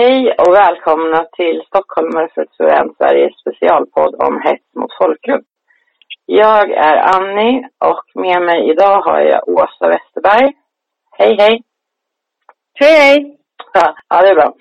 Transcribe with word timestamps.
Hej 0.00 0.34
och 0.38 0.54
välkomna 0.54 1.24
till 1.24 1.62
Stockholmare 1.66 2.28
för 2.34 2.46
Suren, 2.56 2.94
Sveriges 2.98 3.40
specialpodd 3.40 4.14
om 4.14 4.40
hets 4.44 4.74
mot 4.74 4.92
folkgrupp. 4.98 5.46
Jag 6.26 6.70
är 6.70 6.96
Annie 7.16 7.68
och 7.78 8.04
med 8.14 8.42
mig 8.42 8.70
idag 8.70 9.00
har 9.00 9.20
jag 9.20 9.48
Åsa 9.48 9.88
Westerberg. 9.88 10.52
Hej, 11.18 11.36
hej! 11.38 11.62
Hej, 12.74 12.98
hej! 13.00 13.38
Ja, 13.72 13.94
ja 14.08 14.22
det 14.22 14.28
är 14.28 14.34
bra. 14.34 14.54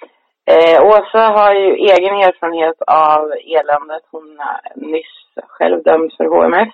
Eh, 0.51 0.83
Åsa 0.83 1.19
har 1.19 1.53
ju 1.53 1.75
egen 1.75 2.15
erfarenhet 2.15 2.81
av 2.87 3.31
eländet. 3.31 4.03
Hon 4.11 4.39
är 4.39 4.61
nyss 4.75 5.45
själv 5.47 5.83
dömd 5.83 6.13
för 6.17 6.25
HMS. 6.25 6.73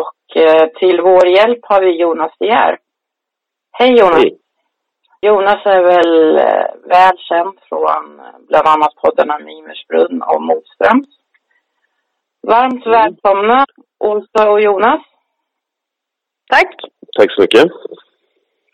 Och 0.00 0.36
eh, 0.42 0.66
till 0.66 1.00
vår 1.00 1.26
hjälp 1.26 1.60
har 1.62 1.80
vi 1.80 2.00
Jonas 2.00 2.32
De 2.38 2.46
Geer. 2.46 2.78
Hej 3.72 3.90
Jonas! 3.90 4.22
Hej. 4.22 4.38
Jonas 5.20 5.66
är 5.66 5.82
väl 5.82 6.36
eh, 6.38 6.88
väl 6.88 7.18
känd 7.18 7.58
från 7.68 8.20
eh, 8.20 8.38
bland 8.48 8.68
annat 8.68 8.94
poddarna 9.02 9.38
Mimersbrunn 9.38 10.22
och 10.22 10.42
Motströms. 10.42 11.08
Varmt 12.42 12.86
Mm. 12.86 12.98
välkomna 12.98 13.66
Åsa 13.98 14.50
och 14.50 14.60
Jonas. 14.60 15.02
Tack! 16.52 16.74
Tack 17.18 17.32
så 17.32 17.40
mycket. 17.40 17.72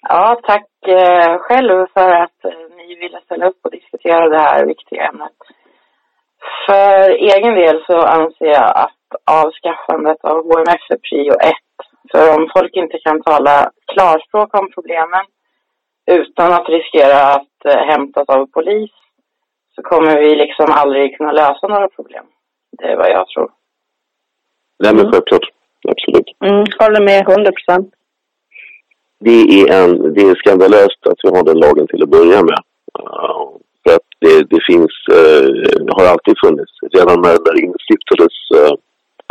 Ja, 0.08 0.40
tack 0.42 0.68
eh, 0.86 1.38
själv 1.38 1.86
för 1.94 2.14
att 2.14 2.40
ni 2.76 2.94
ville 2.94 3.20
ställa 3.20 3.48
upp 3.48 3.58
och 3.62 3.70
diskutera 3.70 4.28
det 4.28 4.38
här 4.38 4.66
viktiga 4.66 5.08
ämnet. 5.08 5.38
För 6.66 7.10
egen 7.10 7.54
del 7.54 7.84
så 7.86 7.98
anser 7.98 8.46
jag 8.46 8.72
att 8.76 9.02
avskaffandet 9.30 10.24
av 10.24 10.36
HMF 10.36 10.90
är 10.90 10.98
prio 11.10 11.32
ett. 11.32 11.76
För 12.12 12.34
om 12.36 12.50
folk 12.56 12.76
inte 12.76 12.98
kan 12.98 13.22
tala 13.22 13.70
klarspråk 13.92 14.54
om 14.58 14.70
problemen 14.74 15.24
utan 16.06 16.52
att 16.52 16.68
riskera 16.68 17.34
att 17.34 17.64
eh, 17.64 17.80
hämtas 17.90 18.28
av 18.28 18.46
polis 18.46 18.90
så 19.74 19.82
kommer 19.82 20.20
vi 20.20 20.34
liksom 20.34 20.66
aldrig 20.70 21.16
kunna 21.16 21.32
lösa 21.32 21.66
några 21.68 21.88
problem. 21.88 22.24
Det 22.78 22.84
är 22.84 22.96
vad 22.96 23.10
jag 23.10 23.28
tror. 23.28 23.50
Nej, 24.78 24.94
men 24.94 25.12
självklart. 25.12 25.48
Absolut. 25.88 26.28
Mm, 26.44 26.64
håller 26.78 27.00
med 27.00 27.28
100 27.28 27.52
procent. 27.52 27.94
Det 29.20 29.40
är, 29.60 29.66
en, 29.80 30.14
det 30.14 30.22
är 30.30 30.34
skandalöst 30.34 31.06
att 31.06 31.20
vi 31.22 31.28
har 31.28 31.44
den 31.44 31.58
lagen 31.58 31.86
till 31.86 32.02
att 32.02 32.16
börja 32.18 32.42
med. 32.50 32.60
Uh, 32.98 33.48
för 33.82 33.94
att 33.96 34.08
det, 34.24 34.36
det 34.52 34.60
finns, 34.70 34.94
uh, 35.18 35.48
har 35.96 36.06
alltid 36.12 36.36
funnits, 36.44 36.74
redan 36.96 37.18
när 37.22 37.36
det 37.46 37.62
instiftades 37.68 38.36
uh, 38.58 38.74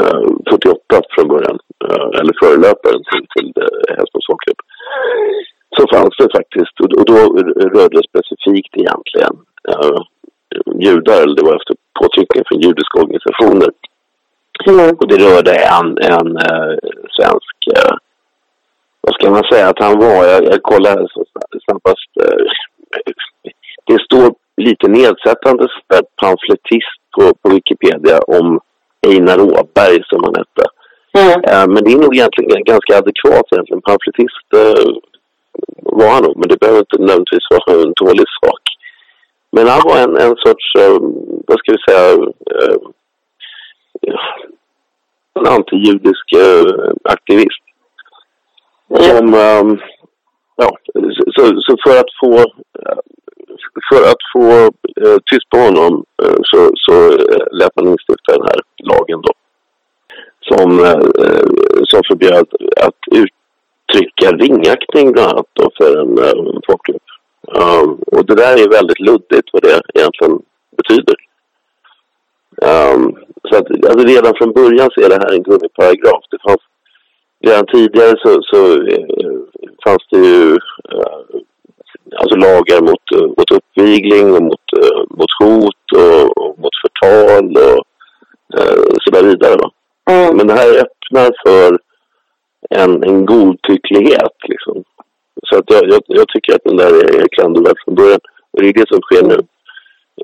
uh, 0.03 0.29
48 0.49 1.01
från 1.13 1.27
början, 1.27 1.57
uh, 1.85 2.09
eller 2.19 2.33
förelöparen 2.43 3.03
till, 3.09 3.25
till 3.33 3.49
uh, 3.63 4.03
mot 4.13 4.25
folkgrupp, 4.29 4.61
så 5.77 5.87
fanns 5.93 6.15
det 6.17 6.29
faktiskt, 6.37 6.79
och, 6.79 7.05
då 7.05 7.17
rörde 7.75 7.97
det 7.97 8.09
specifikt 8.11 8.73
egentligen 8.77 9.33
uh, 9.73 10.01
judar, 10.85 11.21
eller 11.23 11.35
det 11.35 11.43
var 11.43 11.55
efter 11.55 11.75
påtryckning 11.99 12.43
från 12.47 12.61
judiska 12.61 12.99
organisationer. 13.03 13.69
Och 14.99 15.07
det 15.07 15.17
rörde 15.27 15.53
en, 15.55 15.97
en 15.97 16.27
uh, 16.27 16.77
svensk 17.15 17.57
uh, 17.77 17.97
vad 19.01 19.13
ska 19.13 19.29
man 19.31 19.43
säga 19.51 19.67
att 19.69 19.79
han 19.79 19.99
var? 19.99 20.25
Jag, 20.25 20.43
jag 20.43 20.63
kollar 20.63 21.07
snabbast. 21.65 22.11
eh, 22.23 22.45
Det 23.87 23.99
står 24.01 24.35
lite 24.57 24.87
nedsättande 24.87 25.67
pamfletist 26.21 27.01
på, 27.15 27.33
på 27.41 27.55
Wikipedia 27.55 28.19
om 28.19 28.59
Einar 29.07 29.39
Åberg 29.39 30.03
som 30.09 30.23
han 30.23 30.35
hette. 30.41 30.65
Eh, 31.51 31.67
Men 31.67 31.83
det 31.83 31.91
är 31.93 32.03
nog 32.05 32.15
egentligen 32.15 32.63
ganska 32.63 32.97
adekvat 32.97 33.45
egentligen. 33.51 33.81
Pamfletist 33.81 34.47
eh, 34.61 34.87
var 35.83 36.09
han 36.13 36.23
nog, 36.23 36.37
men 36.37 36.49
det 36.49 36.59
behöver 36.59 36.79
inte 36.79 36.97
nödvändigtvis 36.97 37.47
vara 37.49 37.81
en 37.81 37.93
dålig 37.95 38.25
sak. 38.43 38.61
Men 39.51 39.67
han 39.67 39.81
var 39.85 39.97
en, 39.97 40.15
en 40.15 40.35
sorts, 40.35 40.75
eh, 40.79 40.97
vad 41.47 41.59
ska 41.59 41.71
vi 41.71 41.77
säga, 41.87 42.11
eh, 42.55 42.77
en 45.33 45.47
antijudisk 45.47 46.25
eh, 46.35 46.91
aktivist. 47.03 47.63
Som, 48.99 49.33
ehm, 49.33 49.79
ja, 50.55 50.77
så, 51.35 51.61
så 51.61 51.75
för 51.85 51.99
att 51.99 52.11
få, 52.21 52.31
för 53.89 54.01
att 54.11 54.23
få 54.33 54.49
eh, 55.01 55.17
tyst 55.31 55.49
på 55.49 55.57
honom 55.57 56.03
eh, 56.23 56.37
så, 56.43 56.71
så 56.75 56.93
eh, 57.11 57.45
lät 57.51 57.75
man 57.75 57.87
instifta 57.87 58.31
den 58.37 58.41
här 58.41 58.61
lagen 58.83 59.21
då. 59.21 59.33
Som, 60.41 60.79
eh, 60.79 61.01
som 61.83 62.01
förbjöd 62.07 62.47
att 62.87 63.01
uttrycka 63.91 64.31
ringaktning 64.31 65.11
bland 65.11 65.31
annat 65.31 65.45
då 65.53 65.71
för 65.77 66.01
en 66.01 66.17
eh, 66.17 66.59
folkgrupp. 66.67 67.03
Ehm, 67.57 67.89
och 68.05 68.25
det 68.25 68.35
där 68.35 68.63
är 68.63 68.69
väldigt 68.69 68.99
luddigt 68.99 69.49
vad 69.53 69.61
det 69.61 69.81
egentligen 69.93 70.39
betyder. 70.77 71.15
Ehm, 72.61 73.15
så 73.49 73.57
att, 73.57 73.85
alltså 73.89 74.07
redan 74.07 74.33
från 74.37 74.53
början 74.53 74.89
så 74.91 75.01
är 75.01 75.09
det 75.09 75.15
här 75.23 75.33
en 75.33 75.43
gummiparagraf. 75.43 76.23
Det 76.31 76.37
fanns 76.47 76.61
redan 77.45 77.65
tidigare 77.65 78.15
så, 78.23 78.41
så 78.41 78.73
eh, 78.73 79.39
fanns 79.85 80.05
det 80.11 80.17
ju 80.17 80.51
eh, 80.91 81.19
alltså 82.17 82.35
lagar 82.35 82.81
mot, 82.81 83.37
mot 83.37 83.51
uppvigling 83.51 84.33
och 84.35 84.43
mot, 84.43 84.67
eh, 84.77 84.99
mot 85.09 85.31
hot 85.39 85.85
och, 85.95 86.37
och 86.37 86.59
mot 86.59 86.75
förtal 86.81 87.57
och 87.57 87.83
eh, 88.59 88.95
så 89.03 89.11
där 89.11 89.23
vidare. 89.23 89.69
Mm. 90.09 90.37
Men 90.37 90.47
det 90.47 90.53
här 90.53 90.69
öppnar 90.69 91.31
för 91.45 91.90
en, 92.75 93.03
en 93.03 93.25
godtycklighet. 93.25 94.35
Liksom. 94.49 94.83
Så 95.43 95.57
att 95.57 95.65
jag, 95.67 95.83
jag, 95.89 96.01
jag 96.07 96.27
tycker 96.27 96.55
att 96.55 96.63
den 96.63 96.77
där 96.77 96.93
är 97.21 97.27
klandervärd 97.27 97.77
från 97.85 97.95
början. 97.95 98.19
Och 98.51 98.61
det 98.61 98.69
är 98.69 98.73
det 98.73 98.87
som 98.87 99.01
sker 99.01 99.23
nu 99.23 99.37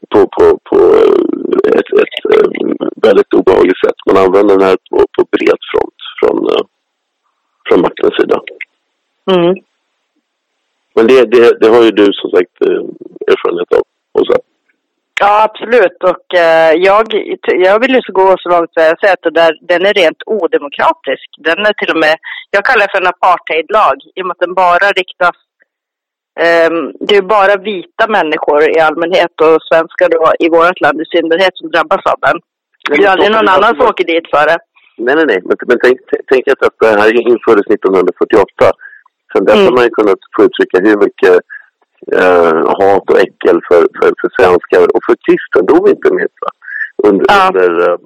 på, 0.10 0.28
på, 0.28 0.60
på 0.70 0.78
ett, 1.80 1.90
ett 2.04 2.18
eh, 2.34 2.50
väldigt 2.96 3.34
obehagligt 3.34 3.82
sätt. 3.86 3.96
Man 4.06 4.18
använder 4.18 4.58
den 4.58 4.68
här 4.68 4.78
på, 4.90 4.98
på 4.98 5.26
bred 5.32 5.60
front 5.72 6.00
från, 6.20 6.38
eh, 6.50 6.66
från 7.68 7.82
maktens 7.82 8.16
sida. 8.16 8.42
Mm. 9.32 9.56
Men 10.96 11.08
det, 11.08 11.26
det, 11.26 11.60
det 11.60 11.70
har 11.70 11.84
ju 11.84 11.92
du 11.92 12.14
som 12.14 12.30
sagt 12.30 12.62
eh, 12.62 12.84
erfarenhet 13.32 13.74
av. 13.74 13.84
Och 14.12 14.26
så. 14.28 14.40
Ja, 15.20 15.44
absolut. 15.44 16.04
Och 16.12 16.26
eh, 16.46 16.72
jag, 16.90 17.06
jag 17.68 17.80
vill 17.82 17.96
ju 17.96 18.02
så 18.02 18.12
gå 18.12 18.36
så 18.40 18.50
långt 18.50 18.70
att 18.76 18.84
jag 18.92 19.00
säger 19.00 19.14
att 19.14 19.28
det 19.28 19.40
där, 19.42 19.54
den 19.62 19.86
är 19.86 19.94
rent 19.94 20.22
odemokratisk. 20.26 21.28
Den 21.38 21.60
är 21.66 21.74
till 21.74 21.92
och 21.94 22.02
med, 22.06 22.16
jag 22.52 22.66
kallar 22.66 22.86
det 22.86 22.92
för 22.92 23.02
en 23.02 23.14
apartheidlag 23.16 23.96
i 24.16 24.22
och 24.22 24.26
med 24.26 24.34
att 24.36 24.46
den 24.46 24.54
bara 24.54 24.88
riktas 25.02 25.38
ehm, 26.44 26.80
det 27.08 27.16
är 27.16 27.22
bara 27.38 27.56
vita 27.72 28.06
människor 28.18 28.60
i 28.78 28.80
allmänhet 28.88 29.34
och 29.42 29.58
svenskar 29.70 30.10
då 30.10 30.26
i 30.46 30.50
vårt 30.50 30.82
land 30.82 31.02
i 31.02 31.06
synnerhet 31.06 31.58
som 31.58 31.72
drabbas 31.72 32.04
av 32.14 32.20
den. 32.28 32.38
Det 32.90 33.04
är 33.04 33.10
aldrig 33.12 33.32
någon 33.32 33.54
annan 33.56 33.76
som 33.76 33.90
åker 33.92 34.06
dit 34.14 34.28
för 34.34 34.46
det. 34.52 34.58
Nej, 34.98 35.16
nej, 35.16 35.26
nej. 35.32 35.40
Men, 35.48 35.58
men 35.68 35.78
tänk, 35.84 35.98
tänk 36.32 36.44
att 36.48 36.74
det 36.80 37.00
här 37.02 37.10
infördes 37.32 37.68
1948. 37.68 38.72
Sen 39.34 39.46
dess 39.46 39.56
Mm. 39.56 39.66
har 39.66 39.74
man 39.78 39.84
ju 39.84 39.90
kunnat 39.90 40.22
få 40.36 40.44
uttrycka 40.48 40.78
hur 40.88 40.98
mycket 41.06 41.36
eh, 42.14 42.58
hat 42.80 43.10
och 43.12 43.20
äckel 43.20 43.58
för, 43.68 43.82
för, 43.98 44.10
för 44.22 44.30
svenskar 44.40 44.84
och 44.96 45.04
för 45.06 45.16
kristendom 45.26 45.88
inte 45.88 46.14
minst. 46.14 46.38
Va? 46.42 46.52
Under, 47.08 47.26
Ja. 47.30 47.48
under 47.48 47.90
eh, 47.90 47.98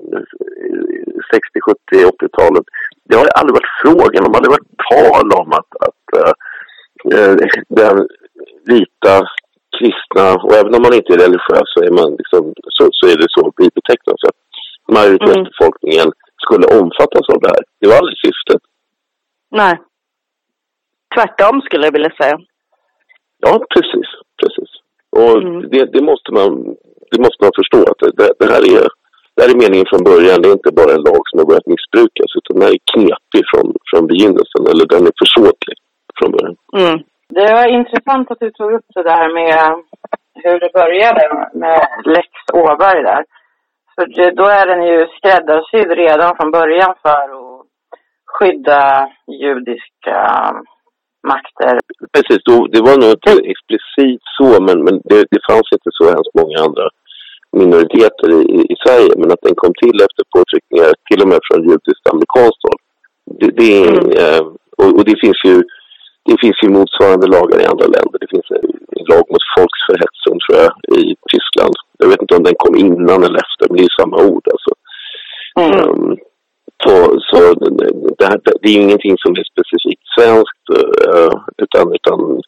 60, 1.33 1.59
70, 1.61 1.79
80-talet. 2.23 2.63
Det 3.09 3.15
har 3.15 3.27
aldrig 3.39 3.53
varit 3.59 3.75
frågan 3.83 4.25
om, 4.25 4.35
aldrig 4.35 4.51
varit 4.57 4.73
tal 4.91 5.27
om 5.41 5.49
att, 5.59 5.71
att 5.87 6.05
eh, 6.19 6.33
eh, 7.17 7.35
den 7.69 8.07
vita 8.65 9.13
kristna, 9.79 10.25
och 10.43 10.53
även 10.53 10.75
om 10.75 10.81
man 10.81 10.93
inte 10.93 11.13
är 11.13 11.17
religiös 11.25 11.67
så 11.73 11.79
är, 11.83 11.91
man 11.91 12.09
liksom, 12.21 12.53
så, 12.75 12.83
så 12.91 13.07
är 13.07 13.17
det 13.17 13.27
så 13.29 13.51
vi 13.57 13.69
betecknas. 13.75 14.23
Att 14.29 14.39
majoritetsbefolkningen 14.95 16.07
skulle 16.45 16.65
omfattas 16.79 17.29
av 17.33 17.39
det 17.41 17.47
här. 17.47 17.63
Det 17.79 17.87
var 17.87 17.97
aldrig 17.97 18.17
syftet. 18.25 18.61
Nej. 19.51 19.81
Tvärtom 21.15 21.61
skulle 21.61 21.85
jag 21.85 21.93
vilja 21.93 22.13
säga. 22.21 22.39
Ja, 23.45 23.53
precis. 23.73 24.09
precis. 24.41 24.71
Och 25.19 25.35
Mm. 25.41 25.69
det, 25.71 25.85
det, 25.95 26.03
måste 26.09 26.29
man, 26.39 26.51
det 27.11 27.19
måste 27.25 27.39
man 27.43 27.51
förstå. 27.59 27.79
att 27.91 27.99
det, 28.03 28.11
det, 28.19 28.29
det, 28.39 28.47
här 28.53 28.63
är, 28.77 28.83
det 29.33 29.39
här 29.41 29.51
är 29.53 29.61
meningen 29.63 29.87
från 29.91 30.03
början. 30.11 30.41
Det 30.41 30.47
är 30.49 30.59
inte 30.59 30.77
bara 30.79 30.91
en 30.97 31.05
lag 31.09 31.21
som 31.27 31.35
har 31.39 31.47
börjat 31.49 31.71
missbrukas 31.73 32.29
utan 32.37 32.53
den 32.55 32.63
här 32.65 32.73
är 32.77 32.83
knepig 32.91 33.43
från, 33.51 33.67
från 33.89 34.03
begynnelsen. 34.11 34.61
Eller 34.71 34.85
den 34.93 35.03
är 35.09 35.15
försåtlig 35.23 35.77
från 36.17 36.29
början. 36.35 36.57
Mm. 36.81 36.97
Det 37.37 37.49
var 37.57 37.67
intressant 37.79 38.31
att 38.31 38.39
du 38.45 38.49
tog 38.51 38.71
upp 38.77 38.87
det 38.95 39.03
där 39.13 39.27
med 39.39 39.59
hur 40.43 40.57
det 40.63 40.71
började 40.81 41.23
med 41.63 41.81
Lex 42.15 42.29
Åberg 42.53 43.01
där. 43.11 43.23
För 43.95 44.05
det, 44.15 44.31
då 44.31 44.45
är 44.59 44.65
den 44.71 44.83
ju 44.91 45.07
skräddarsydd 45.17 45.91
redan 46.03 46.35
från 46.37 46.51
början 46.51 46.93
för 47.01 47.09
att 47.09 47.65
skydda 48.33 49.09
judiska 49.27 50.19
makter. 51.31 51.75
Precis, 52.13 52.41
då, 52.49 52.55
det 52.73 52.81
var 52.87 52.95
nog 52.97 53.11
inte 53.17 53.31
explicit 53.53 54.21
så 54.37 54.47
men, 54.67 54.77
men 54.85 54.95
det, 55.09 55.21
det 55.33 55.41
fanns 55.49 55.67
inte 55.75 55.91
så 55.97 56.03
hemskt 56.13 56.35
många 56.41 56.57
andra 56.67 56.85
minoriteter 57.59 58.29
i, 58.39 58.41
i, 58.57 58.59
i 58.73 58.75
Sverige. 58.83 59.13
Men 59.17 59.31
att 59.31 59.45
den 59.47 59.55
kom 59.61 59.73
till 59.81 59.97
efter 60.07 60.23
påtryckningar 60.35 60.91
till 61.07 61.21
och 61.23 61.29
med 61.31 61.41
från 61.47 61.61
judiskt 61.69 62.05
amerikanskt 62.13 62.63
håll. 62.67 62.81
Det, 63.39 63.51
det 63.59 63.69
är, 63.83 63.91
Mm. 63.91 64.11
eh, 64.21 64.43
och, 64.81 64.91
och 64.97 65.05
det 65.09 65.17
finns 65.23 65.41
ju 65.49 65.55
det 66.29 66.37
finns 66.43 66.59
ju 66.63 66.69
motsvarande 66.69 67.27
lagar 67.27 67.59
i 67.61 67.69
andra 67.71 67.87
länder. 67.95 68.17
Det 68.21 68.31
finns 68.33 68.49
en, 68.57 68.69
en 68.97 69.05
lag 69.11 69.25
mot 69.31 69.45
folksförhetsning 69.57 70.37
tror 70.39 70.57
jag 70.63 70.71
i 71.01 71.15
Tyskland 71.31 71.75
inte 72.21 72.35
om 72.37 72.43
den 72.43 72.55
kom 72.63 72.75
innan 72.85 73.23
eller 73.23 73.39
efter, 73.45 73.65
men 73.67 73.77
det 73.77 73.83
är 73.83 74.01
samma 74.01 74.17
ord 74.31 74.45
alltså. 74.53 74.71
Mm. 75.63 75.89
Um, 75.89 76.17
så 76.83 76.93
så 77.29 77.53
det, 78.17 78.25
här, 78.25 78.39
det 78.61 78.69
är 78.69 78.81
ingenting 78.83 79.15
som 79.17 79.31
är 79.31 79.45
specifikt 79.53 80.03
svenskt 80.15 80.60
Eh, 80.71 81.33
utan, 81.57 81.93
utan 81.93 82.41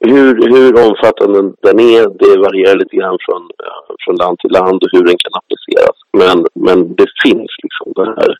hur, 0.00 0.32
hur 0.54 0.70
omfattande 0.86 1.40
den 1.62 1.80
är, 1.80 2.02
det 2.22 2.40
varierar 2.46 2.78
lite 2.78 2.96
grann 2.96 3.18
från, 3.20 3.42
eh, 3.42 3.94
från 4.04 4.16
land 4.16 4.38
till 4.38 4.52
land 4.52 4.82
och 4.82 4.92
hur 4.92 5.04
den 5.04 5.16
kan 5.22 5.38
appliceras. 5.40 5.96
Men, 6.20 6.46
men 6.54 6.94
det 6.94 7.08
finns 7.22 7.50
liksom 7.62 7.92
den 7.96 8.06
här, 8.18 8.32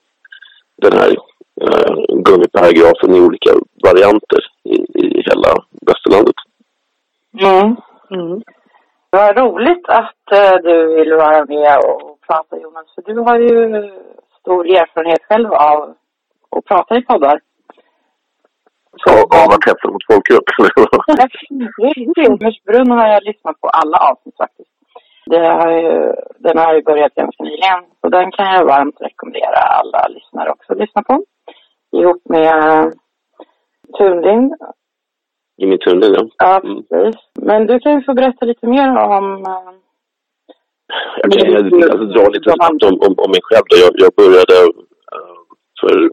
den 0.76 0.93
här 0.99 1.11
eh, 1.65 1.94
gummiparagrafen 2.26 3.15
i 3.15 3.21
olika 3.21 3.53
varianter 3.85 4.43
i, 4.65 4.76
i 5.05 5.23
hela 5.29 5.50
västerlandet. 5.88 6.38
Mm. 7.41 7.76
Mm. 8.11 8.43
Vad 9.11 9.38
roligt 9.38 9.88
att 9.88 10.62
du 10.62 10.94
vill 10.97 11.12
vara 11.12 11.44
med 11.44 11.79
och 11.79 12.19
prata 12.26 12.59
Jonas, 12.59 12.87
för 12.94 13.03
du 13.03 13.21
har 13.21 13.38
ju 13.38 13.91
stor 14.41 14.67
erfarenhet 14.67 15.23
själv 15.29 15.53
av 15.53 15.94
att 16.50 16.65
prata 16.65 16.97
i 16.97 17.03
poddar. 17.03 17.41
Av 19.10 19.50
att 19.54 19.64
hetsa 19.66 19.90
mot 19.90 20.06
folkgrupp? 20.10 20.48
Silversbrunn 22.16 22.90
har 22.90 23.08
jag 23.08 23.24
lyssnat 23.24 23.60
på 23.60 23.68
alla 23.68 23.98
avsnitt 23.98 24.36
faktiskt. 24.36 24.70
Det 25.26 25.46
har 25.46 25.70
ju, 25.70 26.14
den 26.38 26.58
har 26.58 26.74
ju 26.74 26.82
börjat 26.82 27.14
ganska 27.14 27.42
nyligen. 27.42 27.80
Så 28.00 28.08
den 28.08 28.32
kan 28.32 28.46
jag 28.54 28.64
varmt 28.64 29.00
rekommendera 29.00 29.58
alla 29.58 30.08
lyssnare 30.08 30.50
också 30.50 30.72
att 30.72 30.78
lyssna 30.78 31.02
på. 31.02 31.24
Ihop 31.92 32.22
med 32.28 32.92
Tunlind. 33.98 34.54
Jimmy 35.56 35.78
Tunlind, 35.78 36.16
ja. 36.16 36.24
Ja, 36.38 36.60
mm. 36.64 36.82
precis. 36.88 37.20
Men 37.40 37.66
du 37.66 37.80
kan 37.80 37.92
ju 37.92 38.02
få 38.04 38.14
berätta 38.14 38.46
lite 38.46 38.66
mer 38.66 38.88
om 38.96 39.44
jag 41.22 41.32
kan 41.32 41.56
alltså, 41.56 42.04
dra 42.04 42.28
lite 42.28 42.50
snabbt 42.52 42.82
om, 42.82 42.94
om, 43.06 43.14
om 43.24 43.30
mig 43.30 43.40
själv. 43.42 43.64
Jag, 43.84 43.92
jag 44.04 44.12
började 44.20 44.56
uh, 45.16 45.44
för 45.80 46.10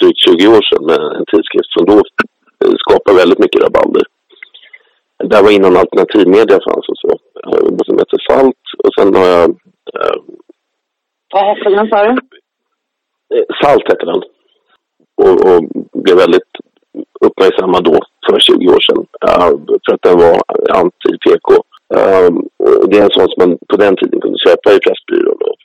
drygt 0.00 0.20
20 0.28 0.48
år 0.56 0.62
sedan 0.68 0.84
med 0.90 1.00
en 1.16 1.26
tidskrift 1.32 1.70
som 1.76 1.84
då 1.90 2.02
skapade 2.84 3.18
väldigt 3.18 3.38
mycket 3.38 3.62
rabalder. 3.62 4.02
Det 5.18 5.42
var 5.42 5.50
innan 5.50 5.76
alternativmedia 5.76 6.58
fanns 6.66 6.88
och 6.92 6.98
så. 7.04 7.12
Uh, 7.46 7.78
som 7.86 7.98
hette 7.98 8.18
Salt 8.28 8.62
och 8.84 8.92
sen 8.98 9.14
har 9.14 9.26
jag... 9.26 9.50
Uh, 9.50 10.18
Vad 11.32 11.44
hette 11.44 11.70
den 11.70 11.88
sa 11.88 12.04
du? 12.04 12.14
Salt 13.62 13.88
hette 13.88 14.06
den. 14.06 14.22
Och, 15.22 15.36
och 15.50 15.62
blev 16.02 16.16
väldigt 16.16 16.52
uppmärksammad 17.20 17.84
då 17.84 17.98
för 18.26 18.38
20 18.38 18.68
år 18.74 18.80
sedan. 18.86 19.06
för 19.86 19.94
att 19.94 20.02
den 20.02 20.18
var 20.18 20.40
anti-PK. 20.82 21.48
Um, 21.94 22.48
det 22.88 22.98
är 22.98 23.04
en 23.04 23.10
sån 23.10 23.28
som 23.28 23.38
man 23.38 23.58
på 23.68 23.76
den 23.76 23.96
tiden 23.96 24.20
kunde 24.20 24.38
köpa 24.38 24.72
i 24.72 24.78
Pressbyrån 24.78 25.38
och 25.50 25.60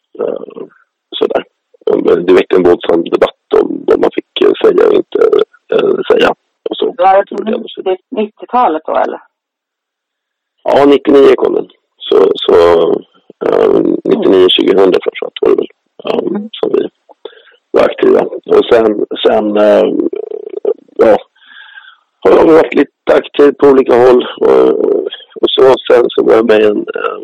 sådär. 1.20 1.44
Det 2.26 2.34
väckte 2.34 2.56
en 2.56 2.64
våldsam 2.64 3.04
debatt 3.04 3.41
vad 3.92 4.02
man 4.06 4.16
fick 4.18 4.32
säga 4.64 4.88
och 4.88 4.94
inte 4.94 5.20
uh, 5.76 6.02
säga. 6.12 6.30
Och 6.70 6.78
så. 6.78 6.86
Var 6.98 7.24
det 7.84 7.98
90-talet 8.22 8.82
då 8.86 8.96
eller? 8.96 9.22
Ja, 10.64 10.86
99 10.86 11.36
kom 11.36 11.54
den. 11.56 11.68
Så, 11.98 12.32
så 12.36 12.56
99-2000 13.46 14.98
framförallt 15.04 15.42
var 15.42 15.50
det 15.50 15.56
väl 15.56 15.68
um, 16.14 16.50
som 16.52 16.72
vi 16.74 16.90
var 17.72 17.84
aktiva. 17.84 18.22
Och 18.56 18.66
sen, 18.72 19.06
sen 19.26 19.56
ja, 20.96 21.18
har 22.24 22.32
jag 22.32 22.46
varit 22.46 22.74
lite 22.74 23.14
aktiv 23.14 23.52
på 23.52 23.68
olika 23.68 23.96
håll. 23.96 24.26
Och, 24.42 24.70
och 25.42 25.50
så 25.56 25.62
sen 25.88 26.06
så 26.10 26.24
var 26.26 26.34
jag 26.34 26.48
med 26.48 26.62
i 26.62 26.66
en 26.66 26.78
eh, 26.78 27.22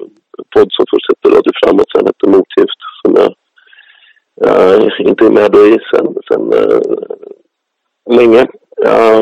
podd 0.54 0.69
som 0.72 0.86
först 0.92 1.08
hette 1.10 1.36
Radio 1.36 1.52
Framåt, 1.60 1.92
sen 1.92 2.08
hette 2.10 2.30
Motgift 2.34 2.76
eh, 4.45 4.88
inte 5.00 5.24
med 5.24 5.51
då 5.51 5.68
i 5.68 5.78
sen, 5.92 6.16
sen 6.28 6.54
eh, 6.54 6.80
länge. 8.10 8.48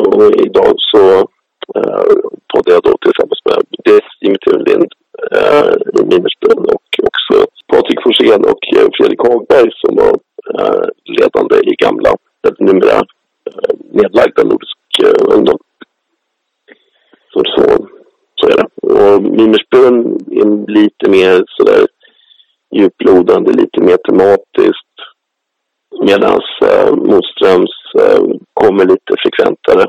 Och 0.06 0.40
idag 0.46 0.74
så 0.76 1.18
eh, 1.76 2.14
poddar 2.52 2.72
jag 2.72 2.82
då 2.82 2.96
tillsammans 3.00 3.40
med 3.44 3.58
dels 3.84 4.10
Jimmy 4.20 4.38
Thunlind 4.38 4.92
eh, 5.32 5.72
i 5.98 6.04
Mimersbrunn 6.04 6.64
och 6.74 6.88
också 7.02 7.46
Patrik 7.72 8.00
Forsén 8.02 8.44
och 8.44 8.62
eh, 8.76 8.88
Fredrik 8.96 9.20
Hagberg 9.20 9.70
som 9.72 9.96
var 9.96 10.14
eh, 10.54 10.84
ledande 11.04 11.56
i 11.56 11.74
gamla, 11.84 12.14
numera 12.58 12.96
eh, 13.50 13.74
nedlagda 13.92 14.42
Nordisk 14.42 14.78
eh, 15.02 15.36
ungdom. 15.36 15.58
Så, 17.32 17.42
så 17.44 17.86
så 18.40 18.46
är 18.46 18.56
det. 18.56 18.68
Och 18.94 19.22
Mimersbrunn 19.22 20.18
är 20.30 20.72
lite 20.72 21.10
mer 21.10 21.44
sådär 21.46 21.86
djuplodande, 22.76 23.52
lite 23.52 23.80
mer 23.80 23.96
tematiskt. 23.96 24.94
Medan 26.06 26.40
eh, 26.68 26.90
Motströms 27.10 27.76
eh, 28.02 28.22
kommer 28.54 28.84
lite 28.84 29.12
frekventare. 29.22 29.84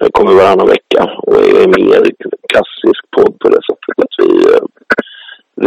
Eh, 0.00 0.08
kommer 0.12 0.32
varannan 0.32 0.66
vecka 0.66 1.02
och 1.22 1.34
är 1.34 1.66
mer 1.78 2.02
klassisk 2.52 3.02
podd 3.16 3.38
på 3.38 3.48
det 3.48 3.62
sättet 3.68 3.94
att 4.04 4.14
vi 4.22 4.30
eh, 4.52 4.64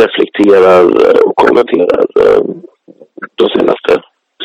reflekterar 0.04 0.82
eh, 0.84 1.22
och 1.28 1.36
kommenterar 1.36 2.04
eh, 2.22 2.42
de 3.36 3.46
senaste, 3.56 3.92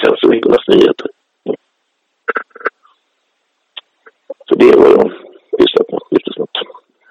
senaste 0.04 0.28
veckornas 0.28 0.68
nyheter. 0.68 1.08
Så 4.48 4.54
det 4.54 4.68
är 4.70 4.76
vad 4.78 4.90
jag 4.90 5.12
pysslat 5.58 5.90
med 5.92 6.00
lite 6.10 6.32
snabbt. 6.32 6.58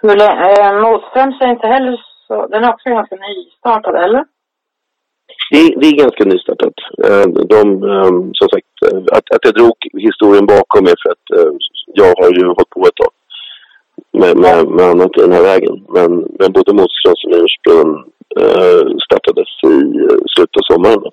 Eh, 0.03 0.81
Motströms 0.81 1.41
är 1.41 1.47
inte 1.47 1.67
heller 1.67 2.01
så... 2.27 2.47
Den 2.47 2.63
är 2.63 2.73
också 2.73 2.89
ganska 2.89 3.15
nystartad, 3.15 3.95
eller? 3.95 4.25
Det, 5.51 5.75
det 5.79 5.87
är 5.87 6.03
ganska 6.03 6.23
nystartat. 6.25 6.77
Eh, 7.07 7.27
de, 7.53 7.61
ehm, 7.93 8.33
som 8.39 8.47
sagt, 8.53 8.75
eh, 8.85 9.01
att, 9.17 9.27
att 9.35 9.45
jag 9.47 9.55
drog 9.59 9.77
historien 10.07 10.45
bakom 10.45 10.83
mig 10.83 10.95
för 11.01 11.09
att 11.15 11.27
eh, 11.37 11.53
jag 12.01 12.13
har 12.21 12.31
ju 12.39 12.45
hållit 12.47 12.69
på 12.69 12.81
ett 12.87 12.99
tag 13.01 13.13
med, 14.21 14.37
med, 14.37 14.67
med 14.75 14.85
annat 14.85 15.17
i 15.17 15.21
den 15.21 15.31
här 15.37 15.43
vägen. 15.51 15.75
Men, 15.95 16.11
men 16.39 16.49
både 16.57 16.71
Motströms 16.73 17.23
och 17.25 17.31
Myrsbrunn 17.33 17.93
startades 19.05 19.51
i 19.73 19.75
slutet 20.33 20.57
av 20.59 20.65
sommaren 20.71 21.01
då, 21.05 21.11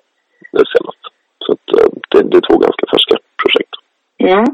det 0.52 0.66
senaste. 0.74 1.06
Så 1.44 1.52
att, 1.52 1.66
det, 2.10 2.22
det 2.30 2.36
är 2.36 2.46
två 2.48 2.58
ganska 2.66 2.84
färska 2.92 3.16
projekt. 3.42 3.74
Mm. 4.18 4.44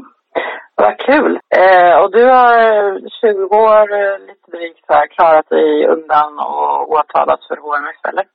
Vad 0.75 0.99
kul! 0.99 1.39
Eh, 1.63 1.95
och 2.01 2.11
du 2.11 2.23
har 2.25 2.55
20 3.21 3.55
år, 3.55 3.87
lite 4.27 4.57
drygt 4.57 4.85
här, 4.87 5.07
klarat 5.07 5.49
dig 5.49 5.87
undan 5.87 6.39
och 6.39 6.91
åtalats 6.91 7.47
för 7.47 7.57
HMF, 7.57 7.99
eller? 8.09 8.25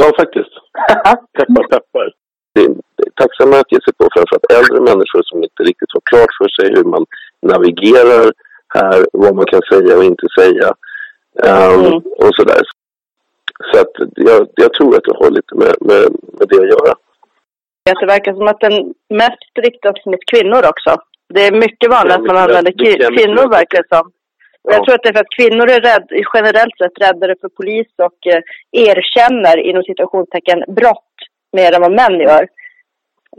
Ja, 0.00 0.06
faktiskt. 0.20 0.54
peppar, 1.38 1.64
peppar. 1.72 2.06
Det 2.54 2.60
är, 2.60 2.70
tacksamma 3.14 3.56
att 3.60 3.72
ge 3.72 3.80
sig 3.80 3.94
på 3.98 4.08
framförallt 4.14 4.52
äldre 4.58 4.80
människor 4.90 5.22
som 5.22 5.38
inte 5.46 5.62
riktigt 5.62 5.92
har 5.94 6.02
klart 6.10 6.32
för 6.38 6.48
sig 6.56 6.66
hur 6.76 6.84
man 6.94 7.04
navigerar 7.52 8.32
här, 8.76 9.06
vad 9.12 9.34
man 9.36 9.46
kan 9.46 9.62
säga 9.72 9.96
och 9.98 10.04
inte 10.04 10.26
säga. 10.38 10.68
Um, 11.48 11.80
mm. 11.80 11.94
Och 12.22 12.34
sådär. 12.38 12.62
Så 13.72 13.80
att 13.80 13.94
jag, 14.28 14.48
jag 14.54 14.72
tror 14.72 14.96
att 14.96 15.04
det 15.04 15.16
har 15.20 15.30
lite 15.30 15.54
med, 15.54 15.74
med, 15.88 16.04
med 16.38 16.46
det 16.48 16.58
att 16.62 16.74
göra. 16.76 16.94
Det 17.84 18.06
verkar 18.06 18.34
som 18.34 18.48
att 18.48 18.60
den 18.60 18.94
mest 19.08 19.52
riktas 19.66 20.06
mot 20.06 20.26
kvinnor 20.32 20.62
också. 20.72 20.96
Det 21.34 21.46
är 21.46 21.52
mycket 21.52 21.90
vanligt 21.90 22.14
att 22.16 22.30
man 22.32 22.36
använder 22.36 22.72
kvinnor 23.16 23.50
verkar 23.50 23.82
det 23.82 23.96
som. 23.96 24.10
Ja. 24.66 24.72
Jag 24.74 24.80
tror 24.84 24.94
att 24.94 25.02
det 25.02 25.08
är 25.12 25.18
för 25.18 25.26
att 25.26 25.38
kvinnor 25.38 25.66
är 25.76 25.80
rädd, 25.90 26.06
generellt 26.34 26.76
sett 26.78 27.02
räddare 27.06 27.34
för 27.40 27.50
polis 27.58 27.90
och 28.08 28.20
eh, 28.32 28.42
erkänner 28.90 29.56
inom 29.68 29.82
situationstecken 29.82 30.58
brott 30.78 31.16
mer 31.58 31.70
än 31.74 31.84
vad 31.86 31.98
män 32.00 32.16
gör. 32.28 32.44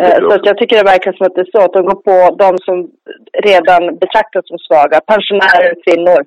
Eh, 0.02 0.18
så 0.26 0.32
att 0.36 0.46
jag 0.50 0.58
tycker 0.58 0.76
det 0.78 0.92
verkar 0.94 1.14
som 1.14 1.26
att 1.26 1.36
det 1.36 1.46
är 1.48 1.54
så, 1.56 1.62
att 1.66 1.74
de 1.78 1.82
går 1.90 2.00
på 2.10 2.18
de 2.44 2.52
som 2.68 2.78
redan 3.50 3.82
betraktas 4.04 4.48
som 4.48 4.60
svaga. 4.68 4.98
Pensionärer 5.14 5.70
och 5.74 5.84
kvinnor. 5.86 6.20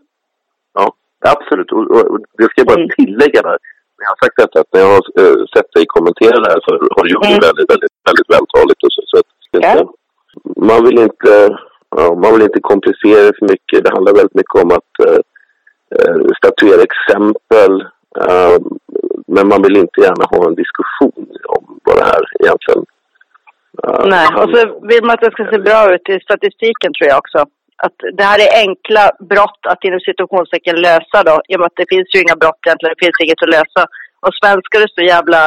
Ja, 0.79 0.87
absolut. 1.35 1.71
Och, 1.73 1.85
och, 1.95 2.05
och 2.13 2.21
det 2.39 2.49
ska 2.49 2.61
jag 2.63 2.71
bara 2.73 2.83
mm. 2.85 2.97
tillägga 2.99 3.41
där. 3.49 3.59
Jag 4.03 4.11
har 4.13 4.19
sagt 4.23 4.41
detta 4.43 4.57
att 4.61 4.71
när 4.73 4.81
jag 4.85 4.93
har 4.97 5.05
äh, 5.23 5.41
sett 5.55 5.71
dig 5.75 5.85
kommentera 5.97 6.37
det 6.43 6.51
här 6.53 6.61
så 6.65 6.71
har 6.95 7.03
du 7.05 7.11
gjort 7.13 7.29
det 7.33 7.39
mm. 7.39 7.49
väldigt, 7.49 7.71
väldigt, 7.73 7.95
väldigt 8.09 8.31
vältaligt. 8.35 8.81
Och 8.85 8.93
så, 8.95 9.03
så 9.11 9.17
att, 9.21 9.29
ja 9.67 9.75
man 10.57 10.85
vill 10.85 10.99
inte, 10.99 11.59
man 11.97 12.33
vill 12.33 12.43
inte 12.43 12.61
komplicera 12.61 13.23
det 13.23 13.39
för 13.39 13.49
mycket. 13.49 13.85
Det 13.85 13.91
handlar 13.91 14.15
väldigt 14.15 14.41
mycket 14.41 14.63
om 14.63 14.71
att 14.71 14.93
eh, 15.07 15.21
eh, 15.97 16.17
statuera 16.39 16.83
exempel. 16.83 17.73
Eh, 18.25 18.57
men 19.27 19.49
man 19.49 19.63
vill 19.63 19.77
inte 19.77 20.01
gärna 20.01 20.25
ha 20.31 20.49
en 20.49 20.55
diskussion 20.55 21.27
om 21.49 21.81
vad 21.85 21.97
det 21.97 22.05
här 22.05 22.23
egentligen 22.41 22.85
Nej, 24.15 24.29
och 24.41 24.49
så 24.53 24.59
vill 24.91 25.05
man 25.05 25.15
att 25.15 25.21
det 25.21 25.33
ska 25.33 25.45
se 25.45 25.59
bra 25.59 25.95
ut 25.95 26.09
i 26.09 26.21
statistiken 26.21 26.91
tror 26.93 27.09
jag 27.09 27.19
också. 27.19 27.39
Att 27.87 27.99
det 28.17 28.25
här 28.31 28.39
är 28.47 28.61
enkla 28.67 29.05
brott 29.33 29.63
att 29.73 29.85
inom 29.85 30.01
situationstecken 30.01 30.77
lösa 30.77 31.19
då. 31.31 31.37
I 31.49 31.57
och 31.57 31.61
med 31.61 31.67
att 31.67 31.81
det 31.81 31.93
finns 31.95 32.09
ju 32.15 32.19
inga 32.21 32.37
brott 32.43 32.63
egentligen, 32.67 32.95
det 32.95 33.05
finns 33.05 33.21
inget 33.25 33.43
att 33.43 33.57
lösa. 33.59 33.83
Och 34.25 34.35
svenskar 34.41 34.81
är 34.87 34.97
så 34.99 35.05
jävla 35.15 35.43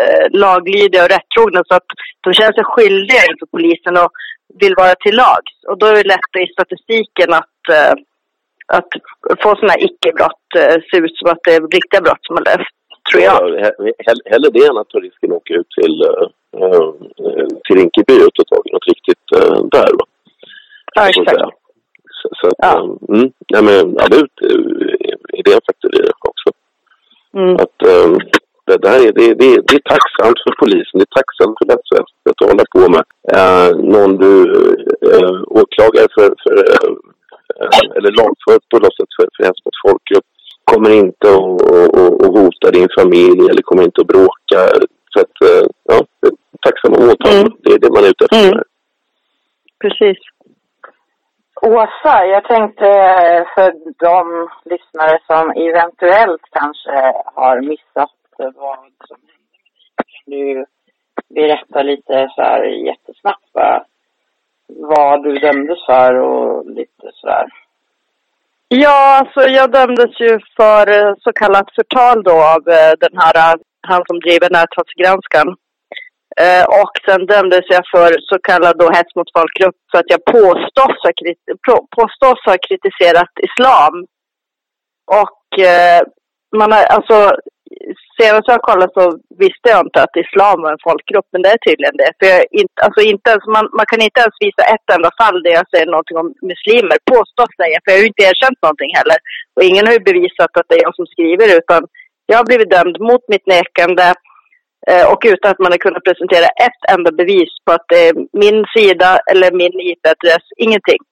eh, 0.00 0.24
laglydiga 0.44 1.02
och 1.04 1.12
rättrogna 1.16 1.60
så 1.68 1.74
att 1.80 1.90
de 2.24 2.28
känner 2.34 2.54
sig 2.56 2.70
skyldiga 2.72 3.22
inför 3.30 3.48
polisen 3.54 3.94
och 4.02 4.12
vill 4.60 4.74
vara 4.76 4.94
till 4.94 5.16
lags. 5.16 5.54
Och 5.68 5.78
då 5.78 5.86
är 5.86 5.94
det 5.94 6.08
lätt 6.08 6.32
i 6.48 6.52
statistiken 6.52 7.32
att, 7.32 7.62
eh, 7.78 7.94
att 8.66 8.88
få 9.42 9.48
sådana 9.54 9.72
här 9.72 9.84
icke-brott 9.84 10.48
eh, 10.58 10.76
se 10.90 10.96
ut 10.96 11.16
som 11.18 11.30
att 11.30 11.38
det 11.44 11.54
är 11.54 11.60
riktiga 11.60 12.00
brott 12.00 12.22
som 12.26 12.36
har 12.36 12.44
löst, 12.44 12.76
tror 13.10 13.22
jag. 13.22 13.40
He- 14.06 14.24
Hellre 14.30 14.50
det 14.50 14.66
än 14.66 14.76
att 14.78 14.88
ta 14.88 14.98
risken 14.98 15.30
att 15.32 15.36
åka 15.36 15.54
ut 15.54 15.68
till, 15.80 15.96
uh, 16.62 16.92
till 17.64 17.76
Rinkeby 17.76 18.16
och 18.26 18.34
ta 18.34 18.44
tag 18.44 18.62
i 18.66 18.72
något 18.72 18.86
riktigt 18.86 19.24
där. 19.72 19.90
Va? 19.98 20.04
Ja, 20.94 21.08
exakt. 21.08 21.40
Så, 22.22 22.28
så 22.40 22.46
att, 22.46 22.54
Ja. 22.58 22.96
ja. 23.08 23.14
mm, 23.14 23.32
nej, 23.52 23.62
men 23.62 23.96
absolut 24.00 24.40
är 25.38 25.42
det 25.44 25.52
en 25.52 25.60
faktor 25.66 25.94
i 25.94 25.98
det 25.98 26.12
också. 26.30 26.48
Mm. 27.36 27.54
Att, 27.54 27.78
um, 28.06 28.18
det, 28.66 28.76
där 28.86 28.98
är, 29.06 29.12
det, 29.18 29.28
det, 29.40 29.50
det 29.68 29.74
är 29.80 29.86
tacksamt 29.94 30.38
för 30.44 30.54
polisen, 30.62 30.98
det 30.98 31.06
är 31.10 31.18
tacksamt 31.20 31.56
för 31.58 31.66
rättsväsendet 31.72 32.38
att 32.40 32.50
hålla 32.50 32.66
på 32.76 32.82
med. 32.94 33.04
Uh, 33.38 33.70
någon 33.94 34.12
du 34.24 34.34
uh, 35.16 35.40
åklagare 35.60 36.08
för, 36.16 36.28
för 36.42 36.54
uh, 36.74 36.92
eller 37.96 38.12
lagfört 38.20 38.64
på 38.70 38.78
något 38.84 38.96
sätt 38.98 39.12
för, 39.16 39.26
för 39.34 39.44
hets 39.44 39.64
mot 39.64 39.78
folkgrupp 39.86 40.28
kommer 40.64 40.90
inte 40.90 41.28
att 41.30 41.44
och, 41.74 41.88
och, 41.98 42.12
och 42.22 42.32
hota 42.38 42.70
din 42.70 42.88
familj 42.98 43.40
eller 43.50 43.62
kommer 43.62 43.82
inte 43.82 44.00
att 44.00 44.12
bråka. 44.14 44.58
Så 45.12 45.20
att, 45.24 45.36
uh, 45.48 45.66
ja, 45.90 45.98
tacksamma 46.64 46.96
åtal. 47.10 47.40
Mm. 47.40 47.52
Det 47.62 47.72
är 47.72 47.78
det 47.78 47.90
man 47.94 48.04
är 48.04 48.12
ute 48.14 48.24
efter. 48.24 48.48
Mm. 48.48 48.62
Precis. 49.82 50.18
Åsa, 51.62 52.26
jag 52.26 52.44
tänkte 52.44 52.86
eh, 52.86 53.44
för 53.54 53.72
de 54.08 54.48
lyssnare 54.64 55.18
som 55.26 55.50
eventuellt 55.50 56.42
kanske 56.50 57.12
har 57.34 57.60
missat 57.60 58.10
vad 58.38 58.76
som 58.76 58.86
liksom- 58.86 59.16
hände 59.26 59.56
kan 59.96 60.32
du 60.32 60.66
berätta 61.34 61.82
lite 61.82 62.28
så 62.34 62.42
här 62.42 62.64
jättesnabbt 62.64 63.48
va? 63.52 63.86
vad 64.66 65.22
du 65.22 65.38
dömdes 65.38 65.86
för 65.86 66.14
och 66.14 66.70
lite 66.70 67.10
sådär. 67.12 67.46
Ja, 68.68 69.18
alltså 69.18 69.40
jag 69.40 69.72
dömdes 69.72 70.20
ju 70.20 70.40
för 70.56 70.88
eh, 70.98 71.14
så 71.18 71.32
kallat 71.32 71.74
förtal 71.74 72.22
då 72.22 72.32
av 72.32 72.68
eh, 72.68 72.92
den 73.00 73.18
här, 73.18 73.36
eh, 73.36 73.54
han 73.80 74.02
som 74.06 74.20
driver 74.20 74.50
näthatsgranskan. 74.50 75.56
Och 76.82 76.92
sen 77.06 77.26
dömdes 77.26 77.64
jag 77.68 77.82
för 77.94 78.10
så 78.20 78.38
kallad 78.42 78.78
då 78.78 78.90
hets 78.90 79.14
mot 79.14 79.32
folkgrupp 79.36 79.76
för 79.90 79.98
att 79.98 80.10
jag 80.14 80.24
påstås 80.24 80.96
ha, 81.04 81.86
påstås 81.96 82.38
ha 82.46 82.56
kritiserat 82.68 83.30
islam. 83.48 84.06
Och 85.22 85.46
man 86.56 86.72
har, 86.72 86.82
alltså 86.82 87.36
senast 88.20 88.48
jag 88.52 88.66
kollade 88.68 88.92
så 88.98 89.04
visste 89.44 89.66
jag 89.72 89.80
inte 89.86 89.98
att 90.02 90.22
islam 90.24 90.58
var 90.64 90.72
en 90.72 90.86
folkgrupp, 90.88 91.28
men 91.32 91.42
det 91.42 91.50
är 91.56 91.66
tydligen 91.68 91.96
det. 92.02 92.10
För 92.18 92.26
jag, 92.34 92.42
inte, 92.60 92.78
alltså 92.86 93.00
inte 93.12 93.26
ens, 93.30 93.44
man, 93.56 93.66
man 93.78 93.86
kan 93.90 94.02
inte 94.06 94.20
ens 94.24 94.36
visa 94.46 94.62
ett 94.74 94.88
enda 94.96 95.10
fall 95.20 95.38
där 95.42 95.52
jag 95.58 95.70
säger 95.72 95.88
någonting 95.94 96.18
om 96.22 96.28
muslimer, 96.50 96.96
påstås 97.14 97.50
säga, 97.60 97.76
för 97.80 97.88
jag 97.88 97.98
har 97.98 98.04
ju 98.04 98.12
inte 98.12 98.28
erkänt 98.30 98.58
någonting 98.62 98.92
heller. 98.98 99.18
Och 99.54 99.64
ingen 99.70 99.86
har 99.86 99.94
ju 99.96 100.08
bevisat 100.10 100.52
att 100.58 100.68
det 100.68 100.76
är 100.78 100.86
jag 100.86 100.96
som 100.98 101.06
skriver, 101.14 101.48
utan 101.60 101.80
jag 102.30 102.36
har 102.38 102.46
blivit 102.50 102.74
dömd 102.76 102.96
mot 103.08 103.24
mitt 103.32 103.46
nekande 103.56 104.08
eh, 104.90 105.04
och 105.12 105.22
utan 105.32 105.50
att 105.50 105.62
man 105.64 105.72
har 105.74 105.84
kunnat 105.86 106.06
presentera 106.08 106.48
ett 106.66 106.80
enda 106.94 107.10
bevis 107.20 107.52
på 107.64 107.70
att 107.76 107.86
det 107.92 108.00
är 108.08 108.14
min 108.44 108.58
sida 108.76 109.10
eller 109.30 109.48
min 109.62 109.74
IP-adress, 109.90 110.46
ingenting. 110.66 111.02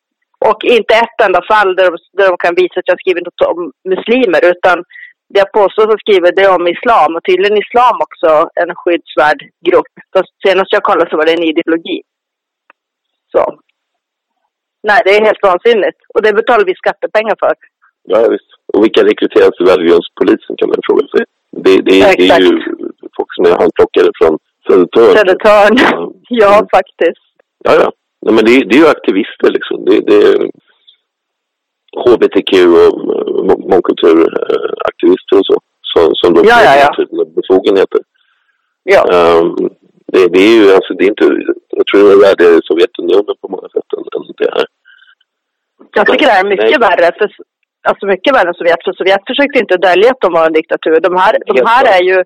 Och 0.49 0.61
inte 0.65 0.95
ett 0.95 1.19
enda 1.27 1.43
fall 1.51 1.71
där 1.77 1.85
de, 1.91 1.97
där 2.19 2.29
de 2.31 2.37
kan 2.45 2.55
visa 2.55 2.77
att 2.81 2.91
jag 2.93 3.01
skrivit 3.01 3.25
något 3.25 3.51
om 3.53 3.73
muslimer, 3.93 4.41
utan 4.53 4.77
det 5.33 5.39
jag 5.45 5.53
påstår 5.61 5.85
att 5.93 6.05
skriver 6.05 6.31
det 6.39 6.49
om 6.57 6.65
islam 6.77 7.11
och 7.17 7.25
tydligen 7.25 7.63
islam 7.65 7.97
också 8.07 8.31
en 8.63 8.71
skyddsvärd 8.81 9.41
grupp. 9.69 9.93
Fast 10.15 10.33
senast 10.47 10.73
jag 10.73 10.83
kollade 10.83 11.11
så 11.11 11.17
var 11.17 11.27
det 11.27 11.37
en 11.39 11.51
ideologi. 11.53 11.99
Så. 13.33 13.43
Nej, 14.89 15.01
det 15.05 15.13
är 15.17 15.29
helt 15.29 15.47
vansinnigt. 15.51 16.01
Och 16.15 16.23
det 16.23 16.33
betalar 16.41 16.65
vi 16.65 16.75
skattepengar 16.75 17.37
för. 17.43 17.55
Ja, 18.13 18.19
visst. 18.35 18.51
Och 18.73 18.85
vilka 18.85 19.03
rekryteras 19.11 19.55
till 19.57 19.71
värdegrundspolisen 19.71 20.57
kan 20.59 20.69
man 20.69 20.87
fråga 20.89 21.05
sig. 21.13 21.25
Det, 21.65 21.77
det, 21.87 21.97
det 22.21 22.29
är 22.37 22.41
ju 22.49 22.55
folk 23.17 23.31
som 23.35 23.45
är 23.45 23.55
handplockade 23.63 24.11
från 24.19 24.39
Södertörn. 24.67 25.13
Södertörn. 25.17 25.75
Ja. 25.79 26.13
ja, 26.45 26.53
faktiskt. 26.77 27.27
Ja, 27.67 27.73
ja. 27.83 27.89
Nej, 28.25 28.35
men 28.35 28.45
det, 28.45 28.53
det 28.69 28.75
är 28.77 28.83
ju 28.85 28.95
aktivister 28.97 29.51
liksom. 29.57 29.85
Det, 29.85 30.01
det 30.11 30.21
HBTQ 32.07 32.53
och 32.81 32.93
eh, 33.15 33.57
mångkulturaktivister 33.71 35.37
och 35.39 35.47
så. 35.51 35.57
Som, 35.93 36.15
som 36.15 36.35
då 36.35 36.41
Ja, 36.45 36.59
ja, 36.65 36.75
ja. 36.83 36.95
typen 36.97 37.21
av 37.21 37.29
befogenheter. 37.35 38.01
Ja. 38.83 39.03
Ehm, 39.15 39.57
det, 40.13 40.29
det 40.35 40.43
är 40.49 40.55
ju 40.59 40.65
alltså, 40.77 40.95
det 40.95 41.05
är 41.05 41.09
inte, 41.15 41.27
jag 41.79 41.87
tror 41.87 42.01
det 42.09 42.15
är 42.17 42.25
värre 42.29 42.47
i 42.59 42.61
Sovjetunionen 42.69 43.37
på 43.43 43.49
många 43.55 43.69
sätt 43.75 43.89
än, 43.97 44.05
än 44.17 44.25
det 44.39 44.51
här. 44.57 44.67
Jag 45.99 46.07
tycker 46.07 46.27
det 46.27 46.37
här 46.37 46.45
är 46.45 46.55
mycket 46.55 46.81
Nej. 46.81 46.89
värre. 46.89 47.09
För, 47.19 47.29
alltså 47.89 48.05
mycket 48.07 48.35
värre 48.37 48.49
än 48.49 48.55
Sovjet. 48.55 48.85
För 48.85 48.93
Sovjet 48.93 49.29
försökte 49.31 49.59
inte 49.65 49.85
dölja 49.89 50.11
att 50.11 50.25
de 50.25 50.33
var 50.33 50.47
en 50.47 50.59
diktatur. 50.61 51.01
De 51.09 51.13
här, 51.23 51.33
de 51.47 51.67
här 51.73 51.85
är 51.97 52.03
ju 52.11 52.19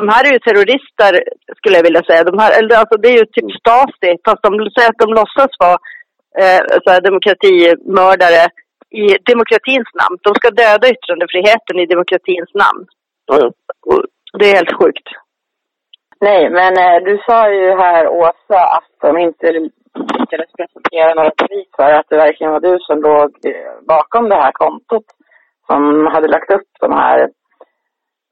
de 0.00 0.08
här 0.08 0.22
är 0.26 0.32
ju 0.32 0.38
terrorister, 0.38 1.12
skulle 1.58 1.76
jag 1.76 1.86
vilja 1.88 2.02
säga. 2.02 2.24
De 2.24 2.38
här, 2.42 2.50
eller 2.58 2.74
alltså 2.76 2.96
det 3.02 3.08
är 3.08 3.18
ju 3.20 3.26
typ 3.34 3.48
Stasi, 3.60 4.10
fast 4.24 4.42
de 4.42 4.50
säger 4.74 4.90
att 4.90 5.04
de 5.04 5.08
låtsas 5.20 5.52
vara 5.64 5.78
eh, 6.42 6.62
så 6.84 6.88
här, 6.92 7.00
demokratimördare 7.08 8.42
i 8.90 9.04
demokratins 9.32 9.88
namn. 10.00 10.18
De 10.22 10.34
ska 10.34 10.50
döda 10.50 10.86
yttrandefriheten 10.94 11.76
i 11.82 11.86
demokratins 11.86 12.50
namn. 12.54 12.82
Det 14.38 14.50
är 14.50 14.56
helt 14.56 14.82
sjukt. 14.82 15.08
Nej, 16.20 16.50
men 16.50 16.72
eh, 16.78 16.98
du 17.04 17.18
sa 17.26 17.50
ju 17.52 17.70
här 17.70 18.08
Åsa 18.08 18.60
att 18.78 18.92
de 19.00 19.18
inte 19.18 19.52
lyckades 19.52 20.52
presentera 20.58 21.14
några 21.14 21.32
bevis 21.38 21.68
för 21.76 21.92
att 21.92 22.06
det 22.08 22.16
verkligen 22.16 22.52
var 22.52 22.60
du 22.60 22.78
som 22.78 23.02
låg 23.02 23.30
eh, 23.46 23.86
bakom 23.88 24.28
det 24.28 24.34
här 24.34 24.52
kontot 24.52 25.04
som 25.66 26.06
hade 26.06 26.28
lagt 26.28 26.50
upp 26.50 26.70
de 26.80 26.92
här 26.92 27.28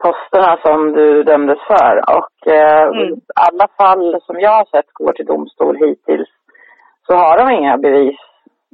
posterna 0.05 0.57
som 0.63 0.93
du 0.93 1.23
dömdes 1.23 1.59
för. 1.67 1.95
Och 2.17 2.53
eh, 2.53 2.89
Mm. 2.89 3.21
alla 3.35 3.69
fall 3.77 4.21
som 4.27 4.41
jag 4.41 4.51
har 4.51 4.65
sett 4.65 4.93
går 4.93 5.13
till 5.13 5.27
domstol 5.27 5.77
hittills 5.77 6.29
så 7.07 7.15
har 7.15 7.39
de 7.39 7.51
inga 7.55 7.79
bevis 7.79 8.21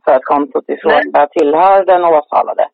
för 0.04 0.12
att 0.12 0.25
kontot 0.25 0.64
i 0.68 0.76
fråga 0.76 1.26
tillhör 1.26 1.84
den 1.84 2.04
åtalade. 2.04 2.64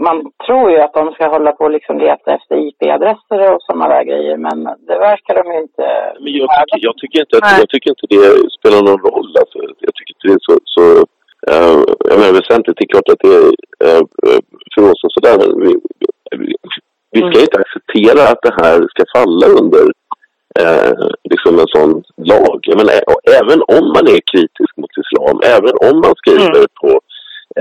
Man 0.00 0.16
tror 0.46 0.70
ju 0.70 0.78
att 0.80 0.94
de 0.94 1.12
ska 1.12 1.28
hålla 1.28 1.52
på 1.52 1.64
och 1.64 1.70
liksom 1.70 1.98
leta 1.98 2.34
efter 2.34 2.56
IP-adresser 2.68 3.54
och 3.54 3.62
sådana 3.62 3.88
där 3.88 4.04
grejer 4.04 4.36
men 4.36 4.64
det 4.64 4.98
verkar 5.08 5.34
de 5.34 5.52
ju 5.52 5.58
inte 5.66 5.84
men 6.20 6.32
jag, 6.40 6.48
tycker, 6.50 6.86
jag, 6.86 6.96
tycker 6.98 7.20
inte 7.20 7.36
att, 7.36 7.58
jag 7.58 7.68
tycker 7.68 7.90
inte 7.90 8.06
det 8.14 8.50
spelar 8.58 8.80
någon 8.88 9.02
roll. 9.08 9.30
Alltså, 9.42 9.58
jag 9.86 9.92
tycker 9.94 10.12
inte 10.14 10.26
det 10.28 10.38
är 10.40 10.46
så... 10.48 10.54
så 10.74 10.82
uh, 11.52 11.82
jag 12.10 12.18
menar 12.20 12.40
väsentligt, 12.40 12.76
det 12.78 12.84
är 12.84 12.94
klart 12.94 13.12
att 13.12 13.22
det 13.26 13.34
är 13.40 13.48
uh, 13.86 14.02
för 14.74 14.82
oss 14.90 15.04
och 15.06 15.14
sådär. 15.16 15.36
Vi, 15.64 15.70
vi, 16.40 16.54
vi 17.14 17.20
ska 17.20 17.38
Mm. 17.38 17.46
inte 17.46 17.58
acceptera 17.64 18.22
att 18.32 18.42
det 18.46 18.54
här 18.62 18.76
ska 18.92 19.02
falla 19.16 19.46
under 19.60 19.84
eh, 20.62 20.92
liksom 21.32 21.52
en 21.62 21.70
sån 21.76 21.92
lag. 22.32 22.58
Jag 22.70 22.76
menar, 22.80 22.94
även 23.40 23.60
om 23.76 23.84
man 23.96 24.04
är 24.14 24.20
kritisk 24.32 24.72
mot 24.80 24.94
islam, 25.04 25.36
även 25.56 25.74
om 25.88 25.94
man 26.04 26.14
skriver 26.22 26.50
Mm. 26.58 26.66
på 26.82 26.90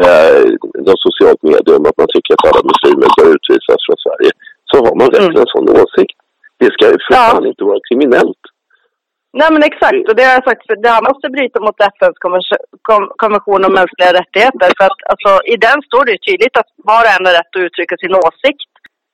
eh, 0.04 0.44
de 0.88 0.94
socialt 1.06 1.42
medium 1.54 1.84
att 1.89 1.98
man 2.01 2.10
tycker 2.13 2.32
att 2.34 2.46
alla 2.50 2.63
muslimer 2.72 3.08
bör 3.18 3.27
utvisas 3.38 3.80
från 3.86 4.00
Sverige, 4.06 4.32
så 4.70 4.75
har 4.86 4.94
man 5.00 5.08
rätt 5.13 5.22
Mm. 5.24 5.32
till 5.32 5.44
en 5.46 5.54
sån 5.56 5.70
åsikt. 5.84 6.18
Det 6.62 6.70
ska 6.75 6.84
ju 6.94 6.98
för 7.06 7.13
Ja. 7.18 7.24
fan 7.32 7.46
inte 7.51 7.63
vara 7.72 7.80
kriminellt. 7.89 8.44
Nej 9.39 9.50
men 9.54 9.63
exakt, 9.72 10.04
och 10.10 10.16
det 10.18 10.24
har 10.27 10.34
jag 10.39 10.48
sagt, 10.50 10.63
för 10.68 10.75
det 10.84 10.89
här 10.96 11.04
måste 11.10 11.27
bryta 11.36 11.58
mot 11.66 11.80
FNs 11.96 12.18
konven- 12.24 12.63
kon- 12.89 13.13
konvention 13.22 13.66
om 13.68 13.74
mänskliga 13.80 14.12
rättigheter. 14.20 14.70
För 14.77 14.86
att 14.89 15.01
alltså, 15.12 15.32
i 15.54 15.56
den 15.68 15.77
står 15.88 16.01
det 16.06 16.12
ju 16.16 16.22
tydligt 16.27 16.56
att 16.62 16.70
var 16.89 17.01
och 17.06 17.12
en 17.16 17.25
har 17.27 17.34
rätt 17.39 17.54
att 17.56 17.66
uttrycka 17.68 17.96
sin 17.98 18.16
åsikt 18.27 18.72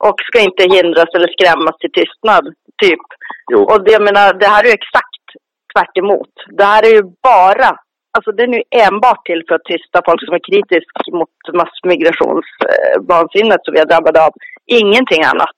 och 0.08 0.18
ska 0.28 0.38
inte 0.50 0.64
hindras 0.76 1.10
eller 1.16 1.30
skrämmas 1.36 1.76
till 1.82 1.94
tystnad, 2.00 2.46
typ. 2.84 3.04
Jo. 3.52 3.60
Och 3.72 3.84
det, 3.84 3.92
jag 3.92 4.04
menar, 4.10 4.34
det 4.34 4.48
här 4.54 4.64
är 4.64 4.68
ju 4.68 4.74
exakt 4.82 5.26
tvärt 5.74 5.98
emot. 5.98 6.34
Det 6.58 6.64
här 6.64 6.84
är 6.88 6.94
ju 6.98 7.04
bara, 7.24 7.70
alltså 8.16 8.32
den 8.32 8.54
är 8.54 8.58
ju 8.58 8.64
enbart 8.86 9.26
till 9.26 9.44
för 9.48 9.56
att 9.56 9.70
tysta 9.72 9.98
folk 10.06 10.22
som 10.26 10.36
är 10.38 10.48
kritiska 10.50 11.00
mot 11.20 11.36
massmigrationsvansinnet 11.62 13.62
som 13.64 13.74
vi 13.74 13.80
är 13.80 13.86
drabbade 13.92 14.26
av. 14.26 14.32
Ingenting 14.66 15.24
annat. 15.24 15.56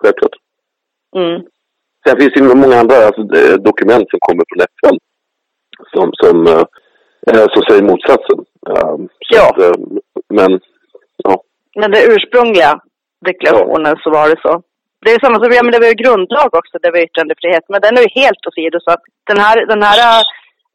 Självklart. 0.00 0.36
Mm. 1.16 1.40
Sen 2.04 2.16
finns 2.20 2.32
det 2.32 2.40
ju 2.40 2.54
många 2.54 2.76
andra 2.82 2.96
alltså, 2.96 3.20
eh, 3.20 3.56
dokument 3.70 4.06
som 4.10 4.18
kommer 4.26 4.44
från 4.48 4.60
FN 4.72 4.96
som, 5.92 6.10
som, 6.22 6.46
eh, 6.46 6.64
eh, 7.30 7.46
som 7.52 7.62
säger 7.62 7.82
motsatsen. 7.82 8.38
Um, 8.68 9.08
Ja. 9.28 9.48
Att, 9.48 9.62
eh, 9.62 9.72
men, 10.28 10.60
ja. 11.16 11.42
Men 11.74 11.90
den 11.90 12.02
ursprungliga 12.10 12.80
deklarationen 13.26 13.96
så 14.02 14.10
var 14.10 14.28
det 14.28 14.40
så. 14.42 14.62
Det 15.04 15.10
är 15.10 15.20
samma 15.20 15.38
som, 15.38 15.52
ja 15.52 15.62
men 15.62 15.72
det 15.72 15.82
var 15.84 15.92
ju 15.92 16.02
grundlag 16.04 16.50
också, 16.60 16.74
det 16.82 16.90
var 16.90 17.04
yttrandefrihet. 17.06 17.64
Men 17.68 17.80
den 17.80 17.96
är 17.98 18.02
ju 18.02 18.20
helt 18.22 18.46
åsidosatt. 18.48 19.02
Den 19.30 19.38
här, 19.44 19.56
den 19.72 19.82
här 19.82 19.98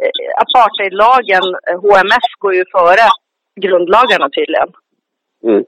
eh, 0.03 0.11
apartheidlagen, 0.43 1.45
eh, 1.67 1.77
HMF, 1.83 2.27
går 2.39 2.53
ju 2.59 2.63
före 2.75 3.05
grundlagarna 3.65 4.27
tydligen. 4.29 4.69
Mm. 5.47 5.63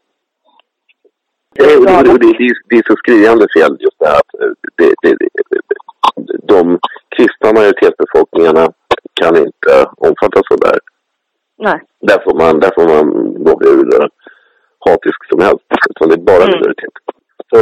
Det, 1.56 1.66
det, 1.66 2.04
det, 2.04 2.54
det, 2.70 2.76
är 2.78 2.92
så 2.92 2.96
skriande 2.96 3.48
fel 3.56 3.78
just 3.80 4.00
det 4.00 4.08
här 4.08 4.20
att 4.24 4.34
eh, 4.42 4.52
det, 4.78 4.94
det, 5.02 5.16
de 6.44 6.80
kristna 7.16 7.54
majoritetsbefolkningarna 7.54 8.66
kan 9.22 9.36
inte 9.38 9.74
omfattas 9.98 10.52
av 10.52 10.60
det 10.60 10.68
här. 10.68 10.80
Nej. 11.58 11.80
Där 12.02 12.20
får 12.24 12.36
man, 12.42 12.60
där 12.60 12.72
får 12.76 12.88
man 12.94 13.06
vara 13.44 13.70
hur 13.70 14.02
eh, 14.02 14.08
hatisk 14.86 15.30
som 15.30 15.40
helst. 15.42 15.66
Utan 15.90 16.10
det 16.10 16.16
är 16.16 16.30
bara 16.32 16.44
Mm. 16.44 16.64
Så, 17.50 17.58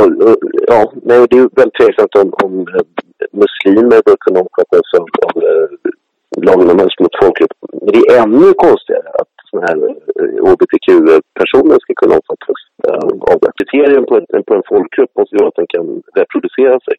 ja, 0.67 0.91
nej, 1.09 1.27
det 1.29 1.37
är 1.37 1.49
väldigt 1.59 1.79
tveksamt 1.79 2.15
om, 2.21 2.33
om 2.43 2.53
muslimer 3.41 3.99
bör 4.05 4.17
kunna 4.25 4.39
omfattas 4.39 4.87
av, 4.99 5.05
av 5.27 5.35
lagen 6.47 6.69
om 6.69 6.79
hets 6.79 6.99
mot 6.99 7.19
folkgrupp. 7.21 7.55
Men 7.81 7.91
det 7.93 8.01
är 8.07 8.23
ännu 8.23 8.47
konstigare 8.65 9.09
att 9.21 9.33
sådana 9.49 9.67
här 9.67 9.77
hbtq-personer 10.47 11.77
ska 11.83 11.93
kunna 12.01 12.15
omfattas 12.19 12.59
av 13.31 13.37
det. 13.41 13.51
Kriterium 13.59 14.05
på, 14.05 14.15
en, 14.15 14.43
på 14.47 14.53
en 14.53 14.67
folkgrupp 14.69 15.11
måste 15.17 15.35
ju 15.35 15.39
vara 15.39 15.51
att 15.53 15.61
den 15.61 15.71
kan 15.75 15.85
reproducera 16.19 16.79
sig. 16.87 16.95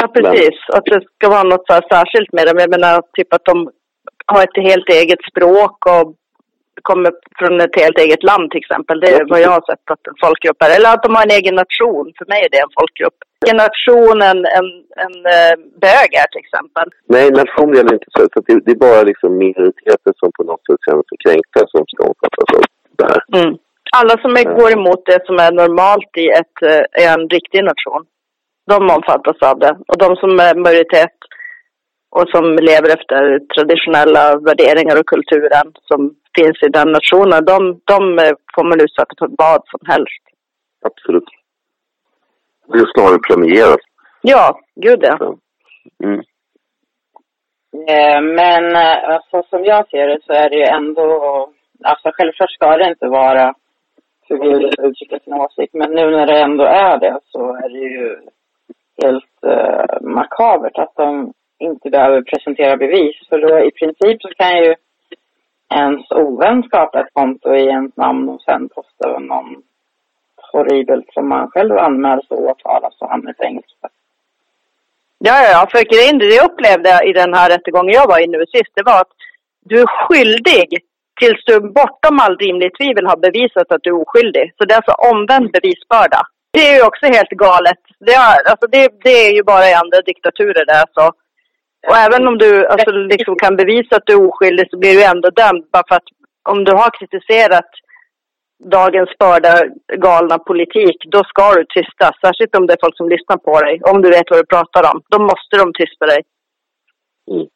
Ja, 0.00 0.08
precis. 0.14 0.56
Men... 0.68 0.78
Att 0.78 0.84
det 0.84 1.00
ska 1.14 1.24
vara 1.36 1.48
något 1.52 1.66
så 1.70 1.74
särskilt 1.94 2.32
med 2.32 2.46
dem. 2.46 2.58
Jag 2.64 2.70
menar, 2.76 3.02
typ 3.16 3.34
att 3.34 3.44
de 3.50 3.56
har 4.32 4.42
ett 4.42 4.58
helt 4.70 4.88
eget 5.00 5.22
språk 5.30 5.76
och 5.94 6.04
kommer 6.82 7.10
från 7.38 7.54
ett 7.60 7.76
helt 7.82 7.98
eget 8.04 8.22
land 8.30 8.50
till 8.50 8.62
exempel. 8.64 9.00
Det 9.00 9.10
är 9.16 9.24
vad 9.32 9.40
jag 9.46 9.54
har 9.58 9.64
sett 9.70 9.86
att 9.94 10.06
en 10.10 10.18
folkgrupp 10.24 10.60
är. 10.64 10.70
Eller 10.76 10.90
att 10.92 11.04
de 11.04 11.10
har 11.14 11.24
en 11.24 11.38
egen 11.38 11.56
nation. 11.64 12.06
För 12.18 12.26
mig 12.32 12.40
är 12.46 12.50
det 12.54 12.60
en 12.66 12.76
folkgrupp. 12.80 13.18
En 13.50 13.58
nation 13.66 14.18
en, 14.30 14.40
en, 14.58 14.68
en 15.04 15.16
uh, 15.36 15.54
bög 15.84 16.08
är 16.22 16.28
till 16.30 16.44
exempel. 16.46 16.86
Nej, 17.14 17.24
nation 17.42 17.74
gäller 17.76 17.94
inte 17.98 18.10
så. 18.14 18.20
så 18.32 18.38
det, 18.46 18.54
det, 18.64 18.72
är 18.76 18.84
bara 18.88 19.02
liksom 19.10 19.30
minoriteter 19.44 20.12
som 20.20 20.28
på 20.38 20.42
något 20.50 20.64
sätt 20.66 20.80
känner 20.86 21.04
sig 21.08 21.18
kränkta 21.24 21.60
som 21.72 21.82
ska 21.92 22.00
omfattas 22.10 22.48
av 22.56 22.62
det 22.98 23.06
här. 23.12 23.20
Mm. 23.38 23.52
Alla 23.98 24.14
som 24.22 24.32
är, 24.40 24.44
går 24.60 24.70
emot 24.78 25.02
det 25.10 25.20
som 25.28 25.36
är 25.46 25.52
normalt 25.62 26.12
i 26.24 26.26
ett, 26.40 26.58
uh, 26.70 26.84
en 27.08 27.22
riktig 27.36 27.60
nation. 27.70 28.02
De 28.70 28.78
omfattas 28.96 29.38
av 29.50 29.56
det. 29.64 29.74
Och 29.90 29.98
de 30.04 30.10
som 30.22 30.32
är 30.48 30.54
majoritet 30.66 31.18
och 32.16 32.26
som 32.34 32.44
lever 32.70 32.90
efter 32.96 33.22
traditionella 33.54 34.24
värderingar 34.48 34.96
och 35.00 35.08
kulturen 35.14 35.66
som 35.88 36.00
finns 36.38 36.62
i 36.62 36.68
den 36.78 36.88
nationen, 36.98 37.44
de, 37.52 37.58
de 37.92 38.00
får 38.54 38.64
man 38.64 38.80
utsätta 38.80 39.12
för 39.18 39.28
vad 39.38 39.60
som 39.72 39.80
helst. 39.92 40.22
Absolut. 40.88 41.28
Det 42.66 42.78
är 42.78 42.86
snarare 42.94 43.18
premieras. 43.28 43.82
Ja, 44.22 44.60
gud 44.74 44.98
ja. 45.02 45.36
Mm. 46.04 46.20
Eh, 47.88 48.20
men 48.40 48.76
eh, 48.76 49.14
alltså, 49.14 49.42
som 49.50 49.64
jag 49.64 49.88
ser 49.88 50.06
det 50.06 50.18
så 50.26 50.32
är 50.32 50.50
det 50.50 50.56
ju 50.56 50.64
ändå, 50.64 51.08
alltså 51.84 52.10
självklart 52.14 52.50
ska 52.50 52.76
det 52.76 52.88
inte 52.88 53.06
vara 53.06 53.54
förbjudet 54.28 54.78
att 54.78 54.84
uttrycka 54.84 55.18
sin 55.18 55.32
åsikt, 55.32 55.74
men 55.74 55.90
nu 55.90 56.10
när 56.10 56.26
det 56.26 56.38
ändå 56.38 56.64
är 56.64 56.98
det 56.98 57.18
så 57.24 57.54
är 57.54 57.68
det 57.68 57.78
ju 57.78 58.16
helt 59.02 59.44
uh, 59.46 60.00
makabert 60.00 60.78
att 60.78 60.94
de 60.96 61.32
inte 61.58 61.90
behöver 61.90 62.22
presentera 62.22 62.76
bevis. 62.76 63.16
För 63.28 63.38
då 63.38 63.58
i 63.58 63.70
princip 63.70 64.22
så 64.22 64.28
kan 64.28 64.58
ju 64.58 64.74
ens 65.74 66.10
ovän 66.10 66.62
skapar 66.62 67.00
ett 67.00 67.12
konto 67.12 67.54
i 67.54 67.64
ens 67.64 67.96
namn 67.96 68.28
och 68.28 68.42
sen 68.42 68.68
postar 68.68 69.20
någon 69.20 69.62
horribelt 70.52 71.12
som 71.12 71.28
man 71.28 71.50
själv 71.50 71.78
anmäls 71.78 72.26
och 72.28 72.42
åtalas 72.42 72.84
alltså, 72.84 73.04
och 73.04 73.10
hamnar 73.10 73.30
i 73.30 73.34
fängelse. 73.34 73.74
Ja, 75.18 75.34
ja, 75.42 75.50
ja. 75.50 75.66
För 75.70 75.82
grejen, 75.94 76.18
det 76.18 76.24
jag 76.24 76.50
upplevde 76.50 76.90
i 77.08 77.12
den 77.12 77.34
här 77.34 77.50
rättegången 77.50 77.94
jag 77.94 78.08
var 78.08 78.20
i 78.20 78.26
nu 78.26 78.46
sist, 78.46 78.72
det 78.74 78.82
var 78.82 79.00
att 79.00 79.12
du 79.60 79.80
är 79.80 79.86
skyldig 79.86 80.68
tills 81.20 81.44
du 81.44 81.60
bortom 81.60 82.20
all 82.20 82.36
rimligt 82.36 82.76
tvivel 82.78 83.06
har 83.06 83.16
bevisat 83.16 83.72
att 83.72 83.82
du 83.82 83.90
är 83.90 84.02
oskyldig. 84.02 84.52
Så 84.56 84.64
det 84.64 84.74
är 84.74 84.76
alltså 84.76 84.96
omvänd 85.12 85.50
bevisbörda. 85.50 86.20
Det 86.50 86.62
är 86.68 86.74
ju 86.76 86.82
också 86.82 87.06
helt 87.06 87.34
galet. 87.46 87.82
Det, 88.06 88.14
är, 88.14 88.50
alltså 88.50 88.66
det, 88.66 88.88
det 89.04 89.16
är 89.26 89.32
ju 89.32 89.42
bara 89.42 89.68
i 89.70 89.74
andra 89.82 90.00
diktaturer 90.10 90.64
det 90.66 90.76
är 90.84 90.88
så. 90.94 91.12
Och 91.86 91.96
även 91.96 92.28
om 92.28 92.38
du 92.38 92.66
alltså, 92.66 92.90
liksom 92.90 93.36
kan 93.36 93.56
bevisa 93.56 93.96
att 93.96 94.06
du 94.06 94.12
är 94.12 94.28
oskyldig 94.28 94.70
så 94.70 94.78
blir 94.78 94.94
du 94.94 95.04
ändå 95.04 95.30
dömd 95.30 95.64
bara 95.72 95.84
för 95.88 95.94
att 95.94 96.08
om 96.52 96.64
du 96.64 96.72
har 96.72 96.90
kritiserat 96.98 97.70
dagens 98.64 99.10
förda 99.20 99.54
galna 100.06 100.38
politik, 100.38 100.96
då 101.14 101.24
ska 101.24 101.54
du 101.54 101.64
tysta. 101.64 102.06
Särskilt 102.24 102.56
om 102.56 102.66
det 102.66 102.72
är 102.72 102.84
folk 102.84 102.96
som 102.96 103.08
lyssnar 103.08 103.36
på 103.36 103.60
dig. 103.60 103.80
Om 103.90 104.02
du 104.02 104.08
vet 104.10 104.30
vad 104.30 104.40
du 104.40 104.46
pratar 104.46 104.82
om. 104.92 105.02
Då 105.08 105.18
måste 105.18 105.54
de 105.62 105.72
tysta 105.72 106.06
dig. 106.06 106.22
Mm. 107.30 107.46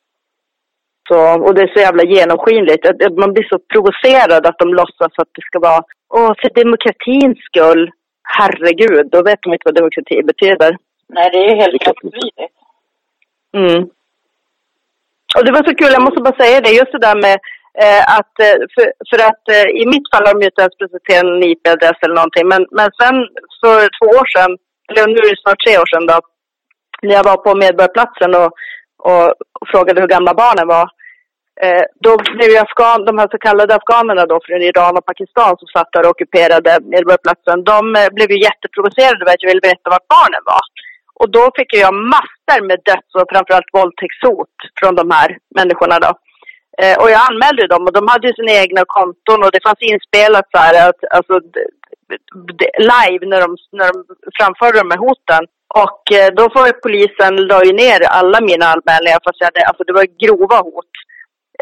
Så, 1.08 1.18
och 1.44 1.54
det 1.54 1.62
är 1.62 1.74
så 1.74 1.80
jävla 1.80 2.04
genomskinligt. 2.04 2.84
Man 3.22 3.32
blir 3.32 3.48
så 3.48 3.58
provocerad 3.72 4.46
att 4.46 4.58
de 4.58 4.74
låtsas 4.74 5.12
att 5.16 5.30
det 5.36 5.42
ska 5.42 5.58
vara 5.58 5.82
Åh, 6.14 6.32
för 6.40 6.50
demokratins 6.62 7.38
skull. 7.48 7.90
Herregud, 8.22 9.06
då 9.10 9.22
vet 9.22 9.42
de 9.42 9.52
inte 9.52 9.64
vad 9.64 9.74
demokrati 9.74 10.22
betyder. 10.22 10.76
Nej, 11.08 11.30
det 11.32 11.38
är 11.38 11.56
helt 11.56 11.88
otroligt. 11.88 12.34
Mm. 13.56 13.90
Och 15.36 15.44
det 15.44 15.52
var 15.56 15.64
så 15.68 15.74
kul, 15.80 15.92
jag 15.96 16.06
måste 16.06 16.22
bara 16.22 16.42
säga 16.42 16.60
det, 16.60 16.78
just 16.80 16.92
det 16.92 17.06
där 17.08 17.18
med 17.26 17.36
eh, 17.84 18.02
att, 18.18 18.34
eh, 18.46 18.58
för, 18.74 18.86
för 19.10 19.18
att 19.28 19.44
eh, 19.56 19.68
i 19.82 19.84
mitt 19.92 20.06
fall 20.10 20.24
har 20.26 20.34
de 20.34 20.40
ju 20.42 20.50
inte 20.50 20.64
ens 20.64 20.78
presenterat 20.80 21.24
en 21.24 21.42
IP-adress 21.50 21.98
eller 22.02 22.18
någonting, 22.20 22.46
men, 22.52 22.62
men 22.78 22.88
sen 23.00 23.16
för 23.60 23.78
två 23.96 24.08
år 24.20 24.26
sedan, 24.34 24.52
eller 24.88 25.02
nu 25.06 25.20
är 25.24 25.30
det 25.32 25.42
snart 25.44 25.64
tre 25.64 25.74
år 25.82 25.88
sedan 25.92 26.06
då, 26.10 26.16
när 27.06 27.14
jag 27.18 27.28
var 27.30 27.38
på 27.46 27.50
Medborgarplatsen 27.62 28.30
och, 28.40 28.50
och, 29.08 29.26
och 29.58 29.66
frågade 29.72 30.00
hur 30.00 30.14
gamla 30.14 30.34
barnen 30.42 30.66
var, 30.76 30.86
eh, 31.64 31.84
då 32.04 32.12
blev 32.36 32.50
ju 32.54 32.58
afghan, 32.66 33.04
de 33.08 33.18
här 33.18 33.28
så 33.30 33.38
kallade 33.46 33.74
afghanerna 33.74 34.24
då 34.32 34.36
från 34.44 34.62
Iran 34.70 34.96
och 34.98 35.08
Pakistan 35.10 35.52
som 35.58 35.68
satt 35.74 35.92
där 35.92 36.04
och 36.04 36.14
ockuperade 36.14 36.72
Medborgarplatsen, 36.92 37.58
de 37.72 37.80
eh, 38.00 38.10
blev 38.16 38.28
ju 38.34 38.38
jätteprovocerade 38.48 39.20
över 39.22 39.32
att 39.32 39.42
jag 39.42 39.50
ville 39.50 39.66
berätta 39.66 39.94
vart 39.94 40.12
barnen 40.16 40.42
var. 40.52 40.64
Och 41.20 41.30
då 41.36 41.44
fick 41.56 41.70
jag 41.84 41.94
massor 41.94 42.31
med 42.60 42.78
döds 42.84 43.14
och 43.14 43.30
framförallt 43.32 43.70
våldtäktshot 43.72 44.54
från 44.80 44.94
de 44.94 45.10
här 45.10 45.38
människorna 45.58 45.98
då. 45.98 46.12
Eh, 46.82 46.96
och 47.02 47.10
jag 47.10 47.20
anmälde 47.30 47.66
dem 47.66 47.82
och 47.86 47.92
de 47.92 48.08
hade 48.08 48.26
ju 48.26 48.32
sina 48.34 48.52
egna 48.52 48.82
konton 48.86 49.42
och 49.44 49.52
det 49.52 49.62
fanns 49.66 49.82
inspelat 49.92 50.46
så 50.50 50.58
här 50.58 50.88
att, 50.88 51.00
alltså, 51.16 51.34
live 52.92 53.22
när 53.26 53.40
de, 53.44 53.56
när 53.78 53.86
de 53.92 54.04
framförde 54.38 54.78
de 54.78 54.90
här 54.90 55.04
hoten. 55.06 55.42
Och 55.84 56.02
eh, 56.18 56.28
då 56.38 56.42
får 56.54 56.80
polisen 56.86 57.34
la 57.50 57.64
ju 57.64 57.72
ner 57.72 58.00
alla 58.18 58.40
mina 58.40 58.66
anmälningar 58.74 59.18
fast 59.24 59.40
jag 59.40 59.46
hade, 59.46 59.66
alltså 59.66 59.84
det 59.84 59.92
var 59.92 60.06
grova 60.24 60.58
hot. 60.68 60.92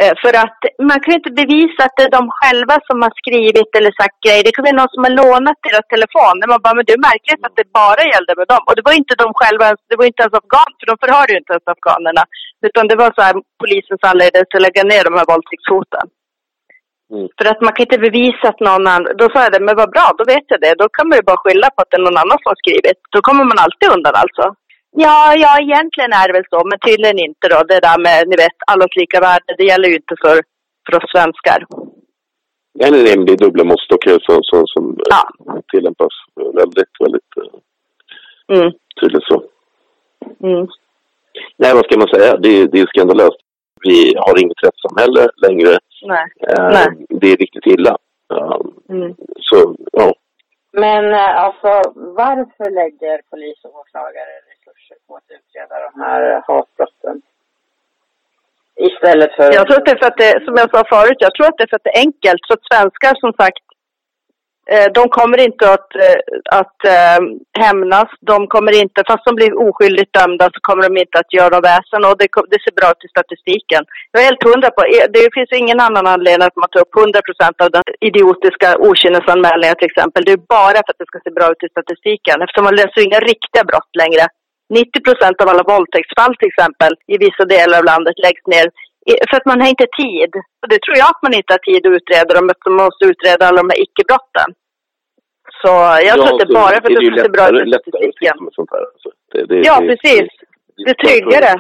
Eh, 0.02 0.14
för 0.22 0.34
att 0.44 0.60
man 0.88 0.98
kan 1.00 1.12
ju 1.12 1.18
inte 1.20 1.40
bevisa 1.42 1.80
att 1.84 1.96
det 1.96 2.06
är 2.08 2.16
de 2.18 2.24
själva 2.38 2.76
som 2.88 2.96
har 3.04 3.12
skrivit 3.20 3.70
eller 3.78 3.92
sagt 4.00 4.18
grejer. 4.24 4.42
Det 4.44 4.54
kan 4.54 4.66
vara 4.66 4.80
någon 4.80 4.94
som 4.94 5.04
har 5.06 5.14
lånat 5.22 5.58
deras 5.66 5.86
telefon. 5.94 6.36
Man 6.52 6.62
bara, 6.64 6.76
men 6.76 6.86
det 6.86 6.96
är 6.98 7.08
märkligt 7.10 7.42
att 7.46 7.56
det 7.60 7.76
bara 7.82 8.02
gällde 8.12 8.32
med 8.38 8.48
dem. 8.52 8.62
Och 8.66 8.76
det 8.76 8.86
var 8.88 8.94
inte 9.00 9.14
de 9.22 9.28
själva, 9.40 9.66
det 9.90 9.96
var 10.00 10.06
inte 10.10 10.22
ens 10.24 10.38
afghaner, 10.40 10.76
för 10.78 10.86
de 10.90 10.94
förhörde 11.02 11.30
ju 11.32 11.38
inte 11.42 11.54
ens 11.56 11.68
afghanerna. 11.74 12.22
Utan 12.66 12.84
det 12.90 12.96
var 13.02 13.10
så 13.16 13.22
här 13.26 13.34
polisens 13.62 14.02
anledning 14.10 14.40
att 14.42 14.64
lägga 14.66 14.82
ner 14.92 15.02
de 15.08 15.12
här 15.18 15.28
våldtäktshoten. 15.32 16.06
Mm. 17.12 17.26
För 17.36 17.46
att 17.50 17.60
man 17.64 17.72
kan 17.74 17.86
inte 17.86 18.04
bevisa 18.08 18.44
att 18.48 18.60
någon 18.66 18.76
annan... 18.76 19.00
Då 19.20 19.24
sa 19.32 19.38
jag 19.44 19.52
det, 19.54 19.62
men 19.66 19.76
vad 19.80 19.90
bra, 19.94 20.06
då 20.18 20.24
vet 20.32 20.46
jag 20.52 20.60
det. 20.64 20.74
Då 20.82 20.86
kan 20.96 21.06
man 21.08 21.18
ju 21.18 21.24
bara 21.28 21.42
skylla 21.42 21.68
på 21.70 21.78
att 21.80 21.90
det 21.90 21.98
är 22.00 22.06
någon 22.06 22.22
annan 22.22 22.38
som 22.40 22.50
har 22.52 22.62
skrivit. 22.62 22.98
Då 23.14 23.18
kommer 23.26 23.44
man 23.50 23.62
alltid 23.64 23.88
undan 23.96 24.16
alltså. 24.22 24.44
Ja, 24.92 25.34
ja, 25.36 25.52
egentligen 25.60 26.12
är 26.12 26.26
det 26.28 26.32
väl 26.32 26.50
så, 26.50 26.60
men 26.64 26.78
tydligen 26.78 27.18
inte 27.18 27.48
då. 27.48 27.58
Det 27.68 27.80
där 27.88 27.98
med, 28.06 28.28
ni 28.28 28.36
vet, 28.36 28.58
allas 28.66 28.96
lika 28.96 29.20
värde, 29.20 29.54
det 29.58 29.64
gäller 29.64 29.88
ju 29.88 29.96
inte 29.96 30.16
för, 30.24 30.36
för 30.84 30.96
oss 30.96 31.10
svenskar. 31.14 31.60
Det 32.74 32.84
är 32.84 33.36
dubbla 33.36 33.64
måttstockar 33.64 34.18
som, 34.26 34.38
som, 34.42 34.66
som 34.66 34.96
ja. 35.10 35.22
tillämpas 35.72 36.14
väldigt, 36.36 36.94
väldigt 37.00 37.32
eh, 37.40 38.56
mm. 38.56 38.72
tydligt 39.00 39.24
så. 39.24 39.42
Mm. 40.48 40.66
Nej, 41.56 41.74
vad 41.74 41.84
ska 41.84 41.98
man 41.98 42.14
säga? 42.14 42.36
Det, 42.36 42.66
det 42.66 42.80
är 42.80 42.86
skandalöst. 42.86 43.40
Vi 43.88 44.14
har 44.16 44.42
inget 44.42 44.64
rättssamhälle 44.64 45.28
längre. 45.46 45.78
Nej. 46.02 46.26
Eh, 46.48 46.68
nej. 46.76 47.06
Det 47.08 47.32
är 47.32 47.36
riktigt 47.36 47.66
illa. 47.66 47.96
Mm. 48.88 49.14
Så, 49.40 49.76
ja. 49.92 50.14
Men 50.72 51.04
eh, 51.12 51.44
alltså, 51.44 51.92
varför 51.94 52.70
lägger 52.70 53.20
polis 53.30 53.64
och 53.64 53.78
åklagare 53.80 54.34
på 55.10 55.16
att 55.16 55.30
utreda 55.38 55.74
de 55.86 55.92
här 56.04 56.22
hatbrotten? 56.46 57.16
Istället 58.88 59.32
för... 59.36 59.46
Jag 59.58 59.64
tror 59.66 59.78
att 59.78 59.86
det 59.86 59.96
är 59.96 60.02
för 60.02 60.10
att 60.12 60.22
det, 60.24 60.44
som 60.44 60.54
jag 60.62 60.68
sa 60.74 60.80
förut, 60.94 61.24
jag 61.26 61.34
tror 61.34 61.46
att 61.46 61.58
det 61.58 61.64
är 61.66 61.72
för 61.72 61.80
att 61.80 61.88
det 61.88 61.96
är 61.96 62.06
enkelt. 62.06 62.42
Så 62.46 62.52
att 62.54 62.68
svenskar 62.70 63.14
som 63.24 63.32
sagt 63.42 63.64
eh, 64.72 64.88
de 64.98 65.02
kommer 65.18 65.38
inte 65.48 65.64
att, 65.76 65.90
eh, 66.06 66.20
att 66.60 66.78
eh, 66.96 67.20
hämnas. 67.64 68.10
De 68.30 68.36
kommer 68.54 68.72
inte, 68.82 68.98
fast 69.10 69.24
de 69.28 69.32
blir 69.40 69.52
oskyldigt 69.66 70.12
dömda 70.18 70.44
så 70.54 70.60
kommer 70.68 70.82
de 70.88 70.92
inte 71.04 71.16
att 71.18 71.32
göra 71.38 71.66
väsen 71.70 72.02
och 72.08 72.16
det, 72.20 72.28
det 72.52 72.60
ser 72.64 72.74
bra 72.80 72.88
ut 72.94 73.06
i 73.06 73.14
statistiken. 73.14 73.82
Jag 74.12 74.18
är 74.20 74.28
helt 74.30 74.48
hundra 74.50 74.68
på, 74.76 74.80
det 75.16 75.34
finns 75.36 75.52
ingen 75.60 75.80
annan 75.86 76.06
anledning 76.14 76.46
att 76.46 76.62
man 76.62 76.70
tar 76.70 76.84
upp 76.84 76.96
100 76.96 77.20
procent 77.28 77.56
av 77.64 77.70
den 77.76 77.86
idiotiska 78.10 78.68
okynnesanmälningar 78.88 79.76
till 79.78 79.92
exempel. 79.92 80.24
Det 80.26 80.34
är 80.38 80.48
bara 80.58 80.80
för 80.84 80.92
att 80.92 81.02
det 81.02 81.10
ska 81.10 81.18
se 81.24 81.36
bra 81.38 81.46
ut 81.52 81.66
i 81.66 81.74
statistiken 81.74 82.36
eftersom 82.42 82.64
man 82.68 82.78
löser 82.80 83.00
inga 83.06 83.20
riktiga 83.32 83.62
brott 83.70 83.94
längre. 84.02 84.24
90 84.70 85.00
procent 85.06 85.36
av 85.42 85.48
alla 85.48 85.64
våldtäktsfall 85.72 86.32
till 86.36 86.52
exempel 86.52 86.92
i 87.14 87.16
vissa 87.26 87.44
delar 87.54 87.78
av 87.78 87.84
landet 87.92 88.16
läggs 88.26 88.46
ner 88.54 88.66
för 89.28 89.36
att 89.36 89.50
man 89.50 89.60
har 89.60 89.68
inte 89.68 89.88
tid. 90.02 90.30
Och 90.62 90.68
det 90.72 90.80
tror 90.82 90.96
jag 91.00 91.08
att 91.12 91.22
man 91.26 91.34
inte 91.38 91.52
har 91.54 91.62
tid 91.70 91.82
att 91.86 91.96
utreda 91.98 92.30
dem 92.34 92.50
eftersom 92.50 92.76
man 92.76 92.88
måste 92.88 93.04
utreda 93.12 93.42
alla 93.46 93.62
de 93.62 93.70
här 93.72 93.80
icke-brotten. 93.86 94.50
Så 95.62 95.72
jag 96.06 96.06
ja, 96.06 96.14
tror 96.14 96.30
att 96.32 96.40
det 96.40 96.50
är 96.52 96.60
bara 96.62 96.76
för 96.80 96.88
att 96.88 96.96
det 96.96 97.06
ska 97.06 97.24
se 97.24 97.36
bra 97.38 97.46
ut 97.54 97.66
i 97.66 97.72
statistiken. 97.72 98.36
Alltså. 98.40 99.08
Det, 99.32 99.42
det, 99.50 99.56
ja, 99.68 99.76
precis. 99.90 100.26
Det, 100.76 100.82
det 100.84 100.90
är 100.94 101.00
tryggare. 101.04 101.52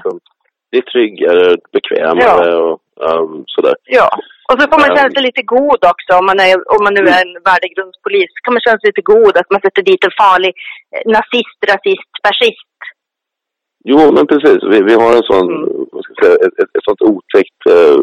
Det 0.70 0.78
är 0.82 0.86
tryggare, 0.94 1.44
bekvämare 1.76 2.50
ja. 2.50 2.58
och 2.58 2.74
um, 3.08 3.44
sådär. 3.54 3.76
Ja, 3.98 4.08
Och 4.48 4.56
så 4.58 4.64
får 4.70 4.80
man 4.82 4.96
känna 4.96 5.10
sig 5.14 5.22
lite 5.28 5.44
god 5.56 5.80
också 5.92 6.10
om 6.20 6.26
man, 6.30 6.38
är, 6.46 6.54
om 6.74 6.80
man 6.86 6.94
nu 6.98 7.04
är 7.14 7.20
en 7.26 7.34
värdegrundspolis. 7.50 8.32
kan 8.42 8.54
man 8.54 8.64
känna 8.64 8.78
sig 8.78 8.88
lite 8.92 9.10
god 9.14 9.34
att 9.36 9.50
man 9.54 9.60
sätter 9.64 9.82
dit 9.90 10.04
en 10.08 10.18
farlig 10.22 10.52
eh, 10.94 11.04
nazist, 11.16 11.58
rasist, 11.72 12.12
fascist. 12.26 12.69
Jo, 13.84 14.12
men 14.12 14.26
precis. 14.26 14.58
Vi, 14.70 14.82
vi 14.82 14.94
har 14.94 15.16
en 15.16 15.22
sån, 15.22 15.48
mm. 15.50 15.86
vad 15.92 16.04
ska 16.04 16.12
jag 16.16 16.24
säga, 16.24 16.36
ett, 16.36 16.58
ett, 16.62 16.76
ett 16.76 16.84
sånt 16.84 17.02
otäckt 17.02 17.60
eh, 17.76 18.00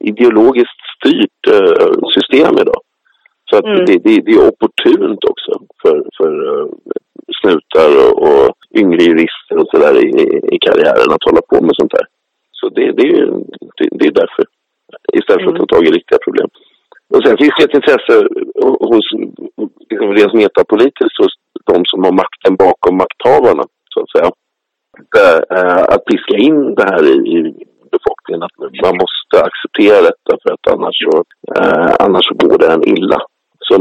ideologiskt 0.00 0.80
styrt 0.96 1.42
eh, 1.56 1.92
system 2.16 2.54
idag. 2.62 2.80
Så 3.50 3.56
att 3.56 3.64
mm. 3.64 3.84
det, 3.86 3.96
det, 4.04 4.20
det, 4.26 4.32
är 4.32 4.48
opportunt 4.48 5.24
också 5.24 5.52
för, 5.82 5.96
för 6.16 6.30
uh, 6.50 6.68
snutar 7.40 7.90
och, 8.02 8.14
och 8.26 8.54
yngre 8.80 9.02
jurister 9.02 9.56
och 9.60 9.68
sådär 9.72 9.94
i, 10.06 10.08
i 10.54 10.58
karriären 10.66 11.12
att 11.12 11.26
hålla 11.28 11.42
på 11.50 11.64
med 11.64 11.74
sånt 11.76 11.92
här. 11.92 12.06
Så 12.58 12.68
det, 12.68 12.86
det, 12.98 13.08
det, 13.76 13.88
det 13.98 14.06
är 14.06 14.16
därför. 14.22 14.44
Istället 15.12 15.42
för 15.42 15.50
att 15.50 15.60
ta 15.60 15.66
mm. 15.66 15.74
tag 15.74 15.86
i 15.86 15.96
riktiga 15.98 16.18
problem. 16.26 16.48
Och 17.14 17.22
sen 17.24 17.36
finns 17.40 17.54
det 17.58 17.64
ett 17.64 17.78
intresse 17.80 18.14
hos 18.90 19.06
liksom, 19.90 20.08
rent 20.18 20.34
metapolitiskt 20.34 21.18
hos 21.20 21.34
de 21.70 21.76
som 21.84 22.04
har 22.04 22.12
makten 22.22 22.56
bakom 22.56 22.96
makthavarna, 22.96 23.64
så 23.94 24.00
att 24.02 24.10
säga. 24.10 24.30
Äh, 25.56 25.82
att 25.94 26.04
piska 26.04 26.36
in 26.36 26.74
det 26.74 26.84
här 26.84 27.04
i, 27.04 27.66
befolkningen, 27.92 28.42
att 28.42 28.56
man 28.82 28.96
måste 29.04 29.46
acceptera 29.48 30.00
detta 30.02 30.32
för 30.42 30.52
att 30.52 30.74
annars 30.74 30.96
så, 31.04 31.24
äh, 31.56 31.94
annars 31.98 32.24
så 32.28 32.34
går 32.34 32.58
det 32.58 32.72
en 32.72 32.88
illa. 32.88 33.18
Så 33.58 33.72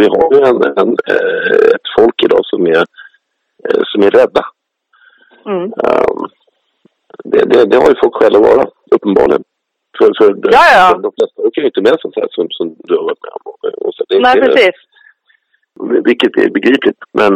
vi 0.00 0.06
har 0.14 0.28
ju 0.34 0.40
en, 0.50 0.62
en, 0.82 0.96
äh, 1.14 1.70
ett 1.74 1.86
folk 1.98 2.22
idag 2.22 2.40
som 2.42 2.66
är, 2.66 2.84
som 3.90 4.02
är 4.02 4.10
rädda. 4.10 4.44
Mm. 5.46 5.64
Um, 5.64 6.20
det, 7.24 7.44
det, 7.50 7.64
det, 7.70 7.76
har 7.76 7.88
ju 7.88 7.96
folk 8.02 8.14
själva 8.14 8.38
vara, 8.38 8.64
uppenbarligen. 8.90 9.44
För, 9.98 10.10
för 10.18 10.28
ja, 10.42 10.64
ja. 10.74 10.98
de 11.04 11.12
flesta 11.18 11.42
åker 11.42 11.60
ju 11.60 11.66
inte 11.66 11.82
med 11.82 11.96
sånt 12.00 12.16
här 12.16 12.28
som, 12.30 12.46
som 12.50 12.76
du 12.78 12.96
har 12.96 13.02
varit 13.02 13.22
med 13.22 13.32
om. 13.38 13.42
Och 13.86 13.94
så 13.94 14.04
det, 14.08 14.20
Nej, 14.20 14.40
precis. 14.40 14.76
Vilket 16.04 16.36
är 16.36 16.50
begripligt. 16.50 16.98
Men 17.12 17.32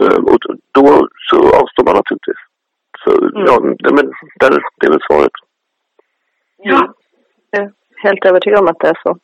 eh, 0.00 0.18
och 0.32 0.38
då 0.72 1.08
så 1.30 1.38
avstår 1.60 1.84
man 1.84 1.96
naturligtvis. 1.96 2.42
Så 3.04 3.10
mm. 3.10 3.46
ja, 3.46 3.54
det, 3.78 3.94
men, 3.94 4.12
där, 4.40 4.50
det 4.80 4.86
är 4.86 4.90
väl 4.90 5.06
svaret. 5.10 5.32
Ja, 6.56 6.94
jag 7.50 7.62
är 7.62 7.72
helt 8.02 8.24
övertygad 8.24 8.60
om 8.60 8.68
att 8.68 8.80
det 8.80 8.88
är 8.88 8.98
så. 9.02 9.18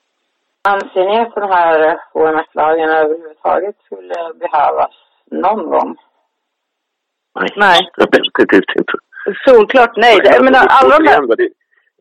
Anser 0.63 1.05
ni 1.05 1.19
att 1.21 1.35
den 1.35 1.51
här 1.51 1.99
HMS-lagen 2.13 2.91
överhuvudtaget 2.91 3.77
skulle 3.87 4.19
behövas 4.35 4.95
någon 5.31 5.71
gång? 5.71 5.97
Nej, 7.35 7.49
Nej. 7.57 7.81
definitivt 7.97 8.77
inte. 8.79 8.93
Solklart 9.45 9.97
nej. 9.97 10.21
Jag 10.25 10.45
menar, 10.45 10.67
alla 10.69 10.99
de 10.99 11.07
här... 11.09 11.51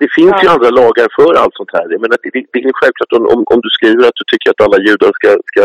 Det 0.02 0.10
finns 0.17 0.36
ja. 0.38 0.43
ju 0.43 0.50
andra 0.50 0.69
lagar 0.82 1.08
för 1.17 1.32
allt 1.41 1.56
sånt 1.60 1.74
här. 1.74 1.86
Men 2.02 2.10
det, 2.12 2.17
det, 2.34 2.45
det 2.54 2.60
är 2.60 2.80
självklart 2.82 3.13
om, 3.17 3.24
om, 3.34 3.39
om, 3.54 3.60
du 3.65 3.69
skriver 3.78 4.04
att 4.08 4.19
du 4.22 4.26
tycker 4.32 4.50
att 4.50 4.62
alla 4.65 4.80
judar 4.88 5.12
ska, 5.19 5.30
ska 5.52 5.63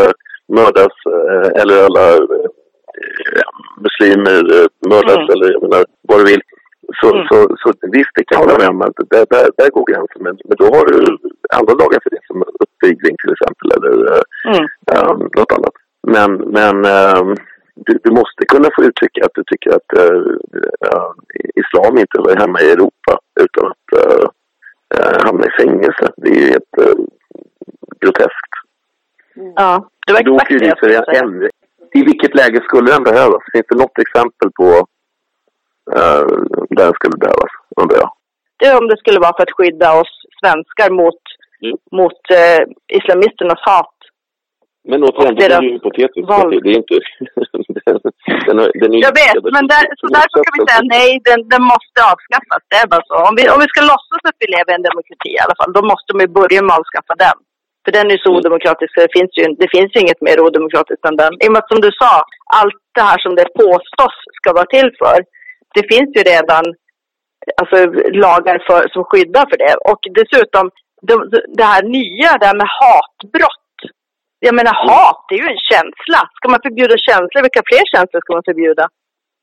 mördas 0.48 0.96
eh, 1.14 1.62
eller 1.62 1.84
alla 1.86 2.06
eh, 2.14 3.48
muslimer 3.84 4.42
eh, 4.56 4.66
mördas 4.92 5.22
mm. 5.24 5.30
eller 5.32 5.52
jag 5.52 5.62
menar, 5.62 5.84
vad 6.08 6.18
du 6.20 6.24
vill. 6.32 6.42
Så, 7.00 7.14
mm. 7.14 7.26
så, 7.28 7.36
så 7.58 7.68
visst, 7.96 8.14
det 8.14 8.24
kan 8.24 8.38
jag 8.38 8.44
hålla 8.44 8.58
med 8.58 8.68
om 8.68 8.82
att 8.82 8.96
där, 9.10 9.26
där, 9.30 9.46
där 9.56 9.70
går 9.70 9.84
gränsen. 9.90 10.22
Men, 10.26 10.36
men 10.48 10.56
då 10.58 10.64
har 10.64 10.84
du 10.90 10.98
andra 11.58 11.74
lagar 11.74 12.00
för 12.02 12.10
det 12.10 12.22
som 12.26 12.44
uppvigling 12.64 13.16
till 13.16 13.32
exempel 13.34 13.68
eller 13.76 13.94
mm. 14.50 14.64
um, 14.96 15.20
något 15.38 15.52
annat. 15.56 15.76
Men, 16.14 16.30
men 16.56 16.76
um, 16.76 17.36
du, 17.86 17.92
du, 18.04 18.10
måste 18.10 18.40
kunna 18.52 18.68
få 18.76 18.84
uttrycka 18.84 19.20
att 19.24 19.34
du 19.34 19.42
tycker 19.46 19.70
att 19.78 19.90
uh, 19.98 20.36
islam 21.62 21.98
inte 21.98 22.16
hör 22.24 22.36
hemma 22.36 22.60
i 22.60 22.70
Europa 22.70 23.12
utan 23.40 23.64
att 23.72 23.88
uh, 24.00 24.26
hamna 25.26 25.46
i 25.46 25.50
fängelse. 25.62 26.06
Det 26.16 26.28
är 26.28 26.40
ju 26.40 26.46
helt 26.46 26.74
groteskt. 28.00 28.52
Ja, 29.34 29.88
det 30.06 30.12
var 30.12 30.20
exakt 30.20 30.60
det 30.60 30.66
jag 30.66 30.78
skulle 30.78 31.04
säga. 31.04 31.50
I 31.98 32.02
vilket 32.10 32.34
läge 32.34 32.60
skulle 32.62 32.92
den 32.92 33.02
behövas? 33.02 33.42
Finns 33.52 33.66
det 33.68 33.82
något 33.82 33.98
exempel 34.04 34.48
på 34.58 34.68
uh, 35.98 36.26
där 36.76 36.84
den 36.88 36.98
skulle 36.98 37.18
behövas, 37.24 37.52
undrar 37.80 37.98
jag? 38.02 38.10
Det 38.58 38.66
är 38.66 38.78
om 38.80 38.88
det 38.88 38.98
skulle 38.98 39.20
vara 39.20 39.36
för 39.36 39.42
att 39.42 39.56
skydda 39.58 39.88
oss 40.00 40.12
svenskar 40.40 40.90
mot, 41.00 41.22
mm. 41.64 41.76
mot 41.98 42.20
uh, 42.40 42.62
islamisternas 42.98 43.62
hat. 43.70 43.94
Men 44.90 45.00
återigen, 45.08 45.36
det 45.36 45.44
är 45.44 45.62
ju 45.62 45.72
hypotetiskt. 45.76 46.28
Det 46.64 46.70
är 46.72 46.80
inte... 46.82 46.94
den, 48.46 48.56
den 48.82 48.90
är 48.94 48.98
jag 49.08 49.14
vet, 49.22 49.38
men 49.56 49.64
där, 49.72 49.84
så 50.00 50.06
därför 50.18 50.38
kan 50.44 50.56
vi 50.56 50.62
säga 50.68 50.82
nej, 50.96 51.10
den, 51.28 51.40
den 51.54 51.62
måste 51.72 51.98
avskaffas. 52.12 52.62
Det 52.70 52.78
är 52.82 52.88
bara 52.92 53.04
så. 53.10 53.16
Om 53.28 53.34
vi, 53.38 53.42
om 53.54 53.58
vi 53.64 53.68
ska 53.72 53.80
låtsas 53.92 54.22
att 54.28 54.38
vi 54.42 54.46
lever 54.54 54.70
i 54.72 54.78
en 54.78 54.88
demokrati 54.90 55.30
i 55.34 55.42
alla 55.44 55.56
fall, 55.58 55.72
då 55.76 55.82
måste 55.92 56.10
vi 56.20 56.26
börja 56.38 56.60
med 56.62 56.72
att 56.72 56.80
avskaffa 56.82 57.14
den. 57.26 57.38
För 57.84 57.92
den 57.98 58.10
är 58.14 58.18
så 58.24 58.30
mm. 58.30 58.38
odemokratisk 58.38 58.90
så 58.92 59.00
det 59.06 59.16
finns 59.18 59.32
ju, 59.38 59.44
det 59.62 59.68
finns 59.74 59.90
ju 59.94 59.98
inget 60.00 60.22
mer 60.26 60.38
odemokratiskt 60.46 61.04
än 61.08 61.16
den. 61.22 61.32
I 61.42 61.46
och 61.48 61.52
med 61.52 61.62
att 61.62 61.72
som 61.72 61.80
du 61.86 61.90
sa, 62.02 62.12
allt 62.60 62.80
det 62.96 63.04
här 63.10 63.18
som 63.24 63.34
det 63.40 63.48
påstås 63.62 64.16
ska 64.38 64.48
vara 64.58 64.72
till 64.76 64.90
för, 65.02 65.18
det 65.76 65.84
finns 65.92 66.10
ju 66.16 66.22
redan 66.32 66.64
alltså, 67.60 67.76
lagar 68.24 68.58
för, 68.68 68.80
som 68.94 69.02
skyddar 69.08 69.46
för 69.50 69.58
det. 69.64 69.74
Och 69.90 70.00
dessutom, 70.20 70.64
det, 71.08 71.16
det 71.58 71.66
här 71.72 71.82
nya, 71.98 72.30
det 72.40 72.46
här 72.50 72.60
med 72.62 72.70
hatbrott. 72.80 73.60
Jag 74.46 74.54
menar 74.58 74.74
hat, 74.88 75.20
det 75.28 75.34
är 75.34 75.42
ju 75.44 75.54
en 75.56 75.66
känsla. 75.72 76.20
Ska 76.36 76.44
man 76.52 76.64
förbjuda 76.66 76.96
känslor, 77.08 77.40
vilka 77.46 77.62
fler 77.70 77.84
känslor 77.92 78.20
ska 78.20 78.30
man 78.38 78.48
förbjuda? 78.50 78.84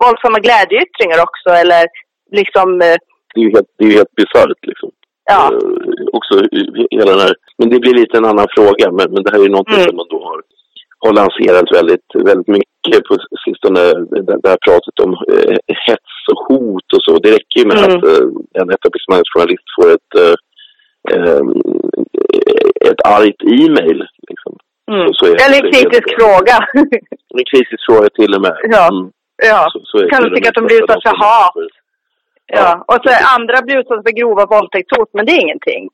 Våldsamma 0.03 0.39
glädjeyttringar 0.45 1.19
också, 1.27 1.49
eller 1.61 1.83
liksom... 2.39 2.67
Eh, 2.87 2.97
det 3.33 3.39
är 3.41 3.45
ju 3.47 3.51
helt, 3.57 3.71
helt 3.97 4.15
bisarrt 4.19 4.61
liksom. 4.69 4.89
Ja. 5.25 5.51
Uh, 5.53 6.05
också 6.17 6.33
hela 6.91 7.11
den 7.11 7.19
här, 7.19 7.35
men 7.57 7.69
det 7.69 7.79
blir 7.79 7.93
lite 7.93 8.17
en 8.17 8.25
annan 8.31 8.47
fråga, 8.55 8.85
men, 8.97 9.07
men 9.13 9.23
det 9.23 9.31
här 9.31 9.39
är 9.39 9.43
ju 9.43 9.55
någonting 9.57 9.81
mm. 9.81 9.87
som 9.87 9.95
man 9.95 10.11
då 10.15 10.19
har, 10.29 10.39
har 11.03 11.13
lanserat 11.21 11.67
väldigt, 11.77 12.07
väldigt 12.29 12.51
mycket 12.57 13.03
på 13.07 13.13
sistone. 13.45 13.81
Det, 14.41 14.49
här 14.53 14.61
pratet 14.67 14.95
om 15.05 15.11
eh, 15.33 15.57
hets 15.85 16.15
och 16.31 16.39
hot 16.47 16.87
och 16.95 17.03
så. 17.05 17.13
Det 17.23 17.31
räcker 17.31 17.57
ju 17.59 17.65
med 17.65 17.77
mm. 17.77 17.89
att 17.89 18.03
eh, 18.09 18.25
en 18.59 18.69
etablissemangsjournalist 18.75 19.67
får 19.75 19.87
ett, 19.97 20.11
eh, 20.23 20.35
eh 21.13 21.41
ett 22.89 23.01
argt 23.15 23.41
e-mail. 23.59 23.99
Liksom. 24.29 24.53
Mm. 24.91 25.07
Så, 25.07 25.25
så 25.25 25.25
Eller 25.43 25.59
en 25.65 25.71
kritisk 25.71 26.07
helt, 26.09 26.19
fråga. 26.19 26.55
en 27.39 27.45
kritisk 27.51 27.81
fråga 27.89 28.07
till 28.19 28.31
och 28.35 28.41
med. 28.41 28.55
Ja. 28.77 28.85
Mm. 28.93 29.11
Ja. 29.51 29.61
Så, 29.73 29.79
så 29.91 29.95
kan 30.09 30.23
du 30.23 30.29
tycka 30.35 30.49
att 30.49 30.59
de 30.59 30.65
blir 30.65 30.83
utsatta 30.83 31.09
för 31.09 31.17
hat? 31.23 31.53
Ja, 32.53 32.85
och 32.87 32.99
så 33.03 33.09
andra 33.35 33.61
blir 33.61 33.79
utsatta 33.79 34.01
för 34.05 34.11
grova 34.19 34.45
våldtäktshot, 34.45 35.09
men 35.13 35.25
det 35.25 35.31
är 35.31 35.41
ingenting. 35.41 35.89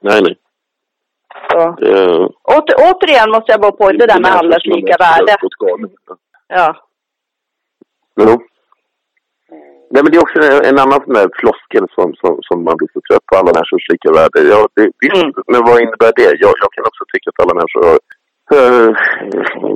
Nej, 0.00 0.22
nej. 0.22 0.36
Så. 1.50 1.58
Uh, 1.58 2.28
Åter, 2.56 2.76
återigen 2.86 3.30
måste 3.30 3.52
jag 3.52 3.60
gå 3.60 3.72
på 3.72 3.92
det 3.92 4.06
där 4.06 4.20
med 4.20 4.32
allas 4.32 4.64
lika 4.64 4.96
värde. 5.04 5.36
Ja. 6.48 6.76
Jo. 8.20 8.42
Nej, 9.92 10.02
men 10.02 10.10
det 10.10 10.16
är 10.18 10.26
också 10.26 10.38
en, 10.38 10.64
en 10.70 10.78
annan 10.84 11.00
sån 11.04 11.14
där 11.14 11.28
floskel 11.40 11.86
som, 11.96 12.08
som, 12.20 12.32
som 12.48 12.64
man 12.64 12.76
blir 12.76 12.90
så 12.92 13.00
trött 13.06 13.26
på, 13.26 13.36
alla 13.36 13.52
människors 13.56 13.88
lika 13.92 14.10
värde. 14.18 14.38
Ja, 14.52 14.60
det, 14.74 14.84
visst, 15.02 15.22
mm. 15.22 15.32
men 15.52 15.60
vad 15.68 15.80
innebär 15.82 16.12
det? 16.20 16.30
Jag, 16.44 16.54
jag 16.62 16.70
kan 16.74 16.84
också 16.90 17.02
tycka 17.12 17.26
att 17.30 17.42
alla 17.42 17.54
människor 17.58 17.82
har 17.88 17.98
uh, 18.54 18.96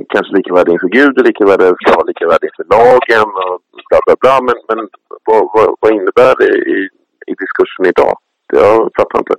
kanske 0.09 0.35
lika 0.35 0.71
inför 0.71 0.87
Gud 0.87 1.19
och 1.19 1.25
lika 1.25 1.45
värde, 1.45 1.75
ska 1.79 2.03
lika 2.03 2.25
inför 2.25 2.65
lagen 2.75 3.29
och 3.43 3.61
bla 3.89 3.99
bla 4.05 4.15
bla. 4.21 4.41
Men, 4.41 4.55
men 4.67 4.89
vad, 5.25 5.49
vad, 5.53 5.75
vad 5.79 5.91
innebär 5.91 6.35
det 6.37 6.51
i, 6.75 6.89
i 7.27 7.33
diskursen 7.41 7.85
idag? 7.85 8.17
Jag 8.53 8.89
fattar 8.97 9.19
inte. 9.19 9.35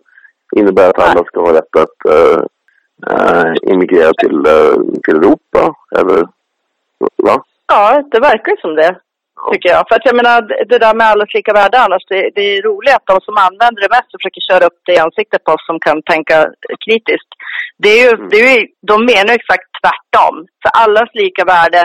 Innebär 0.57 0.89
att 0.91 0.99
alla 0.99 1.25
ska 1.25 1.41
ha 1.41 1.53
rätt 1.53 1.77
att 1.77 2.13
uh, 2.15 2.43
immigrera 3.73 4.13
till, 4.13 4.43
till 5.05 5.17
Europa? 5.17 5.75
Eller 5.99 6.29
va? 7.17 7.45
Ja, 7.67 8.03
det 8.11 8.21
verkar 8.21 8.57
som 8.61 8.75
det. 8.75 9.01
Tycker 9.53 9.71
jag. 9.75 9.83
För 9.89 9.95
att 9.97 10.09
jag 10.09 10.17
menar, 10.21 10.39
det 10.73 10.79
där 10.85 10.95
med 10.95 11.07
allas 11.07 11.35
lika 11.39 11.53
värde 11.61 11.77
annars, 11.79 12.05
det, 12.11 12.31
det 12.37 12.45
är 12.53 12.63
roligt 12.71 12.97
att 12.97 13.11
de 13.13 13.17
som 13.21 13.37
använder 13.47 13.81
det 13.83 13.95
mest 13.97 14.11
försöker 14.17 14.43
köra 14.49 14.65
upp 14.69 14.81
det 14.87 14.95
i 14.95 15.05
ansiktet 15.07 15.45
på 15.45 15.53
oss 15.53 15.67
som 15.71 15.79
kan 15.87 15.99
tänka 16.13 16.37
kritiskt. 16.85 17.31
Det 17.83 17.91
är 17.97 18.01
ju, 18.07 18.11
mm. 18.15 18.29
det 18.31 18.37
är 18.37 18.49
ju, 18.55 18.67
de 18.91 18.97
menar 19.13 19.33
exakt 19.41 19.69
tvärtom. 19.81 20.35
För 20.63 20.71
allas 20.83 21.11
lika 21.23 21.43
värde 21.55 21.83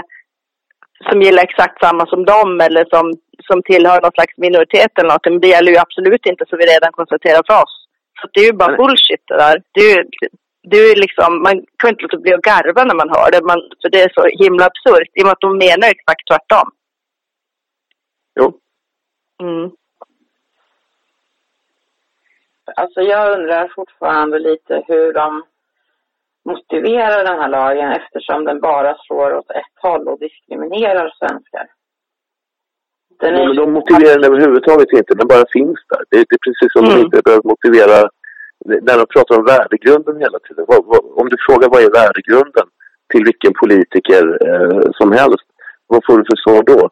som 1.10 1.22
gillar 1.22 1.44
exakt 1.44 1.78
samma 1.86 2.04
som 2.06 2.22
dem 2.34 2.52
eller 2.66 2.84
som, 2.94 3.06
som 3.48 3.58
tillhör 3.70 4.02
någon 4.02 4.18
slags 4.18 4.36
minoritet 4.46 4.92
eller 4.98 5.12
något, 5.14 5.26
men 5.26 5.42
det 5.44 5.54
gäller 5.56 5.72
ju 5.72 5.78
absolut 5.86 6.26
inte 6.32 6.44
så 6.48 6.54
vi 6.58 6.66
redan 6.74 6.92
konstaterar 6.92 7.42
för 7.50 7.58
oss. 7.64 7.76
Så 8.20 8.24
det 8.34 8.40
är 8.44 8.48
ju 8.52 8.62
bara 8.62 8.78
bullshit 8.82 9.24
det 9.28 9.38
där. 9.46 9.56
Det 9.74 9.82
är 9.82 9.92
ju, 9.96 10.04
det 10.72 10.78
är 10.78 10.96
liksom, 11.06 11.30
man 11.48 11.56
kan 11.80 11.90
inte 11.90 12.04
låta 12.04 12.18
bli 12.18 12.34
att 12.34 12.48
garva 12.50 12.84
när 12.84 12.96
man 13.02 13.14
hör 13.16 13.30
det, 13.32 13.42
man, 13.52 13.62
för 13.82 13.90
det 13.94 14.02
är 14.02 14.12
så 14.18 14.24
himla 14.44 14.66
absurt. 14.66 15.10
I 15.18 15.22
och 15.22 15.26
med 15.26 15.36
att 15.36 15.48
de 15.48 15.52
menar 15.68 15.88
exakt 15.96 16.28
tvärtom. 16.30 16.68
Jo. 18.36 18.60
Mm. 19.44 19.72
Alltså 22.76 23.02
jag 23.02 23.40
undrar 23.40 23.72
fortfarande 23.76 24.40
lite 24.40 24.84
hur 24.88 25.14
de 25.14 25.44
motiverar 26.46 27.24
den 27.24 27.40
här 27.40 27.50
lagen 27.50 27.92
eftersom 27.92 28.46
den 28.46 28.60
bara 28.60 28.98
slår 28.98 29.34
åt 29.38 29.52
ett 29.52 29.76
håll 29.82 30.08
och 30.08 30.20
diskriminerar 30.20 31.14
svenskar. 31.20 31.68
Den 33.20 33.36
är... 33.36 33.48
men 33.48 33.56
de 33.56 33.72
motiverar 33.72 34.20
den 34.20 34.34
överhuvudtaget 34.34 34.92
inte, 34.92 35.16
den 35.16 35.28
bara 35.28 35.46
finns 35.54 35.80
där. 35.90 36.04
Det, 36.10 36.18
det 36.30 36.36
är 36.36 36.44
precis 36.46 36.72
som 36.74 36.86
mm. 36.86 36.96
de 36.96 37.06
inte 37.06 37.22
behöver 37.26 37.44
motivera 37.44 38.10
när 38.66 38.98
de 38.98 39.06
pratar 39.16 39.38
om 39.40 39.46
värdegrunden 39.46 40.18
hela 40.26 40.40
tiden. 40.40 40.66
Vad, 40.68 40.86
vad, 40.86 41.02
om 41.22 41.30
du 41.30 41.38
frågar 41.48 41.70
vad 41.70 41.84
är 41.84 41.92
värdegrunden 42.02 42.68
till 43.12 43.24
vilken 43.24 43.54
politiker 43.54 44.24
eh, 44.48 44.92
som 45.00 45.12
helst, 45.12 45.48
vad 45.88 46.06
får 46.06 46.18
du 46.18 46.24
för 46.32 46.40
svar 46.44 46.64
då? 46.64 46.90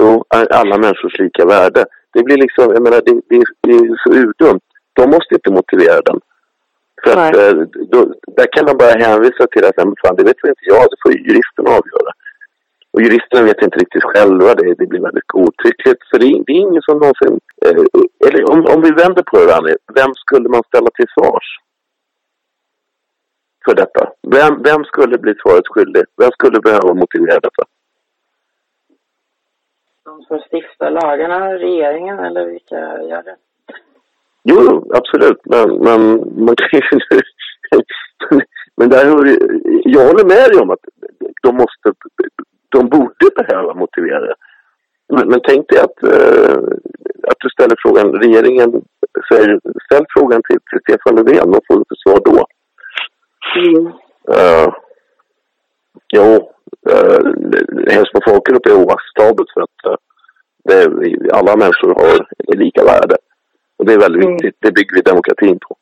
Jo, 0.00 0.24
alla 0.30 0.78
människors 0.78 1.18
lika 1.18 1.44
värde. 1.46 1.84
Det 2.12 2.22
blir 2.22 2.36
liksom, 2.36 2.64
jag 2.76 2.82
menar, 2.82 3.00
det, 3.06 3.14
det, 3.30 3.44
det 3.66 3.72
är 3.72 3.96
så 4.02 4.10
urdumt. 4.22 4.66
De 4.92 5.10
måste 5.10 5.34
inte 5.34 5.50
motivera 5.50 6.00
den. 6.08 6.20
För 7.04 7.16
att, 7.16 7.36
eh, 7.36 7.54
då, 7.92 7.98
där 8.36 8.48
kan 8.52 8.64
man 8.64 8.76
bara 8.82 9.04
hänvisa 9.06 9.46
till 9.46 9.64
att, 9.64 9.76
men 9.76 9.94
fan, 10.02 10.16
det 10.16 10.24
vet 10.24 10.42
väl 10.42 10.54
inte 10.54 10.70
jag, 10.74 10.82
det 10.90 11.00
får 11.02 11.12
ju 11.12 11.18
juristen 11.28 11.66
avgöra. 11.78 12.12
Och 12.92 13.02
juristerna 13.02 13.42
vet 13.42 13.62
inte 13.62 13.78
riktigt 13.78 14.10
själva, 14.12 14.54
det, 14.54 14.74
det 14.78 14.86
blir 14.86 15.06
väldigt 15.08 15.32
godtyckligt. 15.36 16.02
För 16.10 16.18
det, 16.18 16.26
det 16.46 16.52
är 16.52 16.66
ingen 16.66 16.82
som 16.82 16.98
någonsin... 16.98 17.40
Eh, 17.66 17.84
eller 18.26 18.50
om, 18.52 18.58
om 18.74 18.80
vi 18.82 18.90
vänder 19.02 19.22
på 19.30 19.36
det, 19.46 19.56
Annie, 19.56 19.76
vem 19.98 20.12
skulle 20.14 20.48
man 20.48 20.62
ställa 20.70 20.90
till 20.94 21.10
svars? 21.14 21.48
För 23.64 23.74
detta? 23.74 24.02
Vem, 24.36 24.62
vem 24.62 24.84
skulle 24.84 25.18
bli 25.18 25.34
svaret 25.42 25.68
skyldig? 25.68 26.04
Vem 26.16 26.30
skulle 26.30 26.60
behöva 26.60 26.94
motivera 26.94 27.40
detta? 27.40 27.64
De 30.20 30.24
som 30.26 30.40
stiftar 30.50 30.90
lagarna, 30.90 31.54
regeringen 31.54 32.18
eller 32.18 32.46
vilka 32.46 32.76
gör 33.02 33.22
det? 33.22 33.36
Jo, 34.42 34.92
absolut. 34.94 35.40
Men, 35.44 35.68
men 35.78 36.00
man 36.44 36.56
kan 36.56 36.68
ju... 36.72 36.82
men 38.76 38.88
där 38.88 39.04
hör, 39.04 39.36
jag 39.84 40.06
håller 40.06 40.24
med 40.24 40.50
dig 40.50 40.60
om 40.60 40.70
att 40.70 40.84
de 41.42 41.56
måste 41.56 41.92
de 42.68 42.88
borde 42.88 43.26
behöva 43.36 43.74
motivera 43.74 44.20
det. 44.20 44.34
Men, 45.08 45.28
men 45.28 45.40
tänk 45.44 45.68
dig 45.68 45.78
att, 45.78 45.98
uh, 46.04 46.58
att 47.30 47.38
du 47.38 47.48
ställer 47.48 47.76
frågan, 47.78 48.12
regeringen 48.12 48.82
säger, 49.32 49.60
ställ 49.86 50.04
frågan 50.16 50.42
till, 50.48 50.58
till 50.70 50.80
Stefan 50.82 51.16
Löfven, 51.16 51.50
vad 51.50 51.62
får 51.66 51.76
du 51.78 51.84
för 51.88 51.98
svar 52.04 52.20
då? 52.24 52.46
Mm. 53.56 53.86
Uh, 54.36 54.74
jo, 56.12 56.26
uh, 56.90 57.30
hälsa 57.94 58.10
på 58.14 58.20
folkgrupp 58.30 58.66
är 58.66 58.82
oacceptabelt 58.82 59.50
för 59.54 59.60
att 59.60 59.80
uh, 59.86 59.96
det, 60.64 60.78
alla 61.32 61.56
människor 61.56 61.94
har 61.94 62.26
lika 62.56 62.84
värde. 62.84 63.16
Och 63.78 63.86
det 63.86 63.92
är 63.92 63.98
väldigt 63.98 64.24
mm. 64.24 64.32
viktigt, 64.32 64.56
det 64.60 64.72
bygger 64.72 64.94
vi 64.94 65.00
demokratin 65.00 65.58
på. 65.68 65.76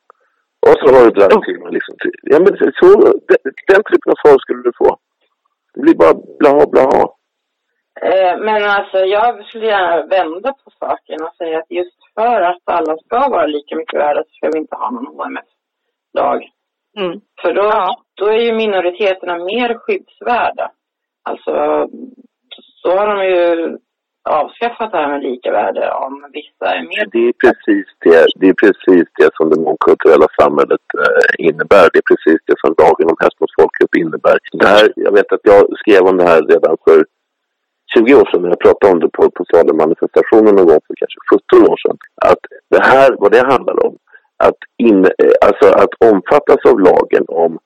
Och 0.67 0.77
så 0.81 0.95
har 0.95 1.05
du 1.05 1.11
till 1.11 1.61
med 1.61 1.73
liksom, 1.73 1.95
ja 2.23 2.38
men 2.38 2.73
så, 2.81 2.88
den 3.73 3.83
typen 3.91 4.12
av 4.12 4.19
svar 4.23 4.38
skulle 4.38 4.62
du 4.62 4.73
få. 4.79 4.97
Det 5.75 5.81
blir 5.81 5.95
bara 5.95 6.14
bla 6.38 6.67
bla. 6.67 6.88
Eh, 8.01 8.38
men 8.38 8.62
alltså 8.64 8.99
jag 8.99 9.45
skulle 9.47 9.67
gärna 9.67 10.07
vända 10.07 10.53
på 10.53 10.71
saken 10.79 11.23
och 11.23 11.35
säga 11.38 11.59
att 11.59 11.71
just 11.71 11.99
för 12.14 12.41
att 12.41 12.62
alla 12.64 12.97
ska 12.97 13.29
vara 13.29 13.47
lika 13.47 13.77
mycket 13.77 14.01
värda 14.01 14.23
så 14.23 14.31
ska 14.31 14.51
vi 14.51 14.59
inte 14.59 14.77
ha 14.77 14.91
någon 14.91 15.07
HMF-lag. 15.07 16.49
Mm. 16.99 17.21
För 17.43 17.53
då, 17.53 17.62
ja. 17.62 18.03
då 18.14 18.27
är 18.27 18.41
ju 18.41 18.53
minoriteterna 18.53 19.38
mer 19.45 19.75
skyddsvärda. 19.75 20.71
Alltså, 21.23 21.87
så 22.83 22.97
har 22.97 23.07
de 23.07 23.25
ju 23.25 23.79
avskaffat 24.29 24.93
det 24.93 24.99
här 24.99 25.09
med 25.09 25.23
lika 25.23 25.51
värde 25.53 25.93
om 26.05 26.14
vissa 26.33 26.67
är 26.77 26.83
med. 26.93 27.05
Det 27.12 27.25
är 27.29 27.35
precis 27.45 27.87
det, 28.05 28.27
det, 28.41 28.49
är 28.49 28.59
precis 28.64 29.07
det 29.21 29.31
som 29.37 29.51
det 29.51 29.61
mångkulturella 29.67 30.29
samhället 30.41 30.87
eh, 31.03 31.47
innebär. 31.49 31.87
Det 31.93 31.99
är 32.03 32.09
precis 32.12 32.41
det 32.49 32.57
som 32.62 32.75
lagen 32.83 33.11
om 33.11 33.17
hets 33.21 33.41
mot 33.41 33.57
folkgrupp 33.59 33.95
innebär. 34.03 34.38
Det 34.53 34.69
här, 34.75 34.93
jag 34.97 35.12
vet 35.19 35.33
att 35.33 35.45
jag 35.51 35.61
skrev 35.81 36.03
om 36.11 36.17
det 36.17 36.29
här 36.33 36.43
redan 36.53 36.77
för 36.87 36.99
20 37.95 38.14
år 38.14 38.27
sedan 38.31 38.43
när 38.43 38.49
jag 38.49 38.64
pratade 38.67 38.93
om 38.93 39.01
det 39.01 39.11
på, 39.17 39.31
på 39.31 39.45
manifestationen 39.85 40.55
någon 40.55 40.71
gång 40.71 40.81
för 40.87 40.95
kanske 41.03 41.21
17 41.31 41.71
år 41.73 41.79
sedan. 41.83 41.97
Att 42.31 42.43
det 42.71 42.83
här, 42.91 43.11
vad 43.19 43.33
det 43.33 43.45
handlar 43.53 43.87
om, 43.87 43.95
att, 44.37 44.61
in, 44.77 45.05
eh, 45.05 45.37
alltså 45.47 45.67
att 45.83 45.95
omfattas 46.11 46.61
av 46.71 46.81
lagen 46.81 47.25
om 47.29 47.59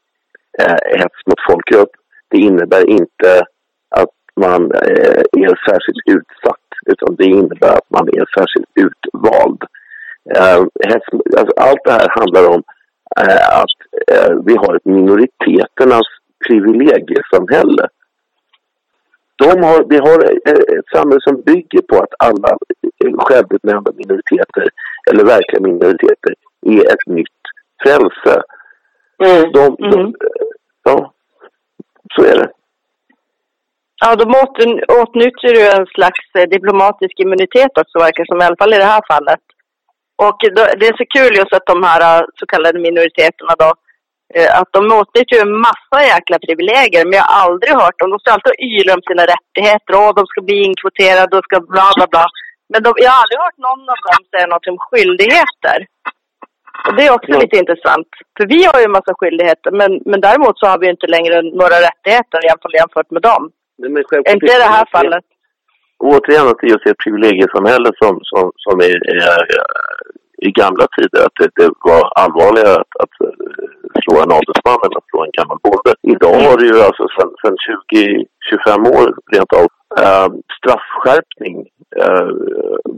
eh, 0.61 0.99
hets 1.01 1.21
mot 1.27 1.41
folkgrupp, 1.51 1.93
det 2.31 2.39
innebär 2.39 2.91
inte 2.91 3.31
att 4.01 4.17
man 4.41 4.73
eh, 4.73 5.23
är 5.33 5.71
särskilt 5.71 6.09
utsatt 6.09 6.59
utan 6.87 7.17
det 7.17 7.25
innebär 7.25 7.73
att 7.73 7.91
man 7.91 8.09
är 8.09 8.25
särskilt 8.39 8.71
utvald. 8.75 9.63
Eh, 10.35 10.59
alltså, 11.37 11.53
allt 11.57 11.85
det 11.85 11.93
här 11.93 12.09
handlar 12.19 12.49
om 12.49 12.63
eh, 13.21 13.59
att 13.61 13.77
vi 14.47 14.57
har 14.57 14.77
ett 14.77 14.85
minoriteternas 14.85 16.07
privilegiesamhälle. 16.47 17.89
De 19.37 19.63
har, 19.63 19.85
vi 19.89 19.99
har 19.99 20.25
ett 20.79 20.89
samhälle 20.93 21.21
som 21.21 21.41
bygger 21.41 21.83
på 21.83 21.97
att 21.97 22.15
alla 22.19 22.59
självutnämnda 23.19 23.93
minoriteter 23.93 24.69
eller 25.11 25.25
verkliga 25.25 25.61
minoriteter 25.61 26.35
är 26.67 26.93
ett 26.93 27.07
nytt 27.07 27.43
frälse. 27.83 28.43
Mm. 29.25 29.53
De, 29.53 29.77
de, 29.79 30.01
mm. 30.01 30.13
Ja, 30.83 31.13
så 32.17 32.25
är 32.25 32.37
det. 32.37 32.51
Ja, 34.05 34.11
de 34.23 34.27
åtnjuter 35.03 35.51
ju 35.59 35.65
en 35.77 35.87
slags 35.97 36.25
eh, 36.39 36.47
diplomatisk 36.57 37.15
immunitet 37.25 37.75
också 37.83 37.97
verkar 38.07 38.25
som, 38.25 38.41
i 38.41 38.45
alla 38.45 38.61
fall 38.61 38.75
i 38.75 38.83
det 38.83 38.95
här 38.95 39.05
fallet. 39.13 39.45
Och 40.27 40.39
det 40.79 40.87
är 40.93 41.01
så 41.03 41.07
kul 41.17 41.33
just 41.41 41.55
att 41.57 41.71
de 41.73 41.79
här 41.89 42.01
eh, 42.09 42.25
så 42.39 42.45
kallade 42.53 42.79
minoriteterna 42.87 43.55
då, 43.65 43.71
eh, 44.37 44.51
att 44.61 44.71
de 44.77 44.83
åtnjuter 45.01 45.35
ju 45.37 45.43
en 45.47 45.57
massa 45.69 45.99
jäkla 46.13 46.37
privilegier, 46.47 47.05
men 47.05 47.17
jag 47.19 47.27
har 47.29 47.37
aldrig 47.45 47.73
hört 47.83 47.99
dem. 47.99 48.11
De 48.11 48.19
ska 48.19 48.31
alltid 48.33 48.65
yla 48.71 48.91
om 48.97 49.03
sina 49.11 49.25
rättigheter, 49.35 49.93
och 50.01 50.15
de 50.19 50.23
ska 50.31 50.39
bli 50.49 50.59
inkvoterade 50.69 51.33
och 51.39 51.47
ska 51.49 51.57
bla 51.75 51.89
bla 51.97 52.07
bla. 52.13 52.27
Men 52.73 52.81
de, 52.85 52.91
jag 53.05 53.11
har 53.13 53.21
aldrig 53.23 53.39
hört 53.45 53.59
någon 53.67 53.83
av 53.93 53.99
dem 54.07 54.23
säga 54.33 54.47
något 54.47 54.71
om 54.73 54.79
skyldigheter. 54.87 55.79
Och 56.87 56.95
det 56.97 57.05
är 57.07 57.17
också 57.19 57.33
lite 57.43 57.57
intressant. 57.63 58.11
För 58.37 58.45
vi 58.55 58.61
har 58.69 58.79
ju 58.81 58.87
en 58.89 58.99
massa 58.99 59.15
skyldigheter, 59.19 59.71
men, 59.81 59.91
men 60.11 60.21
däremot 60.27 60.57
så 60.59 60.67
har 60.71 60.79
vi 60.83 60.87
inte 60.95 61.13
längre 61.15 61.37
några 61.61 61.79
rättigheter 61.89 62.39
jämfört 62.79 63.11
med 63.17 63.25
dem. 63.31 63.45
Men 63.89 64.05
inte 64.35 64.47
i 64.47 64.59
det 64.65 64.75
här 64.77 64.87
fallet. 64.93 65.25
Återigen 65.99 66.49
att 66.49 66.59
det 66.61 66.71
är 66.71 66.91
ett 66.91 67.05
privilegiesamhälle 67.05 67.91
som, 68.01 68.21
som, 68.23 68.53
som 68.57 68.81
är, 68.81 68.99
är, 69.17 69.47
i 70.49 70.51
gamla 70.51 70.87
tider. 70.97 71.21
Att 71.27 71.37
det, 71.41 71.51
det 71.61 71.71
var 71.91 72.03
allvarligare 72.23 72.75
att, 72.83 72.95
att, 73.03 73.15
eh, 73.21 73.35
slå 74.05 74.15
en 74.23 74.37
adelsman 74.39 74.81
än 74.87 74.97
att 74.99 75.09
slå 75.11 75.19
en 75.25 75.37
gammal 75.39 75.59
bonde. 75.67 75.93
Idag 76.15 76.37
har 76.47 76.57
det 76.59 76.67
ju 76.73 76.79
alltså 76.89 77.05
sedan 77.17 77.57
20-25 78.57 78.99
år 78.99 79.07
rent 79.33 79.53
av 79.61 79.67
äh, 80.07 80.29
straffskärpning 80.59 81.57
äh, 82.07 82.31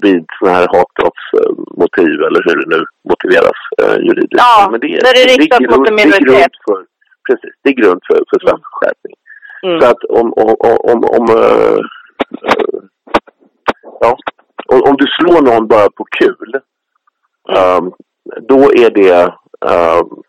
vid 0.03 0.25
sådana 0.39 0.57
här 0.59 0.69
hatbrottsmotiv 0.75 2.15
eller 2.27 2.43
hur 2.47 2.57
det 2.61 2.77
nu 2.77 2.81
motiveras 3.11 3.61
äh, 3.83 3.97
juridiskt. 4.07 4.45
Ja, 4.47 4.69
Men 4.71 4.81
det, 4.81 4.89
när 5.07 5.15
det 5.19 5.25
riktas 5.43 5.61
mot 5.61 5.89
en 5.89 5.95
minoritet. 6.03 6.55
precis, 7.27 7.55
det 7.63 7.69
är 7.71 7.77
grund 7.83 8.01
för, 8.09 8.19
för 8.31 8.39
straffskärpning. 8.43 9.17
Mm. 9.65 9.81
Så 9.81 9.87
att 9.91 10.05
om, 10.05 10.33
om, 10.33 10.57
om, 10.93 11.05
om 11.05 11.25
uh, 11.31 11.81
ja, 14.01 14.17
om 14.89 14.97
du 14.97 15.07
slår 15.07 15.43
någon 15.43 15.69
bara 15.69 15.89
på 15.91 16.05
kul, 16.21 16.61
mm. 17.49 17.85
um, 17.85 17.93
då 18.49 18.59
är 18.59 18.91
det 18.91 19.23
um, 19.73 20.23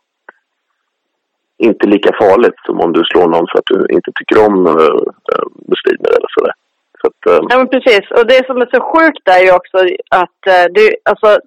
inte 1.57 1.87
lika 1.87 2.11
farligt 2.21 2.59
som 2.65 2.79
om 2.79 2.93
du 2.93 3.03
slår 3.03 3.27
någon 3.27 3.47
för 3.51 3.59
att 3.59 3.71
du 3.73 3.95
inte 3.95 4.11
tycker 4.15 4.47
om 4.47 4.67
uh, 4.67 5.03
muslimer 5.71 6.11
eller 6.17 6.31
sådär. 6.37 6.53
Så 7.01 7.07
att, 7.07 7.39
um... 7.39 7.47
Ja 7.49 7.57
men 7.57 7.67
precis, 7.67 8.11
och 8.11 8.27
det 8.27 8.45
som 8.45 8.57
är 8.57 8.69
så 8.73 8.81
sjukt 8.91 9.27
är 9.27 9.43
ju 9.43 9.51
också 9.51 9.77
att 10.09 10.41
det, 10.75 10.95
alltså 11.09 11.39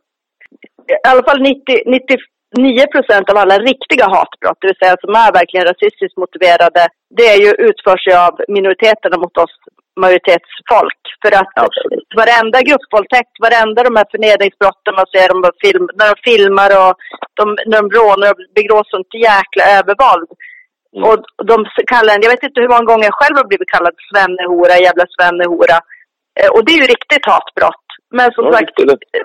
i 0.88 1.09
alla 1.09 1.22
fall 1.22 1.40
90, 1.40 1.83
90 1.87 2.16
9 2.56 2.87
procent 2.94 3.30
av 3.30 3.37
alla 3.37 3.58
riktiga 3.58 4.06
hatbrott, 4.14 4.58
det 4.61 4.66
vill 4.66 4.82
säga 4.82 4.96
som 5.00 5.14
är 5.14 5.32
verkligen 5.40 5.66
rasistiskt 5.66 6.16
motiverade, 6.22 6.82
det 7.16 7.26
är 7.34 7.38
ju 7.44 7.50
utförs 7.68 8.06
ju 8.08 8.14
av 8.26 8.34
minoriteterna 8.48 9.16
mot 9.22 9.37
oss 9.44 9.54
majoritetsfolk. 10.04 11.02
För 11.22 11.32
att 11.40 11.52
Absolut. 11.66 12.11
varenda 12.20 12.58
gruppvåldtäkt, 12.68 13.34
varenda 13.46 13.80
de 13.88 13.96
här 13.98 14.08
förnedringsbrotten 14.12 14.94
man 14.98 15.12
ser 15.14 15.28
de 15.32 15.38
film, 15.64 15.84
när 15.98 16.06
de 16.11 16.16
filmar 16.30 16.70
och 16.82 16.92
de, 17.38 17.44
när 17.68 17.78
de 17.82 17.87
rånar 17.98 18.28
och 18.32 18.40
begår 18.58 18.82
sånt 18.92 19.12
jäkla 19.30 19.64
övervåld. 19.78 20.30
Mm. 20.96 21.02
Och 21.08 21.18
de 21.50 21.56
kallar 21.92 22.11
en, 22.14 22.24
jag 22.24 22.32
vet 22.34 22.48
inte 22.48 22.61
hur 22.61 22.72
många 22.74 22.88
gånger 22.90 23.06
jag 23.11 23.20
själv 23.20 23.37
har 23.40 23.48
blivit 23.50 23.74
kallad 23.74 23.96
svennehora, 24.08 24.84
jävla 24.88 25.06
svennehora. 25.14 25.78
Eh, 26.38 26.50
och 26.54 26.62
det 26.64 26.72
är 26.72 26.80
ju 26.82 26.92
riktigt 26.94 27.26
hatbrott. 27.32 27.88
Men 28.16 28.29
som 28.37 28.44
ja, 28.44 28.53
sagt, 28.53 28.77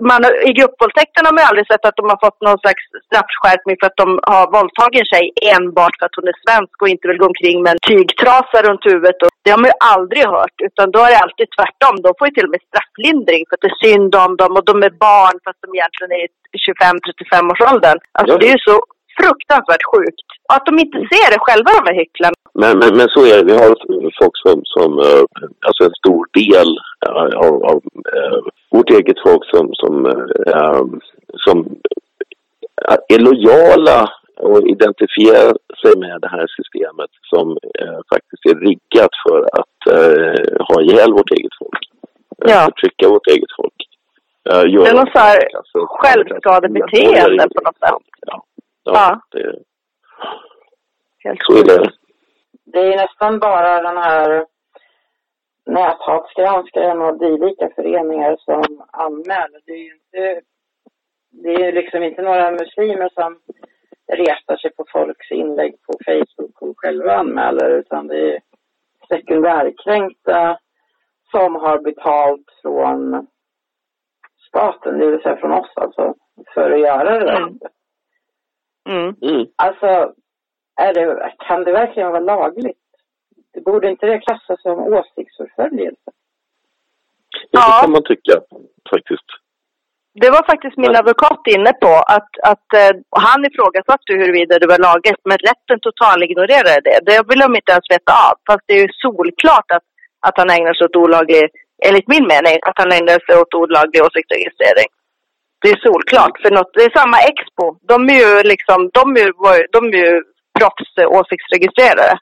man, 0.10 0.22
i 0.50 0.52
gruppvåldtäkterna 0.60 1.28
har 1.28 1.36
man 1.38 1.50
aldrig 1.50 1.68
sett 1.68 1.86
att 1.86 2.00
de 2.00 2.06
har 2.12 2.20
fått 2.26 2.40
någon 2.48 2.62
slags 2.64 2.84
straffskärpning 3.08 3.76
för 3.80 3.88
att 3.90 4.02
de 4.04 4.08
har 4.34 4.46
våldtagit 4.56 5.02
en 5.02 5.12
tjej 5.14 5.26
enbart 5.56 5.96
för 5.98 6.06
att 6.06 6.18
hon 6.20 6.32
är 6.32 6.38
svensk 6.46 6.76
och 6.82 6.92
inte 6.94 7.08
vill 7.08 7.22
gå 7.24 7.28
omkring 7.32 7.58
med 7.64 7.72
en 7.76 7.86
tygtrasa 7.92 8.58
runt 8.68 8.84
huvudet. 8.92 9.20
Och 9.24 9.32
det 9.44 9.52
har 9.52 9.62
man 9.62 9.72
ju 9.74 9.78
aldrig 9.96 10.24
hört, 10.38 10.58
utan 10.68 10.86
då 10.96 11.00
är 11.06 11.12
det 11.14 11.24
alltid 11.26 11.48
tvärtom. 11.58 11.96
De 12.06 12.10
får 12.18 12.28
ju 12.28 12.34
till 12.34 12.48
och 12.48 12.56
med 12.56 12.68
strafflindring 12.70 13.42
för 13.46 13.54
att 13.56 13.64
det 13.66 13.74
är 13.76 13.84
synd 13.88 14.12
om 14.26 14.32
dem 14.42 14.52
och 14.58 14.66
de 14.72 14.76
är 14.88 14.94
barn 15.08 15.36
fast 15.46 15.60
de 15.64 15.70
egentligen 15.78 16.12
är 16.20 16.24
i 16.56 16.60
25-35 16.68 17.52
års 17.52 17.64
åldern. 17.72 17.98
Alltså 18.18 18.34
ja. 18.34 18.40
det 18.40 18.48
är 18.50 18.56
ju 18.58 18.64
så 18.70 18.76
fruktansvärt 19.20 19.86
sjukt. 19.92 20.28
Och 20.48 20.56
att 20.58 20.66
de 20.70 20.74
inte 20.84 20.98
ser 21.12 21.28
det 21.34 21.46
själva, 21.48 21.70
de 21.80 21.84
här 21.90 22.00
hycklarna. 22.04 22.38
Men, 22.62 22.80
men, 22.80 22.98
men 22.98 23.08
så 23.10 23.22
är 23.26 23.38
det. 23.38 23.44
Vi 23.54 23.54
har 23.62 23.76
folk 24.22 24.38
som, 24.46 24.62
som 24.64 25.00
uh, 25.00 25.24
alltså 25.68 25.84
en 25.84 25.96
stor 26.02 26.26
del 26.42 26.70
uh, 27.10 27.38
av, 27.48 27.54
av 27.72 27.76
uh, 28.16 28.40
vårt 28.72 28.90
eget 28.90 29.20
folk 29.26 29.44
som, 29.54 29.70
som, 29.74 29.94
som 31.46 31.58
är 33.10 33.20
lojala 33.20 34.10
och 34.38 34.68
identifierar 34.68 35.54
sig 35.82 35.94
med 35.98 36.22
det 36.22 36.28
här 36.28 36.48
systemet 36.58 37.10
som 37.32 37.58
eh, 37.80 38.00
faktiskt 38.14 38.46
är 38.46 38.56
riggat 38.68 39.14
för 39.28 39.40
att 39.60 39.80
eh, 39.98 40.66
ha 40.70 40.82
ihjäl 40.82 41.12
vårt 41.14 41.32
eget 41.32 41.56
folk. 41.60 41.80
Eh, 42.46 42.52
Ja. 42.52 42.66
Förtrycka 42.66 43.10
vårt 43.10 43.28
eget 43.28 43.52
folk. 43.58 43.80
Eh, 44.50 44.62
Det 44.62 44.90
är 44.90 44.94
något 44.94 45.12
så 45.12 45.20
här 45.20 45.40
klasser- 45.50 45.88
självskadebeteende 46.00 47.48
på 47.56 47.62
något 47.62 47.78
sätt. 47.80 47.90
Ja, 47.92 48.00
ja, 48.28 48.44
Ja. 48.84 49.22
Det, 49.32 49.56
Helt 51.24 51.40
så 51.44 51.54
är 51.58 51.64
det. 51.64 51.92
Det 52.74 52.94
är 52.94 52.98
nästan 52.98 53.40
bara 53.40 53.82
den 53.82 53.98
här 53.98 54.46
näthatsgranskaren 55.66 57.02
och 57.02 57.20
dylika 57.20 57.70
föreningar 57.76 58.38
som 58.40 58.86
anmäler. 58.92 59.62
Det 59.66 59.72
är 59.72 59.78
ju 59.78 59.94
inte, 59.94 60.42
det 61.32 61.54
är 61.54 61.72
liksom 61.72 62.04
inte 62.04 62.22
några 62.22 62.52
muslimer 62.52 63.10
som 63.14 63.40
retar 64.08 64.58
sig 64.58 64.72
på 64.76 64.86
folks 64.94 65.32
inlägg 65.32 65.76
på 65.82 65.94
Facebook 66.06 66.62
och 66.62 66.74
själva 66.78 67.16
anmäler 67.16 67.70
utan 67.70 68.08
det 68.08 68.36
är 68.36 68.40
sekundärkränkta 69.08 70.60
som 71.32 71.56
har 71.56 71.80
betalt 71.80 72.46
från 72.62 73.28
staten, 74.48 75.00
det 75.00 75.12
vill 75.12 75.22
säga 75.22 75.38
från 75.38 75.52
oss 75.52 75.72
alltså, 75.76 76.16
för 76.54 76.72
att 76.72 76.80
göra 76.80 77.20
det. 77.20 77.38
Mm. 78.90 79.16
Mm. 79.22 79.48
Alltså, 79.56 80.14
är 80.86 80.94
det, 80.94 81.34
kan 81.48 81.64
det 81.64 81.72
verkligen 81.72 82.12
vara 82.12 82.20
lagligt? 82.20 82.78
Det 83.54 83.62
borde 83.62 83.90
inte 83.90 84.06
det 84.06 84.20
klassas 84.20 84.62
som 84.62 84.80
åsiktsförföljelse? 84.80 86.10
Ja. 87.52 87.66
Det 87.66 87.82
kan 87.82 87.92
man 87.92 88.04
tycka 88.04 88.36
faktiskt. 88.92 89.30
Det 90.22 90.30
var 90.36 90.44
faktiskt 90.52 90.78
min 90.78 90.96
advokat 90.96 91.44
inne 91.56 91.74
på. 91.84 91.94
Att, 92.16 92.32
att 92.52 92.70
eh, 92.82 92.94
han 93.28 93.46
ifrågasatte 93.46 94.12
huruvida 94.22 94.60
det 94.60 94.68
var 94.74 94.86
lagligt, 94.90 95.22
men 95.30 95.38
rätten 95.50 95.80
totalignorerade 95.80 96.82
det. 96.88 96.98
Det 97.10 97.18
vill 97.30 97.44
de 97.46 97.56
inte 97.56 97.72
ens 97.76 97.92
veta 97.96 98.14
av. 98.28 98.36
Fast 98.48 98.64
det 98.68 98.74
är 98.78 98.84
ju 98.88 98.92
solklart 99.04 99.70
att, 99.76 99.88
att 100.28 100.38
han 100.38 100.50
ägnar 100.50 100.74
sig 100.74 100.86
åt 100.86 101.02
olaglig, 101.04 101.42
enligt 101.88 102.08
min 102.14 102.26
mening, 102.34 102.56
att 102.68 102.78
han 102.82 102.92
ägnar 102.98 103.20
sig 103.26 103.36
åt 103.42 103.54
olaglig 103.64 104.00
åsiktsregistrering. 104.08 104.90
Det 105.62 105.70
är 105.76 105.80
solklart. 105.88 106.36
För 106.42 106.52
något, 106.58 106.74
det 106.74 106.84
är 106.90 107.00
samma 107.00 107.18
Expo. 107.32 107.66
De 107.92 107.98
är 108.14 108.20
ju 108.26 108.32
liksom, 108.52 108.80
de 108.98 109.04
är 109.20 109.26
ju, 109.28 109.32
de 109.76 109.82
är 109.94 110.02
ju 110.06 110.14
proffs 110.60 110.92
eh, 111.02 111.08
åsiktsregistrerare. 111.18 112.16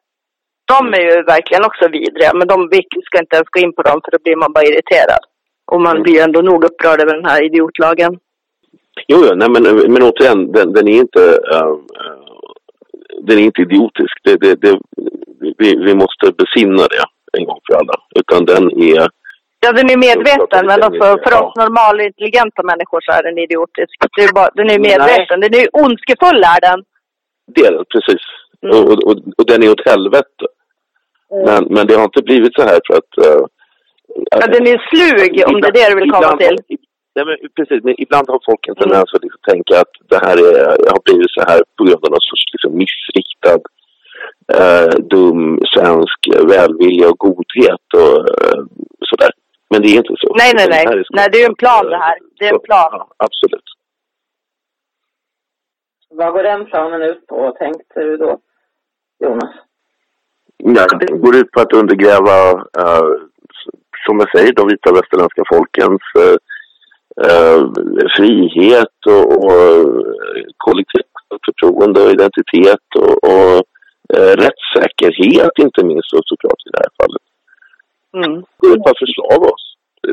De 0.72 0.94
är 0.94 1.04
ju 1.10 1.24
verkligen 1.24 1.65
också 1.65 1.88
vidriga, 1.88 2.32
men 2.34 2.48
de, 2.48 2.70
vi 2.72 2.82
ska 3.08 3.20
inte 3.20 3.36
ens 3.36 3.50
gå 3.50 3.60
in 3.60 3.74
på 3.74 3.82
dem 3.82 4.02
för 4.04 4.12
då 4.12 4.17
blir 4.24 4.36
man 4.36 4.54
bara 4.54 4.63
irriterad. 4.63 5.24
Och 5.72 5.82
man 5.82 6.04
blir 6.04 6.24
ändå 6.24 6.41
nog 6.41 6.63
upprörd 6.63 7.02
över 7.02 7.15
den 7.15 7.26
här 7.26 7.46
idiotlagen. 7.46 8.12
Jo, 9.08 9.17
jo 9.26 9.36
nej, 9.36 9.50
men, 9.50 9.63
men 9.94 10.04
återigen, 10.04 10.52
den, 10.52 10.74
den 10.74 10.88
är 10.88 10.98
inte 11.06 11.20
uh, 11.56 11.76
den 13.28 13.38
är 13.39 13.44
inte 13.44 13.62
idiotisk. 13.62 14.15
Det, 14.24 14.36
det, 14.44 14.56
det, 14.56 14.80
vi, 15.58 15.76
vi 15.76 15.94
måste 15.96 16.26
besinna 16.41 16.84
det 16.94 17.04
en 17.38 17.46
gång 17.46 17.60
för 17.67 17.74
alla. 17.80 17.96
Utan 18.20 18.46
den 18.46 18.63
är, 18.82 19.08
Ja, 19.65 19.72
den 19.72 19.89
är 19.94 19.98
medveten, 20.10 20.65
men 20.70 20.84
alltså, 20.84 21.08
för 21.24 21.34
oss 21.39 21.56
normalintelligenta 21.63 22.62
människor 22.72 23.02
så 23.06 23.12
är 23.17 23.24
den 23.24 23.38
idiotisk. 23.38 23.94
Det 24.15 24.24
är 24.24 24.34
bara, 24.34 24.50
den 24.60 24.70
är 24.76 24.80
medveten. 24.89 25.39
Den 25.46 25.54
är 25.62 25.65
ondskefull, 25.84 26.44
är 26.56 26.62
den. 26.70 26.80
Det 27.55 27.69
den, 27.75 27.85
precis. 27.93 28.23
Mm. 28.63 28.71
Och, 28.77 28.93
och, 29.07 29.15
och 29.37 29.45
den 29.45 29.63
är 29.63 29.71
åt 29.71 29.89
helvete. 29.91 30.45
Men, 31.45 31.61
men 31.75 31.87
det 31.87 31.95
har 31.95 32.03
inte 32.03 32.21
blivit 32.21 32.55
så 32.55 32.61
här 32.61 32.79
för 32.87 32.93
att... 32.99 33.13
Uh, 33.25 33.45
Ja, 34.31 34.47
den 34.55 34.67
är 34.67 34.77
slug, 34.89 35.31
om 35.47 35.61
det 35.61 35.67
är 35.67 35.77
det 35.79 35.89
du 35.89 35.95
vill 35.99 36.11
komma 36.11 36.23
ibland, 36.23 36.39
till. 36.39 36.57
Nej, 37.15 37.25
men 37.27 37.35
precis, 37.55 37.83
men 37.83 37.95
ibland 37.97 38.27
har 38.29 38.39
folk 38.49 38.67
en 38.67 38.75
tendens 38.75 39.13
att 39.13 39.23
liksom 39.23 39.41
tänka 39.51 39.73
att 39.83 39.93
det 40.11 40.19
här 40.25 40.37
är, 40.49 40.65
har 40.93 41.01
blivit 41.07 41.31
så 41.37 41.41
här 41.49 41.59
på 41.77 41.83
grund 41.83 42.03
av 42.05 42.11
någon 42.11 42.27
sorts 42.29 42.45
liksom 42.53 42.71
missriktad, 42.83 43.61
eh, 44.57 44.93
dum 45.13 45.59
svensk 45.73 46.19
välvilja 46.53 47.09
och 47.09 47.19
godhet 47.27 47.87
och 48.01 48.17
eh, 48.43 48.61
sådär. 49.09 49.31
Men 49.69 49.81
det 49.81 49.89
är 49.93 49.97
inte 50.03 50.15
så. 50.23 50.29
Nej, 50.41 50.51
nej, 50.55 50.67
nej. 50.69 50.83
är 50.85 51.05
Nej, 51.17 51.27
det 51.31 51.37
är 51.37 51.43
ju 51.45 51.51
en 51.53 51.61
plan 51.63 51.85
det 51.85 52.01
här. 52.07 52.17
Det 52.39 52.45
är 52.47 52.53
en 52.53 52.67
plan. 52.69 52.89
Ja, 52.91 53.07
absolut. 53.27 53.67
Vad 56.13 56.34
går 56.34 56.43
den 56.43 56.65
planen 56.65 57.02
ut 57.02 57.28
på, 57.28 57.56
tänkte 57.60 58.00
du 58.00 58.17
då, 58.17 58.39
Jonas? 59.19 59.56
Nej, 60.63 60.86
det 61.00 61.17
går 61.17 61.36
ut 61.36 61.52
på 61.52 61.62
att 61.62 61.74
undergräva, 61.74 62.38
eh, 62.82 63.12
som 64.06 64.19
jag 64.19 64.32
säger, 64.32 64.54
de 64.54 64.67
vita 64.67 64.93
västerländska 64.93 65.43
folkens 65.54 66.02
eh, 66.24 66.38
eh, 67.26 67.62
frihet 68.17 68.97
och, 69.06 69.26
och 69.38 69.52
eh, 69.52 69.86
kollektivt 70.58 71.12
förtroende 71.45 72.04
och 72.04 72.12
identitet 72.12 72.88
och, 72.97 73.15
och 73.32 73.58
eh, 74.15 74.34
rättssäkerhet 74.43 75.56
inte 75.60 75.86
minst 75.86 76.13
och 76.13 76.26
såklart 76.26 76.65
i 76.67 76.69
det 76.74 76.84
här 76.84 76.93
fallet. 77.02 77.24
Mm. 78.13 78.41
Det 78.41 78.67
går 78.67 78.78
ut 78.78 78.84
på 78.84 78.89
att 78.89 79.04
förslava 79.06 79.47
oss. 79.54 79.65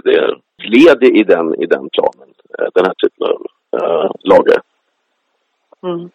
Det 0.05 0.15
är 0.15 0.41
led 0.75 1.03
i 1.03 1.23
den, 1.23 1.55
i 1.63 1.67
den 1.67 1.89
planen, 1.95 2.29
den 2.75 2.85
här 2.85 2.95
typen 3.03 3.27
av 3.27 3.41
lagar. 4.23 4.61
Mm. 5.87 6.11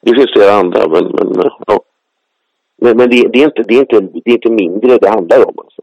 Det 0.00 0.14
finns 0.14 0.32
flera 0.32 0.52
andra, 0.52 0.88
men, 0.88 1.04
men 1.04 1.50
ja. 1.66 1.80
Men, 2.76 2.96
men 2.96 3.10
det, 3.10 3.28
det, 3.32 3.38
är 3.42 3.44
inte, 3.44 3.62
det, 3.62 3.74
är 3.74 3.80
inte, 3.80 4.00
det 4.24 4.30
är 4.30 4.34
inte 4.34 4.50
mindre 4.50 4.98
det 4.98 5.08
handlar 5.08 5.48
om. 5.48 5.54
Alltså. 5.58 5.82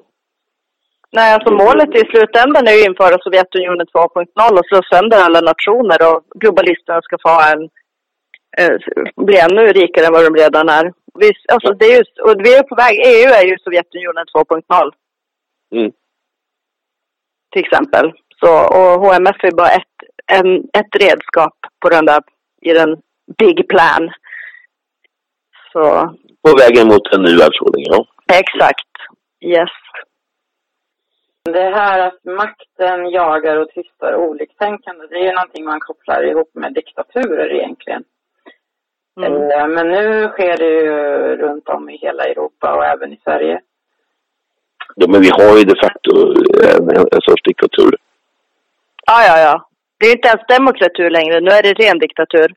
Nej, 1.12 1.34
alltså 1.34 1.54
målet 1.54 1.96
i 1.96 2.00
slutändan 2.12 2.68
är 2.68 2.72
ju 2.72 2.82
att 2.82 2.90
införa 2.90 3.18
Sovjetunionen 3.20 3.88
2.0 3.88 4.60
och 4.60 4.66
slå 4.66 4.82
sönder 4.92 5.18
alla 5.18 5.42
nationer 5.42 6.00
och 6.10 6.24
globalisterna 6.36 7.02
ska 7.02 7.18
få 7.28 7.36
en, 7.54 7.62
eh, 8.60 8.76
bli 9.26 9.38
ännu 9.40 9.62
rikare 9.68 10.06
än 10.06 10.14
vad 10.14 10.26
de 10.26 10.36
redan 10.44 10.70
är. 10.70 10.94
Vi, 11.14 11.32
alltså 11.54 11.74
det 11.74 11.86
är 11.86 11.98
ju, 11.98 12.04
och 12.26 12.46
vi 12.46 12.56
är 12.56 12.64
på 12.64 12.76
väg, 12.76 12.94
EU 13.06 13.30
är 13.40 13.46
ju 13.46 13.58
Sovjetunionen 13.58 14.26
2.0 14.36 14.92
Mm. 15.76 15.92
till 17.52 17.64
exempel. 17.66 18.14
Så, 18.40 18.50
och 18.78 19.02
HMF 19.02 19.44
är 19.44 19.52
bara 19.52 19.70
ett, 19.70 19.96
en, 20.26 20.58
ett 20.58 20.96
redskap 20.96 21.58
på 21.80 21.90
den 21.90 22.06
där, 22.06 22.22
i 22.62 22.74
den 22.74 23.02
big 23.38 23.68
plan. 23.70 24.12
Så 25.72 25.82
På 26.44 26.58
vägen 26.58 26.88
mot 26.88 27.14
en 27.14 27.22
ny 27.22 27.38
världsordning, 27.38 27.86
ja. 27.88 28.06
exakt, 28.34 28.88
yes. 29.42 29.70
Det 31.44 31.70
här 31.70 32.08
att 32.08 32.24
makten 32.24 33.10
jagar 33.10 33.58
och 33.58 33.70
tystar 33.70 34.16
oliktänkande, 34.16 35.08
det 35.08 35.16
är 35.16 35.24
ju 35.26 35.32
någonting 35.32 35.66
man 35.66 35.80
kopplar 35.80 36.24
ihop 36.24 36.50
med 36.54 36.74
diktaturer 36.74 37.54
egentligen. 37.54 38.04
Mm. 39.18 39.52
Eh, 39.52 39.68
Men 39.68 39.88
nu 39.88 40.28
sker 40.28 40.58
det 40.58 40.66
ju 40.66 40.92
runt 41.36 41.70
om 41.70 41.90
i 41.90 41.98
hela 41.98 42.24
Europa 42.24 42.74
och 42.76 42.86
även 42.86 43.14
i 43.14 43.20
Sverige. 43.24 43.62
ja. 44.96 45.08
Men 45.08 45.22
vi 45.22 45.30
har 45.30 45.58
ju 45.58 45.64
de 45.64 45.76
facto 45.76 46.12
en, 46.64 46.90
en, 46.90 47.08
en 47.12 47.22
sorts 47.22 47.44
diktatur. 47.44 47.96
Ja, 49.08 49.24
ja, 49.28 49.40
ja. 49.40 49.69
Det 50.00 50.06
är 50.06 50.12
inte 50.12 50.28
ens 50.28 50.48
demokratur 50.48 51.10
längre. 51.10 51.40
Nu 51.40 51.52
är 51.52 51.64
det 51.64 51.74
ren 51.74 52.00
diktatur. 52.00 52.50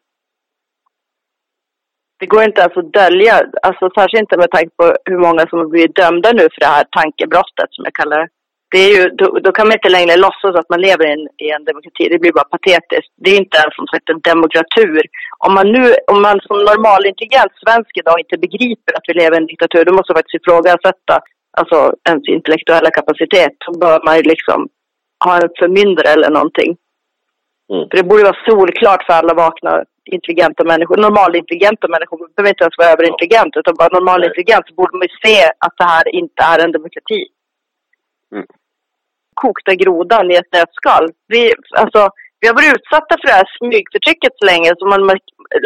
Det 2.20 2.26
går 2.26 2.42
inte 2.42 2.60
ens 2.60 2.76
att 2.76 2.92
dölja, 2.92 3.34
alltså 3.62 3.84
särskilt 3.96 4.20
inte 4.20 4.36
med 4.36 4.50
tanke 4.50 4.72
på 4.76 4.96
hur 5.10 5.18
många 5.26 5.42
som 5.46 5.58
har 5.58 5.68
blivit 5.74 5.96
dömda 6.02 6.32
nu 6.32 6.44
för 6.52 6.60
det 6.60 6.74
här 6.76 6.84
tankebrottet 6.98 7.68
som 7.70 7.84
jag 7.84 7.94
kallar 7.94 8.18
det. 8.20 8.28
Det 8.72 8.78
är 8.86 8.90
ju, 8.96 9.02
då, 9.20 9.26
då 9.44 9.50
kan 9.52 9.66
man 9.66 9.76
inte 9.78 9.96
längre 9.96 10.16
låtsas 10.26 10.54
att 10.56 10.72
man 10.72 10.80
lever 10.86 11.04
i 11.08 11.12
en, 11.16 11.26
i 11.44 11.46
en 11.56 11.64
demokrati. 11.70 12.04
Det 12.08 12.18
blir 12.22 12.38
bara 12.38 12.54
patetiskt. 12.56 13.12
Det 13.22 13.30
är 13.30 13.38
inte 13.44 13.56
ens 13.62 13.74
som 13.78 13.86
sagt 13.92 14.08
en 14.08 14.26
demokratur. 14.32 15.02
Om 15.46 15.52
man 15.56 15.66
nu, 15.76 15.84
om 16.12 16.18
man 16.26 16.36
som 16.46 16.58
normalintelligent 16.70 17.52
svensk 17.62 17.92
idag 18.00 18.16
inte 18.22 18.42
begriper 18.44 18.92
att 18.96 19.06
vi 19.08 19.14
lever 19.14 19.34
i 19.36 19.42
en 19.42 19.50
diktatur, 19.52 19.84
då 19.84 19.92
måste 19.94 20.10
man 20.10 20.18
faktiskt 20.18 20.40
ifrågasätta 20.40 21.16
alltså, 21.58 21.78
ens 22.10 22.24
intellektuella 22.36 22.90
kapacitet. 22.98 23.54
Då 23.66 23.70
bör 23.82 23.98
man 24.06 24.16
ju 24.18 24.22
liksom 24.32 24.58
ha 25.24 25.32
en 25.42 25.50
förmyndare 25.60 26.08
eller 26.14 26.30
någonting. 26.38 26.70
Mm. 27.72 27.84
För 27.88 27.96
det 27.96 28.08
borde 28.08 28.28
vara 28.30 28.44
solklart 28.48 29.02
för 29.06 29.14
alla 29.14 29.34
vakna, 29.34 29.72
intelligenta 30.16 30.62
människor. 30.64 30.96
Normalintelligenta 30.96 31.86
människor 31.94 32.16
behöver 32.34 32.50
inte 32.52 32.64
ens 32.64 32.78
vara 32.78 32.92
överintelligent, 32.94 33.52
utan 33.56 33.74
bara 33.80 33.96
normalintelligent 33.98 34.64
så 34.68 34.74
borde 34.74 34.96
man 34.98 35.08
ju 35.08 35.14
se 35.24 35.38
att 35.64 35.76
det 35.80 35.88
här 35.94 36.06
inte 36.20 36.40
är 36.52 36.58
en 36.64 36.72
demokrati. 36.76 37.22
Mm. 38.34 38.46
Kokta 39.42 39.74
grodan 39.82 40.30
i 40.30 40.34
ett 40.34 40.52
nötskal. 40.56 41.04
Vi, 41.32 41.42
alltså, 41.82 42.00
vi 42.40 42.44
har 42.48 42.54
varit 42.54 42.74
utsatta 42.76 43.14
för 43.18 43.26
det 43.28 43.38
här 43.40 43.48
smygförtrycket 43.58 44.32
så 44.38 44.44
länge 44.50 44.68
så 44.78 44.84
man, 44.92 45.06
man 45.10 45.18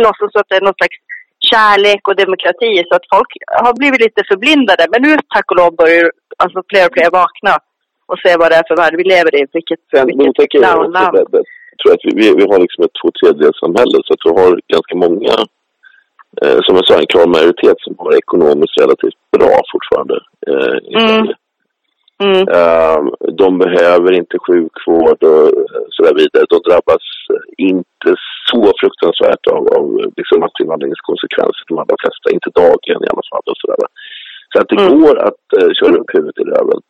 låtsas 0.05 0.37
att 0.37 0.49
det 0.49 0.57
är 0.57 0.67
någon 0.69 0.81
slags 0.81 0.99
kärlek 1.51 2.03
och 2.09 2.17
demokrati 2.25 2.73
så 2.89 2.95
att 2.97 3.11
folk 3.15 3.31
har 3.65 3.75
blivit 3.81 4.01
lite 4.07 4.23
förblindade. 4.31 4.85
Men 4.93 5.03
nu 5.03 5.13
tack 5.35 5.47
och 5.51 5.59
lov 5.61 5.73
börjar 5.83 6.11
alltså, 6.43 6.59
fler 6.71 6.85
och 6.87 6.95
fler 6.97 7.11
vakna 7.21 7.55
och 8.11 8.19
se 8.25 8.31
vad 8.41 8.51
det 8.51 8.57
är 8.61 8.69
för 8.69 8.77
värld 8.83 8.95
vi 9.01 9.05
lever 9.15 9.33
i. 9.41 9.43
Vilket, 9.53 9.81
Sen 9.91 10.07
vilket 10.07 10.51
clownland. 10.51 11.19
Tror 11.79 11.93
att 11.93 12.07
vi, 12.07 12.13
vi, 12.21 12.27
vi 12.41 12.47
har 12.51 12.59
liksom 12.65 12.85
ett 12.85 12.99
två 13.01 13.09
tredjedelssamhälle 13.19 13.99
så 14.05 14.11
att 14.15 14.27
vi 14.27 14.33
har 14.41 14.51
ganska 14.75 14.95
många, 15.07 15.35
eh, 16.43 16.59
som 16.65 16.73
jag 16.77 16.87
sa, 16.87 16.95
en 16.99 17.13
klar 17.15 17.27
majoritet 17.27 17.79
som 17.81 17.95
har 17.99 18.13
ekonomiskt 18.23 18.81
relativt 18.83 19.19
bra 19.37 19.55
fortfarande. 19.73 20.17
Eh, 20.51 20.77
i 20.91 20.95
Mm. 20.95 21.09
Sverige. 21.09 21.35
Mm. 22.25 22.43
Eh, 22.59 23.01
de 23.43 23.59
behöver 23.59 24.13
inte 24.13 24.37
sjukvård 24.47 25.21
och 25.23 25.47
eh, 25.47 25.83
så 25.95 26.03
där 26.07 26.15
vidare. 26.15 26.45
De 26.49 26.59
drabbas 26.69 27.05
eh, 27.35 27.45
inte 27.71 28.11
så 28.51 28.63
fruktansvärt 28.81 29.47
av, 29.55 29.63
av 29.77 29.85
liksom 30.17 30.41
massinvandringens 30.41 31.07
konsekvenser 31.11 31.65
de 31.69 31.79
allra 31.79 31.97
flesta, 32.03 32.35
inte 32.37 32.51
dagligen 32.63 33.05
i 33.05 33.11
alla 33.13 33.27
fall. 33.31 33.45
Och 33.51 33.59
så, 33.61 33.67
där. 33.67 33.91
så 34.53 34.57
att 34.61 34.69
det 34.73 34.81
mm. 34.81 35.01
går 35.01 35.15
att 35.29 35.45
uh, 35.59 35.71
köra 35.79 35.97
upp 36.01 36.11
huvudet 36.15 36.39
i 36.43 36.45
röven 36.53 36.81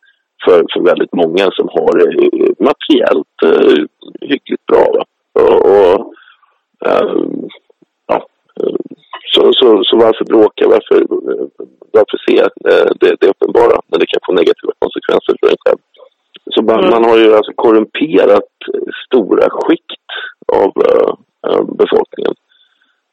för, 0.45 0.65
för 0.73 0.81
väldigt 0.91 1.13
många 1.13 1.51
som 1.51 1.67
har 1.75 1.91
det 1.99 2.09
uh, 2.23 2.51
materiellt 2.59 3.37
uh, 3.45 3.85
hyggligt 4.21 4.65
bra. 4.65 4.85
Va? 4.95 5.03
Och, 5.41 5.65
och 5.71 6.13
um, 6.85 7.49
ja, 8.07 8.27
så, 9.33 9.53
så, 9.53 9.83
så 9.83 9.97
varför 9.97 10.25
bråka? 10.25 10.67
Varför, 10.67 11.05
varför 11.91 12.17
se 12.27 12.47
det, 12.99 13.15
det 13.19 13.27
uppenbara 13.27 13.81
när 13.87 13.99
det 13.99 14.05
kan 14.05 14.25
få 14.25 14.33
negativa 14.33 14.73
konsekvenser 14.79 15.35
för 15.39 15.47
en 15.47 15.63
själv? 15.65 15.79
Så 16.53 16.61
man, 16.61 16.79
mm. 16.79 16.89
man 16.89 17.03
har 17.09 17.17
ju 17.17 17.35
alltså 17.35 17.51
korrumperat 17.55 18.51
stora 19.05 19.49
skikt 19.49 20.07
av 20.53 20.71
uh, 20.87 21.63
befolkningen. 21.81 22.33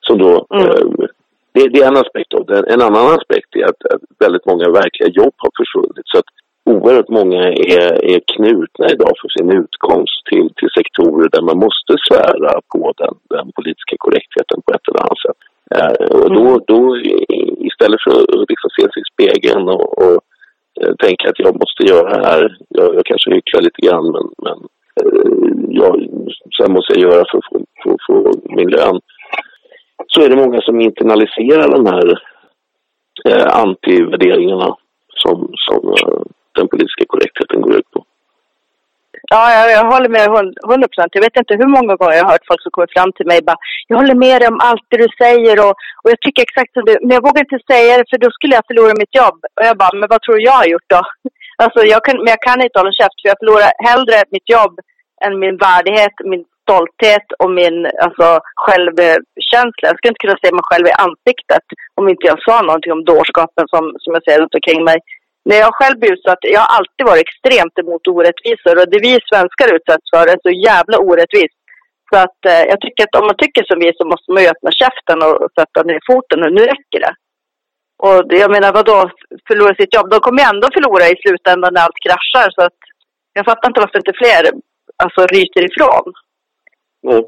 Som 0.01 0.18
då, 0.18 0.47
mm. 0.55 0.66
uh, 0.66 1.07
det, 1.53 1.68
det, 1.68 1.83
är 1.83 1.89
en 1.89 2.03
aspekt 2.05 2.35
av 2.35 2.47
det. 2.47 2.72
En 2.72 2.83
annan 2.83 3.07
aspekt 3.18 3.57
är 3.57 3.64
att, 3.64 3.85
att 3.95 4.03
väldigt 4.18 4.47
många 4.47 4.70
verkliga 4.70 5.09
jobb 5.09 5.35
har 5.37 5.51
försvunnit. 5.61 6.07
Så 6.12 6.18
att 6.18 6.31
oerhört 6.65 7.09
många 7.09 7.43
är, 7.79 8.05
är 8.12 8.21
knutna 8.35 8.87
idag 8.95 9.12
för 9.21 9.29
sin 9.29 9.51
utkomst 9.61 10.19
till, 10.31 10.49
till 10.57 10.71
sektorer 10.79 11.29
där 11.33 11.43
man 11.43 11.59
måste 11.59 11.93
svära 12.09 12.53
på 12.73 12.93
den, 12.97 13.15
den 13.35 13.47
politiska 13.57 13.97
korrektheten 13.99 14.59
på 14.65 14.73
ett 14.75 14.89
eller 14.89 15.03
annat 15.05 15.25
sätt. 15.27 15.41
Uh, 15.77 16.23
och 16.23 16.31
då, 16.35 16.47
mm. 16.49 16.61
då 16.67 16.81
istället 17.69 18.01
för 18.05 18.11
att 18.11 18.51
liksom 18.53 18.71
se 18.77 18.83
sig 18.83 19.03
i 19.03 19.11
spegeln 19.12 19.69
och, 19.69 19.99
och 20.03 20.19
uh, 20.83 20.95
tänka 21.05 21.29
att 21.29 21.39
jag 21.39 21.55
måste 21.62 21.83
göra 21.93 22.19
det 22.19 22.27
här, 22.27 22.57
jag, 22.69 22.95
jag 22.95 23.05
kanske 23.05 23.35
hycklar 23.35 23.62
lite 23.62 23.81
grann 23.87 24.07
men, 24.15 24.27
men 24.45 24.59
uh, 25.05 25.55
jag, 25.81 25.93
sen 26.57 26.73
måste 26.73 26.93
jag 26.93 27.03
göra 27.12 27.25
för 27.31 27.39
att 27.39 28.05
få 28.07 28.33
min 28.57 28.71
lön. 28.71 29.01
Så 30.07 30.23
är 30.23 30.29
det 30.29 30.37
många 30.37 30.61
som 30.61 30.81
internaliserar 30.81 31.69
de 31.77 31.87
här 31.87 32.19
eh, 33.29 33.59
antivärderingarna 33.61 34.77
som, 35.09 35.53
som 35.55 35.89
eh, 35.89 36.23
den 36.59 36.69
politiska 36.69 37.05
korrektheten 37.13 37.61
går 37.61 37.75
ut 37.81 37.91
på. 37.95 38.01
Ja, 39.33 39.43
jag, 39.57 39.67
jag 39.77 39.85
håller 39.93 40.11
med 40.17 40.27
hundra 40.71 40.89
procent. 40.89 41.17
Jag 41.17 41.27
vet 41.27 41.41
inte 41.43 41.55
hur 41.61 41.71
många 41.77 41.95
gånger 41.97 42.17
jag 42.17 42.25
har 42.25 42.33
hört 42.33 42.49
folk 42.51 42.63
som 42.63 42.73
kommer 42.75 42.95
fram 42.97 43.11
till 43.13 43.27
mig 43.31 43.39
och 43.39 43.49
bara 43.51 43.63
Jag 43.89 43.97
håller 44.01 44.19
med 44.27 44.37
dig 44.41 44.49
om 44.53 44.61
allt 44.69 44.87
det 44.91 45.03
du 45.05 45.09
säger 45.23 45.57
och, 45.65 45.75
och 46.03 46.09
jag 46.13 46.21
tycker 46.21 46.43
exakt 46.43 46.73
som 46.73 46.85
du, 46.89 46.93
men 47.03 47.15
jag 47.17 47.27
vågar 47.29 47.41
inte 47.47 47.67
säga 47.73 47.99
det 47.99 48.11
för 48.11 48.19
då 48.25 48.31
skulle 48.31 48.55
jag 48.59 48.69
förlora 48.69 49.01
mitt 49.03 49.15
jobb. 49.23 49.39
Och 49.57 49.65
jag 49.69 49.77
bara, 49.83 49.95
men 49.99 50.09
vad 50.13 50.21
tror 50.23 50.37
du 50.37 50.43
jag 50.51 50.59
har 50.63 50.69
gjort 50.75 50.91
då? 50.97 51.03
Alltså 51.65 51.81
jag 51.95 52.01
kan, 52.05 52.17
men 52.23 52.33
jag 52.35 52.43
kan 52.49 52.63
inte 52.65 52.79
hålla 52.79 52.99
käft 53.01 53.19
för 53.21 53.29
jag 53.31 53.41
förlorar 53.41 53.73
hellre 53.89 54.19
mitt 54.35 54.49
jobb 54.57 54.75
än 55.25 55.33
min 55.43 55.57
värdighet, 55.67 56.17
min 56.31 56.45
stolthet 56.65 57.27
och 57.43 57.51
min 57.61 57.77
alltså, 58.05 58.27
självkänsla. 58.65 59.85
Jag 59.89 59.97
skulle 59.97 60.13
inte 60.13 60.25
kunna 60.25 60.43
se 60.43 60.51
mig 60.57 60.69
själv 60.69 60.87
i 60.87 61.01
ansiktet 61.07 61.67
om 61.99 62.05
inte 62.13 62.27
jag 62.31 62.39
sa 62.47 62.57
någonting 62.63 62.93
om 62.97 63.05
dårskapen 63.13 63.65
som, 63.73 63.85
som 64.03 64.11
jag 64.17 64.25
ser 64.25 64.41
runt 64.41 64.59
omkring 64.59 64.83
mig. 64.91 64.99
När 65.49 65.59
jag 65.64 65.74
själv 65.78 65.97
blir 65.99 66.12
utsatt, 66.16 66.42
jag 66.55 66.61
har 66.64 66.72
alltid 66.78 67.05
varit 67.11 67.26
extremt 67.26 67.76
emot 67.82 68.05
orättvisor 68.14 68.74
och 68.80 68.88
det 68.92 69.01
vi 69.09 69.12
svenskar 69.30 69.68
utsätts 69.76 70.09
för 70.12 70.24
är 70.32 70.38
så 70.47 70.53
jävla 70.68 70.97
orättvist. 71.09 71.61
Så 72.11 72.16
att 72.24 72.40
eh, 72.53 72.64
jag 72.72 72.78
tycker 72.80 73.03
att 73.05 73.18
om 73.20 73.26
man 73.30 73.40
tycker 73.42 73.62
som 73.66 73.78
vi 73.82 73.90
så 73.99 74.05
måste 74.12 74.28
man 74.32 74.42
ju 74.42 74.49
öppna 74.53 74.70
käften 74.82 75.18
och, 75.26 75.36
och 75.42 75.53
sätta 75.59 75.78
ner 75.88 76.01
foten 76.11 76.38
och 76.45 76.53
nu 76.59 76.62
räcker 76.72 77.01
det. 77.07 77.14
Och 78.07 78.18
jag 78.42 78.51
menar 78.55 78.70
vadå, 78.80 78.99
förlora 79.49 79.74
sitt 79.74 79.95
jobb? 79.97 80.09
De 80.11 80.18
kommer 80.20 80.40
ju 80.42 80.49
ändå 80.53 80.66
förlora 80.76 81.05
i 81.12 81.16
slutändan 81.22 81.70
när 81.74 81.84
allt 81.86 82.05
kraschar 82.07 82.49
så 82.57 82.62
att 82.68 82.80
jag 83.36 83.45
fattar 83.51 83.68
inte 83.68 83.82
varför 83.84 83.99
inte 83.99 84.18
fler 84.22 84.42
alltså, 85.03 85.20
ryter 85.34 85.62
ifrån. 85.70 86.07
Mm. 87.09 87.24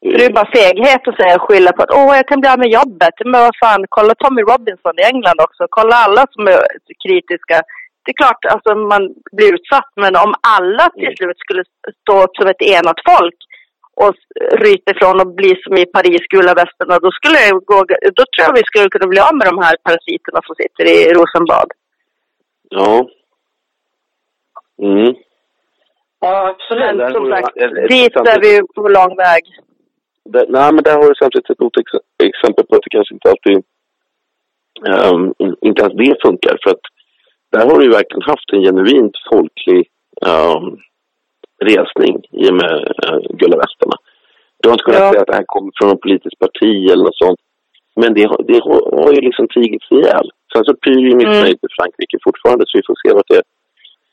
Det 0.00 0.24
är 0.24 0.32
bara 0.32 0.54
feghet 0.58 1.08
att 1.08 1.20
säga 1.20 1.38
skylla 1.38 1.72
på 1.72 1.82
att 1.82 1.96
åh, 2.00 2.16
jag 2.16 2.28
kan 2.28 2.40
bli 2.40 2.50
av 2.50 2.58
med 2.58 2.76
jobbet. 2.80 3.16
Men 3.24 3.40
vad 3.46 3.56
fan, 3.62 3.84
kolla 3.88 4.14
Tommy 4.14 4.42
Robinson 4.42 4.98
i 4.98 5.08
England 5.12 5.38
också. 5.46 5.62
Kolla 5.70 5.94
alla 5.96 6.22
som 6.34 6.46
är 6.46 6.60
kritiska. 7.04 7.56
Det 8.02 8.10
är 8.12 8.22
klart, 8.22 8.44
alltså 8.54 8.70
man 8.92 9.02
blir 9.36 9.54
utsatt, 9.54 9.90
men 10.02 10.16
om 10.16 10.32
alla 10.58 10.84
till 10.88 11.12
mm. 11.12 11.16
slut 11.16 11.38
skulle 11.38 11.64
stå 12.02 12.14
upp 12.24 12.36
som 12.36 12.48
ett 12.48 12.62
enat 12.62 13.00
folk 13.10 13.38
och 14.04 14.14
ryta 14.64 14.90
ifrån 14.92 15.20
och 15.20 15.34
bli 15.40 15.52
som 15.62 15.76
i 15.76 15.86
Paris, 15.86 16.22
gula 16.34 16.54
västerna, 16.54 16.98
då 16.98 17.10
skulle 17.10 17.38
jag 17.46 17.64
gå, 17.64 17.78
då 18.18 18.22
tror 18.30 18.44
jag 18.46 18.54
vi 18.54 18.68
skulle 18.70 18.88
kunna 18.90 19.06
bli 19.12 19.20
av 19.20 19.34
med 19.36 19.46
de 19.50 19.58
här 19.64 19.76
parasiterna 19.86 20.40
som 20.46 20.54
sitter 20.60 20.84
i 20.94 21.12
Rosenbad. 21.16 21.68
Ja. 22.68 23.08
Mm. 24.82 25.14
Ja, 26.20 26.48
absolut. 26.48 26.96
Men 26.96 27.12
som 27.12 27.30
sagt, 27.30 27.54
dit 27.88 28.16
är 28.16 28.40
vi 28.40 28.62
på 28.74 28.88
lång 28.88 29.16
väg. 29.16 29.42
Där, 30.32 30.46
nej, 30.48 30.70
men 30.74 30.82
där 30.84 30.96
har 30.98 31.08
du 31.08 31.14
samtidigt 31.14 31.50
ett 31.50 31.80
ex 31.82 31.90
exempel 32.30 32.64
på 32.66 32.74
att 32.76 32.84
det 32.84 32.96
kanske 32.96 33.14
inte 33.14 33.30
alltid... 33.32 33.56
Um, 34.94 35.22
inte 35.68 35.80
ens 35.82 35.96
det 36.02 36.22
funkar. 36.26 36.54
För 36.62 36.70
att 36.70 36.84
där 37.52 37.64
har 37.68 37.78
du 37.80 37.88
verkligen 37.98 38.30
haft 38.32 38.48
en 38.52 38.62
genuint 38.66 39.16
folklig 39.30 39.82
um, 40.32 40.66
resning 41.70 42.16
i 42.42 42.44
och 42.50 42.58
med 42.62 42.74
uh, 43.04 43.18
Gula 43.38 43.56
västarna. 43.56 43.96
Du 44.60 44.68
har 44.68 44.74
inte 44.74 44.84
kunnat 44.84 45.00
ja. 45.00 45.10
säga 45.10 45.22
att 45.22 45.32
det 45.32 45.40
här 45.40 45.52
kommer 45.54 45.70
från 45.76 45.88
något 45.88 46.04
politiskt 46.06 46.38
parti 46.44 46.72
eller 46.90 47.04
något 47.04 47.22
sånt. 47.24 47.40
Men 48.00 48.14
det, 48.14 48.24
har, 48.30 48.40
det 48.50 48.58
har, 48.66 48.80
har 49.02 49.12
ju 49.16 49.20
liksom 49.28 49.46
tigits 49.48 49.90
ihjäl. 49.90 50.26
Sen 50.52 50.64
så 50.64 50.74
pyr 50.74 51.00
ju 51.08 51.14
missnöjet 51.20 51.60
mm. 51.62 51.68
i 51.68 51.74
Frankrike 51.76 52.16
fortfarande 52.26 52.64
så 52.66 52.78
vi 52.78 52.86
får 52.86 52.96
se 53.02 53.14
vart 53.16 53.32
det 53.34 53.42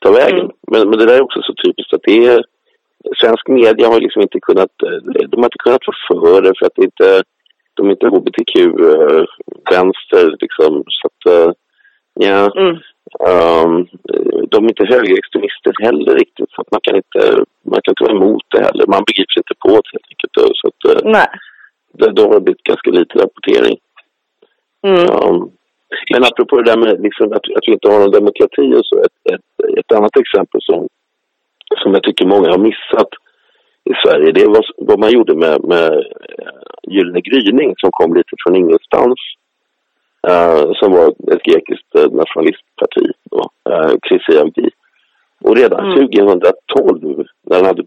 ta 0.02 0.10
vägen. 0.12 0.46
Mm. 0.48 0.56
Men, 0.72 0.82
men 0.88 0.98
det 0.98 1.06
där 1.06 1.18
är 1.18 1.26
också 1.28 1.40
så 1.42 1.54
typiskt 1.64 1.94
att 1.94 2.06
det 2.08 2.26
är... 2.26 2.40
Svensk 3.20 3.48
media 3.48 3.88
har 3.88 4.00
liksom 4.00 4.22
inte 4.22 4.40
kunnat... 4.40 4.70
De 5.30 5.36
har 5.36 5.44
inte 5.50 5.64
kunnat 5.64 5.84
få 5.86 5.92
för 6.10 6.42
det 6.42 6.52
för 6.58 6.66
att 6.66 6.78
inte... 6.78 7.22
De 7.74 7.86
är 7.86 7.90
inte 7.90 8.06
hbtq-vänster 8.06 10.36
liksom. 10.40 10.84
Så 10.86 11.06
att... 11.08 11.22
Ja. 12.14 12.50
Mm. 12.60 12.76
Um, 13.30 13.86
de 14.52 14.58
är 14.64 14.68
inte 14.68 14.92
högerextremister 14.94 15.72
heller 15.86 16.14
riktigt. 16.14 16.50
Så 16.50 16.60
att 16.60 16.70
man 16.70 16.80
kan 16.82 16.96
inte... 16.96 17.44
Man 17.72 17.80
kan 17.82 17.92
inte 17.92 18.04
vara 18.04 18.16
emot 18.16 18.44
det 18.48 18.62
heller. 18.66 18.86
Man 18.86 19.04
begriper 19.08 19.38
inte 19.42 19.56
på 19.64 19.68
det 19.68 19.92
helt 19.94 20.10
enkelt. 20.12 20.34
Så 20.60 20.64
att, 20.68 20.80
Nej. 21.04 21.28
Det, 21.98 22.10
då 22.12 22.22
har 22.22 22.34
det 22.34 22.40
blivit 22.40 22.62
ganska 22.62 22.90
lite 22.90 23.18
rapportering. 23.18 23.76
Mm. 24.86 25.06
Um, 25.16 25.50
men 26.12 26.24
apropå 26.24 26.56
det 26.56 26.70
där 26.70 26.80
med 26.84 27.02
liksom 27.02 27.26
att, 27.32 27.46
att 27.56 27.66
vi 27.66 27.72
inte 27.72 27.88
har 27.88 27.98
någon 28.00 28.18
demokrati 28.20 28.66
och 28.78 28.86
så. 28.86 28.96
Ett, 29.06 29.18
ett, 29.32 29.48
ett 29.78 29.92
annat 29.96 30.16
exempel 30.16 30.60
som, 30.62 30.88
som 31.86 31.94
jag 31.94 32.02
tycker 32.02 32.26
många 32.26 32.48
har 32.50 32.58
missat 32.58 33.10
i 33.90 33.94
Sverige. 34.02 34.32
Det 34.32 34.42
är 34.42 34.62
vad, 34.76 34.98
man 34.98 35.10
gjorde 35.10 35.34
med, 35.34 35.64
med 35.64 35.90
uh, 35.92 36.62
Gyllene 36.82 37.20
gryning 37.20 37.74
som 37.76 37.90
kom 37.92 38.14
lite 38.14 38.34
från 38.42 38.56
ingenstans. 38.56 39.20
Uh, 40.30 40.72
som 40.78 40.88
var 40.92 41.06
ett 41.32 41.42
grekiskt 41.48 41.90
uh, 41.98 42.08
nationalistparti 42.20 43.06
då, 43.30 43.42
uh, 43.70 43.94
Chrysiavgi. 44.06 44.68
Och 45.44 45.56
redan 45.56 45.84
mm. 45.84 46.08
2012 46.08 47.26
när 47.48 47.56
han 47.56 47.66
hade 47.66 47.84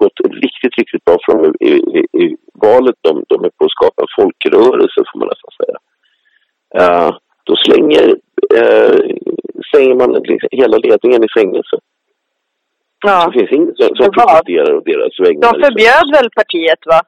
gått 0.00 0.18
riktigt, 0.44 0.78
riktigt 0.78 1.04
bra 1.04 1.16
för 1.24 1.32
dem 1.32 1.54
i, 1.60 1.72
i, 1.98 2.00
i 2.24 2.36
valet, 2.54 2.96
de, 3.00 3.24
de 3.28 3.44
är 3.44 3.50
på 3.58 3.64
att 3.64 3.76
skapa 3.78 4.02
en 4.02 4.14
folkrörelse 4.18 5.00
får 5.08 5.18
man 5.18 5.28
nästan 5.32 5.52
säga. 5.60 5.78
Uh, 6.80 7.10
då 7.44 7.56
slänger, 7.56 8.06
uh, 8.60 9.00
slänger 9.70 9.94
man 9.94 10.12
liksom 10.12 10.48
hela 10.52 10.76
ledningen 10.76 11.24
i 11.24 11.28
fängelse. 11.38 11.76
Ja. 13.06 13.20
Så 13.20 13.30
det 13.30 13.38
finns 13.38 13.52
ingen 13.58 13.74
som, 13.80 13.88
som 13.96 14.08
protesterar 14.16 14.72
och 14.78 14.84
deras 14.90 15.20
vägnar. 15.24 15.52
De 15.52 15.64
förbjöd 15.64 16.06
väl 16.16 16.28
partiet 16.40 16.82
va? 16.92 17.00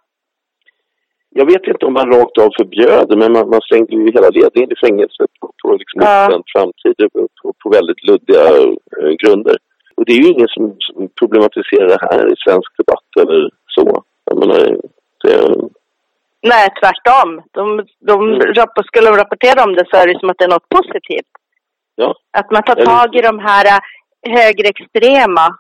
Jag 1.31 1.47
vet 1.53 1.65
inte 1.67 1.87
om 1.87 1.93
man 1.93 2.13
rakt 2.13 2.39
av 2.39 2.51
förbjöd 2.59 3.09
men 3.21 3.33
man, 3.33 3.49
man 3.55 3.61
slängde 3.69 3.93
ju 3.97 4.13
hela 4.17 4.29
ledningen 4.39 4.73
i 4.73 4.79
fängelse 4.87 5.23
på, 5.41 5.53
på 5.63 5.67
liksom 5.81 5.99
ja. 6.03 6.43
framtid 6.53 6.97
på, 7.43 7.53
på 7.63 7.67
väldigt 7.71 8.03
luddiga 8.09 8.45
uh, 8.59 9.11
grunder. 9.23 9.57
Och 9.97 10.05
det 10.05 10.13
är 10.13 10.21
ju 10.23 10.29
ingen 10.35 10.49
som, 10.49 10.77
som 10.79 11.09
problematiserar 11.21 11.89
det 11.89 12.03
här 12.11 12.33
i 12.33 12.37
svensk 12.45 12.71
debatt 12.81 13.11
eller 13.23 13.51
så. 13.77 14.03
Jag 14.25 14.39
menar, 14.39 14.59
det, 15.23 15.69
Nej, 16.43 16.69
tvärtom. 16.81 17.43
De, 17.53 17.87
de 18.01 18.35
mm. 18.35 18.55
rapp 18.55 18.79
skulle 18.87 19.11
de 19.11 19.17
rapportera 19.17 19.65
om 19.65 19.73
det 19.75 19.87
så 19.91 19.97
är 19.97 20.07
det 20.07 20.21
som 20.21 20.31
att 20.31 20.39
det 20.39 20.45
är 20.45 20.57
något 20.57 20.69
positivt. 20.69 21.33
Ja. 21.95 22.15
Att 22.39 22.51
man 22.51 22.63
tar 22.63 22.75
tag 22.75 23.15
i 23.15 23.21
de 23.21 23.39
här 23.39 23.65
äh, 23.67 23.81
högerextrema. 24.37 25.59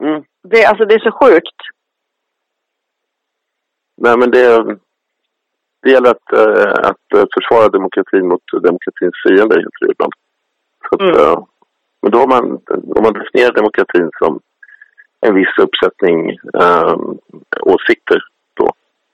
Mm. 0.00 0.24
Det, 0.42 0.64
alltså 0.64 0.84
det 0.84 0.94
är 0.94 1.10
så 1.10 1.12
sjukt. 1.12 1.60
Nej, 3.96 4.18
men 4.18 4.30
det, 4.30 4.76
det 5.82 5.90
gäller 5.90 6.10
att, 6.10 6.32
äh, 6.32 6.90
att 6.90 7.14
äh, 7.14 7.24
försvara 7.34 7.68
demokratin 7.68 8.28
mot 8.28 8.42
demokratins 8.52 9.14
fiender, 9.22 9.64
ibland. 9.90 10.12
Så 10.88 10.94
att, 10.94 11.00
mm. 11.00 11.44
men 12.02 12.10
då 12.10 12.18
har 12.18 12.26
man, 12.26 12.44
om 12.68 13.02
man 13.02 13.12
definierar 13.12 13.52
demokratin 13.52 14.10
som 14.18 14.40
en 15.20 15.34
viss 15.34 15.58
uppsättning 15.58 16.30
äh, 16.54 16.96
åsikter 17.60 18.22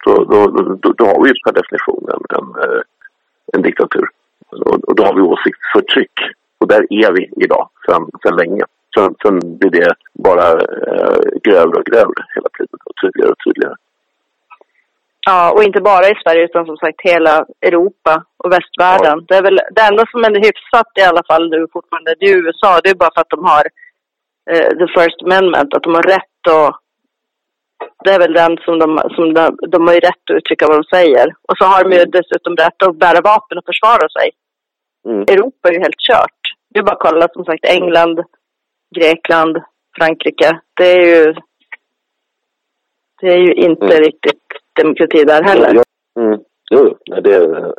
då, 0.05 0.25
då, 0.25 0.47
då, 0.83 0.93
då 0.93 1.05
har 1.05 1.25
vi 1.25 1.33
per 1.45 1.53
definition 1.53 2.09
en, 2.15 2.39
en, 2.39 2.49
eh, 2.63 2.83
en 3.53 3.63
diktatur. 3.63 4.09
Och, 4.49 4.89
och, 4.89 4.95
då 4.95 5.05
har 5.05 5.15
vi 5.15 5.21
åsiktsförtryck. 5.21 6.13
Och 6.59 6.69
där 6.69 6.87
är 6.91 7.13
vi 7.13 7.45
idag, 7.45 7.69
sedan 8.23 8.37
länge. 8.37 8.65
Sen, 8.95 9.15
sen 9.23 9.59
blir 9.59 9.71
det 9.71 9.95
bara 10.15 10.49
eh, 10.89 11.21
grövre 11.45 11.77
och 11.81 11.87
grövre 11.91 12.23
hela 12.35 12.49
tiden 12.59 12.79
och 12.85 12.97
tydligare 13.03 13.31
och 13.31 13.43
tydligare. 13.45 13.77
Ja, 15.27 15.53
och 15.53 15.63
inte 15.63 15.81
bara 15.81 16.09
i 16.09 16.15
Sverige 16.23 16.45
utan 16.45 16.67
som 16.67 16.77
sagt 16.77 17.01
hela 17.03 17.47
Europa 17.69 18.25
och 18.37 18.53
västvärlden. 18.53 19.19
Ja. 19.19 19.25
Det 19.29 19.37
är 19.37 19.43
väl 19.43 19.61
det 19.71 19.83
enda 19.83 20.05
som 20.11 20.25
är 20.25 20.45
hyfsat 20.49 20.91
i 21.01 21.03
alla 21.03 21.23
fall 21.29 21.51
nu 21.51 21.67
fortfarande, 21.73 22.15
det 22.21 22.27
är 22.27 22.39
USA. 22.39 22.81
Det 22.85 22.91
är 22.91 22.95
bara 22.95 23.15
för 23.15 23.21
att 23.21 23.35
de 23.37 23.45
har 23.45 23.65
eh, 24.51 24.71
the 24.81 24.89
first 24.97 25.23
amendment, 25.23 25.75
att 25.75 25.83
de 25.83 25.95
har 25.95 26.03
rätt 26.03 26.43
att 26.49 26.83
det 28.05 28.11
är 28.11 28.19
väl 28.19 28.33
den 28.33 28.57
som 28.65 28.79
de, 28.79 28.89
som 29.17 29.35
de, 29.35 29.57
de 29.69 29.87
har 29.87 29.95
ju 29.95 30.01
rätt 30.01 30.31
att 30.31 30.37
uttrycka 30.37 30.67
vad 30.67 30.79
de 30.79 30.85
säger. 30.97 31.27
Och 31.49 31.57
så 31.59 31.65
har 31.65 31.85
de 31.85 31.91
ju 31.93 31.99
mm. 31.99 32.11
dessutom 32.11 32.57
rätt 32.57 32.83
att 32.83 32.97
bära 32.97 33.21
vapen 33.21 33.59
och 33.59 33.69
försvara 33.71 34.09
sig. 34.17 34.29
Mm. 35.09 35.23
Europa 35.23 35.69
är 35.69 35.73
ju 35.73 35.81
helt 35.81 36.05
kört. 36.09 36.41
Det 36.71 36.79
är 36.79 36.83
bara 36.83 36.97
att 36.97 37.07
kolla 37.09 37.29
som 37.33 37.45
sagt 37.45 37.65
England, 37.65 38.17
Grekland, 38.95 39.63
Frankrike. 39.97 40.61
Det 40.77 40.91
är 40.93 41.07
ju, 41.07 41.35
det 43.21 43.27
är 43.27 43.39
ju 43.39 43.53
inte 43.55 43.85
mm. 43.85 43.99
riktigt 43.99 44.43
demokrati 44.73 45.25
där 45.25 45.43
heller. 45.43 45.83
Mm. 46.17 46.41
Jo, 46.71 46.97
det 47.23 47.35
är 47.35 47.73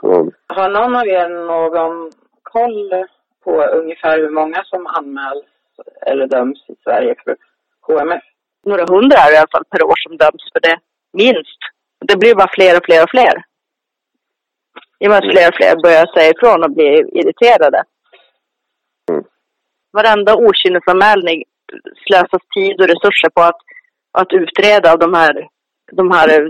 så. 0.00 0.30
Har 0.46 0.70
någon 0.70 0.96
av 0.96 1.06
er 1.06 1.28
någon 1.28 2.10
koll 2.42 3.06
på 3.44 3.62
ungefär 3.62 4.18
hur 4.18 4.30
många 4.30 4.64
som 4.64 4.86
anmäls 4.86 5.44
eller 6.06 6.26
döms 6.26 6.64
i 6.68 6.74
Sverige 6.84 7.14
för 7.24 7.36
HMF? 7.80 8.22
några 8.70 8.84
hundra 8.94 9.18
i 9.32 9.36
alla 9.36 9.52
fall 9.52 9.66
per 9.72 9.82
år 9.90 9.98
som 10.04 10.16
döms 10.16 10.44
för 10.52 10.60
det. 10.60 10.76
Minst. 11.12 11.60
Det 12.08 12.16
blir 12.16 12.34
bara 12.34 12.52
fler 12.58 12.76
och 12.76 12.84
fler 12.84 13.02
och 13.02 13.12
fler. 13.14 13.34
I 14.98 15.06
och 15.06 15.10
med 15.10 15.18
att 15.18 15.32
fler 15.34 15.48
och 15.48 15.58
fler 15.58 15.82
börjar 15.84 16.06
säga 16.06 16.30
ifrån 16.34 16.64
och 16.64 16.70
blir 16.76 17.16
irriterade. 17.18 17.80
Varenda 19.98 20.32
okynnesanmälning 20.46 21.38
slösas 22.06 22.42
tid 22.56 22.80
och 22.80 22.88
resurser 22.94 23.30
på 23.34 23.42
att, 23.50 23.60
att 24.20 24.32
utreda 24.32 24.96
de 24.96 25.14
här, 25.14 25.34
de 25.92 26.10
här 26.10 26.48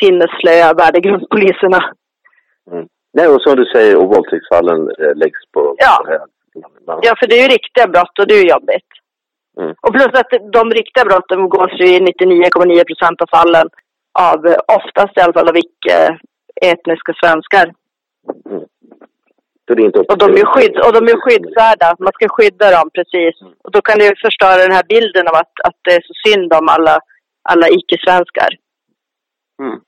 sinnesslöa 0.00 0.72
värdegrundspoliserna. 0.72 1.80
Mm. 2.70 2.86
Nej, 3.12 3.28
och 3.28 3.42
som 3.42 3.56
du 3.56 3.64
säger, 3.64 3.96
och 3.96 4.08
våldtäktsfallen 4.14 4.80
eh, 5.00 5.14
läggs 5.22 5.42
på... 5.52 5.74
Ja. 5.78 5.94
ja, 7.02 7.14
för 7.18 7.26
det 7.26 7.34
är 7.38 7.42
ju 7.42 7.48
riktiga 7.48 7.86
brott 7.86 8.18
och 8.18 8.26
det 8.26 8.34
är 8.34 8.42
ju 8.42 8.50
jobbigt. 8.50 8.90
Mm. 9.60 9.74
Och 9.82 9.92
plus 9.92 10.12
att 10.20 10.32
de 10.52 10.70
riktiga 10.70 11.04
brotten 11.04 11.42
begås 11.42 11.72
ju 11.80 11.86
i 11.86 11.98
99,9 11.98 12.84
procent 12.84 13.22
av 13.22 13.28
fallen 13.36 13.68
av, 14.18 14.38
oftast 14.78 15.16
i 15.16 15.20
alla 15.20 15.32
fall, 15.32 15.48
av 15.48 15.56
icke-etniska 15.56 17.12
svenskar. 17.22 17.66
Mm. 18.50 18.64
Och 20.10 20.18
de 20.18 20.28
är 20.40 20.46
skydd, 20.52 20.76
och 20.84 20.92
de 20.96 21.02
är 21.12 21.20
skyddsvärda. 21.24 21.96
Man 21.98 22.12
ska 22.12 22.28
skydda 22.28 22.66
dem, 22.76 22.90
precis. 22.96 23.34
Mm. 23.42 23.54
Och 23.64 23.70
då 23.74 23.80
kan 23.82 23.98
det 23.98 24.24
förstöra 24.26 24.62
den 24.66 24.76
här 24.76 24.86
bilden 24.94 25.28
av 25.28 25.34
att, 25.34 25.54
att 25.66 25.78
det 25.84 25.92
är 25.98 26.02
så 26.08 26.14
synd 26.24 26.52
om 26.52 26.68
alla, 26.68 27.00
alla 27.52 27.66
icke-svenskar. 27.68 28.50
Mm. 29.62 29.78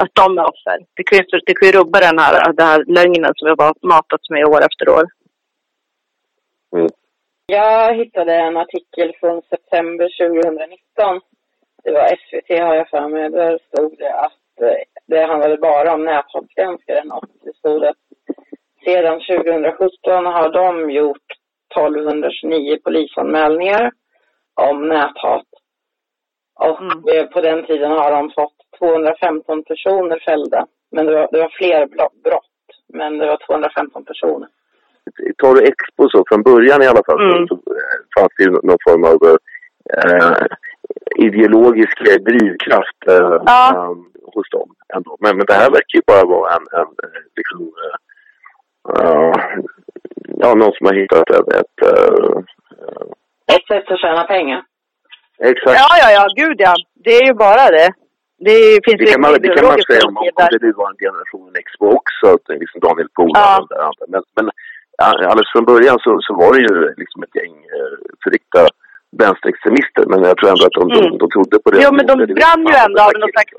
Att 0.00 0.14
de 0.20 0.38
är 0.38 0.46
offer. 0.52 0.78
Det 0.96 1.04
kan 1.08 1.18
ju, 1.18 1.24
det 1.46 1.54
kan 1.54 1.68
ju 1.68 1.78
rubba 1.78 1.98
den 2.00 2.18
här, 2.18 2.52
den 2.52 2.66
här 2.66 2.84
lögnen 2.96 3.32
som 3.36 3.44
vi 3.46 3.50
har 3.50 3.74
matats 3.94 4.30
med 4.30 4.44
år 4.44 4.60
efter 4.68 4.88
år. 4.88 5.04
Mm. 6.76 6.90
Jag 7.46 7.94
hittade 7.94 8.34
en 8.34 8.56
artikel 8.56 9.12
från 9.20 9.42
september 9.42 10.06
2019. 10.18 11.20
Det 11.84 11.92
var 11.92 12.06
SVT 12.22 12.48
har 12.66 12.74
jag 12.74 12.88
för 12.88 13.08
mig. 13.08 13.30
Där 13.30 13.58
stod 13.68 13.98
det 13.98 14.14
att 14.14 14.46
eh, 14.60 14.82
det 15.06 15.22
handlade 15.26 15.56
bara 15.56 15.94
om 15.94 16.04
näthatgranskaren 16.04 17.12
och 17.12 17.24
det 17.44 17.56
stod 17.56 17.84
att 17.84 18.05
sedan 18.86 19.20
2017 19.20 20.26
har 20.26 20.48
de 20.52 20.90
gjort 20.90 21.28
1229 21.76 22.78
polisanmälningar 22.84 23.92
om 24.54 24.88
näthat. 24.88 25.46
Och 26.60 26.80
mm. 26.80 27.04
Eh, 27.08 27.26
på 27.26 27.40
den 27.40 27.66
tiden 27.66 27.90
har 27.90 28.10
de 28.10 28.30
fått 28.30 28.58
215 28.78 29.64
personer 29.64 30.22
fällda. 30.28 30.66
Men 30.92 31.06
det 31.06 31.14
var, 31.14 31.28
det 31.32 31.40
var 31.40 31.52
fler 31.58 31.86
brott, 32.24 32.66
men 32.92 33.18
det 33.18 33.26
var 33.26 33.38
215 33.46 34.04
personer 34.04 34.48
tar 35.38 35.54
du 35.54 35.60
Expo 35.60 36.08
så 36.08 36.24
från 36.28 36.42
början 36.42 36.82
i 36.82 36.86
alla 36.86 37.02
fall 37.06 37.20
mm. 37.20 37.46
så, 37.48 37.54
eh, 37.54 37.98
fanns 38.18 38.32
det 38.36 38.44
ju 38.44 38.50
någon 38.50 38.84
form 38.88 39.04
av 39.04 39.18
eh, 39.96 40.46
ideologisk 41.16 41.96
drivkraft 42.28 43.00
eh, 43.08 43.36
ja. 43.46 43.88
um, 43.90 44.12
hos 44.34 44.50
dem 44.50 44.70
ändå. 44.94 45.16
Men, 45.20 45.36
men 45.36 45.46
det 45.46 45.54
här 45.54 45.70
verkar 45.70 45.96
ju 45.98 46.02
bara 46.06 46.24
vara 46.24 46.50
en, 46.56 46.66
en 46.80 46.88
liksom, 47.36 47.60
uh, 47.60 47.96
ja, 50.42 50.54
någon 50.54 50.72
som 50.72 50.86
har 50.86 50.94
hittat 50.94 51.30
ett, 51.30 51.48
ett, 51.60 51.78
uh, 51.92 52.38
ett 53.54 53.66
sätt 53.70 53.90
att 53.92 54.00
tjäna 54.00 54.24
pengar. 54.24 54.62
Exakt. 55.38 55.78
Ja, 55.80 55.88
ja, 56.02 56.08
ja, 56.16 56.24
gud 56.42 56.56
ja. 56.58 56.74
Det 57.04 57.10
är 57.10 57.26
ju 57.26 57.34
bara 57.34 57.64
det. 57.78 57.90
Det 58.38 58.58
finns 58.84 58.98
det 59.00 59.12
kan 59.12 59.20
man, 59.20 59.32
det 59.32 59.48
kan 59.56 59.66
man 59.66 59.82
säga 59.90 60.04
om, 60.08 60.16
om 60.16 60.46
det 60.52 60.62
nu 60.66 60.72
var 60.80 60.88
en 60.90 61.02
generation 61.06 61.52
Expo 61.60 61.86
också, 61.98 62.26
liksom 62.62 62.80
Daniel 62.86 63.08
Pohlman 63.16 63.42
ja. 63.42 63.60
och 63.60 63.68
det 63.70 63.86
andra. 63.88 64.04
Men, 64.12 64.22
men 64.36 64.46
alldeles 65.30 65.52
från 65.54 65.70
början 65.72 65.98
så, 66.04 66.10
så 66.26 66.32
var 66.40 66.50
det 66.54 66.62
ju 66.68 66.74
liksom 67.02 67.22
ett 67.22 67.34
gäng 67.38 67.54
eh, 67.76 67.96
förrykta 68.22 68.62
vänsterextremister. 69.22 70.04
Men 70.10 70.18
jag 70.30 70.36
tror 70.36 70.50
ändå 70.50 70.64
att 70.66 70.78
de, 70.80 70.84
mm. 70.90 71.02
de, 71.02 71.18
de 71.22 71.26
trodde 71.34 71.56
på 71.64 71.68
det. 71.70 71.78
Jo, 71.84 71.90
men 71.96 72.06
de 72.10 72.14
brann 72.38 72.62
ju 72.70 72.76
ändå 72.86 72.98
av 73.06 73.12
någon 73.22 73.32
slags... 73.34 73.52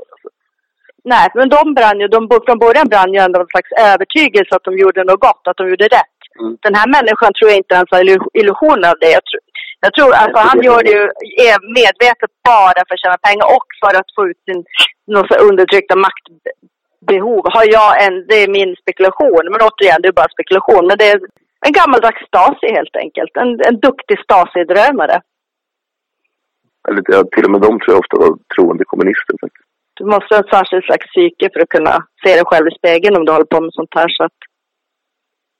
Nej, 1.13 1.27
men 1.37 1.49
de 1.55 1.73
brann 1.77 1.99
ju, 2.01 2.07
de, 2.07 2.21
från 2.45 2.59
början 2.65 2.87
brann 2.91 3.13
ju 3.13 3.19
ändå 3.25 3.37
någon 3.39 3.53
slags 3.55 3.71
övertygelse 3.91 4.51
att 4.55 4.67
de 4.67 4.73
gjorde 4.81 5.03
något 5.03 5.25
gott, 5.27 5.43
att 5.47 5.57
de 5.59 5.69
gjorde 5.69 5.87
rätt. 5.99 6.19
Mm. 6.39 6.57
Den 6.65 6.75
här 6.79 6.87
människan 6.97 7.31
tror 7.33 7.49
jag 7.49 7.59
inte 7.61 7.75
ens 7.77 7.91
har 7.91 8.01
illusion 8.41 8.81
av 8.91 8.95
det. 9.03 9.11
Jag 9.17 9.25
tror, 9.27 9.41
jag 9.85 9.91
tror 9.95 10.11
alltså 10.21 10.39
han 10.49 10.59
gör 10.67 10.81
det 10.85 10.93
ju 10.97 11.03
medvetet 11.79 12.31
bara 12.51 12.79
för 12.85 12.93
att 12.93 13.03
tjäna 13.03 13.25
pengar 13.27 13.45
och 13.57 13.69
för 13.81 13.93
att 13.99 14.09
få 14.15 14.21
ut 14.29 14.41
sin 14.47 14.59
någon 15.13 15.27
undertryckta 15.49 15.95
makt, 16.05 16.25
behov 17.11 17.43
har 17.55 17.65
jag 17.77 17.91
en, 18.05 18.15
det 18.29 18.37
är 18.43 18.49
min 18.59 18.71
spekulation, 18.81 19.45
men 19.51 19.59
återigen 19.67 20.01
det 20.01 20.07
är 20.11 20.19
bara 20.21 20.35
spekulation. 20.37 20.83
Men 20.87 20.97
det 20.99 21.07
är 21.13 21.19
en 21.67 21.73
gammaldags 21.79 22.21
Stasi 22.27 22.67
helt 22.79 22.95
enkelt, 23.03 23.31
en, 23.41 23.51
en 23.69 23.77
duktig 23.87 24.17
Stasi-drömare. 24.25 25.17
Till 27.33 27.45
och 27.45 27.51
med 27.53 27.61
de 27.67 27.71
tror 27.79 27.91
jag 27.93 28.03
ofta 28.03 28.15
var 28.23 28.31
troende 28.53 28.83
kommunister 28.91 29.35
faktiskt. 29.43 29.66
Du 29.97 30.05
måste 30.05 30.35
ha 30.35 30.39
ett 30.39 30.49
särskilt 30.49 30.85
slags 30.85 31.07
psyke 31.11 31.49
för 31.53 31.59
att 31.59 31.69
kunna 31.69 31.95
se 32.23 32.29
dig 32.35 32.45
själv 32.45 32.67
i 32.67 32.77
spegeln 32.77 33.17
om 33.17 33.25
du 33.25 33.31
håller 33.31 33.53
på 33.55 33.61
med 33.61 33.73
sånt 33.73 33.95
här. 33.95 34.09
Så 34.09 34.23
att 34.23 34.39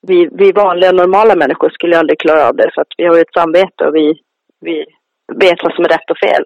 vi, 0.07 0.29
vi 0.31 0.51
vanliga 0.51 0.91
normala 0.91 1.35
människor 1.35 1.69
skulle 1.69 1.99
aldrig 1.99 2.19
klara 2.19 2.47
av 2.47 2.55
det 2.55 2.71
för 2.73 2.81
att 2.81 2.93
vi 2.97 3.05
har 3.05 3.15
ju 3.15 3.21
ett 3.21 3.33
samvete 3.33 3.85
och 3.85 3.95
vi, 3.95 4.19
vi 4.59 4.85
vet 5.33 5.63
vad 5.63 5.73
som 5.75 5.85
är 5.85 5.89
rätt 5.89 6.11
och 6.11 6.19
fel. 6.19 6.43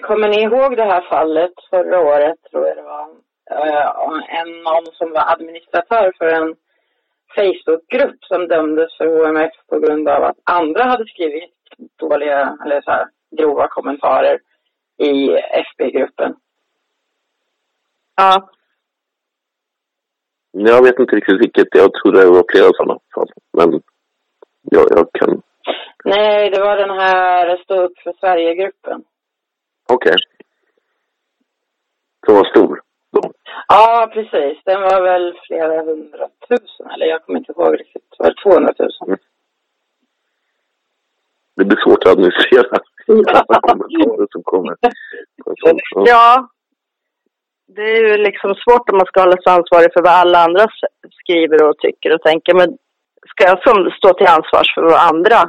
Kommer 0.00 0.28
ni 0.28 0.42
ihåg 0.42 0.76
det 0.76 0.84
här 0.84 1.00
fallet 1.00 1.52
förra 1.70 2.00
året, 2.00 2.38
tror 2.50 2.66
jag 2.66 2.76
det 2.76 2.82
var, 2.82 3.06
eh, 3.50 3.88
om 4.06 4.22
en 4.28 4.62
någon 4.62 4.86
som 4.92 5.10
var 5.12 5.32
administratör 5.32 6.12
för 6.18 6.28
en 6.28 6.54
Facebookgrupp 7.34 8.24
som 8.24 8.48
dömdes 8.48 8.96
för 8.96 9.06
HMF 9.06 9.52
på 9.68 9.78
grund 9.78 10.08
av 10.08 10.24
att 10.24 10.36
andra 10.44 10.84
hade 10.84 11.06
skrivit 11.06 11.50
dåliga 11.98 12.56
eller 12.64 12.80
så 12.82 12.90
här, 12.90 13.06
grova 13.38 13.68
kommentarer 13.68 14.38
i 14.98 15.30
FB-gruppen. 15.70 16.34
Ja. 18.16 18.50
Jag 20.50 20.82
vet 20.82 20.98
inte 20.98 21.16
riktigt 21.16 21.40
vilket. 21.40 21.68
Jag 21.70 21.94
tror 21.94 22.12
det 22.12 22.26
var 22.26 22.44
flera 22.52 22.70
sådana 22.72 22.98
fall. 23.14 23.30
Men 23.52 23.82
jag, 24.62 24.86
jag 24.90 25.12
kan... 25.12 25.42
Nej, 26.04 26.50
det 26.50 26.60
var 26.60 26.76
den 26.76 26.90
här 26.90 27.56
Stå 27.64 27.82
upp 27.82 27.98
för 27.98 28.12
Sverige-gruppen. 28.20 29.04
Okej. 29.88 30.12
Okay. 30.12 30.18
Som 32.26 32.34
var 32.34 32.44
stor? 32.44 32.80
Ja, 33.68 34.10
precis. 34.12 34.58
Den 34.64 34.80
var 34.80 35.02
väl 35.02 35.38
flera 35.46 35.82
hundratusen, 35.82 36.90
eller 36.94 37.06
jag 37.06 37.24
kommer 37.24 37.38
inte 37.38 37.52
ihåg 37.52 37.80
riktigt. 37.80 38.14
Var 38.18 38.26
det 38.30 38.42
200 38.42 38.74
000? 38.78 38.90
Mm. 39.06 39.18
Det 41.56 41.64
blir 41.64 41.78
svårt 41.84 42.04
att 42.04 42.12
administrera 42.12 42.78
alla 43.06 43.60
kommentarer 43.60 44.26
som 44.30 44.42
kommer. 44.42 44.76
Ja. 45.94 46.48
Det 47.76 47.82
är 47.82 48.02
ju 48.08 48.16
liksom 48.16 48.54
svårt 48.54 48.90
om 48.90 48.96
man 48.96 49.06
ska 49.06 49.20
hålla 49.20 49.42
sig 49.42 49.52
ansvarig 49.52 49.92
för 49.92 50.02
vad 50.02 50.12
alla 50.12 50.38
andra 50.38 50.66
skriver 51.20 51.68
och 51.68 51.78
tycker 51.78 52.14
och 52.14 52.22
tänker. 52.22 52.54
Men 52.54 52.68
ska 53.30 53.44
jag 53.44 53.62
som 53.62 53.90
stå 53.90 54.14
till 54.14 54.26
ansvars 54.26 54.74
för 54.74 54.82
vad 54.82 55.08
andra 55.12 55.40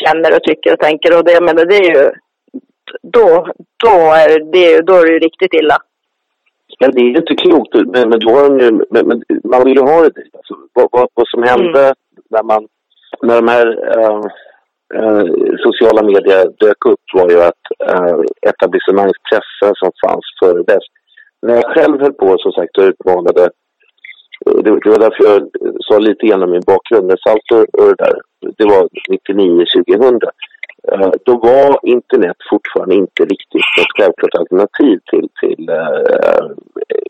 känner 0.00 0.36
och 0.36 0.42
tycker 0.42 0.72
och 0.72 0.80
tänker 0.80 1.18
och 1.18 1.24
det, 1.24 1.32
jag 1.32 1.44
menar, 1.44 1.64
det 1.64 1.76
är 1.76 1.94
ju 1.94 2.10
då, 3.02 3.46
då, 3.84 3.96
är 4.22 4.52
det, 4.52 4.80
då 4.80 4.92
är 4.94 5.06
det 5.06 5.12
ju 5.12 5.18
riktigt 5.18 5.54
illa. 5.54 5.78
Ja, 6.78 6.88
det 6.88 7.00
är 7.00 7.18
inte 7.18 7.34
klokt, 7.34 7.74
men, 7.74 8.08
men, 8.08 8.18
då 8.18 8.30
har 8.30 8.48
de 8.48 8.58
ju, 8.64 8.70
men, 8.90 9.06
men 9.08 9.22
man 9.44 9.64
vill 9.64 9.76
ju 9.76 9.82
ha 9.82 10.02
det 10.02 10.10
dit. 10.10 10.34
Alltså, 10.36 10.54
vad, 10.72 10.88
vad, 10.92 11.08
vad 11.14 11.28
som 11.28 11.42
hände 11.42 11.82
mm. 11.82 11.94
när, 12.30 12.42
man, 12.42 12.68
när 13.22 13.36
de 13.36 13.48
här 13.48 13.66
äh, 13.98 14.22
äh, 14.94 15.24
sociala 15.58 16.02
medier 16.02 16.44
dök 16.58 16.86
upp 16.86 17.04
var 17.14 17.30
ju 17.30 17.42
att 17.42 17.64
äh, 17.92 18.18
etablissemangspressen 18.50 19.72
som 19.74 19.90
fanns 20.04 20.26
före 20.40 20.62
dess. 20.62 20.86
När 21.42 21.54
jag 21.54 21.64
själv 21.74 22.00
höll 22.00 22.12
på 22.12 22.36
som 22.38 22.52
sagt 22.52 22.78
och 22.78 22.84
utmanade 22.84 23.50
det, 24.44 24.80
det 24.80 24.90
var 24.90 24.98
därför 24.98 25.24
jag 25.24 25.48
sa 25.80 25.98
lite 25.98 26.26
grann 26.26 26.42
om 26.42 26.50
min 26.50 26.62
bakgrund 26.66 27.06
med 27.06 27.18
Salto 27.18 27.56
och 27.72 27.88
det 27.88 27.94
där. 28.04 28.20
Det 28.58 28.64
var 28.64 28.88
99-2000. 29.10 30.20
eh, 30.92 31.10
då 31.24 31.38
var 31.38 31.78
internet 31.82 32.36
fortfarande 32.50 32.94
inte 32.94 33.22
riktigt 33.22 33.64
ett 33.80 33.92
självklart 33.98 34.34
alternativ 34.34 34.98
till, 35.10 35.28
till 35.40 35.68
eh, 35.68 36.46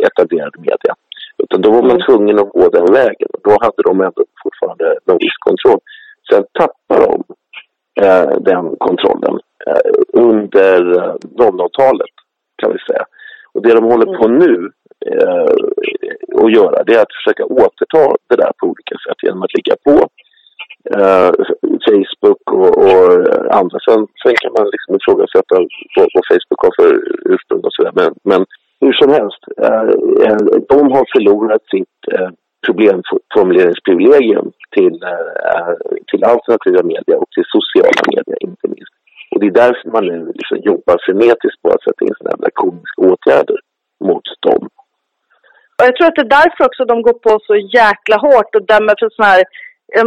etablerad 0.07 0.55
media. 0.59 0.95
Utan 1.43 1.61
då 1.63 1.71
var 1.71 1.83
man 1.83 1.91
Mm. 1.91 2.07
tvungen 2.07 2.39
att 2.39 2.49
gå 2.51 2.69
den 2.69 2.93
vägen. 2.93 3.29
Och 3.35 3.41
då 3.45 3.51
hade 3.51 3.83
de 3.85 4.01
ändå 4.01 4.25
fortfarande 4.43 4.99
någon 5.05 5.19
viss 5.19 5.39
kontroll. 5.39 5.81
Sen 6.31 6.45
tappar 6.53 7.01
de 7.07 7.25
eh, 8.05 8.31
den 8.41 8.77
kontrollen 8.77 9.41
eh, 9.67 9.91
under 10.13 10.97
eh, 10.99 11.15
00-talet 11.39 12.15
kan 12.63 12.73
vi 12.73 12.79
säga. 12.79 13.05
Och 13.57 13.63
det 13.63 13.75
de 13.75 13.85
håller 13.85 14.19
på 14.19 14.29
nu 14.29 14.71
eh, 15.13 15.55
att 16.43 16.53
göra 16.59 16.85
det 16.87 16.95
är 16.95 17.03
att 17.03 17.19
försöka 17.19 17.45
återta 17.45 18.05
det 18.29 18.37
där 18.37 18.53
på 18.59 18.67
olika 18.67 18.95
sätt 19.05 19.19
genom 19.23 19.43
att 19.43 19.57
ligga 19.59 19.77
på 19.89 19.97
eh, 20.97 21.31
Facebook 21.87 22.43
och, 22.61 22.73
och 22.85 23.05
andra. 23.61 23.79
Sen, 23.89 24.01
sen 24.23 24.35
kan 24.43 24.53
man 24.59 24.67
liksom 24.75 24.93
ifrågasätta 24.99 25.55
vad, 25.97 26.09
vad 26.15 26.25
Facebook 26.31 26.61
har 26.65 26.73
för 26.81 26.93
ursprung 27.33 27.61
och 27.67 27.75
sådär. 27.77 27.93
Men, 28.01 28.11
men 28.31 28.41
hur 28.81 28.93
som 28.93 29.11
helst, 29.19 29.43
eh, 29.67 29.89
eh, 30.27 30.43
de 30.73 30.81
har 30.95 31.05
förlorat 31.15 31.65
sitt 31.75 31.99
eh, 32.15 32.31
problemformuleringsprivilegium 32.67 34.49
till, 34.77 34.97
eh, 35.03 35.75
till 36.11 36.25
alternativa 36.25 36.83
media 36.93 37.17
och 37.23 37.31
till 37.35 37.47
sociala 37.57 38.01
medier 38.11 38.39
inte 38.49 38.67
minst. 38.75 38.96
Och 39.37 39.41
det 39.43 39.53
är 39.55 39.63
därför 39.67 39.87
man 39.97 40.05
nu 40.13 40.19
liksom 40.41 40.59
jobbar 40.71 40.97
frenetiskt 41.07 41.61
på 41.63 41.69
att 41.73 41.85
sätta 41.87 42.05
in 42.05 42.15
sådana 42.19 42.45
här 42.47 42.57
komiska 42.65 43.01
åtgärder 43.11 43.59
mot 44.09 44.27
dem. 44.47 44.63
Och 45.77 45.85
jag 45.89 45.95
tror 45.95 46.09
att 46.09 46.19
det 46.19 46.29
är 46.31 46.39
därför 46.41 46.63
också 46.69 46.83
de 46.85 46.97
går 47.07 47.19
på 47.27 47.33
så 47.49 47.55
jäkla 47.81 48.17
hårt 48.27 48.51
och 48.57 48.67
dömer 48.73 48.95
för 49.01 49.09
sådana 49.11 49.33
här, 49.33 49.43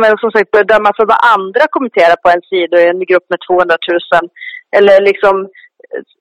men 0.01 0.11
som 0.23 0.31
sagt 0.31 0.51
börjar 0.51 0.73
döma 0.73 0.89
för 0.97 1.05
vad 1.13 1.21
andra 1.35 1.63
kommenterar 1.75 2.17
på 2.23 2.27
en 2.35 2.43
sida 2.51 2.75
i 2.81 2.85
en 2.93 3.03
grupp 3.09 3.27
med 3.31 3.39
200 3.47 3.77
000. 3.89 4.29
Eller 4.77 4.97
liksom, 5.09 5.35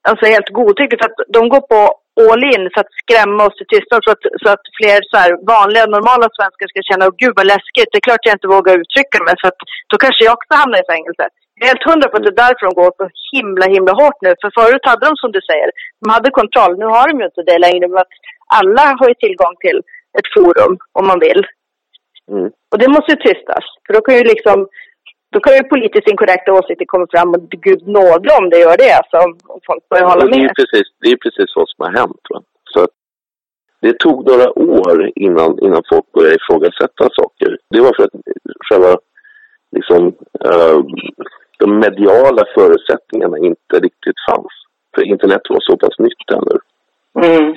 alltså 0.09 0.25
helt 0.35 0.51
godtyckligt. 0.59 1.05
Att 1.07 1.19
de 1.37 1.43
går 1.55 1.65
på 1.73 1.81
all 2.31 2.45
in 2.55 2.65
för 2.73 2.81
att 2.83 2.97
skrämma 3.03 3.41
oss 3.47 3.57
till 3.57 3.73
tystnad 3.73 4.01
så 4.05 4.11
att, 4.15 4.25
så 4.43 4.49
att 4.55 4.65
fler 4.79 4.99
så 5.11 5.17
här, 5.23 5.31
vanliga, 5.55 5.85
normala 5.97 6.27
svenskar 6.37 6.67
ska 6.69 6.81
känna, 6.89 7.05
åh 7.09 7.15
gud 7.23 7.35
vad 7.39 7.51
läskigt, 7.55 7.91
det 7.91 7.99
är 8.01 8.09
klart 8.09 8.27
jag 8.27 8.37
inte 8.39 8.55
vågar 8.57 8.75
uttrycka 8.83 9.19
mig 9.27 9.35
för 9.41 9.49
att 9.51 9.61
då 9.91 9.95
kanske 10.05 10.23
jag 10.27 10.37
också 10.37 10.53
hamnar 10.61 10.79
i 10.83 10.91
fängelse. 10.95 11.25
Jag 11.59 11.67
är 11.67 11.73
helt 11.73 11.89
hundra 11.91 12.09
på 12.09 12.17
att 12.17 12.27
det 12.27 12.35
är 12.37 12.45
därför 12.47 12.63
de 12.67 12.75
går 12.81 12.93
så 12.99 13.07
himla, 13.33 13.67
himla 13.77 13.93
hårt 14.01 14.19
nu. 14.27 14.31
För 14.43 14.51
förut 14.61 14.89
hade 14.91 15.07
de 15.07 15.13
som 15.23 15.31
du 15.37 15.41
säger, 15.51 15.69
de 16.01 16.07
hade 16.15 16.31
kontroll. 16.41 16.75
Nu 16.83 16.87
har 16.95 17.05
de 17.09 17.15
ju 17.21 17.27
inte 17.31 17.43
det 17.51 17.59
längre. 17.67 17.85
Men 17.89 17.99
att 18.05 18.15
alla 18.61 18.85
har 18.99 19.09
ju 19.13 19.15
tillgång 19.15 19.55
till 19.65 19.79
ett 20.19 20.29
forum 20.37 20.75
om 20.99 21.05
man 21.11 21.21
vill. 21.27 21.41
Mm. 22.33 22.49
Och 22.71 22.79
det 22.83 22.89
måste 22.95 23.13
ju 23.13 23.19
tystas. 23.29 23.65
För 23.85 23.93
då 23.95 24.01
kan 24.07 24.15
ju 24.19 24.25
liksom, 24.33 24.59
då 25.35 25.39
kan 25.41 25.55
ju 25.55 25.63
politiskt 25.75 26.11
inkorrekta 26.11 26.53
åsikter 26.59 26.93
komma 26.93 27.07
fram 27.15 27.29
och 27.35 27.43
gud 27.67 27.83
nåde 27.99 28.29
om 28.39 28.47
det 28.51 28.59
gör 28.67 28.77
det. 28.85 28.93
Alltså, 29.01 29.17
om 29.55 29.61
folk 29.69 29.83
börjar 29.89 30.07
hålla 30.11 30.25
Och 30.25 30.31
det, 30.31 30.39
är 30.39 30.49
med. 30.49 30.59
precis, 30.61 30.87
det 31.03 31.09
är 31.15 31.19
precis 31.25 31.51
vad 31.57 31.69
som 31.69 31.81
har 31.85 31.93
hänt. 32.01 32.25
Va? 32.33 32.39
Så 32.73 32.81
det 33.81 33.99
tog 33.99 34.17
några 34.31 34.49
år 34.59 35.11
innan, 35.15 35.51
innan 35.65 35.83
folk 35.93 36.07
började 36.13 36.37
ifrågasätta 36.41 37.05
saker. 37.21 37.59
Det 37.71 37.81
var 37.81 37.93
för 37.97 38.05
att 38.05 38.17
själva 38.69 38.93
liksom, 39.77 40.03
eh, 40.45 40.79
de 41.59 41.79
mediala 41.79 42.45
förutsättningarna 42.55 43.39
inte 43.39 43.75
riktigt 43.87 44.21
fanns. 44.31 44.53
För 44.95 45.03
internet 45.05 45.43
var 45.49 45.61
så 45.61 45.77
pass 45.77 45.99
nytt 45.99 46.31
ännu. 46.31 46.57
Mm. 47.27 47.57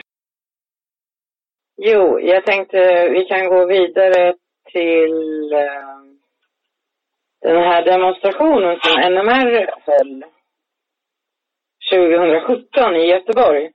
Jo, 1.78 2.20
jag 2.20 2.46
tänkte 2.46 3.10
vi 3.10 3.26
kan 3.26 3.50
gå 3.50 3.66
vidare 3.66 4.34
till 4.72 5.54
eh, 5.54 6.02
den 7.42 7.64
här 7.64 7.86
demonstrationen 7.86 8.80
som 8.82 8.94
NMR 9.14 9.70
höll 9.86 10.24
2017 11.92 12.96
i 12.96 13.06
Göteborg. 13.06 13.72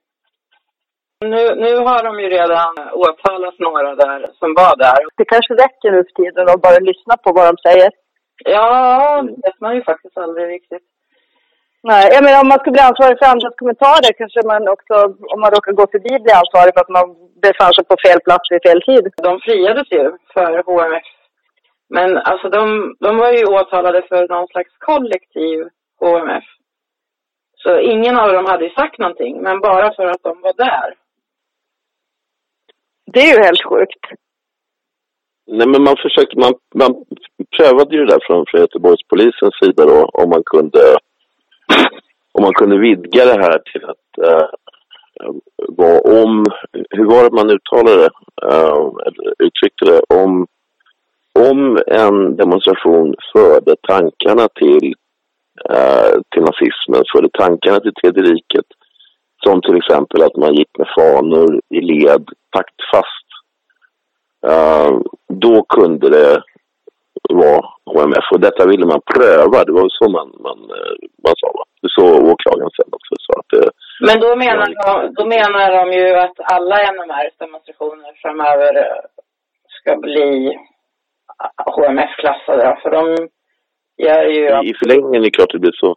Nu, 1.20 1.54
nu 1.54 1.76
har 1.76 2.04
de 2.04 2.20
ju 2.20 2.28
redan 2.28 2.72
åtalat 2.92 3.58
några 3.58 3.94
där 3.94 4.26
som 4.40 4.54
var 4.54 4.76
där. 4.76 5.00
Det 5.16 5.24
kanske 5.24 5.54
räcker 5.54 5.90
nu 5.92 6.04
för 6.04 6.22
tiden 6.22 6.48
att 6.48 6.62
bara 6.62 6.78
lyssna 6.78 7.16
på 7.16 7.32
vad 7.32 7.46
de 7.48 7.56
säger. 7.68 7.90
Ja, 8.44 9.22
det 9.22 9.30
vet 9.30 9.60
man 9.60 9.74
ju 9.74 9.82
faktiskt 9.82 10.18
aldrig 10.18 10.48
riktigt. 10.48 10.82
Nej, 11.82 12.04
jag 12.14 12.24
menar 12.24 12.40
om 12.40 12.48
man 12.48 12.58
ska 12.58 12.70
bli 12.70 12.80
ansvarig 12.80 13.18
för 13.18 13.26
andras 13.26 13.54
kommentarer 13.56 14.12
kanske 14.20 14.40
man 14.52 14.68
också, 14.68 14.94
om 15.32 15.40
man 15.40 15.50
råkar 15.50 15.72
gå 15.72 15.84
förbi, 15.94 16.12
blir 16.24 16.40
ansvarig 16.42 16.72
för 16.74 16.82
att 16.82 16.96
man 16.98 17.06
befann 17.46 17.74
sig 17.74 17.84
på 17.84 17.96
fel 18.04 18.20
plats 18.26 18.50
vid 18.50 18.62
fel 18.66 18.80
tid. 18.88 19.04
De 19.28 19.32
friades 19.46 19.88
ju 19.96 20.04
för 20.34 20.52
HMF. 20.68 21.08
Men 21.88 22.16
alltså 22.16 22.48
de, 22.48 22.96
de 23.00 23.16
var 23.16 23.30
ju 23.32 23.44
åtalade 23.44 24.02
för 24.08 24.28
någon 24.28 24.48
slags 24.48 24.72
kollektiv 24.78 25.68
HMF. 26.00 26.44
Så 27.62 27.78
ingen 27.78 28.16
av 28.16 28.32
dem 28.32 28.46
hade 28.46 28.64
ju 28.64 28.70
sagt 28.70 28.98
någonting, 28.98 29.42
men 29.42 29.60
bara 29.60 29.94
för 29.94 30.06
att 30.06 30.22
de 30.22 30.40
var 30.40 30.52
där. 30.52 30.94
Det 33.12 33.20
är 33.20 33.36
ju 33.36 33.42
helt 33.44 33.64
sjukt. 33.64 34.04
Nej, 35.46 35.66
men 35.68 35.82
man 35.82 35.96
försökte, 35.96 36.38
man, 36.38 36.54
man 36.74 37.04
prövade 37.56 37.96
ju 37.96 38.04
det 38.04 38.12
där 38.12 38.20
från, 38.26 38.44
från 38.48 38.60
Göteborgspolisens 38.60 39.54
sida 39.62 39.86
då, 39.86 40.04
om 40.04 40.30
man 40.30 40.42
kunde 40.46 40.96
om 42.32 42.42
man 42.42 42.54
kunde 42.54 42.78
vidga 42.78 43.24
det 43.24 43.42
här 43.42 43.58
till 43.58 43.84
att 43.84 44.26
eh, 44.26 44.48
vad 45.68 46.22
om, 46.22 46.44
hur 46.90 47.04
var 47.04 47.24
det 47.24 47.36
man 47.36 47.50
uttalade 47.50 47.96
det, 47.96 48.10
eh, 48.46 48.86
eller 49.06 49.34
uttryckte 49.38 49.84
det, 49.84 50.00
om, 50.08 50.46
om 51.38 51.78
en 51.86 52.36
demonstration 52.36 53.14
förde 53.32 53.76
tankarna 53.88 54.48
till, 54.48 54.94
eh, 55.70 56.14
till 56.30 56.42
nazismen, 56.42 57.04
förde 57.12 57.28
tankarna 57.32 57.80
till 57.80 57.94
tredje 57.94 58.22
riket, 58.22 58.66
som 59.44 59.62
till 59.62 59.76
exempel 59.76 60.22
att 60.22 60.36
man 60.36 60.54
gick 60.54 60.78
med 60.78 60.88
fanor 60.98 61.60
i 61.70 61.80
led 61.80 62.28
taktfast, 62.50 63.26
Uh, 64.46 65.00
då 65.28 65.62
kunde 65.62 66.10
det 66.10 66.42
vara 67.34 67.60
HMF. 67.94 68.26
Och 68.32 68.40
detta 68.40 68.66
ville 68.66 68.86
man 68.86 69.00
pröva. 69.14 69.64
Det 69.64 69.72
var 69.72 69.88
så 69.88 70.10
man, 70.10 70.28
man, 70.46 70.58
eh, 70.78 70.94
man 71.24 71.34
sa. 71.40 71.48
Va? 71.58 71.64
Så 71.96 72.04
åklagaren 72.32 72.70
sen 72.76 72.90
också 72.98 73.14
sa. 73.26 73.32
Att 73.40 73.50
det, 73.54 73.70
Men 74.08 74.20
då 74.20 74.36
menar, 74.36 74.66
de, 74.86 75.14
då 75.18 75.24
menar 75.36 75.66
de 75.78 75.98
ju 75.98 76.14
att 76.24 76.38
alla 76.54 76.76
NMRs 76.92 77.36
demonstrationer 77.38 78.12
framöver 78.22 78.76
eh, 78.84 79.02
ska 79.76 79.96
bli 79.96 80.58
HMF-klassade. 81.76 82.78
För 82.82 82.90
de 82.90 83.28
gör 83.96 84.24
ju... 84.24 84.70
I 84.70 84.74
förlängningen 84.74 85.20
är 85.20 85.24
det 85.24 85.30
klart 85.30 85.52
det 85.52 85.58
blir 85.58 85.76
så. 85.84 85.96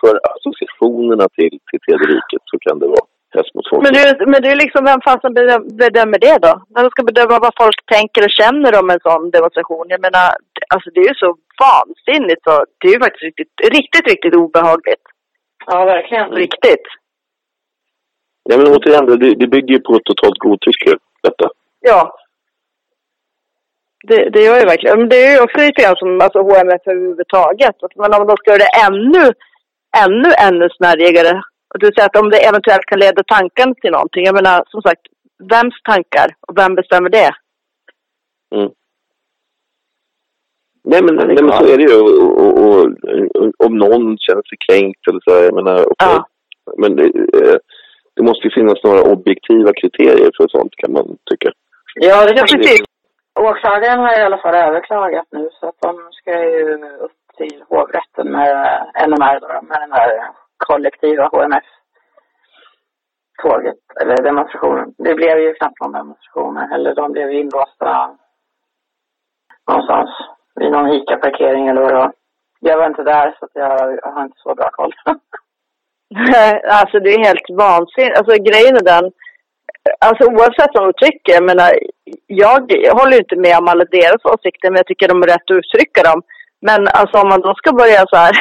För 0.00 0.20
associationerna 0.34 1.26
till, 1.36 1.50
till 1.50 1.80
tredje 1.86 2.06
riket 2.16 2.42
så 2.44 2.58
kan 2.58 2.78
det 2.78 2.86
vara 2.86 3.06
hets 3.34 3.54
mot 3.54 3.68
folk. 3.70 3.82
Men 3.84 3.92
du, 3.96 4.26
men 4.32 4.42
du 4.42 4.50
liksom, 4.54 4.84
vem 4.84 5.00
fasen 5.00 5.32
bedöm- 5.38 5.68
bedömer 5.82 6.18
det 6.26 6.38
då? 6.46 6.52
När 6.72 6.82
de 6.82 6.90
ska 6.90 7.02
bedöma 7.02 7.38
vad 7.38 7.54
folk 7.62 7.78
tänker 7.94 8.20
och 8.24 8.36
känner 8.40 8.72
om 8.80 8.90
en 8.90 9.00
sån 9.06 9.30
demonstration. 9.30 9.86
Jag 9.88 10.00
menar, 10.06 10.26
alltså 10.74 10.88
det 10.90 11.00
är 11.00 11.08
ju 11.12 11.14
så 11.24 11.30
vansinnigt 11.64 12.46
och 12.52 12.62
det 12.78 12.86
är 12.88 12.94
ju 12.94 13.00
faktiskt 13.04 13.22
riktigt, 13.28 13.52
riktigt, 13.76 14.06
riktigt 14.12 14.34
obehagligt. 14.34 15.04
Ja, 15.66 15.84
verkligen. 15.84 16.30
Riktigt. 16.30 16.86
Nej 18.48 18.58
men 18.58 18.66
återigen, 18.74 19.06
det, 19.06 19.34
det 19.34 19.46
bygger 19.46 19.74
ju 19.74 19.80
på 19.80 19.94
ett 19.96 20.04
totalt 20.04 20.38
godtycke 20.38 20.90
detta. 21.22 21.46
Ja. 21.80 22.16
Det, 24.08 24.30
det 24.30 24.42
gör 24.42 24.60
ju 24.60 24.66
verkligen. 24.66 24.98
Men 24.98 25.08
det 25.08 25.26
är 25.26 25.32
ju 25.32 25.40
också 25.42 25.58
lite 25.58 25.82
grann 25.82 25.96
som 25.96 26.20
alltså, 26.20 26.38
HMF 26.38 26.82
överhuvudtaget. 26.86 27.76
Men 27.96 28.14
om 28.14 28.26
de 28.26 28.36
ska 28.36 28.50
göra 28.50 28.64
det 28.66 28.74
ännu, 28.88 29.24
ännu, 30.04 30.30
ännu 30.48 30.68
snärjigare. 30.76 31.42
Och 31.74 31.78
du 31.78 31.86
säger 31.86 32.06
att 32.08 32.22
om 32.22 32.30
det 32.30 32.46
eventuellt 32.48 32.86
kan 32.86 32.98
leda 32.98 33.22
tanken 33.26 33.74
till 33.74 33.90
någonting. 33.90 34.24
Jag 34.24 34.34
menar, 34.34 34.64
som 34.66 34.82
sagt, 34.82 35.02
vems 35.52 35.74
tankar 35.82 36.28
och 36.48 36.58
vem 36.58 36.74
bestämmer 36.74 37.10
det? 37.10 37.30
Mm. 38.54 38.70
Nej 40.84 41.02
men, 41.02 41.14
nej, 41.14 41.42
men 41.42 41.52
så 41.52 41.64
är 41.72 41.76
det 41.76 41.82
ju. 41.82 42.00
Och, 42.00 42.12
och, 42.42 42.52
och, 42.64 42.86
och, 43.38 43.66
om 43.66 43.78
någon 43.78 44.18
känner 44.18 44.42
sig 44.42 44.58
kränkt 44.68 45.08
eller 45.08 45.20
så, 45.24 45.30
jag 45.44 45.54
menar, 45.54 45.78
okej. 45.80 45.94
Ja. 45.98 46.26
Men 46.76 46.96
det, 46.96 47.04
eh, 47.04 47.58
det 48.16 48.22
måste 48.22 48.46
ju 48.46 48.54
finnas 48.54 48.84
några 48.84 49.02
objektiva 49.02 49.72
kriterier 49.72 50.30
för 50.36 50.48
sånt 50.48 50.76
kan 50.76 50.92
man 50.92 51.16
tycka. 51.30 51.50
Ja, 51.94 52.26
det 52.26 52.34
Ja, 52.36 52.44
precis. 52.56 52.82
Åklagaren 53.40 53.98
har 53.98 54.18
i 54.18 54.22
alla 54.22 54.38
fall 54.38 54.54
överklagat 54.54 55.26
nu 55.30 55.48
så 55.60 55.68
att 55.68 55.80
de 55.80 56.08
ska 56.12 56.32
ju 56.32 56.74
upp 57.06 57.20
till 57.36 57.62
hovrätten 57.68 58.30
med 58.32 58.56
NMR 59.08 59.40
då, 59.40 59.48
med 59.68 59.78
den 59.80 59.92
här 59.92 60.30
kollektiva 60.68 61.28
HMS 61.32 61.68
tåget 63.42 63.82
eller 64.00 64.16
demonstrationen. 64.22 64.94
Det 64.98 65.14
blev 65.14 65.38
ju 65.38 65.54
knappt 65.54 65.80
någon 65.80 65.92
demonstration, 65.92 66.56
eller 66.56 66.94
de 66.94 67.12
blev 67.12 67.30
ju 67.32 67.40
inlåsta 67.40 68.16
någonstans 69.68 70.10
vid 70.54 70.70
någon 70.70 70.92
ICA-parkering 70.92 71.68
eller 71.68 71.80
vad 71.80 71.90
det 71.90 71.98
var. 71.98 72.12
Jag 72.60 72.78
var 72.78 72.86
inte 72.86 73.02
där 73.02 73.36
så 73.38 73.48
jag, 73.54 73.98
jag 74.02 74.12
har 74.12 74.22
inte 74.22 74.38
så 74.42 74.54
bra 74.54 74.70
koll. 74.70 74.94
alltså 76.78 77.00
det 77.00 77.10
är 77.14 77.26
helt 77.28 77.50
vansinnigt. 77.50 78.18
Alltså 78.18 78.42
grejen 78.42 78.76
är 78.76 78.84
den. 78.94 79.12
Alltså 80.06 80.24
oavsett 80.24 80.74
vad 80.74 80.84
de 80.86 80.92
tycker, 81.06 81.32
jag 81.32 81.44
menar, 81.44 81.70
jag 82.26 82.94
håller 82.98 83.12
ju 83.12 83.18
inte 83.18 83.36
med 83.36 83.58
om 83.58 83.68
alla 83.68 83.84
deras 83.84 84.24
åsikter, 84.24 84.70
men 84.70 84.76
jag 84.76 84.86
tycker 84.86 85.08
de 85.08 85.22
är 85.22 85.26
rätt 85.26 85.50
att 85.50 85.58
uttrycka 85.60 86.02
dem. 86.02 86.22
Men 86.60 86.80
alltså 86.98 87.14
om 87.22 87.28
man 87.28 87.40
då 87.40 87.54
ska 87.54 87.72
börja 87.72 88.02
så 88.06 88.16
här 88.16 88.32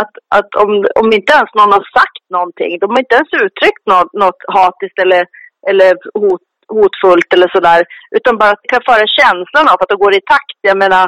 att, 0.00 0.12
att 0.38 0.50
om, 0.64 0.70
om 1.00 1.08
inte 1.18 1.32
ens 1.38 1.50
någon 1.54 1.76
har 1.76 1.86
sagt 1.98 2.24
någonting, 2.36 2.70
de 2.78 2.90
har 2.90 2.98
inte 2.98 3.18
ens 3.18 3.32
uttryckt 3.44 3.84
något, 3.92 4.12
något 4.22 4.40
hatiskt 4.56 4.98
eller, 5.04 5.22
eller 5.70 5.90
hot, 6.22 6.44
hotfullt 6.76 7.28
eller 7.34 7.48
sådär, 7.56 7.80
utan 8.16 8.38
bara 8.42 8.54
kan 8.70 8.82
föra 8.90 9.14
känslan 9.20 9.66
av 9.72 9.78
att 9.80 9.90
det 9.92 10.04
går 10.04 10.14
i 10.14 10.28
takt. 10.34 10.58
Jag 10.70 10.78
menar, 10.84 11.06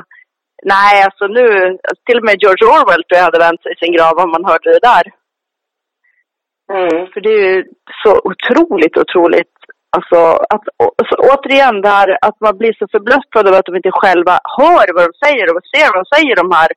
nej 0.74 0.94
alltså 1.06 1.24
nu, 1.38 1.46
till 2.06 2.18
och 2.18 2.26
med 2.28 2.40
George 2.42 2.64
Orwell 2.74 3.04
tror 3.04 3.18
jag 3.18 3.28
hade 3.28 3.44
vänt 3.46 3.62
sig 3.62 3.72
i 3.72 3.80
sin 3.80 3.94
grav 3.96 4.14
om 4.24 4.30
man 4.30 4.48
hörde 4.50 4.68
det 4.76 4.88
där. 4.92 5.04
Mm. 6.76 7.06
För 7.12 7.20
det 7.20 7.32
är 7.38 7.44
ju 7.54 7.64
så 8.02 8.12
otroligt, 8.30 8.96
otroligt 8.96 9.54
Alltså, 9.96 10.18
att, 10.54 10.64
alltså, 11.00 11.14
återigen 11.30 11.76
det 11.80 11.92
här 11.98 12.18
att 12.26 12.40
man 12.40 12.58
blir 12.58 12.74
så 12.78 12.86
förbluffad 12.94 13.46
över 13.46 13.58
att 13.58 13.68
de 13.70 13.76
inte 13.76 14.00
själva 14.02 14.34
hör 14.58 14.86
vad 14.94 15.04
de 15.08 15.12
säger 15.24 15.46
och 15.50 15.66
ser 15.72 15.88
vad 15.92 16.00
de 16.02 16.06
säger, 16.16 16.36
de 16.36 16.50
här, 16.58 16.70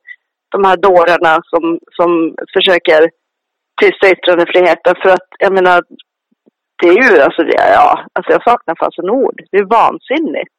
de 0.48 0.64
här 0.64 0.76
dårarna 0.76 1.42
som, 1.42 1.78
som 1.92 2.34
försöker 2.56 3.10
tysta 3.80 4.10
yttrandefriheten. 4.12 4.94
För 5.02 5.10
att, 5.10 5.28
jag 5.38 5.52
menar, 5.52 5.82
det 6.82 6.88
är 6.88 6.94
ju, 7.02 7.20
alltså, 7.22 7.42
det, 7.42 7.54
ja, 7.56 8.04
alltså 8.12 8.32
jag 8.32 8.42
saknar 8.42 8.74
fasen 8.80 9.10
ord. 9.10 9.40
Det 9.50 9.58
är 9.58 9.64
vansinnigt. 9.64 10.54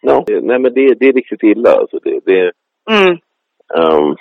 Ja, 0.00 0.24
nej 0.28 0.58
men 0.58 0.74
det, 0.74 0.94
det 0.94 1.06
är 1.06 1.12
riktigt 1.12 1.42
illa. 1.42 1.70
Alltså 1.70 1.98
det, 1.98 2.20
det, 2.24 2.52
Mm. 2.90 3.18
um, 3.74 4.16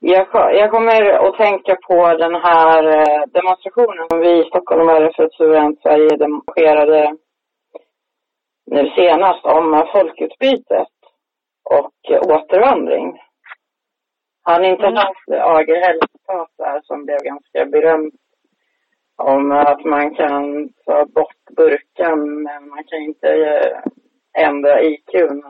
Jag, 0.00 0.26
jag 0.32 0.70
kommer 0.70 1.28
att 1.28 1.36
tänka 1.36 1.76
på 1.88 2.16
den 2.16 2.34
här 2.34 2.82
eh, 2.86 3.22
demonstrationen 3.32 4.06
som 4.10 4.20
vi 4.20 4.38
i 4.40 4.44
Stockholmare 4.44 5.12
för 5.16 5.24
ett 5.24 5.34
suveränt 5.34 5.80
Sverige 5.82 6.16
demonstrerade 6.16 7.16
nu 8.66 8.90
senast 8.96 9.44
om 9.44 9.86
folkutbytet 9.92 10.88
och 11.64 12.10
eh, 12.10 12.20
återvandring. 12.22 13.22
Har 14.42 14.60
ni 14.60 14.68
inte 14.68 14.86
Mm. 14.86 14.96
haft 14.96 15.28
Agerhälls 15.28 16.00
citat 16.12 16.50
där 16.58 16.80
som 16.84 17.04
blev 17.04 17.18
ganska 17.18 17.66
berömt 17.66 18.14
om 19.16 19.52
att 19.52 19.84
man 19.84 20.14
kan 20.14 20.68
ta 20.86 21.06
bort 21.06 21.36
burkan 21.56 22.42
men 22.42 22.68
man 22.68 22.84
kan 22.84 22.98
inte 22.98 23.28
eh, 23.28 23.78
ändra 24.46 24.82
IQn 24.82 25.42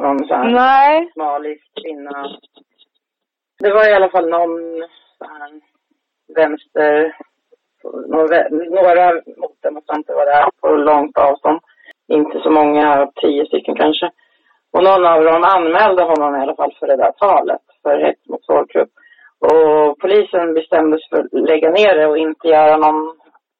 någon 0.00 0.18
sån 0.18 0.36
här 0.36 0.50
Nej. 0.50 1.10
somalisk 1.14 1.64
kvinna. 1.82 2.38
Det 3.58 3.72
var 3.72 3.88
i 3.88 3.92
alla 3.92 4.08
fall 4.08 4.28
någon 4.28 4.88
sån 5.18 5.28
här 5.30 5.60
vänster, 6.36 7.16
några, 8.08 8.48
några 8.50 9.22
motdemonstranter 9.36 10.14
var 10.14 10.26
där 10.26 10.48
på 10.60 10.68
långt 10.68 11.18
avstånd. 11.18 11.60
Inte 12.08 12.40
så 12.40 12.50
många, 12.50 13.12
tio 13.14 13.46
stycken 13.46 13.74
kanske. 13.74 14.10
Och 14.74 14.84
någon 14.84 15.04
av 15.14 15.24
dem 15.24 15.44
anmälde 15.44 16.02
honom 16.02 16.36
i 16.36 16.42
alla 16.42 16.56
fall 16.56 16.74
för 16.78 16.86
det 16.86 16.96
där 16.96 17.12
talet, 17.12 17.64
för 17.82 17.98
hets 18.04 18.28
mot 18.28 18.46
folkgrupp. 18.46 18.92
Och 19.48 19.98
polisen 20.02 20.54
bestämde 20.54 20.98
sig 20.98 21.08
för 21.10 21.20
att 21.20 21.48
lägga 21.50 21.70
ner 21.70 21.94
det 21.98 22.06
och 22.06 22.18
inte 22.18 22.48
göra 22.48 22.76
någon 22.76 23.00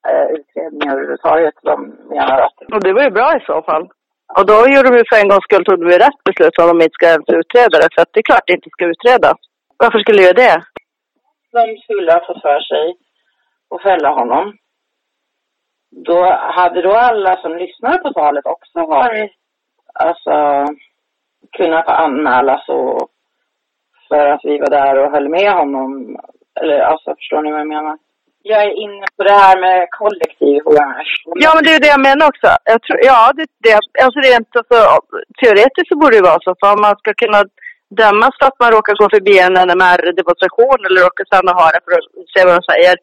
eh, 0.09 0.27
utredning 0.37 0.91
överhuvudtaget. 0.93 1.55
De 1.63 1.77
menar 2.15 2.39
att 2.47 2.57
Och 2.75 2.83
det 2.85 2.93
var 2.93 3.03
ju 3.03 3.11
bra 3.11 3.37
i 3.37 3.41
så 3.51 3.63
fall. 3.63 3.85
Och 4.39 4.47
då 4.47 4.57
gjorde 4.73 4.89
de 4.91 4.97
ju 4.99 5.05
för 5.11 5.19
en 5.23 5.29
gångs 5.31 5.47
skull 5.49 5.65
tog 5.65 5.81
de 5.81 5.87
ju 5.91 5.99
rätt 5.99 6.21
beslut 6.29 6.59
om 6.59 6.69
de 6.69 6.85
inte 6.85 6.99
ska 6.99 7.07
ens 7.07 7.29
utreda 7.41 7.77
det. 7.83 7.89
För 7.95 8.03
att 8.03 8.13
det 8.13 8.21
är 8.21 8.31
klart 8.31 8.47
det 8.47 8.59
inte 8.59 8.71
ska 8.75 8.85
utredas. 8.95 9.39
Varför 9.83 9.99
skulle 9.99 10.19
de 10.19 10.25
göra 10.25 10.43
det? 10.47 10.57
de 11.55 11.77
skulle 11.83 12.13
ha 12.13 12.27
fått 12.27 12.43
för 12.43 12.61
sig 12.61 12.97
att 13.71 13.83
fälla 13.83 14.11
honom. 14.11 14.57
Då 15.91 16.25
hade 16.59 16.83
då 16.83 16.93
alla 16.93 17.37
som 17.37 17.57
lyssnade 17.57 17.99
på 17.99 18.13
talet 18.13 18.47
också 18.47 18.87
varit, 18.87 19.33
alltså, 19.95 20.67
kunnat 21.53 21.89
anmälas 21.89 22.69
och 22.69 23.09
för 24.09 24.27
att 24.27 24.45
vi 24.45 24.59
var 24.59 24.71
där 24.71 24.95
och 25.03 25.13
höll 25.15 25.29
med 25.29 25.53
honom. 25.53 26.17
Eller 26.61 26.79
alltså, 26.91 27.09
förstår 27.19 27.43
ni 27.43 27.51
vad 27.51 27.61
jag 27.61 27.75
menar? 27.77 27.97
Jag 28.53 28.61
är 28.69 28.75
inne 28.85 29.07
på 29.17 29.23
det 29.29 29.39
här 29.45 29.57
med 29.65 29.79
kollektiv 30.01 30.59
HMS. 30.67 31.11
Ja, 31.45 31.51
men 31.55 31.65
det 31.65 31.75
är 31.75 31.85
det 31.85 31.95
jag 31.97 32.07
menar 32.09 32.25
också. 32.33 32.49
Jag 32.73 32.81
tror, 32.85 32.99
ja, 33.11 33.21
det, 33.37 33.47
det, 33.65 33.73
alltså 34.05 34.19
rent 34.29 34.51
alltså, 34.61 34.79
teoretiskt 35.41 35.91
så 35.91 35.97
borde 36.01 36.17
det 36.17 36.31
vara 36.31 36.45
så. 36.45 36.51
För 36.61 36.69
om 36.75 36.81
man 36.87 36.97
ska 37.03 37.11
kunna 37.23 37.41
dömas 38.03 38.35
för 38.39 38.47
att 38.49 38.61
man 38.63 38.73
råkar 38.77 38.95
gå 39.01 39.07
förbi 39.17 39.35
en 39.47 39.57
NMR-demonstration 39.69 40.79
eller 40.87 41.01
råkar 41.07 41.25
stanna 41.31 41.51
och 41.53 41.61
höra 41.63 41.79
för 41.85 41.93
att 41.99 42.07
se 42.33 42.41
vad 42.47 42.55
de 42.59 42.63
säger. 42.73 42.95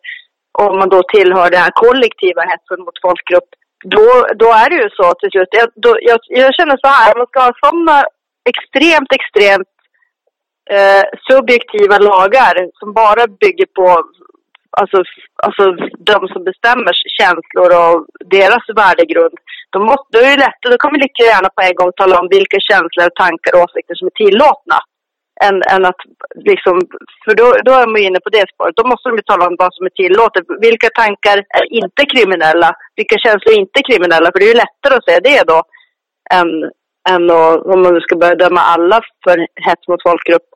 Om 0.64 0.74
man 0.80 0.90
då 0.96 1.00
tillhör 1.16 1.48
den 1.50 1.66
här 1.66 1.76
kollektiva 1.86 2.42
hetsen 2.50 2.80
mot 2.86 3.02
folkgrupp. 3.06 3.50
Då, 3.96 4.08
då 4.42 4.48
är 4.62 4.68
det 4.70 4.78
ju 4.84 4.90
så 5.00 5.08
till 5.20 5.32
slut. 5.34 5.52
Jag, 5.60 5.68
då, 5.86 5.92
jag, 6.10 6.20
jag 6.42 6.52
känner 6.58 6.78
så 6.84 6.88
här, 7.00 7.12
man 7.20 7.30
ska 7.30 7.40
ha 7.48 7.54
sådana 7.64 7.98
extremt, 8.52 9.12
extremt 9.20 9.72
eh, 10.76 11.04
subjektiva 11.30 11.98
lagar 11.98 12.54
som 12.80 12.94
bara 12.94 13.28
bygger 13.28 13.66
på 13.66 13.88
alltså, 14.80 14.98
alltså 15.46 15.64
de 16.12 16.18
som 16.34 16.44
bestämmer 16.44 16.94
känslor 17.20 17.70
och 17.82 17.96
deras 18.38 18.66
värdegrund. 18.82 19.38
Då, 19.74 19.80
måste, 19.80 20.08
då 20.14 20.20
är 20.20 20.32
det 20.32 20.44
lätt, 20.46 20.62
då 20.62 20.78
kan 20.78 20.94
vi 20.94 21.00
lika 21.00 21.24
gärna 21.24 21.50
på 21.56 21.62
en 21.62 21.76
gång 21.80 21.92
tala 21.92 22.20
om 22.20 22.28
vilka 22.38 22.58
känslor, 22.70 23.10
tankar 23.22 23.54
och 23.56 23.64
åsikter 23.66 23.96
som 23.96 24.08
är 24.12 24.18
tillåtna. 24.24 24.80
Än, 25.46 25.58
än 25.74 25.84
att 25.86 26.02
liksom, 26.52 26.76
för 27.24 27.34
då, 27.40 27.46
då 27.68 27.72
är 27.82 27.88
man 27.88 28.02
ju 28.02 28.08
inne 28.08 28.20
på 28.26 28.30
det 28.30 28.46
spåret. 28.54 28.76
Då 28.80 28.84
måste 28.88 29.10
de 29.10 29.16
ju 29.18 29.26
tala 29.28 29.48
om 29.48 29.56
vad 29.64 29.74
som 29.74 29.86
är 29.86 29.96
tillåtet. 30.02 30.46
Vilka 30.68 30.90
tankar 31.02 31.38
är 31.60 31.66
inte 31.82 32.02
kriminella? 32.14 32.70
Vilka 33.00 33.18
känslor 33.24 33.54
är 33.54 33.60
inte 33.66 33.82
kriminella? 33.90 34.28
För 34.32 34.40
det 34.40 34.48
är 34.50 34.56
ju 34.56 34.64
lättare 34.66 34.94
att 34.96 35.08
säga 35.08 35.28
det 35.30 35.44
då. 35.52 35.60
Än, 36.38 36.50
än 37.10 37.30
att, 37.30 37.66
om 37.66 37.82
man 37.82 38.02
ska 38.02 38.16
börja 38.16 38.36
döma 38.36 38.60
alla 38.60 39.02
för 39.24 39.48
hets 39.56 39.88
mot 39.88 40.04
folkgrupp 40.04 40.48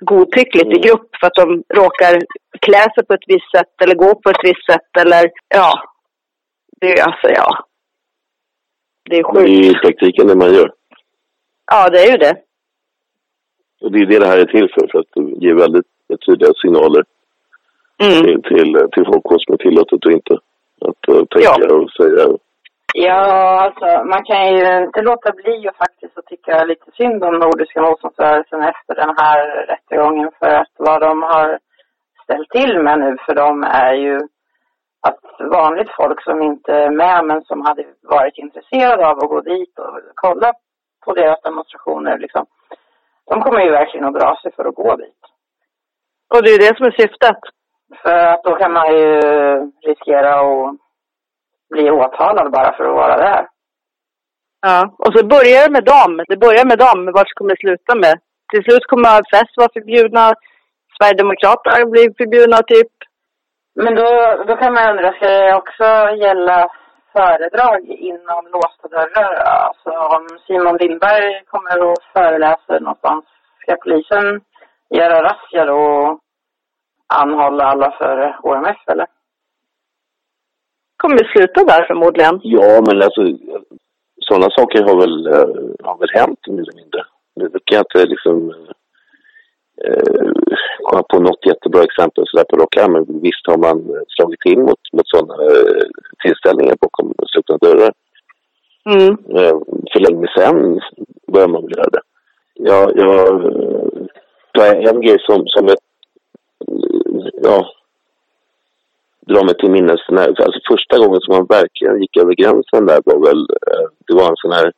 godtyckligt 0.00 0.76
i 0.76 0.80
grupp 0.80 1.08
för 1.20 1.26
att 1.26 1.34
de 1.34 1.62
råkar 1.74 2.20
klä 2.60 2.82
sig 2.94 3.06
på 3.06 3.14
ett 3.14 3.26
visst 3.26 3.50
sätt 3.56 3.82
eller 3.82 3.94
gå 3.94 4.14
på 4.14 4.30
ett 4.30 4.44
visst 4.44 4.66
sätt 4.66 4.90
eller 5.00 5.30
ja. 5.48 5.72
Det 6.80 6.92
är 6.92 7.04
alltså 7.04 7.28
ja. 7.28 7.64
Det 9.10 9.16
är 9.16 9.22
det 9.22 9.40
är 9.40 9.46
sjukt. 9.46 9.50
i 9.50 9.74
praktiken 9.74 10.26
det 10.26 10.34
man 10.36 10.54
gör. 10.54 10.72
Ja, 11.72 11.88
det 11.90 11.98
är 12.06 12.10
ju 12.10 12.16
det. 12.16 12.36
Och 13.80 13.92
det 13.92 13.98
är 13.98 14.06
det 14.06 14.18
det 14.18 14.26
här 14.26 14.38
är 14.38 14.44
till 14.44 14.68
för, 14.74 14.88
för 14.92 14.98
att 14.98 15.42
ge 15.42 15.54
väldigt 15.54 15.86
tydliga 16.26 16.52
signaler 16.62 17.04
Mm. 18.02 18.22
till, 18.22 18.42
till, 18.42 18.72
till 18.92 19.04
folk 19.04 19.22
vad 19.24 19.42
som 19.42 19.54
är 19.54 19.58
tillåtet 19.58 20.04
och 20.04 20.12
inte. 20.12 20.34
Att 20.80 21.08
uh, 21.08 21.24
tänka 21.24 21.66
Ja. 21.68 21.74
och 21.74 21.90
säga. 21.90 22.28
Ja, 22.94 23.60
alltså 23.64 24.04
man 24.04 24.24
kan 24.24 24.54
ju 24.54 24.82
inte 24.84 25.02
låta 25.02 25.32
bli 25.32 25.68
att 25.68 25.76
faktiskt 25.76 26.18
att 26.18 26.26
tycka 26.26 26.64
lite 26.64 26.90
synd 26.90 27.24
om 27.24 27.34
Nordiska 27.34 27.82
motståndsrörelsen 27.82 28.62
efter 28.62 28.94
den 28.94 29.14
här 29.16 29.66
rättegången 29.66 30.30
för 30.38 30.54
att 30.54 30.72
vad 30.76 31.00
de 31.00 31.22
har 31.22 31.58
ställt 32.24 32.50
till 32.50 32.78
med 32.78 32.98
nu 32.98 33.16
för 33.26 33.34
dem 33.34 33.64
är 33.64 33.94
ju 33.94 34.20
att 35.00 35.20
vanligt 35.38 35.90
folk 35.96 36.22
som 36.22 36.42
inte 36.42 36.72
är 36.74 36.90
med 36.90 37.24
men 37.24 37.42
som 37.42 37.60
hade 37.60 37.84
varit 38.02 38.38
intresserade 38.38 39.08
av 39.08 39.18
att 39.18 39.28
gå 39.28 39.40
dit 39.40 39.78
och 39.78 40.00
kolla 40.14 40.52
på 41.04 41.14
deras 41.14 41.42
demonstrationer 41.42 42.18
liksom. 42.18 42.46
De 43.30 43.42
kommer 43.42 43.60
ju 43.60 43.70
verkligen 43.70 44.06
att 44.06 44.20
dra 44.20 44.36
sig 44.42 44.52
för 44.52 44.64
att 44.64 44.74
gå 44.74 44.96
dit. 44.96 45.22
Och 46.34 46.42
det 46.42 46.50
är 46.50 46.58
det 46.58 46.76
som 46.76 46.86
är 46.86 46.90
syftet. 46.90 47.38
För 48.02 48.26
att 48.26 48.44
då 48.44 48.56
kan 48.56 48.72
man 48.72 48.92
ju 48.96 49.20
riskera 49.82 50.34
att 50.40 50.76
bli 51.72 51.90
åtalad 51.90 52.52
bara 52.52 52.72
för 52.76 52.84
att 52.84 52.94
vara 53.02 53.16
där. 53.16 53.46
Ja. 54.66 54.94
Och 54.98 55.12
så 55.14 55.26
börjar 55.26 55.64
det 55.64 55.72
med 55.72 55.84
dem. 55.84 56.24
Det 56.28 56.36
börjar 56.36 56.64
med 56.64 56.78
dem. 56.78 57.12
Vart 57.14 57.28
ska 57.28 57.44
det 57.44 57.62
sluta 57.64 57.94
med? 57.94 58.14
Till 58.50 58.64
slut 58.64 58.86
kommer 58.86 59.08
AFS 59.08 59.50
vara 59.56 59.74
förbjudna. 59.76 60.24
Sverigedemokraterna 60.96 61.86
blir 61.92 62.18
förbjudna 62.20 62.58
typ. 62.72 62.92
Men 63.74 63.94
då, 63.94 64.08
då 64.46 64.56
kan 64.56 64.72
man 64.74 64.90
undra, 64.90 65.12
ska 65.12 65.26
det 65.28 65.54
också 65.54 65.86
gälla 66.24 66.68
föredrag 67.12 67.80
inom 67.88 68.42
låsta 68.52 68.88
dörrar? 68.88 69.34
Alltså 69.34 69.90
om 69.90 70.28
Simon 70.46 70.76
Lindberg 70.76 71.44
kommer 71.46 71.82
och 71.88 72.02
föreläser 72.12 72.80
någonstans, 72.80 73.24
ska 73.60 73.76
polisen 73.76 74.40
göra 74.90 75.22
razzior 75.22 75.68
och 75.70 76.18
anhålla 77.06 77.64
alla 77.64 77.90
för 77.90 78.36
HMF 78.42 78.82
eller? 78.86 79.06
Kommer 81.02 81.32
sluta 81.32 81.64
där 81.64 81.84
förmodligen. 81.90 82.40
Ja, 82.42 82.70
men 82.86 83.02
alltså 83.02 83.22
sådana 84.26 84.48
saker 84.50 84.82
har 84.82 84.96
väl, 85.02 85.16
uh, 85.28 85.70
har 85.86 85.98
väl 85.98 86.16
hänt 86.20 86.42
mer 86.46 86.62
eller 86.62 86.80
mindre. 86.82 87.00
Nu 87.36 87.44
kan 87.64 87.76
jag 87.78 87.84
inte 87.88 88.10
liksom 88.12 88.36
uh, 89.88 90.32
komma 90.82 91.02
på 91.02 91.18
något 91.20 91.46
jättebra 91.46 91.82
exempel 91.84 92.24
sådär 92.26 92.44
på 92.50 92.56
rak 92.56 92.76
men 92.94 93.20
visst 93.22 93.46
har 93.46 93.58
man 93.58 93.78
slagit 94.08 94.40
till 94.40 94.58
mot, 94.58 94.82
mot 94.92 95.08
sådana 95.08 95.34
uh, 95.34 95.86
tillställningar 96.22 96.76
bakom 96.80 97.14
slutna 97.30 97.56
dörrar. 97.64 97.92
Mm. 98.94 99.10
Uh, 99.36 99.58
för 99.92 100.00
länge 100.00 100.28
sedan 100.36 100.80
börjar 101.32 101.48
man 101.48 101.62
väl 101.62 101.76
göra 101.76 101.90
det. 101.96 102.02
Jag, 102.54 102.96
jag 102.96 103.44
uh, 103.44 104.06
tar 104.54 104.66
en 104.74 105.00
grej 105.00 105.18
som, 105.20 105.46
som 105.46 105.66
ett, 105.66 105.84
ja, 107.42 107.66
dra 109.30 109.44
mig 109.44 109.54
till 109.54 109.70
minnes. 109.70 110.00
När, 110.08 110.26
alltså 110.28 110.60
första 110.72 110.98
gången 110.98 111.20
som 111.20 111.34
man 111.36 111.46
verkligen 111.46 112.00
gick 112.00 112.16
över 112.16 112.34
gränsen 112.34 112.86
där 112.86 113.00
var 113.04 113.18
väl, 113.28 113.40
eh, 113.70 113.86
det 114.06 114.14
var 114.14 114.28
en 114.28 114.42
sån 114.42 114.52
här 114.52 114.72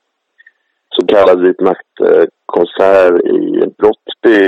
så 0.94 1.06
kallad 1.06 1.40
vit 1.40 1.60
maktkonsert 1.60 3.14
i 3.24 3.40
Brottby 3.78 4.40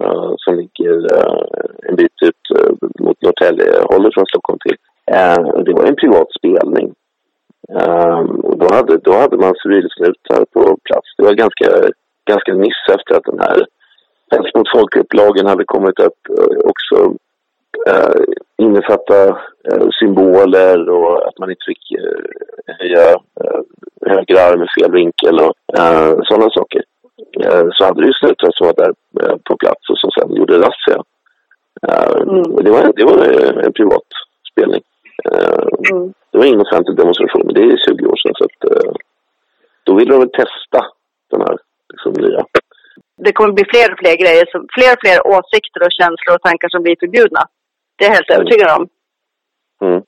uh, 0.00 0.34
som 0.36 0.56
ligger 0.56 0.94
uh, 1.18 1.42
en 1.88 1.96
bit 1.96 2.18
ut 2.22 2.58
uh, 2.58 2.72
mot 3.04 3.22
Norrtälje, 3.22 3.82
håller 3.92 4.10
från 4.14 4.26
Stockholm 4.26 4.58
till. 4.64 4.76
det 5.64 5.72
var 5.72 5.86
en 5.86 5.96
privat 5.96 6.28
spelning. 6.38 6.94
Ehm, 7.80 8.30
och 8.48 8.58
då 8.58 8.74
hade, 8.74 8.96
då 8.96 9.12
hade 9.12 9.36
man 9.36 9.54
civilsnutar 9.62 10.44
på 10.52 10.60
plats. 10.84 11.08
Det 11.16 11.24
var 11.24 11.32
ganska, 11.32 11.68
ganska 12.30 12.54
nyss 12.54 12.82
efter 12.94 13.14
att 13.14 13.24
den 13.24 13.38
här 13.38 13.66
hets 14.30 14.54
mot 14.54 14.72
folkupplagen 14.74 15.46
hade 15.46 15.64
kommit 15.64 16.00
att 16.00 16.20
också 16.64 17.14
eh, 17.86 18.22
innefatta 18.58 19.28
eh, 19.70 19.86
symboler 19.98 20.90
och 20.90 21.28
att 21.28 21.38
man 21.38 21.50
inte 21.50 21.64
fick 21.66 21.84
eh, 22.00 22.24
höja 22.78 23.10
eh, 23.10 23.60
höger 24.06 24.36
arm 24.46 24.62
i 24.62 24.80
fel 24.80 24.92
vinkel 24.92 25.34
och 25.40 25.78
eh, 25.78 26.18
sådana 26.22 26.50
saker. 26.50 26.82
Eh, 27.44 27.66
så 27.72 27.84
hade 27.84 28.00
det 28.00 28.06
ju 28.06 28.12
snuttar 28.12 28.50
som 28.52 28.66
var 28.66 28.74
där 28.74 28.92
eh, 29.22 29.36
på 29.44 29.56
plats 29.56 29.90
och 29.90 29.98
som 29.98 30.10
sen 30.10 30.36
gjorde 30.36 30.54
razzia. 30.54 31.02
Eh, 31.88 32.22
mm. 32.22 32.56
Det 32.64 32.70
var, 32.70 32.92
det 32.96 33.04
var 33.04 33.18
en 33.66 33.72
privat 33.72 34.08
spelning. 34.52 34.82
Mm. 35.92 36.12
Det 36.30 36.38
var 36.38 36.44
ingen 36.44 36.60
offentlig 36.60 36.96
demonstration, 36.96 37.42
men 37.44 37.54
det 37.54 37.60
är 37.60 37.88
20 37.88 38.06
år 38.06 38.16
sedan 38.16 38.34
så 38.34 38.44
att 38.44 38.60
då 39.84 39.94
ville 39.94 40.12
de 40.12 40.18
väl 40.18 40.30
testa 40.30 40.80
den 41.30 41.40
här 41.40 41.56
liksom, 41.92 42.12
nya 42.12 42.44
det 43.24 43.32
kommer 43.32 43.52
bli 43.52 43.64
fler 43.72 43.92
och 43.92 43.98
fler 44.02 44.16
grejer, 44.22 44.44
fler 44.76 44.90
och 44.94 45.02
fler 45.04 45.18
åsikter 45.34 45.80
och 45.86 45.96
känslor 46.00 46.34
och 46.34 46.44
tankar 46.48 46.68
som 46.68 46.82
blir 46.82 46.96
förbjudna. 47.04 47.42
Det 48.02 48.06
är 48.06 48.10
jag 48.10 48.18
helt 48.18 48.30
mm. 48.30 48.40
övertygad 48.40 48.70
om. 48.76 48.84
Mm. 49.86 50.02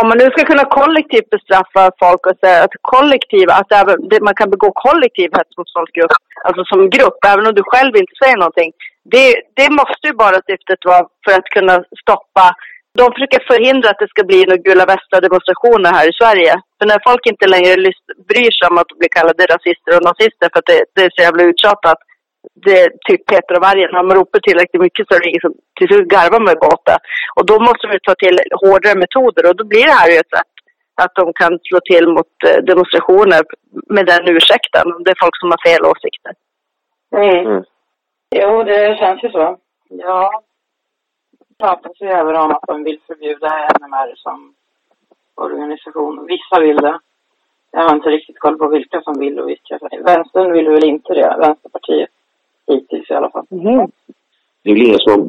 Om 0.00 0.08
man 0.08 0.18
nu 0.18 0.26
ska 0.30 0.44
kunna 0.44 0.64
kollektivt 0.80 1.30
bestraffa 1.30 1.82
folk 2.02 2.22
och 2.26 2.38
säga 2.44 2.58
att 2.64 2.76
kollektiv, 2.94 3.46
att 3.50 3.72
även, 3.80 3.96
man 4.28 4.34
kan 4.40 4.50
begå 4.50 4.68
kollektiv 4.86 5.28
hets 5.36 5.56
mot 5.58 5.72
folkgrupp, 5.76 6.14
alltså 6.46 6.62
som 6.64 6.90
grupp, 6.96 7.18
även 7.32 7.46
om 7.46 7.54
du 7.54 7.62
själv 7.72 7.92
inte 7.96 8.14
säger 8.22 8.36
någonting. 8.36 8.70
Det, 9.14 9.28
det 9.58 9.68
måste 9.80 10.04
ju 10.08 10.14
bara 10.24 10.38
syftet 10.48 10.80
vara 10.90 11.04
för 11.24 11.32
att 11.38 11.48
kunna 11.56 11.74
stoppa 12.02 12.46
de 13.00 13.04
försöker 13.14 13.42
förhindra 13.52 13.88
att 13.90 14.02
det 14.02 14.12
ska 14.14 14.22
bli 14.30 14.40
några 14.44 14.64
gula 14.68 14.84
västar-demonstrationer 14.92 15.90
här 15.96 16.06
i 16.10 16.18
Sverige. 16.20 16.52
För 16.78 16.86
när 16.90 17.00
folk 17.08 17.22
inte 17.32 17.46
längre 17.54 17.72
bryr 18.30 18.52
sig 18.56 18.66
om 18.70 18.78
att 18.82 18.92
bli 19.00 19.08
kallade 19.16 19.42
rasister 19.54 19.92
och 19.96 20.06
nazister 20.08 20.46
för 20.50 20.58
att 20.60 20.70
det, 20.72 20.80
det 20.94 21.02
är 21.06 21.12
så 21.16 21.22
jävla 21.26 21.42
uttjatat. 21.50 21.98
Det 22.54 22.80
är 22.82 22.88
typ 23.08 23.26
Peter 23.26 23.56
och 23.56 23.62
vargen. 23.62 23.94
Har 23.94 24.02
man 24.02 24.16
ropat 24.16 24.42
tillräckligt 24.42 24.82
mycket 24.82 25.06
så 25.06 25.14
är 25.14 25.20
det 25.20 25.28
ingen 25.28 25.46
som 25.46 25.54
till 25.76 25.88
slut 25.88 26.08
garvar 26.08 26.40
med 26.48 26.58
båten. 26.66 26.98
Och 27.36 27.46
då 27.50 27.56
måste 27.60 27.84
vi 27.92 27.98
ta 28.00 28.14
till 28.14 28.38
hårdare 28.62 28.98
metoder 29.04 29.42
och 29.48 29.56
då 29.56 29.64
blir 29.64 29.84
det 29.86 29.98
här 30.00 30.10
ju 30.10 30.18
ett 30.18 30.34
sätt 30.36 30.52
att 31.02 31.14
de 31.14 31.32
kan 31.32 31.58
slå 31.68 31.78
till 31.90 32.06
mot 32.08 32.34
eh, 32.48 32.58
demonstrationer 32.70 33.42
med 33.96 34.06
den 34.06 34.28
ursäkten. 34.36 34.86
Det 35.04 35.10
är 35.10 35.22
folk 35.24 35.36
som 35.40 35.50
har 35.50 35.60
fel 35.68 35.82
åsikter. 35.92 36.32
Mm. 37.16 37.46
mm. 37.46 37.64
Jo, 38.40 38.62
det 38.62 38.98
känns 38.98 39.24
ju 39.24 39.30
så. 39.30 39.58
Ja, 39.88 40.42
pratas 41.58 42.00
ju 42.00 42.08
även 42.08 42.36
om 42.36 42.50
att 42.50 42.66
de 42.66 42.84
vill 42.84 43.00
förbjuda 43.06 43.68
NMR 43.80 44.12
som 44.16 44.54
organisation. 45.34 46.26
Vissa 46.26 46.60
vill 46.60 46.76
det. 46.76 46.98
Jag 47.70 47.80
har 47.80 47.94
inte 47.94 48.08
riktigt 48.08 48.38
koll 48.38 48.58
på 48.58 48.68
vilka 48.68 49.02
som 49.02 49.18
vill 49.18 49.40
och 49.40 49.48
vilka. 49.48 49.78
Vänstern 50.04 50.52
vill 50.52 50.68
väl 50.68 50.84
inte 50.84 51.14
det, 51.14 51.36
Vänsterpartiet. 51.40 52.10
Hittills 52.66 53.10
i 53.10 53.14
alla 53.14 53.30
fall. 53.30 53.46
Mm. 53.50 53.90
Det 54.62 54.70
är 54.70 54.74
väl 54.74 54.86
ingen 54.86 54.98
som 54.98 55.12
har 55.12 55.22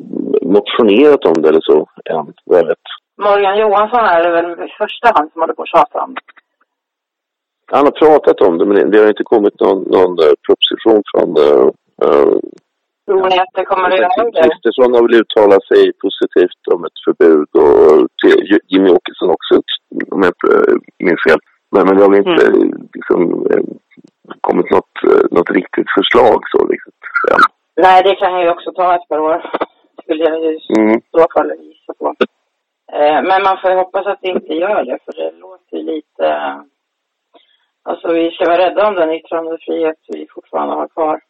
motionerat 0.58 1.26
om 1.26 1.42
det 1.42 1.50
eller 1.50 1.62
så 1.62 1.78
än, 2.10 2.34
vad 2.46 2.60
jag 2.60 2.68
vet. 2.68 2.86
Morgan 3.18 3.58
Johansson 3.60 4.00
är 4.00 4.24
det 4.24 4.32
väl 4.32 4.52
i 4.68 4.72
första 4.78 5.08
hand 5.16 5.32
som 5.32 5.42
håller 5.42 5.54
på 5.54 5.62
att 5.62 5.70
tjata 5.76 6.04
om 6.04 6.14
det. 6.14 6.22
Han 7.72 7.86
har 7.86 7.92
pratat 7.92 8.42
om 8.42 8.58
det 8.58 8.66
men 8.66 8.92
det 8.92 9.00
har 9.00 9.08
inte 9.08 9.24
kommit 9.24 9.60
någon, 9.60 9.80
någon 9.98 10.14
eh, 10.26 10.34
proposition 10.46 11.02
från 11.12 11.30
uh, 11.38 11.70
Tror 13.08 13.30
ni 13.30 13.40
att 13.40 13.56
det 13.60 13.66
kommer 13.66 13.90
att 13.90 14.00
göra 14.00 14.24
det? 14.24 14.42
Kristersson 14.42 14.94
har 14.94 15.02
väl 15.06 15.20
uttalat 15.22 15.66
sig 15.72 15.84
positivt 16.04 16.62
om 16.74 16.86
ett 16.88 17.00
förbud 17.06 17.50
och 17.66 18.08
Jimmy 18.72 18.90
Åkesson 18.98 19.30
också, 19.38 19.54
om 20.14 20.20
jag 20.24 20.34
inte 20.36 20.52
minns 21.06 21.24
fel. 21.28 21.40
Men, 21.72 21.86
men 21.86 21.96
det 21.96 22.04
har 22.04 22.10
väl 22.12 22.24
inte 22.26 22.46
mm. 22.48 22.90
liksom, 22.94 23.20
eh, 23.52 23.64
kommit 24.42 24.70
något, 24.72 24.96
eh, 25.10 25.26
något 25.32 25.50
riktigt 25.60 25.90
förslag 25.98 26.40
så 26.52 26.60
liksom. 26.74 26.92
Nej, 27.76 28.04
det 28.04 28.16
kan 28.16 28.42
ju 28.42 28.50
också 28.50 28.72
ta 28.72 28.96
ett 28.96 29.08
par 29.08 29.20
år. 29.20 29.52
Skulle 30.02 30.24
jag 30.24 30.40
ju 30.44 30.60
mm. 30.78 30.98
i 30.98 31.02
så 31.12 31.28
fall 31.34 31.52
gissa 31.60 31.94
på. 32.00 32.16
Eh, 32.94 33.22
men 33.24 33.44
man 33.44 33.58
får 33.62 33.72
ju 33.72 33.78
hoppas 33.78 34.08
att 34.08 34.22
det 34.22 34.28
inte 34.28 34.54
gör 34.54 34.84
det, 34.84 34.98
för 35.06 35.14
det 35.14 35.32
låter 35.32 35.78
ju 35.78 35.84
lite... 35.84 36.26
Alltså 37.84 38.08
vi 38.14 38.32
ska 38.32 38.46
vara 38.46 38.58
rädda 38.58 38.88
om 38.88 38.96
den 38.96 39.12
yttrandefrihet 39.12 39.98
vi 40.08 40.28
fortfarande 40.34 40.76
har 40.76 40.88
kvar 40.88 41.22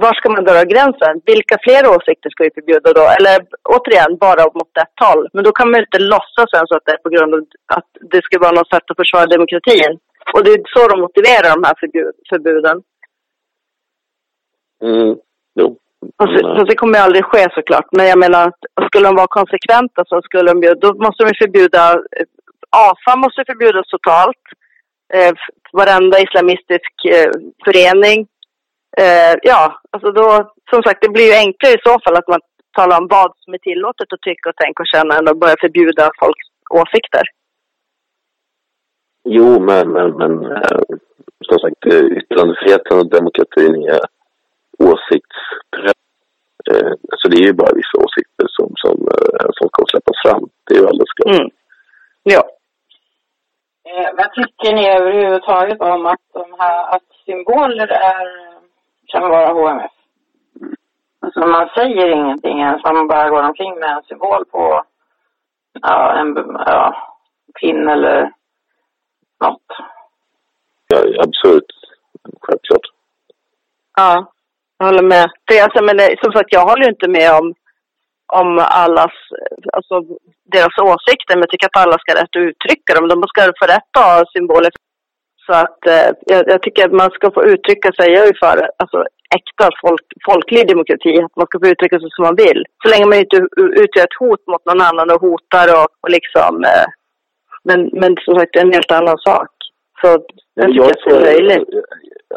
var 0.00 0.14
ska 0.14 0.26
man 0.30 0.44
dra 0.44 0.70
gränsen? 0.72 1.14
Vilka 1.32 1.56
fler 1.64 1.82
åsikter 1.94 2.30
ska 2.30 2.44
vi 2.44 2.56
förbjuda 2.58 2.88
då? 3.00 3.04
Eller 3.16 3.36
återigen, 3.74 4.12
bara 4.26 4.44
mot 4.58 4.74
ett 4.82 4.98
håll. 5.06 5.22
Men 5.34 5.44
då 5.44 5.50
kan 5.52 5.66
man 5.68 5.78
ju 5.78 5.84
inte 5.86 6.02
låtsas 6.14 6.50
ens 6.58 6.72
att 6.72 6.86
det 6.86 6.92
är 6.96 7.02
på 7.06 7.12
grund 7.14 7.34
av 7.34 7.40
att 7.78 7.90
det 8.12 8.22
ska 8.24 8.34
vara 8.38 8.58
något 8.58 8.72
sätt 8.74 8.90
att 8.90 9.00
försvara 9.02 9.32
demokratin. 9.34 9.92
Och 10.34 10.42
det 10.44 10.50
är 10.54 10.60
så 10.74 10.82
de 10.92 10.96
motiverar 11.06 11.48
de 11.56 11.60
här 11.68 11.76
förbud, 11.82 12.14
förbuden. 12.30 12.76
Mm, 14.82 15.16
jo. 15.60 15.78
Alltså, 16.16 16.38
så 16.56 16.64
det 16.64 16.76
kommer 16.76 16.98
ju 16.98 17.04
aldrig 17.04 17.24
ske 17.24 17.48
såklart. 17.54 17.88
Men 17.92 18.06
jag 18.06 18.18
menar, 18.18 18.52
skulle 18.86 19.08
de 19.08 19.16
vara 19.16 19.36
konsekventa 19.38 20.04
så 20.06 20.22
skulle 20.22 20.52
de 20.52 20.62
ju, 20.62 20.74
då 20.74 20.94
måste 20.94 21.24
de 21.24 21.34
förbjuda, 21.42 21.92
eh, 21.92 22.26
AFA 22.70 23.16
måste 23.16 23.44
förbjudas 23.46 23.86
totalt. 23.88 24.44
Eh, 25.14 25.32
varenda 25.72 26.20
islamistisk 26.20 26.92
eh, 27.04 27.30
förening 27.64 28.26
eh, 28.98 29.34
ja, 29.42 29.80
alltså 29.90 30.12
då, 30.12 30.52
som 30.70 30.82
sagt, 30.82 31.02
det 31.02 31.08
blir 31.08 31.26
ju 31.26 31.34
enklare 31.34 31.72
i 31.72 31.84
så 31.84 32.00
fall 32.04 32.16
att 32.16 32.28
man 32.28 32.40
talar 32.76 33.00
om 33.00 33.08
vad 33.08 33.32
som 33.38 33.54
är 33.54 33.58
tillåtet 33.58 34.12
att 34.12 34.20
tycka 34.20 34.48
och 34.48 34.56
tänka 34.56 34.82
och 34.82 34.92
känna 34.94 35.18
än 35.18 35.28
att 35.28 35.40
börja 35.40 35.56
förbjuda 35.60 36.10
folks 36.20 36.46
åsikter. 36.70 37.22
Jo, 39.24 39.60
men, 39.60 39.92
men, 39.92 40.10
men 40.20 40.32
eh, 40.44 40.82
som 41.48 41.58
sagt, 41.58 41.86
eh, 41.86 42.04
yttrandefriheten 42.18 42.98
och 42.98 43.10
demokratin 43.10 43.74
är 43.88 44.00
åsiktspress. 44.78 46.02
Eh, 46.70 46.92
alltså 47.12 47.28
det 47.28 47.36
är 47.36 47.46
ju 47.46 47.52
bara 47.52 47.78
vissa 47.80 47.96
åsikter 48.04 48.46
som, 48.56 48.68
som, 48.76 48.96
eh, 49.08 49.48
som 49.52 49.68
ska 49.68 49.84
släppas 49.86 50.18
fram. 50.24 50.48
Det 50.64 50.74
är 50.74 50.78
ju 50.78 50.86
alldeles 50.86 51.12
klart. 51.16 51.34
Mm. 51.36 51.50
Ja. 52.22 52.42
Eh, 53.88 54.10
vad 54.16 54.32
tycker 54.32 54.72
ni 54.72 54.88
överhuvudtaget 54.88 55.80
om 55.80 56.06
att, 56.06 56.20
de 56.32 56.56
här, 56.58 56.96
att 56.96 57.08
symboler 57.24 57.88
är 57.88 58.52
kan 59.06 59.30
vara 59.30 59.52
HMF. 59.52 59.92
Alltså 61.20 61.40
man 61.40 61.68
säger 61.76 62.08
ingenting 62.08 62.60
ens, 62.60 62.84
man 62.84 63.08
bara 63.08 63.30
går 63.30 63.42
omkring 63.42 63.78
med 63.78 63.90
en 63.90 64.02
symbol 64.02 64.44
på 64.44 64.84
ja, 65.80 66.12
en 66.20 66.36
ja, 66.66 67.12
pin 67.60 67.88
eller 67.88 68.32
något. 69.40 69.62
Ja, 70.86 70.98
absurt. 70.98 71.70
Självklart. 72.40 72.86
Ja, 73.96 74.32
jag 74.82 74.90
håller 74.90 75.08
med. 75.14 75.26
Det, 75.48 75.60
alltså, 75.60 75.80
men 75.84 75.96
det, 75.96 76.16
som 76.22 76.32
sagt, 76.32 76.52
jag 76.52 76.66
håller 76.70 76.88
inte 76.88 77.08
med 77.08 77.30
om, 77.40 77.46
om 78.40 78.48
allas, 78.82 79.14
alltså 79.76 79.94
deras 80.54 80.76
åsikter, 80.90 81.34
men 81.34 81.44
jag 81.44 81.50
tycker 81.50 81.66
att 81.66 81.82
alla 81.82 81.98
ska 81.98 82.10
rätt 82.14 82.36
uttrycka 82.36 82.94
dem. 82.94 83.08
De 83.08 83.22
ska 83.22 83.40
få 83.60 83.66
rätt 83.66 83.92
att 83.98 84.04
ha 84.04 84.24
symboler 84.34 84.72
så 85.46 85.52
att 85.52 85.80
eh, 85.86 86.08
jag, 86.32 86.42
jag, 86.52 86.62
tycker 86.62 86.84
att 86.84 86.92
man 87.02 87.10
ska 87.10 87.30
få 87.30 87.44
uttrycka 87.44 87.92
sig, 87.92 88.12
jag 88.12 88.28
är 88.28 88.36
för 88.44 88.70
alltså, 88.82 88.98
äkta 89.38 89.66
folk, 89.84 90.06
folklig 90.28 90.68
demokrati, 90.68 91.12
att 91.22 91.36
man 91.36 91.46
ska 91.46 91.58
få 91.58 91.66
uttrycka 91.72 91.98
sig 92.00 92.08
som 92.12 92.22
man 92.28 92.36
vill. 92.44 92.60
Så 92.82 92.88
länge 92.90 93.06
man 93.06 93.18
inte 93.18 93.36
utgör 93.82 94.04
ett 94.04 94.20
hot 94.20 94.42
mot 94.46 94.66
någon 94.66 94.80
annan 94.88 95.10
och 95.10 95.20
hotar 95.20 95.66
och, 95.78 95.88
och 96.02 96.10
liksom, 96.16 96.52
eh, 96.64 96.86
men, 97.68 97.80
men 98.00 98.16
som 98.24 98.34
sagt 98.34 98.52
det 98.52 98.58
är 98.58 98.66
en 98.66 98.78
helt 98.78 98.92
annan 98.92 99.18
sak. 99.18 99.52
Så 100.00 100.08
jag 100.54 100.66
tycker 100.66 100.80
jag 100.80 100.90
att 100.90 101.04
det 101.04 101.14
är 101.14 101.20
möjligt. 101.20 101.68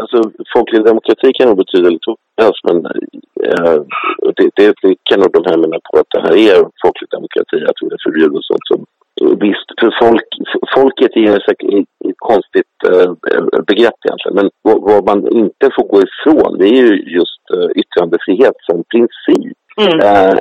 Alltså 0.02 0.18
folklig 0.54 0.86
demokrati 0.86 1.28
kan 1.34 1.48
nog 1.48 1.58
betyda 1.58 1.90
lite 1.90 2.06
vad 2.10 2.54
men 2.68 2.78
äh, 3.52 3.80
det, 4.38 4.50
det, 4.56 4.74
det 4.82 4.96
kan 5.10 5.20
nog 5.20 5.32
de 5.34 5.44
här 5.50 5.58
mena 5.58 5.80
på 5.88 6.00
att 6.00 6.12
det 6.16 6.22
här 6.26 6.36
är 6.50 6.58
folklig 6.84 7.10
demokrati, 7.18 7.58
att 7.70 7.80
vi 7.82 7.88
förbjuder 8.06 8.40
sånt 8.42 8.68
som 8.72 8.86
Visst, 9.22 9.70
för 9.80 9.92
folk, 10.04 10.30
folket 10.76 11.12
är 11.16 11.36
ett 11.36 12.16
konstigt 12.18 12.76
äh, 12.94 13.12
begrepp 13.68 14.00
egentligen. 14.06 14.36
Men 14.40 14.50
vad, 14.62 14.82
vad, 14.82 15.06
man 15.06 15.20
inte 15.42 15.66
får 15.76 15.88
gå 15.94 16.00
ifrån 16.08 16.58
det 16.60 16.68
är 16.68 16.82
ju 16.86 16.94
just 17.18 17.44
äh, 17.54 17.70
yttrandefrihet 17.82 18.56
som 18.68 18.84
princip. 18.94 19.58
Mm. 19.82 20.00
Äh, 20.00 20.36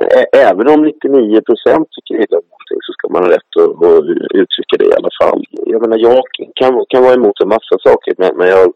även 0.49 0.67
om 0.73 0.81
99 0.81 1.41
procent 1.41 1.87
tycker 1.91 2.15
illa 2.23 2.37
om 2.41 2.47
någonting 2.53 2.79
så 2.85 2.91
ska 2.93 3.03
man 3.13 3.23
ha 3.23 3.29
rätt 3.35 3.51
att, 3.63 3.71
att 3.89 4.03
uttrycka 4.41 4.75
det 4.79 4.85
i 4.91 4.97
alla 4.99 5.13
fall. 5.21 5.41
Jag 5.73 5.81
menar, 5.81 5.97
jag 5.97 6.21
kan, 6.59 6.85
kan 6.89 7.03
vara 7.03 7.13
emot 7.13 7.41
en 7.41 7.47
massa 7.47 7.75
saker 7.87 8.13
men, 8.17 8.31
men 8.37 8.47
jag 8.47 8.73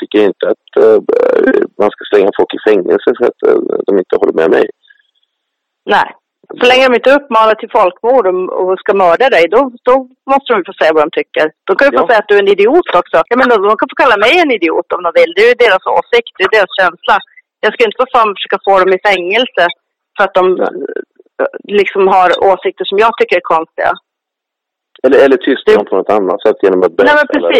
tycker 0.00 0.20
inte 0.30 0.44
att 0.52 0.68
man 1.80 1.90
ska 1.90 2.02
slänga 2.10 2.30
folk 2.38 2.54
i 2.54 2.60
fängelse 2.70 3.08
för 3.18 3.24
att 3.30 3.40
de 3.86 3.98
inte 3.98 4.16
håller 4.20 4.32
med 4.42 4.50
mig. 4.50 4.66
Nej, 5.84 6.08
så 6.60 6.64
länge 6.70 6.84
de 6.88 6.94
inte 6.94 7.16
uppmanar 7.18 7.54
till 7.54 7.70
folkmord 7.78 8.26
och 8.60 8.78
ska 8.82 8.92
mörda 9.04 9.26
dig, 9.36 9.44
då, 9.54 9.60
då 9.88 9.94
måste 10.30 10.52
de 10.52 10.64
få 10.68 10.72
säga 10.72 10.92
vad 10.94 11.04
de 11.06 11.10
tycker. 11.20 11.44
De 11.66 11.72
kan 11.76 11.86
ju 11.88 11.92
få 11.98 12.02
Ja. 12.02 12.08
säga 12.08 12.18
att 12.22 12.28
du 12.30 12.34
är 12.36 12.42
en 12.42 12.54
idiot 12.56 12.88
också. 13.00 13.16
Jag 13.32 13.38
menar, 13.42 13.54
de 13.70 13.76
kan 13.80 13.92
få 13.92 13.98
kalla 14.02 14.16
mig 14.24 14.32
en 14.42 14.50
idiot 14.58 14.88
om 14.96 15.02
de 15.06 15.10
vill. 15.20 15.32
Det 15.36 15.42
är 15.44 15.50
ju 15.52 15.58
deras 15.64 15.84
åsikt, 15.98 16.32
det 16.38 16.44
är 16.48 16.56
deras 16.58 16.74
känsla. 16.80 17.16
Jag 17.60 17.72
ska 17.72 17.84
inte 17.84 18.00
för 18.00 18.10
fan 18.18 18.34
försöka 18.36 18.58
få 18.66 18.78
dem 18.78 18.92
i 18.96 19.00
fängelse 19.10 19.64
för 20.16 20.24
att 20.24 20.34
de 20.34 20.60
eh, 20.60 21.46
liksom 21.64 22.08
har 22.08 22.28
åsikter 22.52 22.84
som 22.84 22.98
jag 22.98 23.12
tycker 23.18 23.36
är 23.36 23.50
konstiga. 23.56 23.92
Eller, 25.02 25.24
eller 25.24 25.36
tysta 25.36 25.74
dem 25.74 25.84
på 25.86 25.96
något 25.96 26.10
annat 26.10 26.42
sätt 26.42 26.56
genom 26.62 26.82
att 26.82 26.96
dem 26.96 27.06
eller 27.36 27.52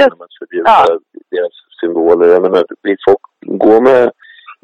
genom 0.00 0.20
att 0.20 0.34
förbjuda 0.38 0.70
Ja. 0.70 0.98
deras 1.30 1.52
symboler. 1.80 2.26
Jag 2.28 2.42
menar, 2.42 2.64
vill 2.82 2.96
folk 3.08 3.20
gå 3.40 3.80
med 3.80 4.10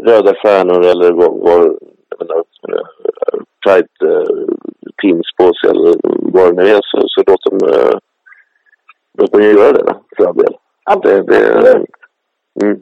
röda 0.03 0.35
stjärnor 0.35 0.87
eller 0.87 1.13
vad, 1.13 1.31
vad 1.39 1.79
jag 2.09 2.19
menar, 2.19 2.45
eh, 2.69 3.41
pride 3.65 3.89
eh, 4.15 4.55
pins 5.03 5.27
på 5.37 5.53
sig 5.55 5.71
eller 5.71 5.95
vad 6.33 6.57
det 6.57 6.63
nu 6.63 6.69
är 6.69 6.81
så, 6.83 7.09
så 7.09 7.23
låt 7.27 7.43
dem, 7.43 7.59
eh, 7.71 7.99
låt 9.19 9.33
dem 9.33 9.43
göra 9.43 9.73
det 9.73 9.95
för 10.17 10.25
all 10.27 10.37
del. 10.37 10.57
Det, 11.03 11.23
det, 11.23 11.87
mm. 12.63 12.81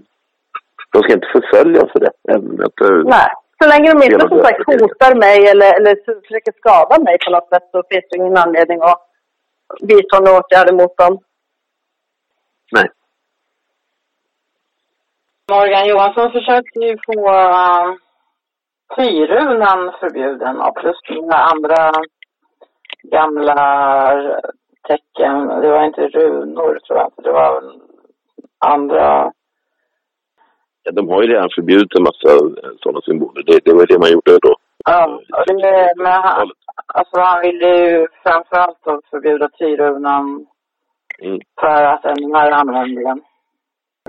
De 0.93 1.03
ska 1.03 1.13
inte 1.13 1.33
förfölja 1.33 1.81
för 1.93 2.01
det. 2.01 2.13
Att, 2.67 2.81
eh, 2.81 2.97
Nej. 3.05 3.31
Så 3.63 3.69
länge 3.69 3.93
de 3.93 4.03
inte 4.03 4.29
som 4.29 4.43
sagt 4.43 4.67
hotar 4.67 5.15
mig 5.15 5.39
eller, 5.51 5.71
eller 5.77 5.95
försöker 6.27 6.53
skada 6.53 7.03
mig 7.03 7.19
på 7.25 7.31
något 7.31 7.49
sätt 7.49 7.69
så 7.73 7.83
finns 7.91 8.05
det 8.11 8.17
ingen 8.17 8.37
anledning 8.37 8.81
att 8.83 9.03
vidta 9.81 10.21
några 10.21 10.39
åtgärder 10.39 10.73
mot 10.73 10.97
dem. 10.97 11.19
Nej. 12.73 12.89
Morgan 15.51 15.89
Johansson 15.89 16.33
försökte 16.33 16.79
ju 16.79 16.99
få 17.07 17.31
uh, 17.31 17.95
tyrunan 18.97 19.93
förbjuden 20.01 20.61
och 20.61 20.77
plus 20.77 20.97
några 21.09 21.37
andra 21.37 21.93
gamla 23.03 23.57
tecken. 24.89 25.47
Det 25.47 25.71
var 25.71 25.85
inte 25.85 26.09
runor 26.09 26.79
tror 26.79 26.99
jag 26.99 27.07
inte. 27.07 27.23
Det 27.23 27.33
var 27.33 27.63
andra. 28.59 29.33
Ja, 30.83 30.93
de 30.93 31.09
har 31.09 31.23
ju 31.23 31.29
redan 31.29 31.49
förbjudit 31.55 31.97
en 31.97 32.03
massa 32.03 32.29
eh, 32.63 32.71
sådana 32.83 33.01
symboler. 33.01 33.43
Det, 33.47 33.61
det 33.65 33.75
var 33.75 33.87
det 33.87 33.99
man 33.99 34.13
gjorde 34.13 34.39
då. 34.43 34.55
Ja, 34.85 35.21
det, 35.47 35.93
men 35.97 36.13
han, 36.13 36.51
alltså 36.87 37.21
han 37.21 37.41
ville 37.41 37.69
ju 37.77 38.07
framförallt 38.23 38.79
då 38.85 39.01
förbjuda 39.11 39.49
tyrunan 39.49 40.47
Mm. 41.23 41.41
för 41.61 41.85
att 41.85 42.03
den 42.03 42.35
här 42.35 42.51
använder 42.51 43.03
den. 43.05 43.21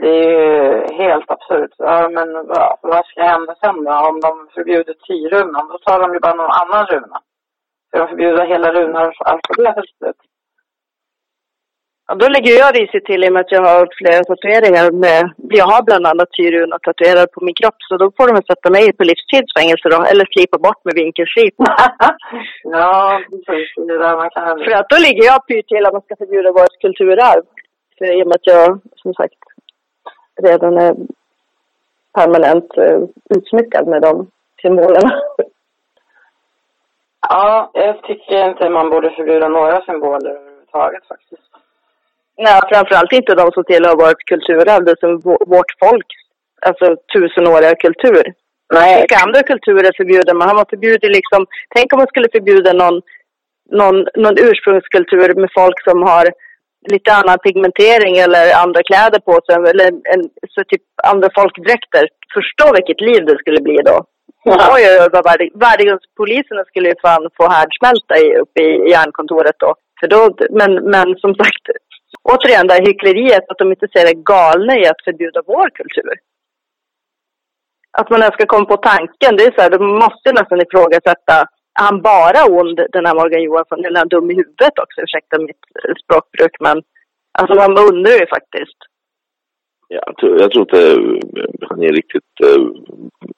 Det 0.01 0.09
är 0.09 0.29
ju 0.29 0.93
helt 1.03 1.31
absurt. 1.31 1.71
Ja, 1.77 2.09
men 2.09 2.33
vad, 2.33 2.77
vad 2.81 3.05
ska 3.05 3.23
hända 3.23 3.55
sen 3.61 3.83
då? 3.83 3.91
Om 3.91 4.19
de 4.19 4.47
förbjuder 4.53 4.93
tyrunan, 5.07 5.67
då 5.67 5.77
tar 5.77 5.99
de 6.01 6.13
ju 6.13 6.19
bara 6.19 6.33
någon 6.33 6.51
annan 6.61 6.85
runa. 6.85 7.19
Ska 7.87 7.99
de 7.99 8.07
förbjuda 8.07 8.43
hela 8.43 8.73
runars 8.73 9.15
alfabetet? 9.21 10.15
Ja, 12.07 12.15
då 12.15 12.27
lägger 12.27 12.53
jag 12.63 12.75
risigt 12.79 13.05
till 13.05 13.23
i 13.23 13.29
och 13.29 13.33
med 13.33 13.41
att 13.41 13.55
jag 13.57 13.65
har 13.71 13.83
flera 13.99 14.23
tatueringar 14.23 14.85
med, 15.05 15.21
jag 15.59 15.67
har 15.73 15.81
bland 15.83 16.05
annat 16.07 16.31
tyruna 16.37 16.77
tatuerad 16.79 17.31
på 17.31 17.39
min 17.45 17.57
kropp 17.59 17.79
så 17.87 17.93
då 17.97 18.11
får 18.17 18.27
de 18.27 18.33
väl 18.33 18.49
sätta 18.51 18.69
mig 18.77 18.85
på 18.97 19.03
livstidsfängelse 19.03 19.85
då, 19.93 19.99
eller 20.11 20.25
slipa 20.33 20.57
bort 20.65 20.81
med 20.85 20.95
vinkelslip. 21.01 21.55
ja, 22.63 23.21
precis. 23.29 23.69
Det 23.87 23.93
är 23.93 23.99
där 24.05 24.17
man 24.21 24.29
kan... 24.29 24.57
För 24.65 24.73
att 24.79 24.89
då 24.93 24.97
ligger 25.07 25.23
jag 25.31 25.47
pyrt 25.47 25.67
till 25.67 25.85
att 25.85 25.93
man 25.93 26.05
ska 26.05 26.15
förbjuda 26.15 26.51
vårt 26.51 26.75
kulturarv. 26.83 27.43
För 27.97 28.05
i 28.17 28.23
och 28.23 28.27
med 28.27 28.35
att 28.35 28.51
jag, 28.55 28.67
som 29.01 29.13
sagt, 29.13 29.41
redan 30.47 30.77
är 30.77 30.93
permanent 32.17 32.77
eh, 32.77 32.99
utsmyckad 33.35 33.87
med 33.87 34.01
de 34.01 34.27
symbolerna. 34.61 35.11
Ja, 37.29 37.71
jag 37.73 38.03
tycker 38.03 38.49
inte 38.49 38.69
man 38.69 38.89
borde 38.89 39.09
förbjuda 39.09 39.47
några 39.47 39.81
symboler 39.81 40.31
överhuvudtaget 40.31 41.05
faktiskt. 41.07 41.50
Nej, 42.45 42.59
framförallt 42.71 43.11
inte 43.19 43.35
de 43.41 43.51
som 43.51 43.63
tillhör 43.63 43.95
vårt 44.03 44.21
kulturarv, 44.31 44.83
det 44.85 44.99
som 44.99 45.11
vå- 45.25 45.45
vårt 45.55 45.71
folk, 45.83 46.07
alltså 46.67 46.85
tusenåriga 47.13 47.75
kultur. 47.85 48.23
Nej, 48.73 48.99
Vilka 49.01 49.17
andra 49.25 49.41
kulturer 49.51 49.91
förbjuder 49.99 50.33
man? 50.33 50.55
Man 50.55 50.65
förbjudit 50.69 51.15
liksom, 51.19 51.41
tänk 51.75 51.93
om 51.93 51.97
man 51.97 52.11
skulle 52.11 52.29
förbjuda 52.35 52.73
någon, 52.73 52.97
någon, 53.79 53.97
någon 54.23 54.37
ursprungskultur 54.47 55.29
med 55.41 55.49
folk 55.59 55.77
som 55.87 55.97
har 56.11 56.25
lite 56.93 57.09
annan 57.19 57.39
pigmentering 57.45 58.15
eller 58.25 58.45
andra 58.63 58.81
kläder 58.89 59.19
på 59.27 59.33
sig, 59.45 59.55
eller 59.71 59.87
en, 60.13 60.21
så 60.53 60.59
typ 60.71 60.83
andra 61.11 61.27
folkdräkter. 61.39 62.03
Förstå 62.35 62.65
vilket 62.77 63.01
liv 63.01 63.21
det 63.25 63.37
skulle 63.37 63.61
bli 63.67 63.77
då. 63.89 63.97
Oj, 64.45 64.57
oj, 64.75 64.83
oj, 65.01 65.09
värde- 65.29 65.53
värdegrundspoliserna 65.65 66.63
skulle 66.65 66.89
ju 66.89 66.95
fan 67.01 67.23
få 67.37 67.43
härdsmälta 67.55 68.13
i, 68.25 68.27
uppe 68.43 68.59
i 68.63 68.89
järnkontoret 68.95 69.55
då. 69.59 69.71
För 69.99 70.07
då 70.07 70.19
men, 70.59 70.71
men 70.93 71.07
som 71.23 71.35
sagt, 71.35 71.65
återigen 72.29 72.67
det 72.67 72.73
här 72.73 72.85
hyckleriet 72.87 73.49
att 73.49 73.57
de 73.57 73.71
inte 73.71 73.87
ser 73.93 74.05
det 74.05 74.23
galna 74.33 74.77
i 74.77 74.87
att 74.87 75.03
förbjuda 75.03 75.41
vår 75.45 75.69
kultur. 75.69 76.13
Att 77.97 78.09
man 78.09 78.21
ens 78.21 78.33
ska 78.33 78.45
komma 78.45 78.65
på 78.65 78.77
tanken, 78.77 79.35
det 79.37 79.43
är 79.43 79.53
så 79.55 79.61
här, 79.61 79.69
de 79.69 79.85
måste 80.03 80.27
nästan 80.31 80.61
ifrågasätta, 80.61 81.35
är 81.79 81.83
han 81.89 82.01
bara 82.01 82.41
ond 82.59 82.79
den 82.95 83.05
här 83.05 83.15
Morgan 83.15 83.43
Johansson, 83.43 83.85
eller 83.85 83.97
är 83.97 84.03
han 84.05 84.13
dum 84.15 84.31
i 84.31 84.35
huvudet 84.35 84.79
också, 84.83 85.01
ursäkta 85.01 85.39
mitt 85.39 85.63
eh, 85.83 85.95
språkbruk, 86.03 86.55
men 86.59 86.77
alltså 87.39 87.53
man 87.55 87.77
undrar 87.89 88.15
ju 88.21 88.27
faktiskt. 88.37 88.79
Ja, 89.87 90.03
jag, 90.05 90.17
tror, 90.17 90.41
jag 90.41 90.51
tror 90.51 90.63
inte 90.67 90.81
eh, 91.41 91.67
han 91.69 91.83
är 91.83 91.93
riktigt, 91.99 92.33
eh, 92.47 92.63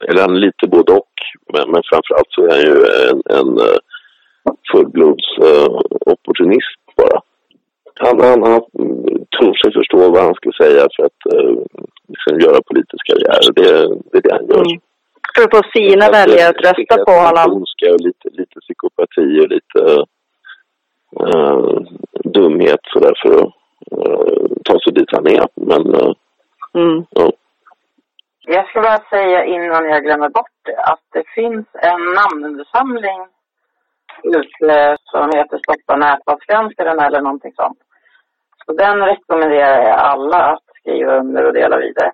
eller 0.08 0.22
han 0.22 0.36
är 0.36 0.46
lite 0.48 0.68
både 0.68 0.92
och. 0.92 1.16
Men, 1.54 1.72
men 1.72 1.82
framförallt 1.90 2.32
så 2.36 2.46
är 2.46 2.52
han 2.56 2.66
ju 2.70 2.76
en, 3.10 3.20
en 3.38 3.50
fullblods 4.72 5.28
opportunist 6.06 6.82
bara. 6.98 7.20
Han, 8.00 8.22
han, 8.22 8.44
han 8.44 8.62
tror 9.36 9.54
sig 9.54 9.74
förstå 9.74 9.98
vad 10.12 10.24
han 10.24 10.34
ska 10.34 10.52
säga 10.64 10.88
för 10.96 11.04
att 11.06 11.34
eh, 11.34 11.56
liksom 12.08 12.40
göra 12.40 12.68
politisk 12.72 13.04
karriär. 13.10 13.42
Det, 13.56 13.72
det 14.12 14.18
är 14.18 14.22
det 14.22 14.34
han 14.38 14.48
gör. 14.48 14.66
Mm. 14.66 14.80
För 15.36 15.44
att 15.44 15.56
få 15.56 15.62
sina 15.80 16.10
väljare 16.10 16.50
att 16.50 16.66
rösta 16.66 17.06
på 17.06 17.12
honom. 17.12 17.58
Ondska 17.58 17.88
och 17.94 18.02
lite, 18.08 18.28
lite 18.32 18.60
psykopati 18.60 19.28
och 19.42 19.50
lite 19.56 19.82
uh, 21.22 21.82
dumhet 22.24 22.80
sådär 22.84 23.14
för 23.22 23.34
att 23.42 23.52
eh, 23.92 24.46
ta 24.64 24.80
sig 24.80 24.94
dit 24.94 25.10
han 25.12 25.28
är. 25.28 25.48
Men 25.56 25.94
eh, 25.96 26.14
Mm. 26.76 27.06
ja. 27.10 27.32
Jag 28.46 28.70
ska 28.70 28.82
bara 28.82 29.04
säga 29.10 29.46
innan 29.46 29.90
jag 29.90 30.04
glömmer 30.04 30.30
bort 30.30 30.58
det 30.66 30.78
att 30.78 31.04
det 31.14 31.24
finns 31.36 31.68
en 31.74 32.02
namninsamling 32.14 33.28
ute 34.24 34.98
som 35.04 35.30
heter 35.36 35.58
Stoppa 35.58 35.96
näthatsgranskaren 35.96 37.00
eller 37.00 37.22
någonting 37.22 37.54
sånt. 37.56 37.80
Så 38.66 38.74
den 38.74 38.98
rekommenderar 39.00 39.82
jag 39.90 40.00
alla 40.00 40.38
att 40.38 40.64
skriva 40.80 41.18
under 41.18 41.44
och 41.46 41.54
dela 41.54 41.78
vidare. 41.78 42.12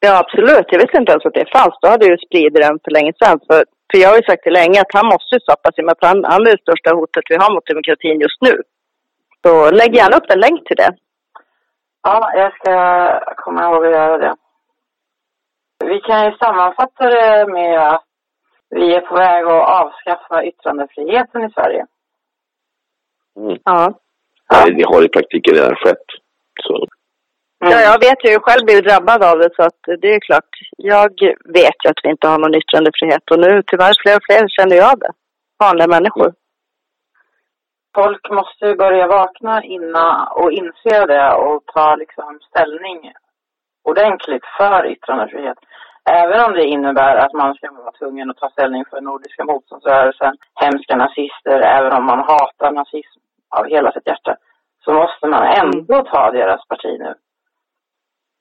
Ja, 0.00 0.18
absolut. 0.18 0.66
Jag 0.72 0.80
visste 0.80 0.98
inte 0.98 1.12
ens 1.12 1.26
att 1.26 1.40
det 1.40 1.52
fanns. 1.56 1.74
Då 1.80 1.88
hade 1.88 2.04
jag 2.04 2.14
ju 2.16 2.26
spridit 2.26 2.62
den 2.62 2.78
för 2.84 2.90
länge 2.90 3.12
sedan. 3.20 3.38
För, 3.46 3.64
för 3.88 3.98
jag 4.02 4.08
har 4.08 4.16
ju 4.16 4.22
sagt 4.22 4.44
det 4.44 4.58
länge 4.60 4.80
att 4.80 4.96
han 4.98 5.06
måste 5.14 5.40
stoppas 5.40 5.78
i 5.78 5.80
och 5.80 5.84
med 5.84 5.92
att 5.92 6.08
han, 6.08 6.24
han 6.24 6.46
är 6.46 6.50
det 6.50 6.64
största 6.66 6.90
hotet 6.96 7.30
vi 7.30 7.36
har 7.42 7.54
mot 7.54 7.66
demokratin 7.66 8.20
just 8.20 8.40
nu. 8.40 8.54
Så 9.42 9.70
lägg 9.70 9.94
gärna 9.94 10.16
upp 10.16 10.30
en 10.30 10.40
länk 10.40 10.60
till 10.66 10.76
det. 10.82 10.92
Ja, 12.02 12.32
jag 12.34 12.50
ska 12.54 12.74
komma 13.36 13.64
ihåg 13.64 13.86
att 13.86 13.92
göra 13.92 14.18
det. 14.18 14.34
Vi 15.84 16.00
kan 16.00 16.24
ju 16.24 16.32
sammanfatta 16.36 17.04
det 17.06 17.46
med 17.52 17.88
att 17.88 18.04
vi 18.70 18.94
är 18.94 19.00
på 19.00 19.14
väg 19.14 19.44
att 19.44 19.68
avskaffa 19.80 20.44
yttrandefriheten 20.44 21.44
i 21.44 21.50
Sverige. 21.50 21.86
Mm. 23.36 23.58
Ja. 23.64 23.94
Nej, 24.52 24.74
det 24.74 24.84
har 24.86 25.04
i 25.04 25.08
praktiken 25.08 25.54
redan 25.54 25.76
skett. 25.76 26.06
Så, 26.62 26.86
Ja, 27.60 27.80
jag 27.80 27.98
vet 28.00 28.24
ju 28.24 28.40
själv 28.40 28.64
blivit 28.64 28.88
drabbad 28.88 29.22
av 29.22 29.38
det 29.38 29.50
så 29.56 29.62
att 29.62 29.80
det 30.00 30.14
är 30.14 30.20
klart. 30.20 30.52
Jag 30.76 31.12
vet 31.58 31.78
ju 31.84 31.90
att 31.90 32.00
vi 32.02 32.08
inte 32.10 32.28
har 32.28 32.38
någon 32.38 32.54
yttrandefrihet 32.54 33.30
och 33.30 33.38
nu 33.38 33.62
tyvärr 33.66 33.94
fler 34.02 34.16
och 34.16 34.26
fler 34.26 34.48
känner 34.48 34.76
ju 34.76 34.82
av 34.82 34.98
det. 34.98 35.12
Vanliga 35.64 35.86
människor. 35.86 36.32
Folk 37.94 38.30
måste 38.30 38.66
ju 38.66 38.74
börja 38.74 39.06
vakna 39.06 39.64
innan 39.64 40.28
och 40.40 40.52
inse 40.52 41.06
det 41.06 41.32
och 41.34 41.62
ta 41.74 41.96
liksom 41.96 42.38
ställning 42.50 43.12
ordentligt 43.84 44.46
för 44.58 44.86
yttrandefrihet. 44.92 45.58
Även 46.10 46.44
om 46.44 46.52
det 46.52 46.64
innebär 46.64 47.16
att 47.16 47.32
man 47.32 47.54
ska 47.54 47.72
vara 47.72 47.92
tvungen 47.92 48.30
att 48.30 48.36
ta 48.36 48.50
ställning 48.50 48.84
för 48.90 49.00
Nordiska 49.00 49.44
motståndsrörelsen, 49.44 50.34
hemska 50.54 50.96
nazister, 50.96 51.60
även 51.60 51.92
om 51.92 52.04
man 52.04 52.18
hatar 52.18 52.72
nazism 52.72 53.20
av 53.56 53.64
hela 53.66 53.92
sitt 53.92 54.06
hjärta, 54.06 54.36
så 54.84 54.92
måste 54.92 55.26
man 55.26 55.44
ändå 55.62 56.02
ta 56.02 56.30
deras 56.30 56.68
parti 56.68 56.92
nu. 56.98 57.14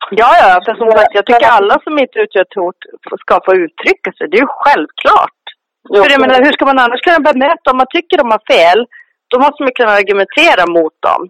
Ja, 0.10 0.32
ja, 0.42 0.62
för 0.66 0.74
som 0.76 0.92
sagt, 0.92 1.16
jag 1.16 1.26
tycker 1.26 1.56
alla 1.58 1.76
som 1.84 2.00
inte 2.00 2.20
utgör 2.20 2.42
ett 2.42 2.56
hot 2.56 2.80
ska 3.20 3.40
få 3.46 3.56
uttrycka 3.56 4.12
sig. 4.12 4.28
Det 4.28 4.38
är 4.38 4.42
ju 4.42 4.56
självklart. 4.64 5.42
För 5.88 6.12
jag 6.12 6.22
menar, 6.22 6.46
hur 6.46 6.54
ska 6.54 6.66
man 6.66 6.80
annars 6.80 7.02
kunna 7.02 7.32
bemöta 7.32 7.72
om 7.72 7.78
man 7.78 7.94
tycker 7.96 8.18
de 8.18 8.32
har 8.32 8.44
fel? 8.54 8.80
Då 9.32 9.40
måste 9.40 9.64
man 9.64 9.78
kunna 9.80 9.92
argumentera 9.92 10.64
mot 10.78 10.98
dem. 11.08 11.22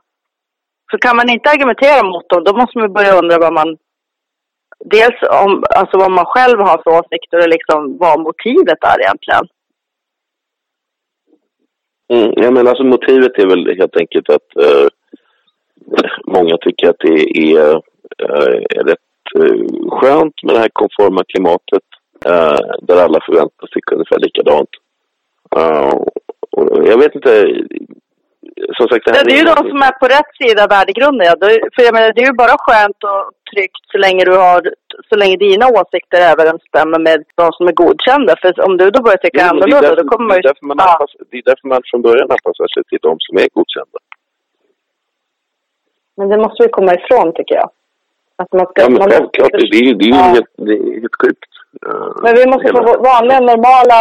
Så 0.91 0.97
kan 0.97 1.15
man 1.15 1.29
inte 1.29 1.49
argumentera 1.49 2.03
mot 2.11 2.29
dem, 2.29 2.43
då 2.43 2.53
måste 2.59 2.77
man 2.77 2.93
börja 2.93 3.17
undra 3.21 3.37
vad 3.37 3.53
man... 3.53 3.77
Dels 4.79 5.19
om, 5.43 5.63
alltså 5.79 5.97
vad 5.97 6.11
man 6.11 6.25
själv 6.25 6.59
har 6.59 6.77
för 6.83 6.91
åsikter 6.99 7.37
och 7.43 7.53
liksom 7.55 7.97
vad 7.97 8.19
motivet 8.19 8.83
är 8.91 9.01
egentligen. 9.01 9.45
Mm, 12.09 12.33
ja, 12.35 12.51
men 12.51 12.67
alltså 12.67 12.83
motivet 12.83 13.37
är 13.37 13.47
väl 13.47 13.77
helt 13.77 13.97
enkelt 13.97 14.29
att 14.29 14.55
eh, 14.65 14.87
många 16.27 16.57
tycker 16.57 16.89
att 16.89 16.99
det 16.99 17.39
är, 17.53 17.69
eh, 18.23 18.61
är 18.69 18.83
rätt 18.83 18.99
eh, 19.35 19.89
skönt 19.89 20.43
med 20.43 20.55
det 20.55 20.59
här 20.59 20.69
konforma 20.73 21.23
klimatet 21.27 21.83
eh, 22.25 22.59
där 22.81 23.03
alla 23.03 23.19
förväntar 23.25 23.67
sig 23.67 23.81
ungefär 23.91 24.19
likadant. 24.19 24.69
Eh, 25.55 25.93
och 26.51 26.87
jag 26.87 26.97
vet 26.97 27.15
inte, 27.15 27.47
som 28.77 28.85
sagt, 28.87 29.05
det, 29.05 29.11
här 29.15 29.25
det 29.25 29.33
är 29.35 29.41
ju 29.43 29.49
de 29.53 29.57
som 29.71 29.81
är 29.87 29.95
på 30.01 30.07
rätt 30.15 30.31
sida 30.39 30.59
av 30.63 30.69
värdegrunden. 30.75 31.27
Ja. 31.29 31.35
För 31.73 31.81
jag 31.87 31.93
menar, 31.95 32.09
det 32.13 32.21
är 32.23 32.29
ju 32.31 32.41
bara 32.43 32.55
skönt 32.65 32.99
och 33.11 33.23
tryggt 33.51 33.83
så 33.91 33.97
länge 34.05 34.21
du 34.29 34.35
har, 34.45 34.61
så 35.09 35.15
länge 35.21 35.35
dina 35.45 35.65
åsikter 35.79 36.19
överensstämmer 36.31 36.99
med 37.07 37.17
de 37.41 37.45
som 37.57 37.65
är 37.71 37.75
godkända. 37.83 38.33
För 38.41 38.49
om 38.67 38.73
du 38.77 38.85
då 38.95 38.99
börjar 39.03 39.21
tycka 39.23 39.49
annorlunda, 39.49 39.95
då 39.95 40.03
kommer 40.11 40.27
man 40.27 40.37
ju... 40.37 40.41
Det 40.41 40.47
är, 40.47 40.51
därför 40.51 40.65
man 40.69 40.77
ja. 40.79 40.85
anpassar, 40.91 41.19
det 41.29 41.37
är 41.41 41.45
därför 41.51 41.67
man 41.67 41.81
från 41.89 42.01
början 42.07 42.31
anpassar 42.35 42.67
sig 42.73 42.83
till 42.89 43.01
de 43.07 43.13
som 43.25 43.33
är 43.43 43.47
godkända. 43.57 43.99
Men 46.17 46.29
det 46.31 46.37
måste 46.43 46.63
vi 46.63 46.69
komma 46.77 46.91
ifrån, 46.99 47.27
tycker 47.37 47.55
jag. 47.61 47.69
Att 48.41 48.51
man 48.57 48.65
ska, 48.69 48.81
ja, 48.81 48.89
men 48.89 49.01
självklart. 49.09 49.51
Det, 49.51 49.77
är, 49.77 49.93
det 49.99 50.05
är 50.05 50.13
ju 50.13 50.19
ja. 50.21 50.33
helt, 50.35 50.53
det 50.67 50.73
är 50.73 51.01
helt 51.01 51.17
sjukt. 51.21 51.51
Uh, 51.87 52.11
men 52.23 52.31
vi 52.39 52.45
måste 52.51 52.67
få 52.73 52.81
vanliga, 53.11 53.39
normala 53.39 53.97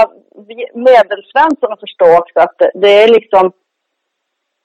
medelsvensson 0.74 1.72
att 1.72 1.80
förstå 1.80 2.08
också 2.20 2.38
att 2.46 2.58
det 2.74 2.92
är 3.02 3.08
liksom 3.08 3.52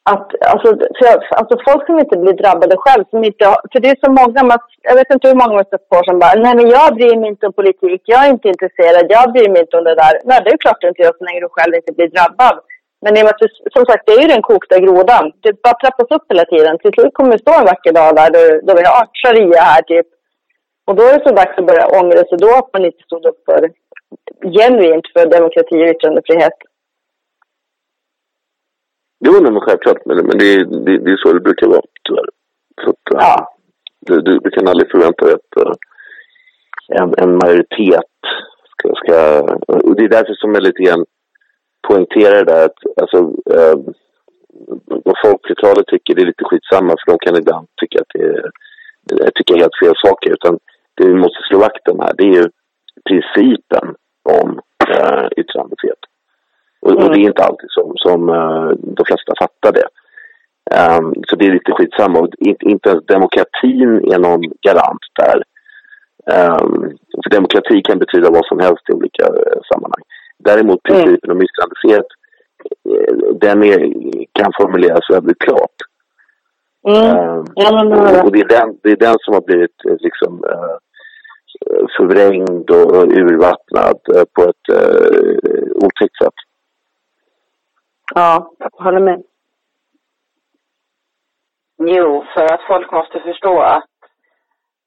att, 0.03 0.29
alltså, 0.53 0.69
för, 0.99 1.07
alltså 1.39 1.55
folk 1.67 1.85
som 1.85 1.99
inte 1.99 2.17
blir 2.17 2.33
drabbade 2.33 2.75
själv, 2.77 3.03
som 3.09 3.23
inte 3.23 3.45
för 3.71 3.79
det 3.79 3.89
är 3.89 4.05
så 4.05 4.11
många, 4.19 4.43
man, 4.43 4.59
jag 4.81 4.95
vet 4.95 5.13
inte 5.13 5.27
hur 5.27 5.41
många 5.41 5.53
man 5.53 5.65
stött 5.65 5.89
på 5.89 5.97
som 6.03 6.19
bara, 6.19 6.33
nej 6.45 6.55
men 6.55 6.67
jag 6.69 6.95
bryr 6.95 7.15
mig 7.19 7.29
inte 7.29 7.47
om 7.47 7.53
politik, 7.53 8.01
jag 8.05 8.25
är 8.25 8.29
inte 8.29 8.47
intresserad, 8.53 9.05
jag 9.09 9.25
bryr 9.33 9.49
mig 9.49 9.61
inte 9.61 9.77
om 9.77 9.83
det 9.83 10.01
där. 10.03 10.13
Nej, 10.29 10.39
det 10.43 10.51
är 10.51 10.57
klart 10.57 10.81
du 10.81 10.87
inte 10.87 11.01
gör 11.01 11.15
så 11.17 11.25
länge 11.25 11.39
du 11.39 11.49
själv 11.51 11.73
inte 11.75 11.93
blir 11.97 12.09
drabbad. 12.15 12.55
Men 13.03 13.17
i 13.17 13.21
och 13.21 13.25
med 13.25 13.33
att, 13.33 13.73
som 13.75 13.85
sagt, 13.85 14.03
det 14.05 14.13
är 14.13 14.21
ju 14.21 14.33
den 14.35 14.47
kokta 14.49 14.79
grodan. 14.85 15.25
Det 15.43 15.61
bara 15.65 15.81
trappas 15.81 16.09
upp 16.15 16.25
hela 16.31 16.45
tiden. 16.45 16.77
Till 16.77 16.93
slut 16.93 17.13
kommer 17.13 17.31
det 17.31 17.39
stå 17.45 17.53
en 17.59 17.69
vacker 17.71 17.93
dag 17.99 18.15
där 18.15 18.29
då 18.65 18.71
vi 18.79 18.83
har 18.91 19.03
sharia 19.21 19.61
här 19.61 19.81
typ. 19.81 20.07
Och 20.87 20.95
då 20.95 21.03
är 21.03 21.13
det 21.13 21.23
så 21.27 21.35
dags 21.35 21.57
att 21.57 21.69
börja 21.71 21.87
ångra 21.99 22.21
sig 22.29 22.37
då 22.45 22.51
att 22.59 22.73
man 22.73 22.85
inte 22.85 23.03
stod 23.03 23.25
upp 23.25 23.41
för 23.49 23.61
genuint 24.57 25.07
för 25.13 25.25
demokrati 25.37 25.77
och 25.83 25.91
yttrandefrihet. 25.93 26.57
Jo, 29.25 29.31
nej, 29.31 29.51
men 29.51 29.61
självklart. 29.61 30.05
Men, 30.05 30.17
det, 30.17 30.63
det, 30.85 30.97
det 30.97 31.11
är 31.11 31.17
så 31.17 31.33
det 31.33 31.39
brukar 31.39 31.67
vara, 31.67 31.81
tyvärr. 32.03 32.29
Så 32.83 32.89
att, 32.89 33.05
ja. 33.09 33.53
du, 33.99 34.21
du, 34.21 34.39
du 34.39 34.49
kan 34.49 34.67
aldrig 34.67 34.91
förvänta 34.91 35.25
dig 35.25 35.33
att 35.33 35.63
uh, 35.65 35.73
en, 36.87 37.13
en 37.17 37.35
majoritet 37.35 38.13
ska, 38.71 38.95
ska... 38.95 39.41
Och 39.67 39.95
det 39.95 40.03
är 40.03 40.09
därför 40.09 40.33
som 40.33 40.53
jag 40.53 40.63
lite 40.63 40.83
grann 40.83 41.05
poängterar 41.87 42.35
det 42.35 42.53
där 42.53 42.65
att 42.65 42.79
alltså, 43.01 43.17
uh, 43.57 43.77
vad 45.05 45.15
folkflertalet 45.25 45.87
tycker 45.87 46.15
det 46.15 46.21
är 46.21 46.31
lite 46.31 46.43
skitsamma 46.43 46.95
för 46.99 47.11
de 47.11 47.17
kan 47.19 47.35
ibland 47.41 47.67
tycka 47.81 47.99
att 48.01 48.11
det 48.13 48.23
är, 48.23 49.31
tycker 49.35 49.57
helt 49.57 49.79
fel 49.83 49.93
saker. 50.05 50.31
Utan 50.31 50.59
det 50.95 51.07
vi 51.07 51.15
måste 51.15 51.43
slå 51.47 51.59
vakt 51.59 51.87
om 51.87 51.99
här 51.99 52.13
det 52.17 52.23
är 52.23 52.35
ju 52.41 52.49
principen 53.09 53.95
om 54.39 54.49
uh, 54.89 55.27
yttrandefrihet. 55.37 56.03
Och, 56.81 56.91
mm. 56.91 57.03
och, 57.03 57.09
det 57.13 57.19
är 57.19 57.27
inte 57.27 57.43
alltid 57.43 57.69
som, 57.69 57.93
som 57.95 58.29
uh, 58.29 58.71
de 58.97 59.05
flesta 59.05 59.33
fattar 59.39 59.71
det. 59.71 59.87
Um, 60.79 61.13
så 61.27 61.35
det 61.35 61.45
är 61.45 61.53
lite 61.53 61.71
skitsamma. 61.71 62.19
Och 62.19 62.29
inte, 62.37 62.65
inte 62.65 62.89
ens 62.89 63.05
demokratin 63.05 64.13
är 64.13 64.19
någon 64.19 64.41
garant 64.41 65.05
där. 65.21 65.43
Um, 66.37 66.97
för 67.23 67.29
demokrati 67.29 67.81
kan 67.81 67.99
betyda 67.99 68.29
vad 68.29 68.45
som 68.45 68.59
helst 68.59 68.89
i 68.89 68.93
olika 68.93 69.23
uh, 69.23 69.61
sammanhang. 69.73 70.03
Däremot 70.39 70.79
mm. 70.89 71.01
principen 71.01 71.31
mm. 71.31 71.37
om 71.37 71.45
yttrandefrihet, 71.45 72.09
uh, 72.89 73.35
den 73.45 73.63
är, 73.63 73.79
kan 74.39 74.51
formuleras 74.59 75.09
väldigt 75.09 75.39
klart. 75.39 75.77
Mm. 76.87 77.17
Um, 77.17 77.45
och, 77.55 78.25
och 78.25 78.31
det, 78.31 78.39
är 78.39 78.47
den, 78.47 78.77
det 78.83 78.91
är 78.91 78.95
den 78.95 79.15
som 79.19 79.33
har 79.33 79.41
blivit 79.41 79.77
liksom 79.99 80.43
förvrängd 81.97 82.69
och 82.69 83.03
urvattnad 83.03 83.99
på 84.35 84.41
ett 84.41 84.65
otäckt 85.75 86.17
sätt. 86.23 86.33
Ja, 88.15 88.51
jag 88.57 88.83
håller 88.83 88.99
med. 88.99 89.23
Jo, 91.77 92.25
för 92.33 92.53
att 92.53 92.61
folk 92.67 92.91
måste 92.91 93.19
förstå 93.19 93.59
att 93.59 93.85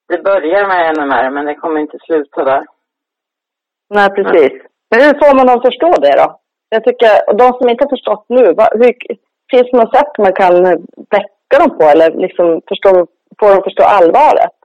det 0.08 0.18
börjar 0.18 0.66
med 0.66 0.96
NMR, 0.96 1.30
men 1.30 1.46
det 1.46 1.54
kommer 1.54 1.80
inte 1.80 1.98
sluta 2.06 2.44
där. 2.44 2.66
Nej, 3.88 4.08
precis. 4.10 4.52
Men 4.90 5.00
hur 5.00 5.14
får 5.20 5.36
man 5.36 5.46
dem 5.46 5.56
att 5.56 5.66
förstå 5.66 5.90
det 6.00 6.16
då? 6.22 6.40
Jag 6.68 6.84
tycker, 6.84 7.28
och 7.28 7.36
de 7.36 7.52
som 7.52 7.68
inte 7.68 7.84
har 7.84 7.96
förstått 7.96 8.24
nu, 8.28 8.44
vad, 8.58 8.68
hur, 8.72 8.94
finns 9.50 9.70
det 9.70 9.78
något 9.78 9.96
sätt 9.96 10.18
man 10.18 10.32
kan 10.32 10.54
väcka 11.16 11.56
dem 11.62 11.78
på 11.78 11.84
eller 11.84 12.10
liksom 12.24 12.46
förstå, 12.68 12.90
få 13.38 13.48
dem 13.48 13.58
att 13.58 13.64
förstå 13.64 13.82
allvaret? 13.82 14.56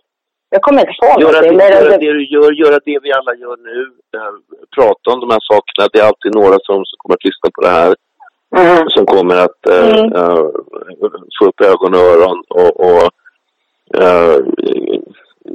Jag 0.50 0.62
kommer 0.62 0.80
inte 0.82 0.94
på 1.02 1.06
göra 1.06 1.32
någonting. 1.32 1.58
Det, 1.58 1.70
göra 1.70 1.98
det 1.98 2.14
du 2.14 2.26
gör, 2.36 2.52
göra 2.64 2.80
det 2.86 3.00
vi 3.04 3.14
alla 3.14 3.34
gör 3.36 3.58
nu. 3.58 3.78
Prata 4.76 5.06
om 5.14 5.20
de 5.20 5.30
här 5.36 5.44
sakerna. 5.52 5.90
Det 5.92 6.00
är 6.00 6.08
alltid 6.08 6.36
några 6.36 6.58
som, 6.68 6.78
som 6.90 6.96
kommer 6.98 7.16
att 7.16 7.28
lyssna 7.30 7.48
på 7.56 7.62
det 7.62 7.74
här. 7.80 7.96
Mm. 8.56 8.90
Som 8.90 9.06
kommer 9.06 9.36
att 9.36 9.62
uh, 9.70 10.00
mm. 10.00 10.14
uh, 10.14 10.50
få 11.40 11.46
upp 11.46 11.62
ögon 11.62 11.94
och 11.94 12.00
öron 12.00 12.44
och, 12.50 12.80
och 12.80 13.04
uh, 13.98 14.38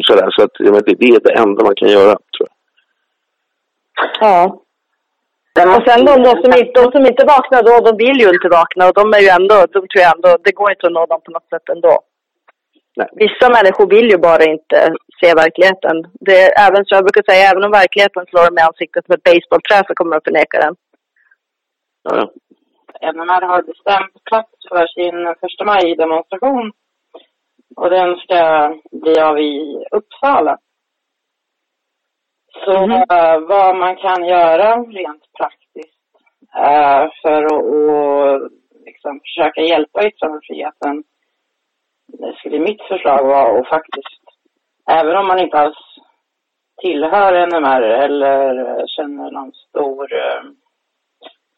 sådär. 0.07 0.28
Så 0.30 0.42
att 0.42 0.51
jag 0.59 0.72
vet, 0.72 0.86
det 0.86 0.92
är 0.92 1.20
det 1.20 1.38
enda 1.38 1.64
man 1.64 1.74
kan 1.76 1.88
göra, 1.88 2.14
tror 2.34 2.49
jag. 2.49 2.55
Ja. 4.20 4.61
Och 5.76 5.82
sen 5.88 6.05
de, 6.05 6.22
de, 6.22 6.30
som 6.42 6.53
inte, 6.61 6.80
de 6.80 6.92
som 6.92 7.07
inte 7.07 7.24
vaknar 7.24 7.62
då, 7.62 7.90
de 7.90 7.97
vill 7.97 8.20
ju 8.20 8.28
inte 8.28 8.49
vakna 8.49 8.88
och 8.88 8.95
de 8.95 9.12
är 9.12 9.20
ju 9.20 9.28
ändå, 9.28 9.55
de 9.55 9.80
tror 9.88 10.03
jag 10.05 10.14
ändå, 10.16 10.36
det 10.45 10.53
går 10.53 10.70
inte 10.70 10.86
att 10.86 10.92
nå 10.92 11.07
dem 11.07 11.20
på 11.24 11.30
något 11.30 11.49
sätt 11.49 11.68
ändå. 11.68 12.01
Nej. 12.97 13.09
Vissa 13.12 13.47
människor 13.57 13.86
vill 13.86 14.11
ju 14.11 14.18
bara 14.18 14.45
inte 14.45 14.78
se 15.20 15.34
verkligheten. 15.34 15.97
Det 16.26 16.42
är, 16.42 16.66
även, 16.66 16.84
så 16.84 16.95
jag 16.95 17.05
brukar 17.05 17.22
säga, 17.22 17.51
även 17.51 17.64
om 17.64 17.70
verkligheten 17.70 18.26
slår 18.26 18.45
dem 18.45 18.59
i 18.59 18.61
ansiktet 18.61 19.09
med 19.09 19.18
ett 19.18 19.28
basebollträ 19.28 19.82
så 19.86 19.95
kommer 19.95 20.16
de 20.16 20.20
förneka 20.24 20.59
den. 20.59 20.74
Ja. 22.03 22.30
NMR 23.12 23.42
har 23.42 23.62
bestämt 23.62 24.24
plats 24.24 24.68
för 24.68 24.86
sin 24.86 25.34
första 25.40 25.64
maj-demonstration. 25.64 26.72
Och 27.76 27.90
den 27.90 28.16
ska 28.16 28.74
bli 28.92 29.20
av 29.20 29.38
i 29.38 29.84
Uppsala. 29.90 30.59
Så 32.64 32.76
mm. 32.76 32.96
uh, 32.96 33.48
vad 33.48 33.76
man 33.76 33.96
kan 33.96 34.24
göra 34.24 34.76
rent 34.76 35.32
praktiskt 35.38 36.00
uh, 36.57 37.11
för 37.22 37.42
att 37.44 38.52
liksom 38.84 39.20
försöka 39.20 39.61
hjälpa 39.61 40.07
yttrandefriheten. 40.07 41.05
Det 42.07 42.34
skulle 42.38 42.59
mitt 42.59 42.82
förslag 42.82 43.24
vara 43.24 43.61
att 43.61 43.68
faktiskt, 43.68 44.22
även 44.90 45.16
om 45.16 45.26
man 45.26 45.39
inte 45.39 45.59
alls 45.59 45.76
tillhör 46.82 47.47
NMR 47.47 47.82
eller 47.82 48.86
känner 48.86 49.31
någon 49.31 49.52
stor 49.52 50.12
uh, 50.12 50.51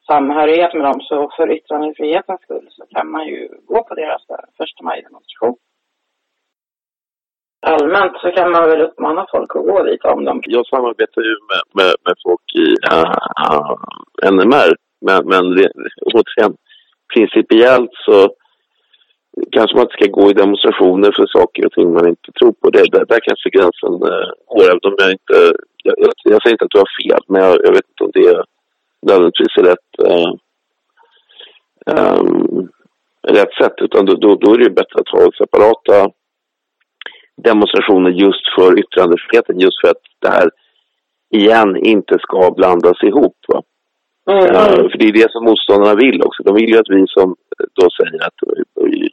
samhörighet 0.06 0.74
med 0.74 0.84
dem. 0.84 1.00
Så 1.00 1.30
för 1.36 1.52
yttrandefrihetens 1.56 2.40
skull 2.42 2.68
så 2.70 2.84
kan 2.94 3.10
man 3.10 3.26
ju 3.26 3.48
gå 3.66 3.84
på 3.84 3.94
deras 3.94 4.22
första 4.58 4.84
maj-demonstration. 4.84 5.56
Allmänt 7.66 8.16
så 8.22 8.30
kan 8.30 8.50
man 8.50 8.68
väl 8.70 8.80
uppmana 8.80 9.26
folk 9.30 9.56
att 9.56 9.66
gå 9.70 9.82
dit 9.82 10.04
om 10.04 10.24
de... 10.24 10.42
Jag 10.44 10.66
samarbetar 10.66 11.22
ju 11.22 11.34
med, 11.50 11.62
med, 11.78 11.94
med 12.06 12.16
folk 12.26 12.46
i 12.64 12.66
eh, 12.90 13.10
uh, 13.52 13.72
uh, 14.24 14.32
NMR. 14.32 14.72
Men, 15.06 15.28
men 15.32 15.44
återigen, 16.14 16.56
principiellt 17.14 17.90
så 18.06 18.28
kanske 19.52 19.76
man 19.76 19.84
inte 19.84 19.98
ska 19.98 20.10
gå 20.10 20.30
i 20.30 20.40
demonstrationer 20.42 21.12
för 21.12 21.26
saker 21.26 21.66
och 21.66 21.72
ting 21.72 21.92
man 21.92 22.08
inte 22.08 22.32
tror 22.32 22.52
på. 22.52 22.70
Det, 22.70 22.84
där, 22.92 23.04
där 23.04 23.20
kanske 23.28 23.50
gränsen 23.50 23.94
uh, 24.10 24.28
går, 24.50 24.64
även 24.64 24.86
om 24.90 24.96
jag 24.98 25.10
inte... 25.12 25.36
Jag, 25.84 25.94
jag, 25.98 26.12
jag, 26.32 26.42
säger 26.42 26.54
inte 26.54 26.64
att 26.64 26.76
du 26.76 26.78
har 26.78 26.92
fel, 27.02 27.22
men 27.28 27.42
jag, 27.42 27.54
jag 27.66 27.72
vet 27.76 27.88
inte 27.90 28.04
om 28.04 28.10
det 28.14 28.26
är 28.32 28.44
nödvändigtvis 29.06 29.56
är 29.58 29.62
rätt, 29.62 29.90
äh, 30.12 30.32
ähm, 31.96 32.68
rätt 33.28 33.54
sätt. 33.60 33.76
Utan 33.76 34.06
då, 34.06 34.14
då, 34.14 34.34
då, 34.34 34.54
är 34.54 34.58
det 34.58 34.70
bättre 34.70 35.00
att 35.00 35.08
ha 35.08 35.30
separata 35.38 36.10
demonstrationer 37.36 38.10
just 38.10 38.44
för 38.56 38.78
yttrandefriheten. 38.78 39.60
Just 39.60 39.80
för 39.80 39.88
att 39.88 40.04
det 40.22 40.28
här 40.28 40.50
igen 41.30 41.76
inte 41.76 42.18
ska 42.18 42.50
blandas 42.56 43.02
ihop. 43.02 43.36
Va? 43.48 43.62
Mm. 44.30 44.44
Uh, 44.44 44.90
för 44.90 44.98
det 44.98 45.06
är 45.08 45.12
det 45.12 45.32
som 45.32 45.44
motståndarna 45.44 45.94
vill 45.94 46.22
också. 46.22 46.42
De 46.42 46.54
vill 46.54 46.68
ju 46.68 46.78
att 46.78 46.90
vi 46.90 47.04
som 47.06 47.36
då 47.74 47.88
säger 47.98 48.26
att 48.26 48.38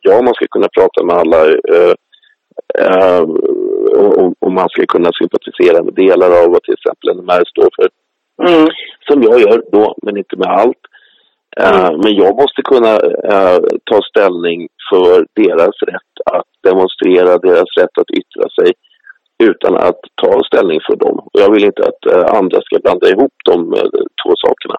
ja, 0.01 0.21
man 0.21 0.33
ska 0.33 0.47
kunna 0.47 0.67
prata 0.77 1.03
med 1.03 1.15
alla 1.15 1.39
uh, 1.47 1.93
uh, 2.87 3.23
och, 3.97 4.33
och, 4.39 4.51
man 4.51 4.69
ska 4.69 4.85
kunna 4.85 5.11
sympatisera 5.19 5.83
med 5.83 5.93
delar 5.93 6.29
av 6.43 6.51
vad 6.51 6.63
till 6.63 6.73
exempel 6.73 7.15
NMR 7.17 7.43
står 7.53 7.69
för. 7.75 7.89
Mm. 8.41 8.67
Som 9.07 9.23
jag 9.23 9.39
gör 9.39 9.63
då, 9.71 9.95
men 10.01 10.17
inte 10.17 10.37
med 10.37 10.47
allt. 10.47 10.83
Eh, 11.57 11.85
mm. 11.85 11.99
Men 12.03 12.15
jag 12.15 12.35
måste 12.41 12.61
kunna 12.61 12.93
uh, 13.33 13.59
ta 13.83 13.99
ställning 14.09 14.67
för 14.89 15.25
deras 15.33 15.75
rätt 15.91 16.15
att 16.25 16.49
demonstrera, 16.63 17.37
deras 17.37 17.69
rätt 17.79 17.97
att 18.01 18.11
yttra 18.19 18.49
sig 18.57 18.73
utan 19.43 19.75
att 19.77 20.01
ta 20.21 20.43
ställning 20.43 20.79
för 20.87 20.95
dem. 20.95 21.19
Och 21.19 21.39
jag 21.43 21.51
vill 21.53 21.63
inte 21.63 21.83
att 21.83 22.13
uh, 22.13 22.37
andra 22.39 22.61
ska 22.61 22.79
blanda 22.79 23.07
ihop 23.09 23.33
de 23.45 23.57
två 24.21 24.33
sakerna. 24.45 24.77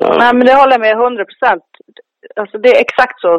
Nej, 0.00 0.34
men 0.34 0.46
det 0.46 0.54
håller 0.54 0.72
jag 0.72 0.80
med 0.80 0.92
100 0.92 1.24
procent. 1.24 1.64
alltså 2.36 2.58
det 2.58 2.70
är 2.76 2.80
exakt 2.80 3.20
så 3.20 3.30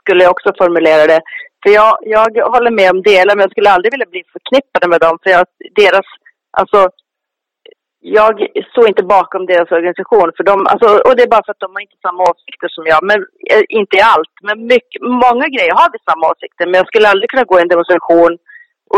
skulle 0.00 0.22
jag 0.24 0.30
också 0.30 0.52
formulera 0.58 1.06
det. 1.06 1.20
För 1.62 1.70
jag, 1.74 1.98
jag 2.04 2.50
håller 2.54 2.70
med 2.70 2.90
om 2.90 3.02
delar, 3.02 3.34
men 3.36 3.44
jag 3.46 3.50
skulle 3.50 3.70
aldrig 3.70 3.92
vilja 3.92 4.12
bli 4.14 4.22
förknippad 4.32 4.90
med 4.90 5.00
dem. 5.00 5.18
För 5.22 5.30
jag, 5.30 5.44
deras, 5.74 6.08
alltså, 6.60 6.78
jag 8.02 8.34
står 8.70 8.86
inte 8.88 9.04
bakom 9.16 9.46
deras 9.46 9.70
organisation. 9.78 10.28
För 10.36 10.44
de, 10.50 10.54
alltså, 10.72 10.88
och 11.06 11.14
det 11.16 11.22
är 11.22 11.34
bara 11.34 11.46
för 11.46 11.52
att 11.52 11.64
de 11.66 11.70
har 11.74 11.82
inte 11.86 12.04
samma 12.06 12.22
åsikter 12.30 12.68
som 12.76 12.84
jag. 12.92 13.00
Men, 13.10 13.18
eh, 13.52 13.64
inte 13.80 13.96
i 13.96 14.02
allt, 14.14 14.34
men 14.46 14.56
mycket, 14.74 15.00
många 15.24 15.46
grejer 15.54 15.74
har 15.80 15.88
vi 15.92 15.98
samma 16.10 16.24
åsikter. 16.32 16.64
Men 16.66 16.78
jag 16.80 16.88
skulle 16.90 17.08
aldrig 17.08 17.30
kunna 17.30 17.50
gå 17.50 17.58
i 17.58 17.62
en 17.62 17.74
demonstration 17.74 18.32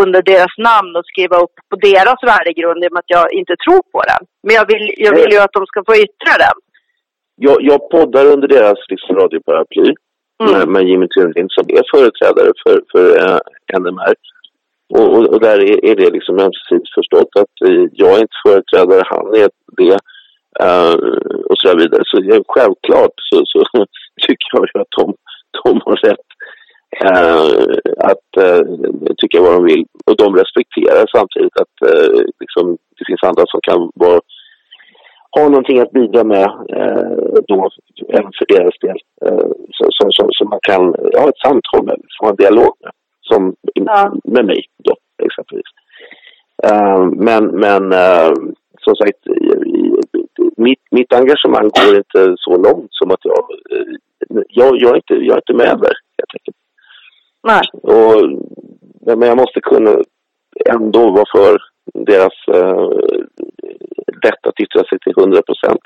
under 0.02 0.20
deras 0.32 0.55
namn 0.70 0.90
och 0.98 1.06
skriva 1.10 1.36
upp 1.44 1.56
på 1.70 1.76
deras 1.89 2.20
värdegrund 2.32 2.78
i 2.85 2.89
och 2.89 2.94
med 2.94 3.02
att 3.05 3.14
jag 3.16 3.26
inte 3.40 3.55
tror 3.64 3.82
på 3.94 4.01
den. 4.10 4.22
Men 4.47 4.52
jag 4.59 4.66
vill, 4.70 4.85
jag 5.06 5.14
vill 5.18 5.32
ju 5.35 5.40
att 5.43 5.56
de 5.59 5.62
ska 5.66 5.78
få 5.89 5.94
yttra 6.06 6.35
den. 6.44 6.56
Jag, 7.47 7.56
jag 7.70 7.81
poddar 7.93 8.24
under 8.35 8.48
deras 8.56 8.78
liksom, 8.93 9.16
radioparaply 9.20 9.89
mm. 10.43 10.52
med, 10.52 10.68
med 10.74 10.82
Jimmy 10.89 11.09
Tunlind 11.09 11.51
som 11.52 11.64
är 11.78 11.85
företrädare 11.94 12.51
för, 12.62 12.76
för 12.93 13.05
uh, 13.24 13.39
eh, 13.72 13.81
NMR. 13.81 14.16
Och, 14.94 15.06
och, 15.15 15.27
och, 15.32 15.40
där 15.40 15.59
är, 15.59 15.85
är 15.85 15.97
det 15.97 16.11
liksom 16.11 16.39
ömsesidigt 16.39 16.94
förstått 16.94 17.32
att 17.43 17.69
eh, 17.69 17.85
jag 17.93 18.12
är 18.16 18.20
inte 18.20 18.43
företrädare, 18.47 19.02
han 19.06 19.27
är 19.35 19.48
det. 19.77 19.98
Eh, 20.61 20.94
och 21.51 21.59
så 21.59 21.77
vidare. 21.77 22.02
Så 22.05 22.16
ja, 22.23 22.43
självklart 22.48 23.15
så, 23.16 23.43
så 23.47 23.59
tycker 24.27 24.47
jag 24.52 24.81
att 24.81 24.97
de, 24.98 25.15
de 25.65 25.81
har 25.85 25.97
rätt 25.97 26.28
eh, 27.05 27.44
att 28.11 28.31
eh, 28.44 28.62
tycka 29.16 29.40
vad 29.40 29.55
de 29.55 29.65
vill. 29.65 29.85
Och 30.06 30.16
de 30.16 30.36
respekterar 30.36 31.05
samtidigt 31.16 31.56
att 31.62 31.77
eh, 31.90 32.19
liksom, 32.40 32.77
det 32.97 33.05
finns 33.06 33.23
andra 33.23 33.44
som 33.47 33.61
kan 33.62 33.90
vara 33.94 34.20
ha 35.36 35.48
någonting 35.48 35.78
att 35.81 35.93
bidra 35.93 36.24
med 36.24 36.48
eh, 36.78 37.39
då, 37.48 37.70
även 38.09 38.32
för 38.39 38.47
deras 38.55 38.77
del. 38.81 38.98
Eh, 39.27 39.48
som, 39.97 40.09
som, 40.16 40.28
som 40.39 40.48
man 40.48 40.61
kan 40.62 40.82
ha 41.20 41.28
ett 41.28 41.44
samtal 41.47 41.85
med, 41.86 41.97
liksom, 42.02 42.20
få 42.20 42.31
en 42.31 42.36
dialog 42.36 42.73
med. 42.82 42.93
Som 43.28 43.55
ja. 43.74 44.14
med 44.24 44.44
mig 44.44 44.64
då, 44.84 44.96
exempelvis. 45.22 45.70
Eh, 46.62 47.05
men 47.06 47.46
men 47.46 47.92
eh, 47.92 48.32
som 48.80 48.96
sagt, 48.96 49.18
mitt, 50.56 50.82
mitt 50.90 51.12
engagemang 51.12 51.68
går 51.68 51.96
inte 51.96 52.34
så 52.38 52.56
långt 52.56 52.88
som 52.90 53.10
att 53.10 53.24
jag... 53.24 53.44
Eh, 53.70 53.94
jag, 54.48 54.76
jag, 54.76 54.90
är, 54.90 54.96
inte, 54.96 55.14
jag 55.14 55.34
är 55.36 55.42
inte 55.44 55.55
med 55.55 55.78
där, 55.78 55.96
helt 56.18 56.34
enkelt. 56.34 56.56
Nej. 57.42 57.62
Och, 57.72 59.18
men 59.18 59.28
jag 59.28 59.36
måste 59.36 59.60
kunna 59.60 59.94
ändå 60.70 61.10
vara 61.10 61.24
för 61.36 61.59
deras 61.94 62.36
eh, 62.48 62.88
rätt 64.26 64.46
att 64.46 64.60
yttra 64.60 64.84
sig 64.84 64.98
till 64.98 65.14
100 65.18 65.42
procent. 65.42 65.82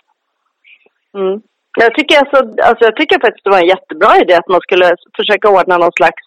Mm. 1.14 1.40
Jag, 1.80 1.94
tycker 1.94 2.18
alltså, 2.18 2.38
alltså, 2.68 2.84
jag 2.84 2.96
tycker 2.96 3.20
faktiskt 3.20 3.44
det 3.44 3.50
var 3.50 3.62
en 3.62 3.74
jättebra 3.74 4.12
idé 4.22 4.34
att 4.34 4.48
man 4.48 4.60
skulle 4.60 4.96
försöka 5.16 5.48
ordna 5.48 5.78
någon 5.78 5.98
slags 5.98 6.22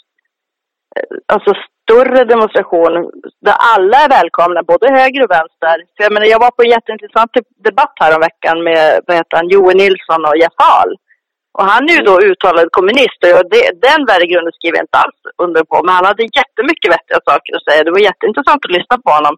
alltså, 1.34 1.51
större 1.81 2.23
demonstration 2.34 2.93
där 3.45 3.57
alla 3.73 3.97
är 4.05 4.09
välkomna, 4.19 4.69
både 4.72 4.85
höger 4.99 5.23
och 5.23 5.34
vänster. 5.38 5.76
För 5.93 6.01
jag, 6.03 6.13
menar, 6.13 6.27
jag 6.34 6.43
var 6.45 6.51
på 6.51 6.63
en 6.63 6.76
jätteintressant 6.76 7.31
debatt 7.68 7.95
här 8.01 8.15
om 8.15 8.22
veckan 8.30 8.57
med 8.63 8.84
vad 9.07 9.18
heter 9.18 9.38
han, 9.38 9.49
Joel 9.53 9.77
Nilsson 9.77 10.22
och 10.30 10.38
Jeff 10.41 10.57
Ahl. 10.76 10.91
Och 11.57 11.65
han 11.73 11.84
är 11.89 11.93
ju 11.97 12.03
då 12.09 12.15
uttalad 12.30 12.68
kommunist 12.77 13.19
och 13.38 13.49
det, 13.53 13.63
den 13.88 14.01
värdegrunden 14.09 14.55
skriver 14.57 14.77
jag 14.77 14.88
inte 14.88 15.01
alls 15.03 15.19
under 15.43 15.63
på. 15.69 15.76
Men 15.84 15.95
han 15.95 16.09
hade 16.11 16.34
jättemycket 16.41 16.93
vettiga 16.95 17.19
saker 17.30 17.51
att 17.55 17.65
säga. 17.68 17.84
Det 17.84 17.95
var 17.95 18.09
jätteintressant 18.09 18.65
att 18.65 18.77
lyssna 18.77 18.95
på 19.05 19.11
honom. 19.18 19.35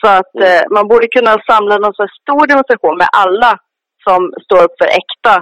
Så 0.00 0.06
att 0.18 0.34
mm. 0.34 0.48
eh, 0.48 0.62
man 0.76 0.88
borde 0.90 1.08
kunna 1.16 1.32
samla 1.50 1.74
någon 1.76 1.98
sorts 1.98 2.20
stor 2.22 2.42
demonstration 2.52 2.96
med 3.02 3.10
alla 3.22 3.52
som 4.06 4.20
står 4.44 4.60
upp 4.64 4.74
för 4.80 4.88
äkta 5.00 5.34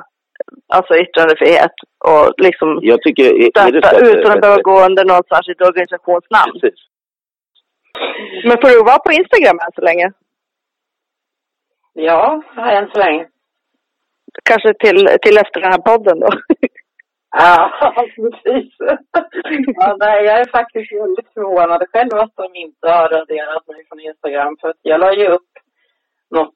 alltså 0.77 0.93
yttrandefrihet 1.03 1.77
och 2.11 2.35
liksom 2.39 2.79
jag 2.83 3.03
tycker, 3.03 3.25
är, 3.25 3.51
stötta 3.51 3.91
är 3.91 4.19
utan 4.19 4.33
att 4.33 4.41
behöva 4.41 4.63
gå 4.63 4.85
under 4.85 5.05
något 5.05 5.29
särskilt 5.29 5.61
organisationsnamn. 5.61 6.53
Precis. 6.53 6.81
Men 8.45 8.57
får 8.61 8.69
du 8.69 8.83
vara 8.83 8.99
på 8.99 9.13
Instagram 9.13 9.59
än 9.65 9.73
så 9.75 9.81
länge? 9.81 10.13
Ja, 11.93 12.43
än 12.57 12.91
så 12.93 12.99
länge. 12.99 13.27
Kanske 14.43 14.75
till, 14.75 15.09
till 15.23 15.39
efter 15.39 15.61
den 15.61 15.73
här 15.73 15.83
podden 15.91 16.21
då? 16.21 16.29
Ja, 17.39 17.73
precis. 18.17 18.75
ja, 19.77 19.97
nej, 20.01 20.25
jag 20.25 20.41
är 20.41 20.51
faktiskt 20.51 20.93
väldigt 20.93 21.33
förvånad 21.35 21.83
själv 21.93 22.15
att 22.15 22.37
de 22.37 22.55
inte 22.55 22.89
har 22.89 23.09
raderat 23.09 23.67
mig 23.69 23.87
från 23.89 24.01
Instagram. 24.01 24.57
För 24.61 24.69
att 24.69 24.81
jag 24.83 25.01
la 25.01 25.15
ju 25.15 25.27
upp 25.27 25.51
något, 26.31 26.55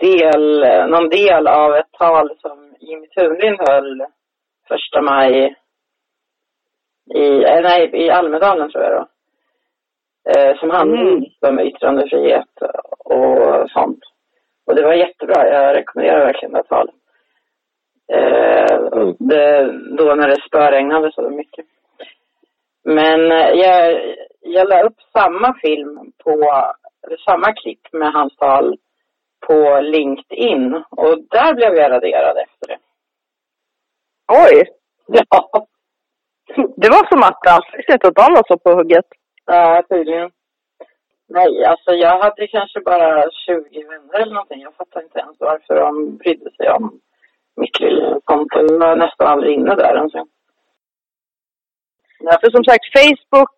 del, 0.00 0.60
någon 0.90 1.08
del 1.08 1.46
av 1.46 1.74
ett 1.74 1.92
tal 1.92 2.30
som 2.40 2.74
Jimmy 2.80 3.06
Thunlind 3.06 3.60
höll 3.68 4.04
första 4.68 5.02
maj 5.02 5.54
i, 7.14 7.44
eh, 7.44 7.60
nej, 7.62 7.90
i 7.92 8.10
Almedalen 8.10 8.70
tror 8.70 8.84
jag 8.84 8.92
då. 8.92 9.06
Eh, 10.30 10.58
som 10.58 10.70
handlade 10.70 11.02
mm. 11.02 11.24
om 11.42 11.60
yttrandefrihet 11.60 12.62
och 12.98 13.70
sånt. 13.70 14.00
Och 14.66 14.74
det 14.74 14.82
var 14.82 14.94
jättebra. 14.94 15.48
Jag 15.48 15.76
rekommenderar 15.76 16.26
verkligen 16.26 16.52
det 16.52 16.62
talet. 16.62 16.94
Eh, 18.12 18.76
mm. 18.92 19.16
det, 19.18 19.72
då 19.96 20.14
när 20.14 20.28
det 20.28 20.40
spöregnade 20.40 21.12
så 21.12 21.30
mycket. 21.30 21.66
Men 22.84 23.32
eh, 23.32 23.48
jag, 23.48 24.00
jag 24.40 24.68
la 24.68 24.82
upp 24.82 25.00
samma 25.12 25.54
film 25.54 26.12
på, 26.24 26.30
samma 27.24 27.52
klipp 27.52 27.92
med 27.92 28.12
hans 28.12 28.36
tal 28.36 28.76
på 29.46 29.80
LinkedIn 29.80 30.74
och 30.90 31.18
där 31.30 31.54
blev 31.54 31.74
jag 31.74 31.90
raderad 31.90 32.36
efter 32.36 32.66
det. 32.68 32.78
Oj! 34.28 34.68
Ja. 35.06 35.66
Det 36.76 36.88
var 36.88 37.10
som 37.10 37.22
att 37.22 37.38
jag 37.42 37.76
visste 37.76 37.92
inte 37.92 38.08
att 38.08 38.14
de 38.14 38.34
var 38.34 38.44
så 38.48 38.58
på 38.58 38.70
hugget. 38.70 39.06
Ja, 39.46 39.82
tydligen. 39.88 40.30
Nej, 41.28 41.64
alltså 41.64 41.90
jag 41.92 42.22
hade 42.22 42.46
kanske 42.46 42.80
bara 42.80 43.30
20 43.46 43.82
vänner 43.82 44.20
eller 44.20 44.34
någonting. 44.34 44.60
Jag 44.60 44.74
fattar 44.74 45.02
inte 45.02 45.18
ens 45.18 45.36
varför 45.38 45.74
de 45.74 46.16
brydde 46.16 46.50
sig 46.50 46.70
om 46.70 47.00
mitt 47.56 47.80
lilla 47.80 48.20
konto. 48.24 48.58
Jag 48.58 48.78
var 48.78 48.96
nästan 48.96 49.26
aldrig 49.26 49.54
inne 49.54 49.74
där 49.74 49.96
ens. 49.96 50.12
Ja, 52.20 52.38
för 52.40 52.50
som 52.50 52.64
sagt, 52.64 52.84
Facebook 52.98 53.54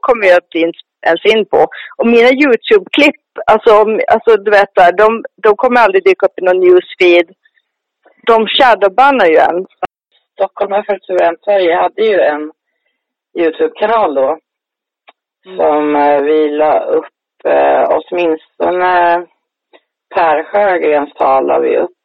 kommer 0.00 0.26
jag 0.26 0.40
inte 0.42 0.58
ens 1.06 1.24
in 1.34 1.44
på. 1.52 1.60
Och 1.98 2.06
mina 2.06 2.30
YouTube-klipp, 2.42 3.22
alltså, 3.46 3.70
alltså 4.14 4.30
du 4.44 4.50
vet 4.50 4.74
de, 5.02 5.24
de 5.42 5.56
kommer 5.56 5.80
aldrig 5.80 6.04
dyka 6.04 6.26
upp 6.26 6.38
i 6.38 6.44
någon 6.44 6.60
newsfeed. 6.60 7.28
De 8.26 8.46
shadowbannar 8.46 9.26
ju 9.26 9.36
en. 9.36 9.66
Stockholm 10.32 10.84
för 10.86 10.98
Sverige 11.44 11.76
hade 11.76 12.02
ju 12.02 12.20
en 12.20 12.52
YouTube-kanal 13.38 14.14
då. 14.14 14.38
Mm. 15.46 15.56
Som 15.56 15.96
eh, 15.96 16.20
vi 16.22 16.48
la 16.48 16.80
upp 16.80 17.16
eh, 17.44 17.84
åtminstone 17.88 19.26
Per 20.14 20.44
Sjögrens 20.44 21.14
tal 21.14 21.46
la 21.46 21.58
vi 21.58 21.76
upp 21.76 22.02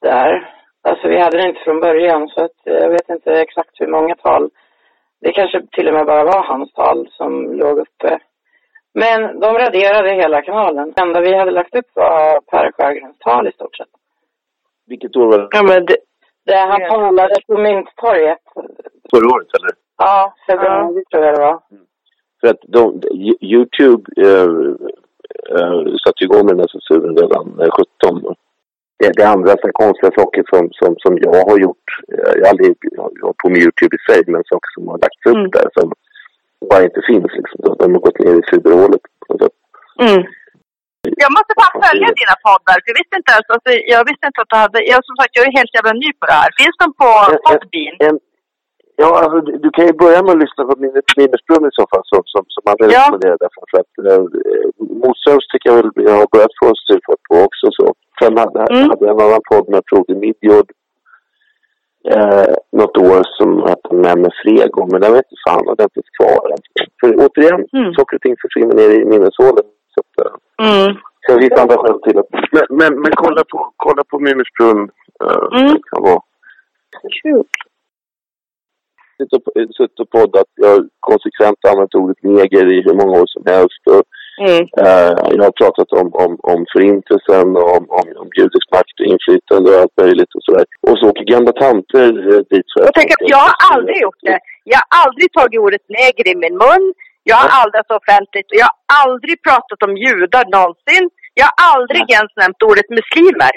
där. 0.00 0.50
Alltså 0.82 1.08
vi 1.08 1.18
hade 1.18 1.36
det 1.36 1.48
inte 1.48 1.60
från 1.60 1.80
början 1.80 2.28
så 2.28 2.44
att 2.44 2.58
jag 2.64 2.90
vet 2.90 3.08
inte 3.08 3.32
exakt 3.32 3.80
hur 3.80 3.86
många 3.86 4.16
tal. 4.16 4.50
Det 5.24 5.32
kanske 5.32 5.66
till 5.72 5.88
och 5.88 5.94
med 5.94 6.06
bara 6.06 6.24
var 6.24 6.42
hans 6.42 6.72
tal 6.72 7.08
som 7.10 7.52
låg 7.52 7.78
uppe. 7.78 8.18
Men 8.94 9.40
de 9.40 9.54
raderade 9.54 10.10
hela 10.14 10.42
kanalen. 10.42 10.92
Det 10.96 11.02
enda 11.02 11.20
vi 11.20 11.34
hade 11.34 11.50
lagt 11.50 11.74
upp 11.74 11.90
var 11.94 12.40
Per 12.40 12.72
Sjögrens 12.72 13.18
tal 13.18 13.48
i 13.48 13.52
stort 13.52 13.76
sett. 13.76 13.88
Vilket 14.86 15.16
år 15.16 15.26
var 15.26 15.38
det? 15.38 15.48
Ja, 15.50 15.62
men 15.62 15.86
det... 15.86 15.96
det 16.46 16.56
han 16.56 16.80
talade 16.90 17.34
på 17.46 17.58
Mynttorget. 17.58 18.38
Förra 19.10 19.26
året 19.34 19.48
eller? 19.58 19.70
Ja, 19.98 20.34
februari 20.46 20.94
ja. 20.96 21.02
tror 21.10 21.24
jag 21.24 21.34
det 21.34 21.40
var. 21.40 21.60
Mm. 21.70 21.84
För 22.40 22.48
att 22.48 22.60
de, 22.68 23.00
Youtube 23.40 24.02
äh, 24.16 24.50
äh, 25.60 25.94
satte 26.04 26.24
igång 26.24 26.46
med 26.46 26.56
den 26.56 26.60
här 26.60 26.68
censuren 26.68 27.16
redan 27.16 27.70
17 28.02 28.34
det, 28.98 29.10
det 29.18 29.26
andra 29.34 29.52
så 29.62 29.68
konstiga 29.82 30.10
saker 30.20 30.42
som, 30.52 30.62
som, 30.78 30.90
som 31.04 31.12
jag 31.26 31.40
har 31.50 31.58
gjort. 31.66 31.86
Jag 32.08 32.44
har 32.44 32.50
aldrig 32.50 32.76
jag 33.22 33.36
på 33.42 33.48
med 33.48 33.60
Youtube 33.64 33.96
i 33.96 34.00
sig, 34.08 34.20
men 34.32 34.42
saker 34.52 34.70
som 34.74 34.82
har 34.90 34.98
lagts 35.04 35.26
upp 35.30 35.42
mm. 35.42 35.50
där 35.56 35.68
som 35.76 35.86
bara 36.70 36.82
inte 36.88 37.02
finns. 37.10 37.30
Liksom. 37.38 37.58
De 37.80 37.86
har 37.94 38.00
gått 38.06 38.18
ner 38.24 38.36
i 38.40 38.48
fiberhålet 38.50 39.04
på 39.20 39.26
något 39.28 39.42
sätt. 39.42 39.56
Mm. 40.04 40.22
Jag 41.24 41.30
måste 41.36 41.52
bara 41.60 41.74
följa 41.86 42.08
dina 42.20 42.36
poddar, 42.44 42.76
jag 42.88 42.96
visste 43.00 43.14
inte 43.20 43.32
ens, 43.34 43.48
alltså, 43.54 43.70
jag 43.94 44.02
visste 44.08 44.24
inte 44.28 44.40
att 44.42 44.52
du 44.52 44.56
hade, 44.64 44.78
jag 44.92 45.00
som 45.08 45.16
sagt, 45.16 45.36
jag 45.36 45.44
är 45.48 45.58
helt 45.58 45.76
jävla 45.78 45.94
ny 46.02 46.10
på 46.18 46.24
det 46.28 46.38
här. 46.42 46.50
Finns 46.60 46.76
de 46.82 46.86
på 47.00 47.08
Podbean? 47.46 48.16
Ja, 49.02 49.10
alltså, 49.22 49.38
du 49.64 49.68
kan 49.76 49.86
ju 49.90 49.92
börja 50.04 50.20
med 50.22 50.32
att 50.34 50.44
lyssna 50.44 50.62
på 50.68 50.74
Minnesbrunn 51.18 51.68
i 51.70 51.76
så 51.78 51.84
fall, 51.90 52.04
som, 52.10 52.22
som, 52.32 52.42
som 52.54 52.62
man 52.68 52.76
ja. 52.78 52.86
rekommenderar 52.88 53.38
därför. 53.44 53.62
För 53.70 53.78
att 53.82 53.94
eh, 54.08 54.24
Motströms 55.02 55.46
tycker 55.48 55.68
jag 55.70 55.76
väl 55.80 55.90
jag 56.08 56.16
har 56.20 56.28
börjat 56.34 56.58
få 56.60 56.66
styrfart 56.82 57.22
på 57.28 57.34
också. 57.48 57.66
Så. 57.78 57.86
Sen 58.18 58.38
hade, 58.38 58.60
mm. 58.60 58.90
hade 58.90 59.06
jag 59.06 59.20
en 59.20 59.26
annan 59.26 59.40
podd 59.50 59.68
med 59.68 59.82
Frode 59.88 60.14
Midjord 60.14 60.68
eh, 62.14 62.54
något 62.72 62.96
år 62.96 63.22
som 63.38 63.62
hette 63.68 63.94
Med 63.94 64.18
med 64.18 64.32
Frego, 64.42 64.88
men 64.90 65.00
den 65.00 65.12
vet 65.12 65.26
inte 65.30 65.42
fan, 65.48 65.76
den 65.78 65.88
finns 65.94 66.10
kvar. 66.18 66.54
För 67.00 67.08
återigen, 67.22 67.66
mm. 67.72 67.94
saker 67.94 68.16
och 68.16 68.22
ting 68.22 68.36
försvinner 68.42 68.74
ner 68.74 68.90
i 68.90 69.04
minneshålet. 69.04 69.66
Så 69.94 69.98
att, 70.00 70.26
eh, 70.26 70.32
mm. 70.68 70.96
Det 71.26 71.40
finns 71.40 71.60
andra 71.60 71.76
skäl 71.76 72.00
till 72.02 72.18
att... 72.18 72.28
Men, 72.52 72.64
men, 72.70 73.00
men 73.02 73.12
kolla 73.14 73.44
på, 73.44 73.72
kolla 73.76 74.02
på 74.10 74.18
Mimmersbrunn 74.18 74.90
Uh, 75.22 75.60
Mm. 75.60 75.74
Det 75.74 75.80
kan 75.90 76.02
vara. 76.02 76.20
Kul. 77.22 77.44
Suttit 79.76 80.00
och 80.00 80.10
poddat. 80.10 80.46
Jag 80.54 80.68
har 80.68 80.88
konsekvent 81.00 81.64
använt 81.64 81.94
ordet 81.94 82.22
neger 82.22 82.72
i 82.72 82.82
hur 82.82 82.94
många 82.94 83.20
år 83.20 83.26
som 83.26 83.42
helst. 83.46 83.82
Och, 83.86 84.02
Mm. 84.46 84.62
eh, 84.84 85.12
jag 85.36 85.44
har 85.48 85.56
pratat 85.62 85.90
om, 86.00 86.06
om, 86.24 86.32
om 86.52 86.60
förintelsen 86.72 87.46
och 87.60 87.68
om, 87.76 87.84
om, 87.98 88.06
om 88.22 88.28
judisk 88.38 88.66
makt 88.76 88.96
och 89.00 89.06
inflytande 89.12 89.66
och 89.72 89.80
allt 89.82 89.96
möjligt 90.04 90.32
och 90.36 90.44
sådär. 90.46 90.64
Och 90.88 90.96
så 90.98 91.02
åker 91.10 91.24
gamla 91.34 91.52
tanter 91.66 92.08
eh, 92.30 92.40
dit 92.52 92.66
för 92.72 92.80
Och 92.88 92.94
tänk 92.98 93.10
att 93.16 93.26
jag 93.34 93.42
har 93.48 93.56
aldrig 93.72 93.96
gjort 94.04 94.22
det. 94.28 94.38
Jag 94.72 94.80
har 94.82 94.88
aldrig 95.04 95.28
tagit 95.38 95.60
ordet 95.64 95.84
neger 95.98 96.26
i 96.32 96.34
min 96.44 96.56
mun. 96.64 96.84
Jag 97.30 97.36
har 97.42 97.50
aldrig 97.60 97.82
så 97.90 97.94
offentligt. 98.02 98.48
Jag 98.62 98.68
har 98.70 98.76
aldrig 99.02 99.36
pratat 99.48 99.80
om 99.86 99.92
judar 100.06 100.44
någonsin. 100.56 101.04
Jag 101.40 101.46
har 101.50 101.56
aldrig 101.72 102.04
ens 102.18 102.32
nämnt 102.40 102.60
ordet 102.70 102.88
muslimer. 102.98 103.54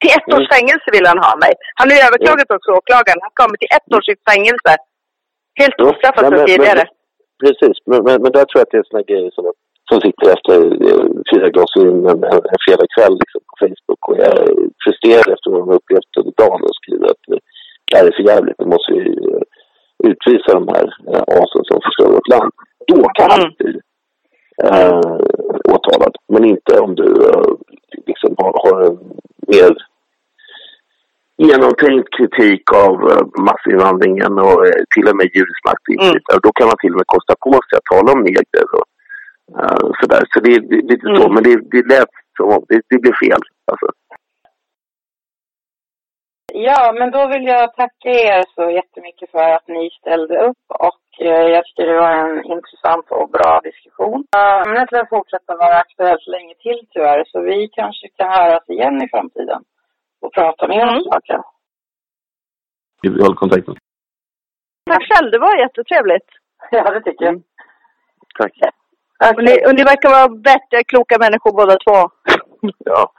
Till 0.00 0.12
ett 0.18 0.28
års 0.36 0.46
Mm. 0.46 0.54
fängelse 0.56 0.88
vill 0.96 1.06
han 1.10 1.20
ha 1.26 1.32
mig. 1.44 1.52
Han 1.78 1.86
har 1.90 1.98
överklagat 2.08 2.50
också, 2.56 2.68
åklagaren. 2.80 3.20
Han 3.26 3.34
kommer 3.40 3.56
till 3.60 3.72
ett 3.78 3.88
års 3.96 4.08
fängelse. 4.30 4.72
Helt 5.62 5.78
ostraffat 5.88 6.24
men- 6.30 6.46
tidigare. 6.50 6.84
Precis, 7.44 7.76
men, 7.90 7.98
men, 8.06 8.16
men 8.22 8.30
där 8.36 8.44
tror 8.46 8.58
jag 8.60 8.66
att 8.66 8.74
det 8.74 8.78
är 8.84 8.88
såna 8.90 9.02
grejer 9.10 9.30
som, 9.36 9.44
som 9.90 10.00
sitter 10.06 10.26
efter 10.36 10.56
eh, 10.88 11.06
fyra 11.30 11.48
glas 11.54 11.72
vin 11.76 11.98
en, 12.12 12.20
en, 12.32 12.40
en 12.52 12.60
fredagkväll 12.64 13.14
liksom, 13.22 13.40
på 13.48 13.54
Facebook 13.62 14.00
och 14.08 14.16
jag 14.22 14.28
är 14.38 14.48
frustrerad 14.84 15.28
efter 15.34 15.48
vad 15.50 15.60
de 15.60 15.68
har 15.68 15.80
upplevt 15.80 16.16
under 16.20 16.34
dagen 16.42 16.60
och 16.68 16.78
skriver 16.80 17.06
att 17.14 17.24
eh, 17.32 17.40
det 17.86 17.96
här 17.96 18.06
är 18.06 18.16
för 18.16 18.26
jävligt. 18.32 18.58
Nu 18.60 18.66
måste 18.74 18.92
vi 18.92 19.04
eh, 19.32 19.42
utvisa 20.10 20.50
de 20.58 20.68
här 20.74 20.86
asen 21.40 21.64
som 21.68 21.78
förstör 21.86 22.08
vårt 22.16 22.28
land. 22.34 22.50
Då 22.90 23.00
kan 23.18 23.30
Mm. 23.40 23.52
bli 23.58 23.72
eh, 24.64 25.00
åtalad. 25.74 26.14
Men 26.32 26.44
inte 26.44 26.72
om 26.80 26.94
du 26.94 27.08
eh, 27.28 27.50
liksom 28.06 28.34
har, 28.38 28.52
har 28.64 28.76
en 28.88 28.98
mer 29.52 29.72
genomtänkt 31.46 32.08
kritik 32.16 32.72
av 32.72 32.94
massinvandringen 33.48 34.38
och 34.38 34.58
till 34.94 35.08
och 35.10 35.16
med 35.16 35.26
judisk 35.36 35.60
makt 35.68 35.84
och 35.88 35.94
inflytande. 35.94 36.40
Då 36.46 36.52
kan 36.52 36.66
man 36.66 36.76
till 36.80 36.92
och 36.92 37.00
med 37.00 37.06
kosta 37.14 37.34
på 37.44 37.52
sig 37.52 37.76
att 37.78 37.90
tala 37.92 38.12
om 38.12 38.20
negrer 38.28 38.68
och 38.78 38.86
eh, 39.58 39.90
sådär. 40.00 40.22
Så 40.32 40.40
det 40.40 40.50
är 40.54 40.60
lite 40.90 41.06
så, 41.06 41.22
Mm. 41.24 41.34
men 41.34 41.42
det, 41.42 41.56
det 41.70 41.88
lät 41.94 42.08
som 42.36 42.48
om 42.56 42.64
det, 42.68 42.80
det 42.88 42.98
blev 42.98 43.12
fel. 43.24 43.40
Alltså. 43.72 43.86
Ja, 46.52 46.92
men 46.98 47.10
då 47.10 47.28
vill 47.28 47.44
jag 47.44 47.74
tacka 47.74 48.08
er 48.10 48.44
så 48.54 48.70
jättemycket 48.70 49.30
för 49.30 49.50
att 49.56 49.68
ni 49.68 49.90
ställde 50.00 50.38
upp 50.48 50.64
och 50.68 51.04
eh, 51.20 51.46
jag 51.54 51.64
tycker 51.64 51.86
det 51.86 52.00
var 52.00 52.10
en 52.12 52.44
intressant 52.44 53.06
och 53.10 53.30
bra 53.30 53.60
diskussion. 53.64 54.24
Eh, 54.36 54.60
Ämnet 54.62 54.92
lär 54.92 55.06
fortsätta 55.06 55.56
vara 55.56 55.76
aktuellt 55.76 56.26
länge 56.26 56.54
till 56.54 56.80
tyvärr, 56.90 57.24
så 57.26 57.40
vi 57.40 57.68
kanske 57.68 58.08
kan 58.08 58.28
höras 58.32 58.68
igen 58.68 59.02
i 59.02 59.08
framtiden 59.08 59.62
och 60.20 60.32
prata 60.34 60.68
mer 60.68 60.82
om 60.82 60.88
Mm. 60.88 61.02
saken. 61.04 61.42
Vi 63.02 63.08
håller 63.08 63.34
kontakten. 63.36 63.76
Tack 64.90 65.02
själv, 65.08 65.30
det 65.30 65.38
var 65.38 65.56
jättetrevligt. 65.56 66.28
Ja, 66.70 66.90
det 66.90 67.00
tycker 67.02 67.24
jag. 67.24 67.42
Tack. 68.38 68.52
Och 69.28 69.44
ni, 69.44 69.66
och 69.66 69.74
ni 69.74 69.84
verkar 69.84 70.10
vara 70.10 70.28
bättre, 70.28 70.84
kloka 70.84 71.18
människor 71.18 71.52
båda 71.52 71.76
två. 71.76 72.10
Ja. 72.84 73.12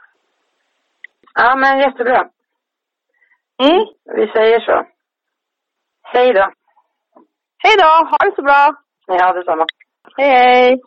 Ja, 1.34 1.56
men 1.56 1.78
jättebra. 1.78 2.28
Mm. 3.62 3.86
Vi 4.16 4.26
säger 4.32 4.60
så. 4.60 4.86
Hej 6.02 6.32
då. 6.32 6.52
Hej 7.58 7.76
då, 7.78 7.84
ha 7.84 8.18
det 8.18 8.36
så 8.36 8.42
bra. 8.42 8.74
Ja, 9.06 9.32
detsamma. 9.32 9.66
Hej 10.16 10.30
hej. 10.30 10.80